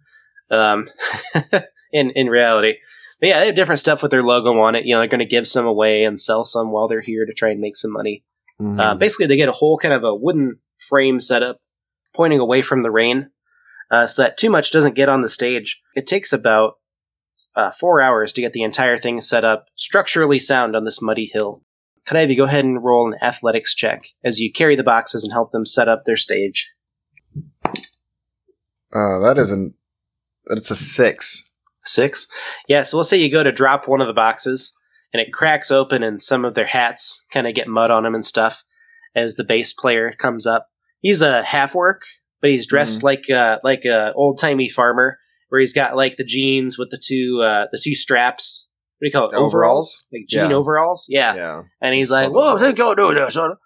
um, 0.50 0.88
in 1.92 2.10
in 2.10 2.28
reality. 2.28 2.74
But 3.20 3.28
yeah, 3.28 3.40
they 3.40 3.46
have 3.46 3.54
different 3.54 3.80
stuff 3.80 4.02
with 4.02 4.10
their 4.10 4.22
logo 4.22 4.58
on 4.58 4.74
it. 4.74 4.84
You 4.84 4.94
know, 4.94 5.00
they're 5.00 5.08
going 5.08 5.18
to 5.20 5.24
give 5.26 5.46
some 5.48 5.66
away 5.66 6.04
and 6.04 6.20
sell 6.20 6.44
some 6.44 6.72
while 6.72 6.88
they're 6.88 7.00
here 7.00 7.24
to 7.26 7.32
try 7.32 7.50
and 7.50 7.60
make 7.60 7.76
some 7.76 7.92
money. 7.92 8.24
Mhm. 8.60 8.80
Uh, 8.80 8.94
basically, 8.94 9.26
they 9.26 9.36
get 9.36 9.48
a 9.48 9.52
whole 9.52 9.78
kind 9.78 9.94
of 9.94 10.04
a 10.04 10.14
wooden 10.14 10.58
frame 10.88 11.20
set 11.20 11.42
up 11.42 11.58
pointing 12.14 12.40
away 12.40 12.62
from 12.62 12.82
the 12.82 12.90
rain 12.90 13.30
uh, 13.90 14.06
so 14.06 14.22
that 14.22 14.36
too 14.38 14.50
much 14.50 14.70
doesn't 14.70 14.94
get 14.94 15.08
on 15.08 15.22
the 15.22 15.28
stage. 15.28 15.82
It 15.94 16.06
takes 16.06 16.32
about 16.32 16.74
uh, 17.54 17.70
four 17.70 18.00
hours 18.00 18.32
to 18.32 18.40
get 18.40 18.52
the 18.52 18.62
entire 18.62 18.98
thing 18.98 19.20
set 19.20 19.44
up, 19.44 19.66
structurally 19.76 20.38
sound 20.38 20.76
on 20.76 20.84
this 20.84 21.00
muddy 21.00 21.30
hill. 21.32 21.62
Could 22.06 22.16
I 22.16 22.20
have 22.20 22.30
you 22.30 22.36
go 22.36 22.44
ahead 22.44 22.64
and 22.64 22.82
roll 22.82 23.06
an 23.06 23.18
athletics 23.22 23.74
check 23.74 24.06
as 24.24 24.40
you 24.40 24.52
carry 24.52 24.76
the 24.76 24.82
boxes 24.82 25.22
and 25.24 25.32
help 25.32 25.52
them 25.52 25.64
set 25.64 25.88
up 25.88 26.04
their 26.04 26.16
stage? 26.16 26.70
Uh, 28.94 29.18
that 29.20 29.36
isn't. 29.38 29.74
It's 30.46 30.70
a 30.70 30.76
six. 30.76 31.44
Six? 31.84 32.26
Yeah, 32.68 32.82
so 32.82 32.96
let's 32.96 33.08
say 33.08 33.16
you 33.16 33.30
go 33.30 33.42
to 33.42 33.52
drop 33.52 33.88
one 33.88 34.00
of 34.00 34.06
the 34.06 34.12
boxes 34.12 34.76
and 35.12 35.20
it 35.20 35.32
cracks 35.32 35.70
open 35.70 36.02
and 36.02 36.22
some 36.22 36.44
of 36.44 36.54
their 36.54 36.66
hats 36.66 37.26
kind 37.32 37.46
of 37.46 37.54
get 37.54 37.68
mud 37.68 37.90
on 37.90 38.02
them 38.04 38.14
and 38.14 38.24
stuff 38.24 38.62
as 39.14 39.34
the 39.34 39.44
bass 39.44 39.72
player 39.72 40.12
comes 40.12 40.46
up. 40.46 40.68
He's 41.00 41.22
a 41.22 41.42
half 41.42 41.74
orc, 41.74 42.02
but 42.40 42.50
he's 42.50 42.66
dressed 42.66 43.02
like 43.02 43.28
uh, 43.30 43.58
like 43.64 43.84
a 43.84 44.12
old 44.14 44.38
timey 44.38 44.68
farmer, 44.68 45.18
where 45.48 45.60
he's 45.60 45.72
got 45.72 45.96
like 45.96 46.16
the 46.16 46.24
jeans 46.24 46.78
with 46.78 46.90
the 46.90 47.00
two 47.02 47.42
uh, 47.42 47.66
the 47.72 47.80
two 47.82 47.94
straps. 47.96 48.70
What 48.98 49.06
do 49.06 49.08
you 49.08 49.12
call 49.12 49.30
it? 49.30 49.36
Overalls? 49.36 50.06
like 50.12 50.26
jean 50.28 50.50
Yeah. 50.50 50.56
overalls. 50.56 51.06
Yeah. 51.08 51.34
Yeah. 51.34 51.62
And 51.80 51.94
he's 51.94 52.04
It's 52.08 52.12
like, 52.12 52.30
"Whoa, 52.30 52.52
overalls. 52.52 52.60
think 52.62 52.78
go 52.78 52.94
do 52.94 53.12
this." 53.14 53.34
son." 53.34 53.56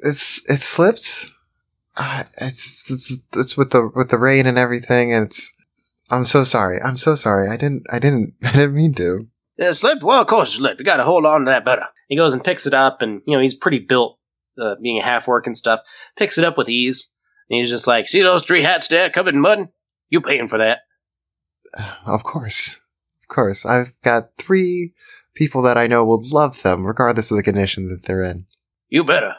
It's 0.00 0.42
it 0.50 0.58
slipped. 0.60 1.28
Uh, 1.96 2.24
it's, 2.40 2.90
it's 2.90 3.18
it's 3.34 3.56
with 3.56 3.70
the 3.70 3.90
with 3.94 4.10
the 4.10 4.18
rain 4.18 4.46
and 4.46 4.58
everything, 4.58 5.12
and 5.12 5.26
it's. 5.26 5.52
I'm 6.10 6.26
so 6.26 6.44
sorry. 6.44 6.80
I'm 6.82 6.96
so 6.96 7.14
sorry. 7.14 7.48
I 7.48 7.56
didn't. 7.56 7.84
I 7.90 7.98
didn't. 7.98 8.34
I 8.42 8.52
didn't 8.52 8.74
mean 8.74 8.94
to. 8.94 9.28
It 9.56 9.74
slipped. 9.74 10.02
Well, 10.02 10.20
of 10.20 10.26
course 10.26 10.50
it 10.50 10.56
slipped. 10.56 10.80
You 10.80 10.84
got 10.84 10.96
to 10.96 11.04
hold 11.04 11.24
on 11.24 11.40
to 11.40 11.44
that 11.46 11.64
better. 11.64 11.86
He 12.08 12.16
goes 12.16 12.34
and 12.34 12.44
picks 12.44 12.66
it 12.66 12.74
up, 12.74 13.00
and 13.00 13.22
you 13.26 13.34
know 13.34 13.40
he's 13.40 13.54
pretty 13.54 13.78
built, 13.78 14.18
uh, 14.60 14.74
being 14.82 14.98
a 14.98 15.04
half 15.04 15.28
orc 15.28 15.46
and 15.46 15.56
stuff. 15.56 15.80
Picks 16.16 16.36
it 16.36 16.44
up 16.44 16.58
with 16.58 16.68
ease, 16.68 17.14
and 17.48 17.58
he's 17.58 17.70
just 17.70 17.86
like, 17.86 18.08
"See 18.08 18.22
those 18.22 18.42
three 18.42 18.62
hats 18.62 18.88
there 18.88 19.08
covered 19.10 19.34
in 19.34 19.40
mud? 19.40 19.68
You 20.08 20.20
paying 20.20 20.48
for 20.48 20.58
that?" 20.58 20.80
Of 22.06 22.22
course, 22.22 22.76
of 23.22 23.28
course. 23.28 23.64
I've 23.64 23.92
got 24.02 24.30
three 24.38 24.94
people 25.34 25.62
that 25.62 25.76
I 25.76 25.86
know 25.86 26.04
will 26.04 26.22
love 26.24 26.62
them, 26.62 26.86
regardless 26.86 27.30
of 27.30 27.36
the 27.36 27.42
condition 27.42 27.88
that 27.88 28.04
they're 28.04 28.24
in. 28.24 28.46
You 28.88 29.04
better. 29.04 29.36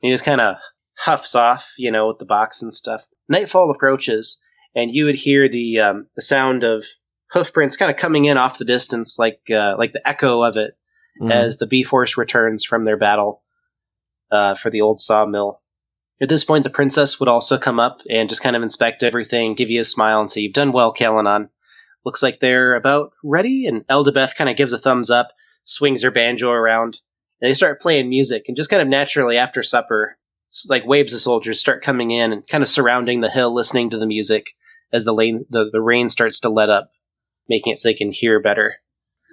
He 0.00 0.10
just 0.10 0.24
kind 0.24 0.40
of 0.40 0.56
huffs 0.98 1.34
off, 1.34 1.72
you 1.76 1.90
know, 1.90 2.08
with 2.08 2.18
the 2.18 2.24
box 2.24 2.62
and 2.62 2.72
stuff. 2.74 3.02
Nightfall 3.28 3.70
approaches, 3.70 4.42
and 4.74 4.92
you 4.94 5.04
would 5.04 5.16
hear 5.16 5.48
the 5.48 5.78
um, 5.78 6.06
the 6.16 6.22
sound 6.22 6.64
of 6.64 6.84
hoofprints 7.32 7.76
kind 7.76 7.90
of 7.90 7.96
coming 7.96 8.24
in 8.26 8.36
off 8.36 8.58
the 8.58 8.64
distance, 8.64 9.18
like 9.18 9.40
uh, 9.50 9.74
like 9.78 9.92
the 9.92 10.06
echo 10.06 10.42
of 10.42 10.56
it 10.56 10.76
Mhm. 11.20 11.30
as 11.30 11.58
the 11.58 11.66
B 11.66 11.82
Force 11.82 12.16
returns 12.16 12.64
from 12.64 12.84
their 12.84 12.96
battle 12.96 13.42
uh, 14.30 14.54
for 14.54 14.70
the 14.70 14.80
old 14.80 15.00
sawmill. 15.00 15.60
At 16.20 16.28
this 16.28 16.44
point, 16.44 16.64
the 16.64 16.70
princess 16.70 17.18
would 17.20 17.28
also 17.28 17.58
come 17.58 17.78
up 17.80 18.00
and 18.08 18.28
just 18.28 18.42
kind 18.42 18.54
of 18.56 18.62
inspect 18.62 19.02
everything, 19.02 19.54
give 19.54 19.68
you 19.70 19.80
a 19.80 19.84
smile, 19.84 20.20
and 20.20 20.30
say, 20.30 20.40
"You've 20.42 20.52
done 20.54 20.72
well, 20.72 20.92
Calanon." 20.94 21.48
Looks 22.04 22.22
like 22.22 22.40
they're 22.40 22.74
about 22.74 23.12
ready. 23.22 23.66
And 23.66 23.84
Eldebeth 23.88 24.34
kind 24.36 24.48
of 24.50 24.56
gives 24.56 24.72
a 24.72 24.78
thumbs 24.78 25.10
up, 25.10 25.32
swings 25.64 26.02
her 26.02 26.10
banjo 26.10 26.50
around, 26.50 26.98
and 27.40 27.50
they 27.50 27.54
start 27.54 27.80
playing 27.80 28.08
music. 28.08 28.44
And 28.48 28.56
just 28.56 28.70
kind 28.70 28.82
of 28.82 28.88
naturally 28.88 29.36
after 29.36 29.62
supper, 29.62 30.16
like 30.68 30.86
waves 30.86 31.12
of 31.12 31.20
soldiers 31.20 31.60
start 31.60 31.82
coming 31.82 32.10
in 32.10 32.32
and 32.32 32.46
kind 32.46 32.62
of 32.62 32.68
surrounding 32.68 33.20
the 33.20 33.30
hill, 33.30 33.54
listening 33.54 33.90
to 33.90 33.98
the 33.98 34.06
music 34.06 34.54
as 34.92 35.04
the 35.04 35.12
lane 35.12 35.44
the, 35.50 35.70
the 35.70 35.80
rain 35.80 36.08
starts 36.08 36.38
to 36.40 36.48
let 36.48 36.70
up, 36.70 36.90
making 37.48 37.72
it 37.72 37.78
so 37.78 37.88
they 37.88 37.94
can 37.94 38.12
hear 38.12 38.40
better. 38.40 38.76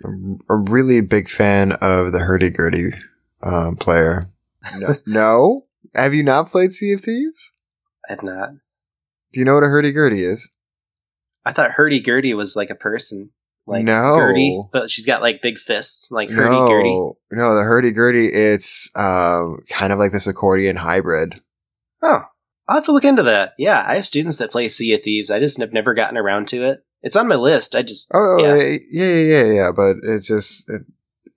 I'm 0.03 0.39
a 0.49 0.55
really 0.55 1.01
big 1.01 1.29
fan 1.29 1.73
of 1.73 2.11
the 2.11 2.19
hurdy 2.19 2.49
gurdy 2.49 2.91
um, 3.43 3.75
player. 3.75 4.29
No. 4.77 4.95
no? 5.05 5.65
Have 5.95 6.13
you 6.13 6.23
not 6.23 6.47
played 6.47 6.73
Sea 6.73 6.93
of 6.93 7.01
Thieves? 7.01 7.53
I 8.07 8.13
have 8.13 8.23
not. 8.23 8.49
Do 9.31 9.39
you 9.39 9.45
know 9.45 9.55
what 9.55 9.63
a 9.63 9.67
hurdy 9.67 9.91
gurdy 9.91 10.23
is? 10.23 10.49
I 11.45 11.53
thought 11.53 11.71
Hurdy 11.71 12.01
Gurdy 12.01 12.33
was 12.33 12.55
like 12.55 12.69
a 12.69 12.75
person. 12.75 13.31
Like 13.69 13.83
No. 13.85 14.15
Gertie, 14.17 14.61
but 14.73 14.89
she's 14.89 15.05
got 15.05 15.21
like 15.21 15.41
big 15.41 15.57
fists, 15.59 16.11
like 16.11 16.29
Hurdy 16.29 16.55
Gurdy. 16.57 16.89
no, 17.31 17.55
the 17.55 17.61
hurdy 17.63 17.91
gurdy. 17.91 18.27
It's 18.27 18.89
um, 18.95 19.59
kind 19.69 19.93
of 19.93 19.99
like 19.99 20.11
this 20.11 20.27
accordion 20.27 20.77
hybrid. 20.77 21.39
Oh, 22.01 22.23
I'll 22.67 22.75
have 22.77 22.85
to 22.85 22.91
look 22.91 23.03
into 23.05 23.23
that. 23.23 23.53
Yeah, 23.57 23.83
I 23.87 23.95
have 23.95 24.05
students 24.07 24.37
that 24.37 24.51
play 24.51 24.67
Sea 24.69 24.93
of 24.93 25.03
Thieves. 25.03 25.29
I 25.31 25.39
just 25.39 25.59
have 25.59 25.73
never 25.73 25.93
gotten 25.93 26.17
around 26.17 26.47
to 26.49 26.65
it. 26.65 26.83
It's 27.01 27.15
on 27.15 27.27
my 27.27 27.35
list. 27.35 27.75
I 27.75 27.81
just 27.83 28.11
Oh, 28.13 28.37
Yeah. 28.39 28.55
yeah, 28.55 28.79
yeah, 28.91 29.21
yeah, 29.43 29.53
yeah. 29.53 29.71
But 29.75 29.97
it 30.03 30.21
just 30.23 30.69
it, 30.69 30.81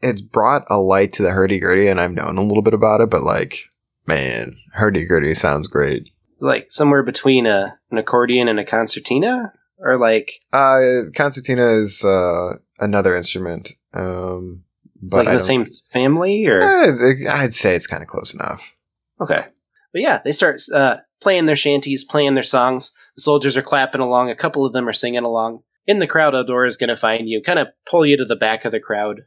it's 0.00 0.20
brought 0.20 0.64
a 0.70 0.78
light 0.78 1.12
to 1.14 1.22
the 1.22 1.30
hurdy 1.30 1.58
gurdy, 1.60 1.86
and 1.88 2.00
I've 2.00 2.12
known 2.12 2.36
a 2.38 2.42
little 2.42 2.62
bit 2.62 2.74
about 2.74 3.00
it. 3.00 3.10
But 3.10 3.22
like, 3.22 3.60
man, 4.06 4.56
hurdy 4.72 5.04
gurdy 5.06 5.34
sounds 5.34 5.68
great. 5.68 6.08
like 6.40 6.70
somewhere 6.72 7.02
between 7.02 7.46
a 7.46 7.78
an 7.90 7.98
accordion 7.98 8.48
and 8.48 8.58
a 8.58 8.64
concertina, 8.64 9.52
or 9.82 9.98
like 9.98 10.40
Uh, 10.52 11.10
concertina 11.14 11.68
is 11.70 12.04
uh 12.04 12.54
another 12.78 13.16
instrument. 13.16 13.72
Um, 13.92 14.64
but 15.02 15.26
like 15.26 15.28
I 15.28 15.30
in 15.32 15.38
the 15.38 15.44
same 15.44 15.64
family, 15.90 16.46
or 16.46 16.62
I'd 16.62 17.54
say 17.54 17.74
it's 17.74 17.86
kind 17.86 18.02
of 18.02 18.08
close 18.08 18.32
enough. 18.32 18.76
Okay. 19.20 19.44
But 19.92 20.00
yeah, 20.00 20.20
they 20.24 20.32
start 20.32 20.60
uh, 20.72 20.98
playing 21.20 21.46
their 21.46 21.56
shanties, 21.56 22.04
playing 22.04 22.34
their 22.34 22.42
songs. 22.42 22.92
The 23.16 23.22
soldiers 23.22 23.56
are 23.56 23.62
clapping 23.62 24.00
along. 24.00 24.30
A 24.30 24.36
couple 24.36 24.64
of 24.64 24.72
them 24.72 24.88
are 24.88 24.94
singing 24.94 25.24
along. 25.24 25.64
In 25.86 25.98
the 25.98 26.06
crowd, 26.06 26.32
Eldora 26.32 26.66
is 26.66 26.76
going 26.76 26.88
to 26.88 26.96
find 26.96 27.28
you, 27.28 27.42
kind 27.42 27.58
of 27.58 27.68
pull 27.84 28.06
you 28.06 28.16
to 28.16 28.24
the 28.24 28.36
back 28.36 28.64
of 28.64 28.72
the 28.72 28.80
crowd, 28.80 29.22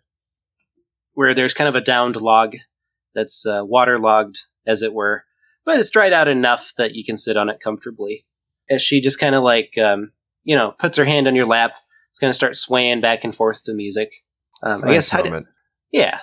where 1.13 1.35
there's 1.35 1.53
kind 1.53 1.67
of 1.67 1.75
a 1.75 1.81
downed 1.81 2.15
log 2.15 2.55
that's 3.13 3.45
uh, 3.45 3.61
waterlogged, 3.63 4.39
as 4.65 4.81
it 4.81 4.93
were, 4.93 5.25
but 5.65 5.79
it's 5.79 5.91
dried 5.91 6.13
out 6.13 6.27
enough 6.27 6.73
that 6.77 6.95
you 6.95 7.05
can 7.05 7.17
sit 7.17 7.37
on 7.37 7.49
it 7.49 7.59
comfortably. 7.59 8.25
As 8.69 8.81
she 8.81 9.01
just 9.01 9.19
kind 9.19 9.35
of 9.35 9.43
like, 9.43 9.77
um, 9.77 10.13
you 10.45 10.55
know, 10.55 10.71
puts 10.79 10.97
her 10.97 11.05
hand 11.05 11.27
on 11.27 11.35
your 11.35 11.45
lap, 11.45 11.73
it's 12.09 12.19
going 12.19 12.29
to 12.29 12.35
start 12.35 12.55
swaying 12.55 13.01
back 13.01 13.25
and 13.25 13.35
forth 13.35 13.65
to 13.65 13.73
music. 13.73 14.23
Um, 14.63 14.81
I 14.85 14.93
guess 14.93 15.09
how 15.09 15.21
did, 15.21 15.43
yeah. 15.91 16.19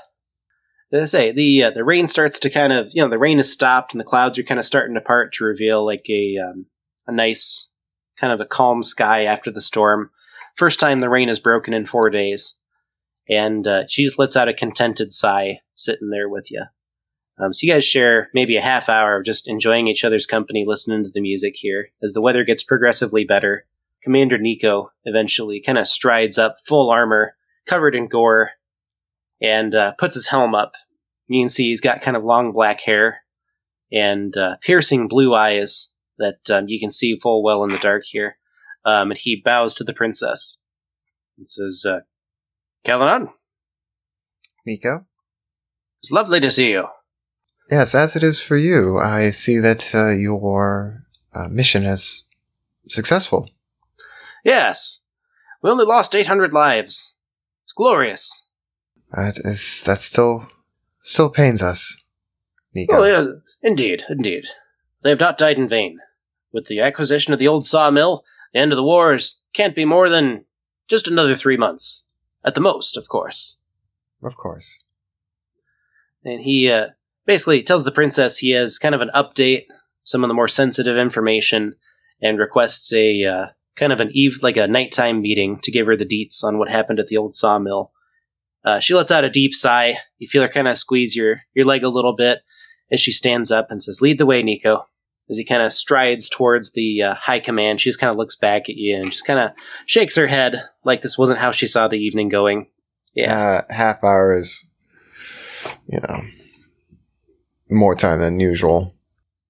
As 0.90 1.03
I 1.03 1.19
say, 1.19 1.32
the 1.32 1.65
uh, 1.65 1.70
the 1.70 1.85
rain 1.85 2.09
starts 2.09 2.39
to 2.40 2.51
kind 2.51 2.73
of 2.73 2.89
you 2.94 3.03
know 3.03 3.09
the 3.09 3.19
rain 3.19 3.36
has 3.36 3.53
stopped 3.53 3.93
and 3.93 4.01
the 4.01 4.05
clouds 4.05 4.39
are 4.39 4.43
kind 4.43 4.59
of 4.59 4.65
starting 4.65 4.94
to 4.94 5.01
part 5.01 5.32
to 5.35 5.44
reveal 5.44 5.85
like 5.85 6.07
a 6.09 6.36
um, 6.39 6.66
a 7.07 7.12
nice 7.12 7.74
kind 8.19 8.32
of 8.32 8.40
a 8.40 8.47
calm 8.47 8.82
sky 8.82 9.24
after 9.24 9.51
the 9.51 9.61
storm. 9.61 10.11
First 10.57 10.81
time 10.81 11.01
the 11.01 11.09
rain 11.09 11.28
has 11.28 11.39
broken 11.39 11.74
in 11.74 11.86
four 11.86 12.11
days, 12.11 12.59
and 13.28 13.66
uh, 13.66 13.82
she 13.89 14.05
just 14.05 14.19
lets 14.19 14.36
out 14.36 14.49
a 14.49 14.55
contented 14.55 15.12
sigh 15.12 15.61
sitting 15.74 16.11
there 16.11 16.28
with 16.28 16.51
you. 16.51 16.65
Um, 17.39 17.53
so 17.55 17.66
you 17.66 17.73
guys 17.73 17.85
share 17.85 18.28
maybe 18.35 18.57
a 18.57 18.62
half 18.62 18.89
hour 18.89 19.16
of 19.16 19.24
just 19.24 19.49
enjoying 19.49 19.89
each 19.89 20.05
other's 20.05 20.27
company, 20.27 20.65
listening 20.66 21.05
to 21.05 21.11
the 21.11 21.20
music 21.20 21.55
here. 21.57 21.89
As 22.03 22.12
the 22.12 22.20
weather 22.20 22.44
gets 22.44 22.62
progressively 22.62 23.24
better, 23.24 23.66
Commander 24.03 24.39
Nico 24.39 24.91
eventually 25.05 25.61
kind 25.61 25.79
of 25.79 25.89
strides 25.89 26.39
up, 26.39 26.57
full 26.66 26.91
armor, 26.91 27.37
covered 27.66 27.95
in 27.95 28.09
gore, 28.09 28.51
and 29.41 29.74
uh, 29.74 29.93
puts 29.99 30.15
his 30.15 30.29
helm 30.29 30.55
up. 30.55 30.74
You 31.29 31.43
can 31.43 31.49
see 31.49 31.69
he's 31.69 31.81
got 31.81 32.03
kind 32.03 32.16
of 32.16 32.24
long 32.24 32.53
black 32.53 32.81
hair 32.81 33.23
and 33.91 34.37
uh, 34.37 34.57
piercing 34.62 35.09
blue 35.09 35.35
eyes 35.35 35.93
that 36.19 36.51
um, 36.51 36.69
you 36.69 36.81
can 36.81 36.91
see 36.91 37.19
full 37.19 37.43
well 37.43 37.65
in 37.65 37.70
the 37.70 37.79
dark 37.79 38.05
here. 38.07 38.37
Um, 38.85 39.11
and 39.11 39.19
he 39.19 39.37
bows 39.37 39.74
to 39.74 39.85
the 39.85 39.93
princess 39.95 40.61
and 41.39 41.49
says, 41.49 41.85
uh, 41.87 42.01
Calanon, 42.85 43.29
Nico? 44.66 45.07
it's 46.01 46.11
lovely 46.11 46.41
to 46.41 46.51
see 46.51 46.70
you. 46.70 46.87
Yes, 47.70 47.95
as 47.95 48.16
it 48.16 48.23
is 48.23 48.41
for 48.41 48.57
you. 48.57 48.99
I 48.99 49.31
see 49.31 49.59
that 49.59 49.95
uh, 49.95 50.11
your 50.11 51.05
uh, 51.33 51.49
mission 51.49 51.85
is 51.85 52.27
successful. 52.89 53.49
Yes, 54.43 55.05
we 55.62 55.70
only 55.70 55.85
lost 55.85 56.14
800 56.14 56.52
lives. 56.52 57.16
It's 57.64 57.73
glorious. 57.73 58.47
That 59.12 59.39
is 59.44 59.82
that 59.85 59.98
still 59.98 60.48
still 61.01 61.31
pains 61.31 61.62
us, 61.62 61.97
Nico. 62.74 63.02
Oh, 63.02 63.05
yeah, 63.05 63.27
indeed, 63.62 64.02
indeed. 64.09 64.47
They 65.02 65.10
have 65.10 65.20
not 65.20 65.39
died 65.39 65.59
in 65.59 65.69
vain. 65.69 65.98
With 66.52 66.66
the 66.66 66.81
acquisition 66.81 67.32
of 67.32 67.39
the 67.39 67.48
old 67.48 67.66
sawmill, 67.66 68.24
the 68.52 68.60
end 68.60 68.73
of 68.73 68.77
the 68.77 68.82
wars 68.82 69.43
can't 69.52 69.74
be 69.74 69.85
more 69.85 70.09
than 70.09 70.44
just 70.89 71.09
another 71.09 71.36
three 71.36 71.56
months. 71.56 72.06
At 72.44 72.55
the 72.55 72.60
most, 72.60 72.97
of 72.97 73.09
course. 73.09 73.60
Of 74.23 74.36
course. 74.36 74.78
And 76.24 76.43
he 76.43 76.70
uh, 76.70 76.89
basically 77.27 77.62
tells 77.62 77.85
the 77.85 77.93
princess 77.93 78.39
he 78.39 78.51
has 78.51 78.78
kind 78.78 78.94
of 78.94 79.01
an 79.01 79.10
update, 79.14 79.66
some 80.05 80.24
of 80.24 80.28
the 80.28 80.35
more 80.35 80.48
sensitive 80.48 80.97
information, 80.97 81.74
and 82.20 82.39
requests 82.39 82.93
a 82.93 83.24
uh, 83.24 83.47
kind 83.77 83.93
of 83.93 84.01
an 84.01 84.11
eve 84.12 84.39
like 84.43 84.57
a 84.57 84.66
nighttime 84.69 85.20
meeting 85.23 85.59
to 85.61 85.70
give 85.73 85.86
her 85.86 85.97
the 85.97 86.07
deets 86.07 86.44
on 86.44 86.59
what 86.59 86.70
happened 86.70 86.99
at 87.01 87.07
the 87.09 87.16
old 87.16 87.35
sawmill. 87.35 87.93
Uh, 88.65 88.78
she 88.81 88.94
lets 88.94 89.11
out 89.11 89.24
a 89.24 89.31
deep 89.31 89.55
sigh. 89.55 89.99
You 90.19 90.28
feel 90.28 90.43
her 90.43 90.49
kind 90.49 90.69
of 90.69 90.77
squeeze 90.78 91.16
your 91.16 91.43
your 91.55 91.65
leg 91.65 91.82
a 91.82 91.89
little 91.89 92.15
bit 92.15 92.40
as 92.90 93.01
she 93.01 93.11
stands 93.12 93.51
up 93.51 93.70
and 93.70 93.82
says, 93.82 94.01
"Lead 94.01 94.19
the 94.19 94.27
way, 94.27 94.43
Nico." 94.43 94.85
As 95.31 95.39
he 95.39 95.44
kind 95.44 95.62
of 95.62 95.73
strides 95.73 96.28
towards 96.28 96.73
the 96.73 97.03
uh, 97.03 97.15
high 97.15 97.40
command, 97.40 97.81
she 97.81 97.89
just 97.89 98.01
kind 98.01 98.11
of 98.11 98.16
looks 98.16 98.36
back 98.36 98.69
at 98.69 98.77
you 98.77 98.97
and 98.97 99.11
just 99.11 99.24
kind 99.27 99.39
of 99.39 99.53
shakes 99.86 100.16
her 100.16 100.27
head 100.27 100.69
like 100.85 101.01
this 101.01 101.16
wasn't 101.16 101.39
how 101.39 101.51
she 101.53 101.66
saw 101.66 101.89
the 101.89 101.97
evening 101.97 102.28
going. 102.28 102.66
Yeah, 103.15 103.62
Uh, 103.69 103.73
half 103.73 104.03
hour 104.05 104.36
is, 104.36 104.65
you 105.86 106.01
know, 106.01 106.23
more 107.70 107.94
time 107.94 108.19
than 108.20 108.40
usual. 108.40 108.94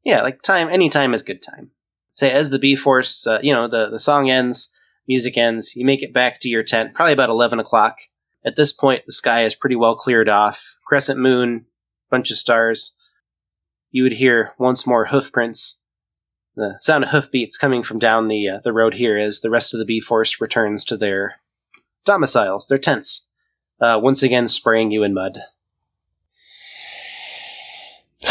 yeah, 0.05 0.23
like 0.23 0.43
time. 0.43 0.69
Any 0.69 0.89
time 0.91 1.15
is 1.15 1.23
good 1.23 1.43
time. 1.43 1.71
Say 2.15 2.31
as 2.31 2.51
the 2.51 2.59
B 2.59 2.77
Force, 2.77 3.27
uh, 3.27 3.39
you 3.43 3.53
know, 3.53 3.69
the 3.69 3.89
the 3.89 3.99
song 3.99 4.31
ends, 4.31 4.75
music 5.09 5.37
ends. 5.37 5.75
You 5.75 5.85
make 5.85 6.03
it 6.03 6.13
back 6.13 6.41
to 6.41 6.49
your 6.49 6.63
tent, 6.63 6.95
probably 6.95 7.13
about 7.13 7.31
eleven 7.31 7.59
o'clock. 7.59 7.99
At 8.45 8.57
this 8.57 8.73
point, 8.73 9.05
the 9.07 9.13
sky 9.13 9.45
is 9.45 9.55
pretty 9.55 9.77
well 9.77 9.95
cleared 9.95 10.29
off. 10.29 10.77
Crescent 10.87 11.19
moon, 11.19 11.67
bunch 12.11 12.31
of 12.31 12.37
stars. 12.37 12.97
You 13.91 14.03
would 14.03 14.15
hear 14.15 14.53
once 14.59 14.87
more 14.87 15.07
hoof 15.07 15.33
prints, 15.33 15.83
the 16.55 16.77
sound 16.81 17.05
of 17.05 17.11
hoofbeats 17.11 17.59
coming 17.59 17.83
from 17.83 17.99
down 17.99 18.29
the 18.29 18.49
uh, 18.49 18.59
the 18.63 18.73
road 18.73 18.95
here 18.95 19.17
as 19.17 19.41
the 19.41 19.51
rest 19.51 19.73
of 19.73 19.79
the 19.79 19.87
B 19.87 20.01
Force 20.01 20.41
returns 20.41 20.85
to 20.87 20.97
their 20.97 21.37
domiciles, 22.05 22.67
their 22.69 22.79
tents, 22.79 23.33
uh, 23.81 23.99
once 24.03 24.23
again 24.23 24.49
spraying 24.49 24.91
you 24.91 25.03
in 25.03 25.15
mud. 25.15 25.39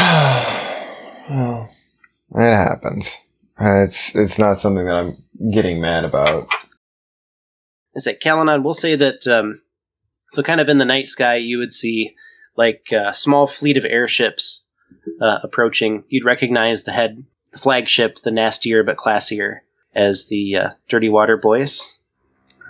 well, 1.30 1.70
it 2.36 2.56
happens. 2.56 3.18
Uh, 3.62 3.84
it's 3.84 4.16
it's 4.16 4.40
not 4.40 4.60
something 4.60 4.86
that 4.86 4.96
I'm 4.96 5.24
getting 5.52 5.80
mad 5.80 6.04
about. 6.04 6.48
I 7.96 8.00
say 8.00 8.16
Calanon, 8.16 8.64
we'll 8.64 8.74
say 8.74 8.96
that 8.96 9.28
um, 9.28 9.62
so 10.32 10.42
kind 10.42 10.60
of 10.60 10.70
in 10.70 10.80
the 10.80 10.86
night 10.86 11.10
sky 11.10 11.36
you 11.36 11.60
would 11.60 11.72
see 11.72 12.16
like 12.56 12.88
a 12.92 13.14
small 13.14 13.46
fleet 13.46 13.78
of 13.78 13.86
airships 13.86 14.68
uh, 15.22 15.40
approaching. 15.44 16.04
You'd 16.10 16.26
recognize 16.26 16.84
the 16.84 16.92
head 16.92 17.26
the 17.52 17.60
flagship, 17.60 18.22
the 18.24 18.32
nastier 18.32 18.84
but 18.84 18.98
classier, 18.98 19.60
as 19.94 20.28
the 20.28 20.56
uh, 20.56 20.70
Dirty 20.88 21.10
Water 21.10 21.38
Boys 21.38 22.00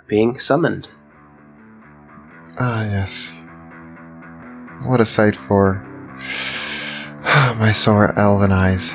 being 0.08 0.38
summoned. 0.38 0.88
Ah, 2.60 2.84
yes. 2.84 3.32
What 4.84 5.00
a 5.00 5.06
sight 5.06 5.36
for 5.36 5.76
my 7.24 7.72
sore 7.72 8.18
elven 8.18 8.52
eyes. 8.52 8.94